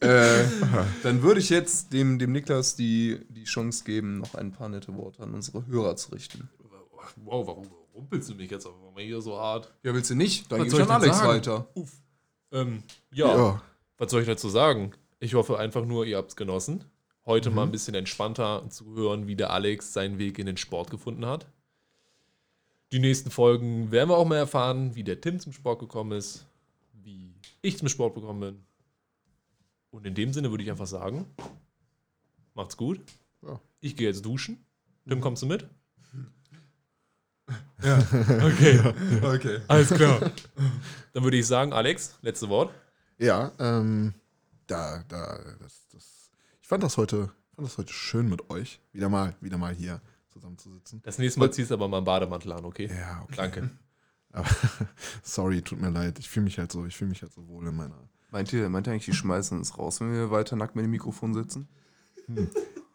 Äh, 0.00 0.44
dann 1.02 1.22
würde 1.22 1.40
ich 1.40 1.50
jetzt 1.50 1.92
dem, 1.92 2.18
dem 2.18 2.32
Niklas 2.32 2.76
die, 2.76 3.20
die 3.30 3.44
Chance 3.44 3.84
geben, 3.84 4.18
noch 4.18 4.34
ein 4.34 4.52
paar 4.52 4.68
nette 4.68 4.94
Worte 4.96 5.22
an 5.22 5.34
unsere 5.34 5.66
Hörer 5.66 5.96
zu 5.96 6.12
richten. 6.12 6.48
Wow, 7.24 7.46
warum 7.46 7.66
rumpelst 7.94 8.28
du 8.30 8.34
mich 8.34 8.50
jetzt 8.50 8.66
einfach 8.66 8.92
mal 8.94 9.02
hier 9.02 9.20
so 9.20 9.38
hart? 9.38 9.72
Ja, 9.82 9.94
willst 9.94 10.10
du 10.10 10.14
nicht? 10.14 10.50
Dann 10.50 10.60
Was 10.60 10.64
gebe 10.66 10.76
soll 10.76 10.84
ich 10.84 10.90
an 10.90 11.02
Alex 11.02 11.16
sagen? 11.18 11.28
weiter. 11.28 11.66
Ähm, 12.52 12.82
ja, 13.12 13.36
Ja. 13.36 13.62
was 13.98 14.10
soll 14.10 14.20
ich 14.22 14.26
dazu 14.26 14.48
sagen? 14.48 14.92
Ich 15.18 15.34
hoffe 15.34 15.58
einfach 15.58 15.84
nur, 15.84 16.04
ihr 16.04 16.16
habt 16.18 16.30
es 16.30 16.36
genossen. 16.36 16.84
Heute 17.24 17.50
mal 17.50 17.64
ein 17.64 17.72
bisschen 17.72 17.94
entspannter 17.94 18.62
zu 18.70 18.94
hören, 18.94 19.26
wie 19.26 19.34
der 19.34 19.50
Alex 19.50 19.92
seinen 19.92 20.18
Weg 20.18 20.38
in 20.38 20.46
den 20.46 20.56
Sport 20.56 20.90
gefunden 20.90 21.26
hat. 21.26 21.46
Die 22.92 23.00
nächsten 23.00 23.30
Folgen 23.30 23.90
werden 23.90 24.10
wir 24.10 24.16
auch 24.16 24.26
mal 24.26 24.36
erfahren, 24.36 24.94
wie 24.94 25.02
der 25.02 25.20
Tim 25.20 25.40
zum 25.40 25.52
Sport 25.52 25.80
gekommen 25.80 26.12
ist, 26.12 26.46
wie 27.02 27.32
ich 27.62 27.78
zum 27.78 27.88
Sport 27.88 28.14
gekommen 28.14 28.40
bin. 28.40 28.64
Und 29.96 30.06
in 30.06 30.14
dem 30.14 30.34
Sinne 30.34 30.50
würde 30.50 30.62
ich 30.62 30.70
einfach 30.70 30.86
sagen, 30.86 31.24
macht's 32.52 32.76
gut. 32.76 33.00
Ja. 33.40 33.58
Ich 33.80 33.96
gehe 33.96 34.06
jetzt 34.06 34.26
duschen. 34.26 34.62
Tim, 35.08 35.22
kommst 35.22 35.42
du 35.42 35.46
mit? 35.46 35.66
Ja, 37.82 37.98
okay. 38.44 38.80
okay. 39.22 39.60
Alles 39.68 39.90
klar. 39.90 40.32
Dann 41.12 41.22
würde 41.22 41.36
ich 41.36 41.46
sagen, 41.46 41.72
Alex, 41.72 42.18
letzte 42.22 42.48
Wort. 42.48 42.74
Ja, 43.18 43.52
ähm, 43.60 44.14
da, 44.66 45.04
da, 45.06 45.38
das, 45.60 45.86
das, 45.92 46.30
ich 46.60 46.66
fand 46.66 46.82
das 46.82 46.96
heute, 46.96 47.30
fand 47.54 47.68
das 47.68 47.78
heute 47.78 47.92
schön 47.92 48.28
mit 48.28 48.50
euch, 48.50 48.80
wieder 48.92 49.08
mal, 49.08 49.36
wieder 49.40 49.58
mal 49.58 49.74
hier 49.74 50.00
zusammenzusitzen. 50.30 51.00
Das 51.04 51.18
nächste 51.18 51.38
Mal 51.38 51.52
ziehst 51.52 51.70
du 51.70 51.74
aber 51.74 51.86
mal 51.86 51.98
einen 51.98 52.06
Bademantel 52.06 52.52
an, 52.52 52.64
okay? 52.64 52.88
Ja, 52.88 53.22
okay. 53.22 53.36
Danke. 53.36 53.70
Aber, 54.32 54.48
sorry, 55.22 55.62
tut 55.62 55.80
mir 55.80 55.90
leid. 55.90 56.18
Ich 56.18 56.28
fühle 56.28 56.44
mich 56.44 56.58
halt 56.58 56.72
so, 56.72 56.84
ich 56.86 56.96
fühle 56.96 57.10
mich 57.10 57.22
halt 57.22 57.32
so 57.32 57.46
wohl 57.46 57.68
in 57.68 57.76
meiner. 57.76 58.08
Meint 58.30 58.52
ihr, 58.52 58.68
meint 58.68 58.86
ihr 58.86 58.92
eigentlich, 58.92 59.04
die 59.06 59.12
schmeißen 59.14 59.56
uns 59.56 59.78
raus, 59.78 60.00
wenn 60.00 60.12
wir 60.12 60.30
weiter 60.30 60.56
nackt 60.56 60.74
mit 60.76 60.84
dem 60.84 60.90
Mikrofon 60.90 61.32
sitzen? 61.34 61.68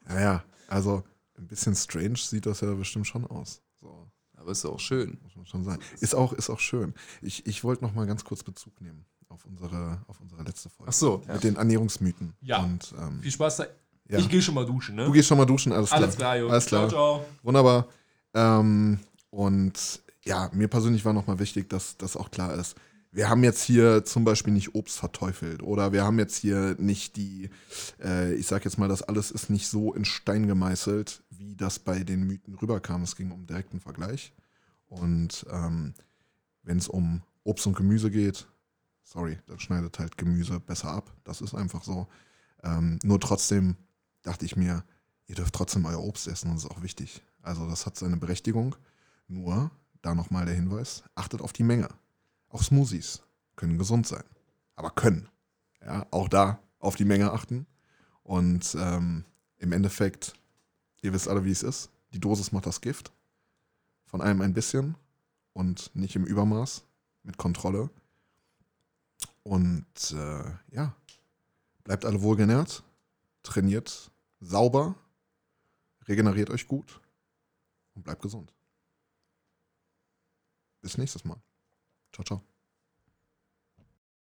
Naja, 0.07 0.43
also 0.67 1.03
ein 1.37 1.47
bisschen 1.47 1.75
strange 1.75 2.17
sieht 2.17 2.45
das 2.45 2.61
ja 2.61 2.73
bestimmt 2.73 3.07
schon 3.07 3.25
aus. 3.25 3.61
So, 3.79 4.07
Aber 4.37 4.51
ist 4.51 4.63
ja 4.63 4.69
auch 4.69 4.79
schön. 4.79 5.17
muss 5.23 5.35
man 5.35 5.45
schon 5.45 5.63
sagen. 5.63 5.81
Ist 5.99 6.13
auch, 6.15 6.33
ist 6.33 6.49
auch 6.49 6.59
schön. 6.59 6.93
Ich, 7.21 7.45
ich 7.47 7.63
wollte 7.63 7.83
noch 7.83 7.93
mal 7.93 8.05
ganz 8.05 8.23
kurz 8.23 8.43
Bezug 8.43 8.79
nehmen 8.81 9.05
auf 9.29 9.45
unsere, 9.45 10.01
auf 10.07 10.19
unsere 10.19 10.43
letzte 10.43 10.69
Folge. 10.69 10.89
Ach 10.89 10.93
so. 10.93 11.21
Mit 11.27 11.43
den 11.43 11.55
Ernährungsmythen. 11.55 12.33
Ja. 12.41 12.63
Und, 12.63 12.93
ähm, 12.99 13.21
Viel 13.21 13.31
Spaß 13.31 13.57
da. 13.57 13.65
ja. 14.09 14.19
Ich 14.19 14.29
gehe 14.29 14.41
schon 14.41 14.55
mal 14.55 14.65
duschen, 14.65 14.95
ne? 14.95 15.05
Du 15.05 15.11
gehst 15.13 15.29
schon 15.29 15.37
mal 15.37 15.45
duschen, 15.45 15.71
alles 15.71 15.89
klar. 15.89 16.01
Alles 16.01 16.15
klar, 16.17 16.37
Jungs. 16.37 16.51
Alles 16.51 16.65
klar. 16.65 16.89
Ciao, 16.89 17.19
ciao. 17.19 17.25
Wunderbar. 17.41 17.87
Ähm, 18.33 18.99
und 19.29 20.01
ja, 20.25 20.49
mir 20.53 20.67
persönlich 20.67 21.05
war 21.05 21.13
nochmal 21.13 21.39
wichtig, 21.39 21.69
dass 21.69 21.97
das 21.97 22.17
auch 22.17 22.29
klar 22.29 22.53
ist. 22.55 22.75
Wir 23.13 23.29
haben 23.29 23.43
jetzt 23.43 23.61
hier 23.63 24.05
zum 24.05 24.23
Beispiel 24.23 24.53
nicht 24.53 24.73
Obst 24.73 24.97
verteufelt 24.97 25.61
oder 25.61 25.91
wir 25.91 26.03
haben 26.03 26.17
jetzt 26.17 26.37
hier 26.37 26.75
nicht 26.79 27.17
die, 27.17 27.49
äh, 28.01 28.33
ich 28.35 28.47
sag 28.47 28.63
jetzt 28.63 28.77
mal, 28.77 28.87
das 28.87 29.01
alles 29.01 29.31
ist 29.31 29.49
nicht 29.49 29.67
so 29.67 29.93
in 29.93 30.05
Stein 30.05 30.47
gemeißelt, 30.47 31.21
wie 31.29 31.57
das 31.57 31.79
bei 31.79 32.03
den 32.03 32.23
Mythen 32.25 32.55
rüberkam. 32.55 33.03
Es 33.03 33.17
ging 33.17 33.31
um 33.31 33.45
direkten 33.45 33.81
Vergleich. 33.81 34.33
Und 34.87 35.45
ähm, 35.51 35.93
wenn 36.63 36.77
es 36.77 36.87
um 36.87 37.21
Obst 37.43 37.67
und 37.67 37.75
Gemüse 37.75 38.11
geht, 38.11 38.47
sorry, 39.03 39.37
dann 39.45 39.59
schneidet 39.59 39.99
halt 39.99 40.17
Gemüse 40.17 40.61
besser 40.61 40.91
ab. 40.91 41.13
Das 41.25 41.41
ist 41.41 41.53
einfach 41.53 41.83
so. 41.83 42.07
Ähm, 42.63 42.97
nur 43.03 43.19
trotzdem 43.19 43.75
dachte 44.21 44.45
ich 44.45 44.55
mir, 44.55 44.85
ihr 45.27 45.35
dürft 45.35 45.53
trotzdem 45.53 45.85
euer 45.85 46.01
Obst 46.01 46.27
essen 46.27 46.49
und 46.49 46.55
das 46.55 46.63
ist 46.63 46.71
auch 46.71 46.81
wichtig. 46.81 47.21
Also 47.41 47.67
das 47.67 47.85
hat 47.85 47.97
seine 47.97 48.15
Berechtigung. 48.15 48.75
Nur, 49.27 49.71
da 50.01 50.15
nochmal 50.15 50.45
der 50.45 50.55
Hinweis, 50.55 51.03
achtet 51.15 51.41
auf 51.41 51.51
die 51.51 51.63
Menge. 51.63 51.89
Auch 52.51 52.61
Smoothies 52.61 53.21
können 53.55 53.77
gesund 53.77 54.05
sein. 54.05 54.23
Aber 54.75 54.91
können. 54.91 55.29
Ja, 55.83 56.05
auch 56.11 56.27
da 56.27 56.59
auf 56.79 56.95
die 56.95 57.05
Menge 57.05 57.31
achten. 57.31 57.65
Und 58.23 58.75
ähm, 58.79 59.25
im 59.57 59.71
Endeffekt, 59.71 60.33
ihr 61.01 61.13
wisst 61.13 61.27
alle, 61.27 61.45
wie 61.45 61.51
es 61.51 61.63
ist. 61.63 61.89
Die 62.13 62.19
Dosis 62.19 62.51
macht 62.51 62.65
das 62.65 62.81
Gift. 62.81 63.11
Von 64.05 64.21
allem 64.21 64.41
ein 64.41 64.53
bisschen 64.53 64.95
und 65.53 65.95
nicht 65.95 66.15
im 66.15 66.25
Übermaß, 66.25 66.83
mit 67.23 67.37
Kontrolle. 67.37 67.89
Und 69.43 70.11
äh, 70.11 70.75
ja, 70.75 70.95
bleibt 71.83 72.05
alle 72.05 72.21
wohlgenährt, 72.21 72.83
trainiert 73.43 74.11
sauber, 74.39 74.95
regeneriert 76.07 76.49
euch 76.49 76.67
gut 76.67 76.99
und 77.95 78.03
bleibt 78.03 78.21
gesund. 78.21 78.53
Bis 80.81 80.97
nächstes 80.97 81.23
Mal. 81.23 81.41
Ciao, 82.23 82.37
ciao. 82.37 82.50